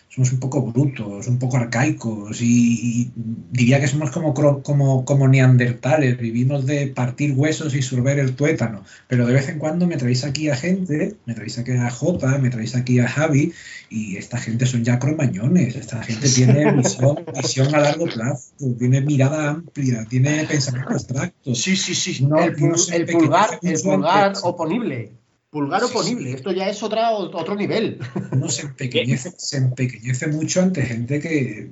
somos 0.10 0.34
un 0.34 0.40
poco 0.40 0.64
brutos, 0.64 1.28
un 1.28 1.38
poco 1.38 1.58
arcaicos 1.58 2.42
y, 2.42 2.46
y 2.46 3.12
diría 3.16 3.80
que 3.80 3.88
somos 3.88 4.10
como, 4.10 4.34
como, 4.34 5.06
como 5.06 5.28
neandertales, 5.28 6.18
vivimos 6.18 6.66
de 6.66 6.88
partir 6.88 7.34
huesos 7.34 7.76
y 7.76 7.84
sorber 7.84 8.18
el 8.18 8.36
tuétano, 8.36 8.84
pero 9.08 9.28
de 9.28 9.34
vez 9.34 9.50
en 9.50 9.60
cuando 9.60 9.86
me 9.86 9.98
traéis 9.98 10.24
aquí 10.24 10.50
a 10.50 10.56
gente, 10.56 11.16
me 11.26 11.36
traéis 11.36 11.60
aquí 11.60 11.72
a 11.74 11.92
Jota, 11.92 12.40
me 12.40 12.50
traéis 12.50 12.76
aquí 12.76 13.00
a 13.00 13.08
Javi 13.08 13.54
y 13.92 14.18
esta 14.18 14.40
gente 14.40 14.66
son 14.66 14.84
ya 14.84 14.98
cromañones, 14.98 15.76
esta 15.76 16.02
gente 16.02 16.28
tiene 16.36 16.72
visión, 16.72 17.24
visión 17.36 17.76
a 17.76 17.80
largo 17.80 18.06
plazo, 18.06 18.52
tiene 18.80 19.02
mirada 19.02 19.52
amplia, 19.52 20.06
tiene 20.06 20.46
pensamiento 20.46 20.94
abstracto. 20.94 21.54
Sí, 21.54 21.76
sí, 21.76 21.94
sí. 21.94 22.26
No, 22.26 22.40
el, 22.40 22.54
no 22.60 22.76
pulgar, 23.08 23.60
el 23.62 23.80
pulgar 23.80 24.34
oponible. 24.42 25.19
Pulgar 25.50 25.82
Sí, 25.82 25.88
sí. 25.88 25.94
oponible. 25.98 26.32
Esto 26.32 26.52
ya 26.52 26.70
es 26.70 26.84
otra, 26.84 27.12
otro 27.12 27.56
nivel. 27.56 28.00
uno 28.32 28.50
se 28.50 28.64
empequeñece, 28.68 29.32
se 29.38 29.58
empequeñece 29.58 30.28
mucho 30.28 30.62
ante 30.62 30.84
gente 30.84 31.20
que, 31.20 31.72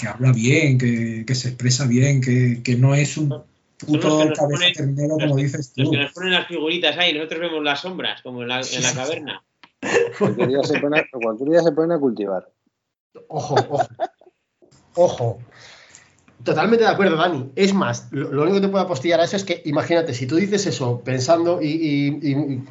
que 0.00 0.06
habla 0.08 0.32
bien, 0.32 0.78
que, 0.78 1.24
que 1.26 1.34
se 1.34 1.48
expresa 1.48 1.86
bien, 1.86 2.20
que, 2.22 2.62
que 2.62 2.76
no 2.76 2.94
es 2.94 3.16
un 3.18 3.28
puto 3.86 4.24
los 4.24 4.38
cabeza 4.38 4.64
ponen- 4.64 4.74
ternero 4.74 5.16
como 5.18 5.36
dices 5.36 5.72
Los 5.76 5.86
tú. 5.88 5.92
que 5.92 5.98
nos 5.98 6.12
ponen 6.12 6.32
las 6.32 6.48
figuritas 6.48 6.96
ahí, 6.96 7.12
nosotros 7.12 7.40
vemos 7.40 7.62
las 7.62 7.80
sombras, 7.80 8.22
como 8.22 8.42
en 8.42 8.48
la, 8.48 8.60
en 8.60 8.82
la 8.82 8.94
caverna. 8.94 9.44
Cualquier 10.18 10.48
día 10.48 10.62
se 10.64 10.80
pone, 10.80 11.06
cualquier 11.12 11.50
día 11.50 11.62
se 11.62 11.72
ponen 11.72 11.92
a 11.92 11.98
cultivar. 12.00 12.50
Ojo, 13.28 13.54
ojo. 13.68 13.88
Ojo. 14.94 15.38
Totalmente 16.42 16.84
de 16.84 16.90
acuerdo, 16.90 17.16
Dani. 17.16 17.50
Es 17.56 17.74
más, 17.74 18.08
lo, 18.10 18.32
lo 18.32 18.42
único 18.42 18.56
que 18.56 18.62
te 18.62 18.68
puedo 18.68 18.82
apostillar 18.84 19.20
a 19.20 19.24
eso 19.24 19.36
es 19.36 19.44
que, 19.44 19.60
imagínate, 19.66 20.14
si 20.14 20.26
tú 20.26 20.36
dices 20.36 20.66
eso 20.66 21.00
pensando 21.04 21.60
y, 21.60 21.66
y- 21.68 22.30
y, 22.32 22.62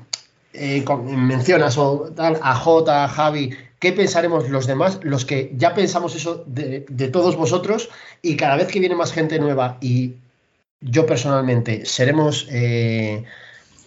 eh, 0.53 0.83
con- 0.83 1.27
mencionas 1.27 1.77
o 1.77 2.11
tal, 2.15 2.39
a 2.41 2.55
Jota, 2.55 3.03
a 3.03 3.07
Javi, 3.07 3.51
¿qué 3.79 3.91
pensaremos 3.93 4.49
los 4.49 4.65
demás? 4.67 4.99
Los 5.03 5.25
que 5.25 5.51
ya 5.55 5.73
pensamos 5.75 6.15
eso 6.15 6.43
de, 6.47 6.85
de 6.89 7.07
todos 7.09 7.35
vosotros 7.35 7.89
y 8.21 8.35
cada 8.35 8.55
vez 8.55 8.67
que 8.67 8.79
viene 8.79 8.95
más 8.95 9.11
gente 9.13 9.39
nueva 9.39 9.77
y 9.81 10.15
yo 10.81 11.05
personalmente 11.05 11.85
seremos, 11.85 12.47
eh, 12.51 13.23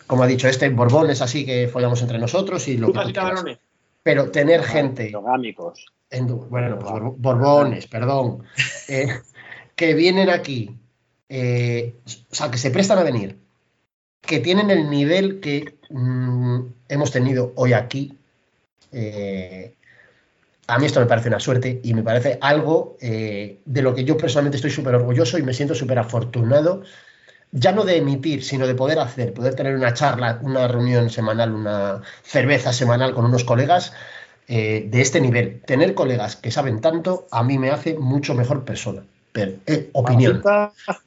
como 0.07 0.23
ha 0.25 0.27
dicho 0.27 0.49
este, 0.49 0.69
borbones 0.71 1.23
así 1.23 1.45
que 1.47 1.69
follamos 1.69 2.03
entre 2.03 2.19
nosotros 2.19 2.67
y 2.69 2.77
lo 2.77 2.93
que 2.93 3.13
quieras. 3.13 3.45
Pero 4.03 4.31
tener 4.31 4.63
gente 4.63 5.07
Endogámicos. 5.09 5.87
en 6.11 6.27
bueno, 6.49 6.79
pues 6.79 6.91
Bor- 6.93 7.15
Borbones, 7.19 7.87
perdón, 7.87 8.43
eh, 8.89 9.09
que 9.77 9.95
vienen 9.95 10.31
aquí, 10.31 10.75
eh, 11.29 11.95
o 12.31 12.35
sea, 12.35 12.51
que 12.51 12.59
se 12.59 12.71
prestan 12.71 12.99
a 12.99 13.03
venir, 13.03 13.37
que 14.23 14.41
tienen 14.41 14.71
el 14.71 14.89
nivel 14.91 15.41
que 15.41 15.77
mm, 15.91 16.61
hemos 16.89 17.11
tenido 17.13 17.53
hoy 17.57 17.73
aquí. 17.75 18.19
eh, 18.93 19.75
a 20.67 20.79
mí 20.79 20.87
esto 20.87 21.01
me 21.01 21.07
parece 21.07 21.29
una 21.29 21.41
suerte 21.41 21.81
y 21.83 21.95
me 21.95 22.03
parece 22.03 22.39
algo 22.41 22.97
eh, 23.01 23.61
de 23.65 23.83
lo 23.83 23.95
que 23.95 24.05
yo 24.05 24.17
personalmente 24.17 24.57
estoy 24.57 24.71
súper 24.71 24.95
orgulloso 24.95 25.37
y 25.39 25.43
me 25.43 25.53
siento 25.53 25.75
súper 25.75 25.99
afortunado, 25.99 26.83
ya 27.53 27.73
no 27.73 27.85
de 27.85 27.99
emitir, 27.99 28.45
sino 28.45 28.67
de 28.67 28.75
poder 28.75 28.99
hacer, 29.01 29.35
poder 29.35 29.55
tener 29.57 29.75
una 29.77 29.95
charla, 29.95 30.41
una 30.43 30.69
reunión 30.69 31.11
semanal, 31.11 31.53
una 31.55 32.03
cerveza 32.23 32.73
semanal 32.73 33.15
con 33.15 33.27
unos 33.27 33.45
colegas 33.45 33.93
eh, 34.49 34.87
de 34.91 35.01
este 35.03 35.21
nivel. 35.21 35.63
Tener 35.67 35.95
colegas 35.95 36.37
que 36.37 36.51
saben 36.53 36.81
tanto 36.81 37.29
a 37.33 37.43
mí 37.45 37.59
me 37.59 37.71
hace 37.71 37.99
mucho 37.99 38.35
mejor 38.35 38.65
persona. 38.65 39.05
Pero, 39.33 39.53
eh, 39.67 39.91
opinión. 39.93 40.43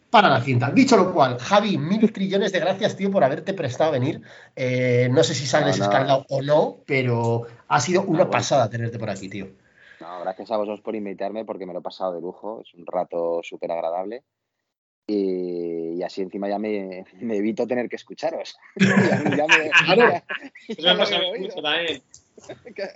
Para 0.10 0.30
la 0.30 0.42
cinta. 0.42 0.70
Dicho 0.70 0.96
lo 0.96 1.12
cual, 1.12 1.40
Javi, 1.40 1.78
mil 1.78 2.14
trillones 2.14 2.52
de 2.52 2.60
gracias, 2.60 2.96
tío, 2.96 3.10
por 3.10 3.24
haberte 3.24 3.54
prestado 3.54 3.90
a 3.90 3.94
venir. 3.94 4.22
Eh, 4.56 5.10
no 5.12 5.24
sé 5.24 5.34
si 5.34 5.48
sales 5.48 5.80
No, 5.80 6.26
o 6.30 6.42
no, 6.44 6.78
pero 6.86 7.48
ha 7.68 7.80
sido 7.80 8.02
una 8.04 8.20
bueno. 8.20 8.32
pasada 8.32 8.70
tenerte 8.70 9.00
por 9.00 9.10
aquí, 9.10 9.28
tío. 9.28 9.48
No, 10.00 10.20
gracias 10.22 10.52
a 10.52 10.58
vosotros 10.58 10.82
por 10.82 10.96
invitarme 10.96 11.46
porque 11.46 11.66
me 11.66 11.74
lo 11.74 11.80
he 11.80 11.82
pasado 11.82 12.14
de 12.14 12.22
lujo. 12.22 12.62
Es 12.62 12.74
un 12.76 12.86
rato 12.86 13.40
súper 13.42 13.72
agradable. 13.72 14.24
Y, 15.08 15.96
y 15.98 16.04
así 16.04 16.22
encima 16.22 16.48
ya 16.48 16.60
me, 16.60 17.04
me 17.20 17.38
evito 17.38 17.66
tener 17.66 17.90
que 17.90 17.96
escucharos. 17.96 18.56
ya, 18.76 18.86
ya 19.36 19.48
me, 19.48 19.72
ya- 19.98 20.24
ya 20.78 20.94
me 20.94 20.94
me 20.94 20.98
pasa 21.00 21.18
he 21.18 21.32
oído. 21.32 21.56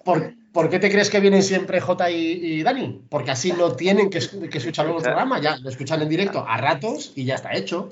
¿Por, 0.04 0.34
por 0.52 0.70
qué 0.70 0.80
te 0.80 0.90
crees 0.92 1.10
que 1.10 1.20
vienen 1.20 1.44
siempre 1.44 1.80
J 1.80 2.12
y, 2.12 2.16
y 2.16 2.64
Dani? 2.64 3.02
Porque 3.10 3.32
así 3.32 3.52
no 3.54 3.72
tienen 3.74 4.10
que, 4.10 4.20
que 4.50 4.58
escuchar 4.58 4.86
luego 4.86 5.00
el 5.00 5.04
programa, 5.06 5.40
ya 5.40 5.58
lo 5.58 5.70
escuchan 5.70 6.02
en 6.02 6.10
directo 6.10 6.46
a 6.48 6.58
ratos 6.58 7.12
y 7.16 7.26
ya 7.26 7.36
está 7.36 7.54
hecho. 7.56 7.90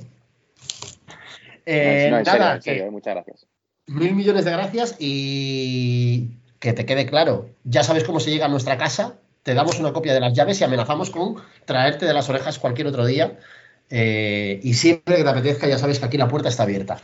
Eh, 1.65 2.07
No, 2.11 2.17
en 2.19 2.25
serio, 2.25 2.39
nada, 2.39 2.55
en 2.55 2.61
serio, 2.61 2.83
que 2.83 2.87
eh, 2.87 2.91
muchas 2.91 3.13
gracias. 3.15 3.45
mil 3.87 4.13
millones 4.15 4.45
de 4.45 4.51
gracias 4.51 4.95
y 4.99 6.29
que 6.59 6.73
te 6.73 6.85
quede 6.85 7.05
claro, 7.05 7.49
ya 7.63 7.83
sabes 7.83 8.03
cómo 8.03 8.19
se 8.19 8.31
llega 8.31 8.45
a 8.45 8.49
nuestra 8.49 8.77
casa, 8.77 9.15
te 9.43 9.53
damos 9.53 9.79
una 9.79 9.93
copia 9.93 10.13
de 10.13 10.19
las 10.19 10.33
llaves 10.33 10.59
y 10.61 10.63
amenazamos 10.63 11.09
con 11.11 11.35
traerte 11.65 12.05
de 12.05 12.13
las 12.13 12.29
orejas 12.29 12.59
cualquier 12.59 12.87
otro 12.87 13.05
día. 13.05 13.37
eh, 13.89 14.59
y 14.63 14.73
siempre 14.73 15.17
que 15.17 15.23
te 15.23 15.29
apetezca, 15.29 15.67
ya 15.67 15.77
sabes 15.77 15.99
que 15.99 16.05
aquí 16.05 16.17
la 16.17 16.27
puerta 16.27 16.49
está 16.49 16.63
abierta. 16.63 16.97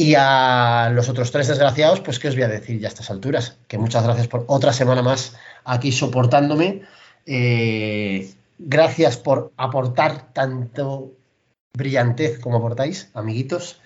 Y 0.00 0.14
a 0.16 0.90
los 0.94 1.10
otros 1.10 1.30
tres 1.30 1.48
desgraciados, 1.48 2.00
pues 2.00 2.18
qué 2.18 2.28
os 2.28 2.34
voy 2.34 2.44
a 2.44 2.48
decir 2.48 2.80
ya 2.80 2.88
a 2.88 2.88
estas 2.88 3.10
alturas, 3.10 3.58
que 3.68 3.76
muchas 3.76 4.02
gracias 4.02 4.28
por 4.28 4.46
otra 4.46 4.72
semana 4.72 5.02
más 5.02 5.36
aquí 5.62 5.92
soportándome. 5.92 6.80
Eh, 7.26 8.32
gracias 8.58 9.18
por 9.18 9.52
aportar 9.58 10.32
tanto 10.32 11.12
brillantez 11.74 12.38
como 12.38 12.56
aportáis, 12.56 13.10
amiguitos, 13.12 13.82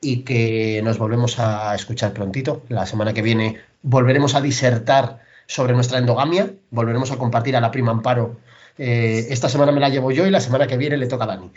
y 0.00 0.22
que 0.22 0.80
nos 0.82 0.96
volvemos 0.96 1.38
a 1.38 1.74
escuchar 1.74 2.14
prontito. 2.14 2.62
La 2.70 2.86
semana 2.86 3.12
que 3.12 3.20
viene 3.20 3.60
volveremos 3.82 4.34
a 4.34 4.40
disertar 4.40 5.20
sobre 5.46 5.74
nuestra 5.74 5.98
endogamia, 5.98 6.54
volveremos 6.70 7.12
a 7.12 7.18
compartir 7.18 7.54
a 7.54 7.60
la 7.60 7.70
prima 7.70 7.90
Amparo. 7.92 8.40
Eh, 8.78 9.26
esta 9.28 9.50
semana 9.50 9.72
me 9.72 9.80
la 9.80 9.90
llevo 9.90 10.10
yo 10.10 10.26
y 10.26 10.30
la 10.30 10.40
semana 10.40 10.66
que 10.66 10.78
viene 10.78 10.96
le 10.96 11.06
toca 11.06 11.24
a 11.24 11.26
Dani. 11.26 11.50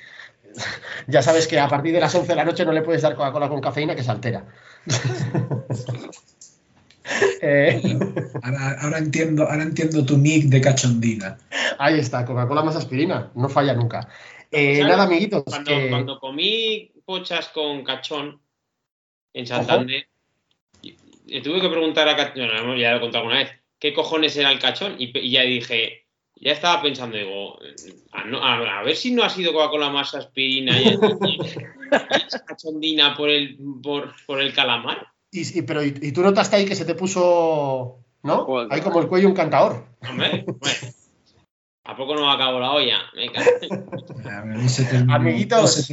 ya 1.08 1.22
sabes 1.22 1.48
que 1.48 1.60
a 1.60 1.68
partir 1.68 1.94
de 1.94 2.00
las 2.00 2.14
11 2.14 2.28
de 2.28 2.36
la 2.36 2.46
noche 2.46 2.66
no 2.66 2.72
le 2.74 2.82
puedes 2.82 3.02
dar 3.02 3.16
Coca-Cola 3.16 3.50
con 3.50 3.62
cafeína 3.62 3.96
que 3.96 4.04
se 4.04 4.12
altera. 4.12 4.46
Eh, 7.42 7.82
Ahora, 8.42 8.78
ahora 8.82 8.98
entiendo, 8.98 9.44
ahora 9.44 9.64
entiendo 9.64 10.06
tu 10.06 10.18
nick 10.18 10.46
de 10.46 10.62
cachondina. 10.62 11.38
ahí 11.78 12.00
está, 12.00 12.26
Coca-Cola 12.26 12.64
más 12.64 12.78
aspirina, 12.78 13.30
no 13.36 13.50
falla 13.50 13.74
nunca. 13.74 14.08
Eh, 14.50 14.78
¿Sabes? 14.78 14.88
nada, 14.92 15.04
amiguitos. 15.04 15.44
Cuando, 15.44 15.70
que- 15.70 15.90
cuando 15.90 16.20
comí 16.20 16.92
pochas 17.06 17.50
con 17.50 17.84
cachón 17.84 18.40
en 19.34 19.46
Santander, 19.48 20.08
le 21.26 21.42
tuve 21.42 21.60
que 21.60 21.70
preguntar 21.70 22.08
a 22.08 22.16
Cachón, 22.16 22.48
bueno, 22.48 22.78
ya 22.78 22.92
lo 22.92 22.98
he 22.98 23.02
contado 23.02 23.24
alguna 23.24 23.40
vez, 23.40 23.52
¿qué 23.80 23.94
cojones 23.94 24.36
era 24.38 24.52
el 24.52 24.60
cachón? 24.60 24.96
Y 24.98 25.30
ya 25.30 25.42
dije, 25.42 26.03
ya 26.44 26.52
estaba 26.52 26.82
pensando, 26.82 27.18
digo, 27.18 27.58
a, 28.12 28.24
no- 28.26 28.44
a- 28.44 28.80
a 28.80 28.84
ver 28.84 28.96
si 28.96 29.12
no 29.12 29.24
ha 29.24 29.30
sido 29.30 29.54
Coca-Cola 29.54 29.90
más 29.90 30.14
aspirina 30.14 30.78
y, 30.80 30.98
cachondina 32.48 33.16
por 33.16 33.30
el, 33.30 33.58
por, 33.82 34.14
por 34.26 34.42
el 34.42 34.54
calamar. 34.54 35.08
y, 35.32 35.60
y- 35.60 35.62
pero, 35.62 35.84
y, 35.84 35.94
y 36.02 36.12
tú 36.12 36.22
notaste 36.22 36.56
ahí 36.58 36.66
que 36.66 36.76
se 36.76 36.86
te 36.86 36.96
puso, 36.96 38.00
¿no? 38.24 38.46
Joder. 38.46 38.68
Ahí 38.72 38.82
como 38.82 39.00
el 39.02 39.08
cuello 39.08 39.28
un 39.28 39.34
cantador. 39.36 39.86
Hombre, 40.10 40.44
bueno, 40.46 40.94
¿a 41.86 41.96
poco 41.98 42.16
no 42.16 42.30
acabó 42.32 42.60
la 42.60 42.72
olla? 42.72 43.00
Amiguitos. 45.10 45.92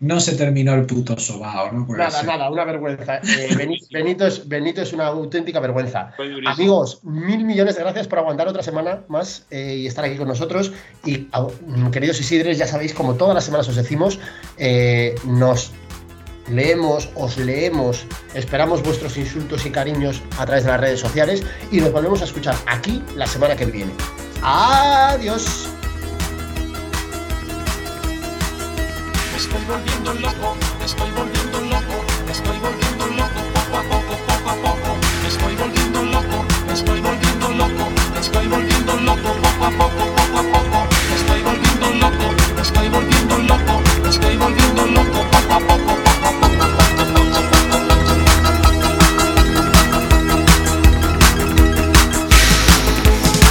No 0.00 0.18
se, 0.18 0.34
terminó 0.34 0.72
el 0.74 0.86
puto 0.86 1.18
sobao, 1.18 1.70
¿no? 1.72 1.86
Puede 1.86 1.98
Nada, 1.98 2.10
ser. 2.10 2.26
nada, 2.26 2.50
una 2.50 2.64
vergüenza. 2.64 3.18
Eh, 3.18 3.48
Beni- 3.56 3.86
Benito, 3.92 4.26
es, 4.26 4.48
Benito 4.48 4.80
es 4.80 4.92
una 4.94 5.06
auténtica 5.08 5.60
vergüenza. 5.60 6.12
Amigos, 6.46 7.00
mil 7.04 7.44
millones 7.44 7.76
de 7.76 7.82
gracias 7.82 8.08
por 8.08 8.18
aguantar 8.18 8.48
otra 8.48 8.62
semana 8.62 9.02
más 9.08 9.44
eh, 9.50 9.76
y 9.76 9.86
estar 9.86 10.04
aquí 10.04 10.16
con 10.16 10.26
nosotros. 10.28 10.72
Y 11.04 11.28
a- 11.32 11.46
queridos 11.92 12.18
Isidres, 12.18 12.56
ya 12.56 12.66
sabéis, 12.66 12.94
como 12.94 13.14
todas 13.14 13.34
las 13.34 13.44
semanas 13.44 13.68
os 13.68 13.76
decimos, 13.76 14.18
eh, 14.56 15.14
nos 15.26 15.70
leemos, 16.48 17.10
os 17.14 17.36
leemos, 17.36 18.06
esperamos 18.34 18.82
vuestros 18.82 19.16
insultos 19.18 19.66
y 19.66 19.70
cariños 19.70 20.22
a 20.38 20.46
través 20.46 20.64
de 20.64 20.70
las 20.70 20.80
redes 20.80 20.98
sociales 21.00 21.44
y 21.70 21.76
nos 21.80 21.92
volvemos 21.92 22.22
a 22.22 22.24
escuchar 22.24 22.56
aquí 22.66 23.02
la 23.16 23.26
semana 23.26 23.54
que 23.54 23.66
viene. 23.66 23.92
Adiós. 24.42 25.68
estoy 29.40 29.64
volviendo 29.64 30.12
loco, 30.12 30.56
estoy 30.84 31.10
volviendo 31.12 31.60
loco, 31.62 32.04
estoy 32.28 32.58
volviendo 32.58 33.06
loco, 33.06 33.40
poco 33.54 33.76
a 33.78 33.82
poco, 33.88 34.14
poco 34.26 34.50
a 34.50 34.54
poco, 34.54 34.98
estoy 35.26 35.56
volviendo 35.56 36.02
loco, 36.02 36.44
estoy 36.70 37.00
volviendo 37.00 37.48
loco, 37.48 37.88
estoy 38.20 38.46
volviendo 38.48 38.96
loco, 38.96 39.32
poco 39.42 39.64
a 39.64 39.70
poco, 39.70 40.04
poco 40.16 40.38
a 40.38 40.42
poco, 40.42 40.86
me 41.08 41.16
estoy 41.16 41.42
volviendo 41.42 41.86
loco, 42.04 42.60
estoy 42.60 42.88
volviendo 42.90 43.38
loco, 43.38 44.08
estoy 44.10 44.36
volviendo 44.36 44.86
loco, 44.86 45.24
poco 45.30 45.54
a 45.54 45.60
poco. 45.60 46.09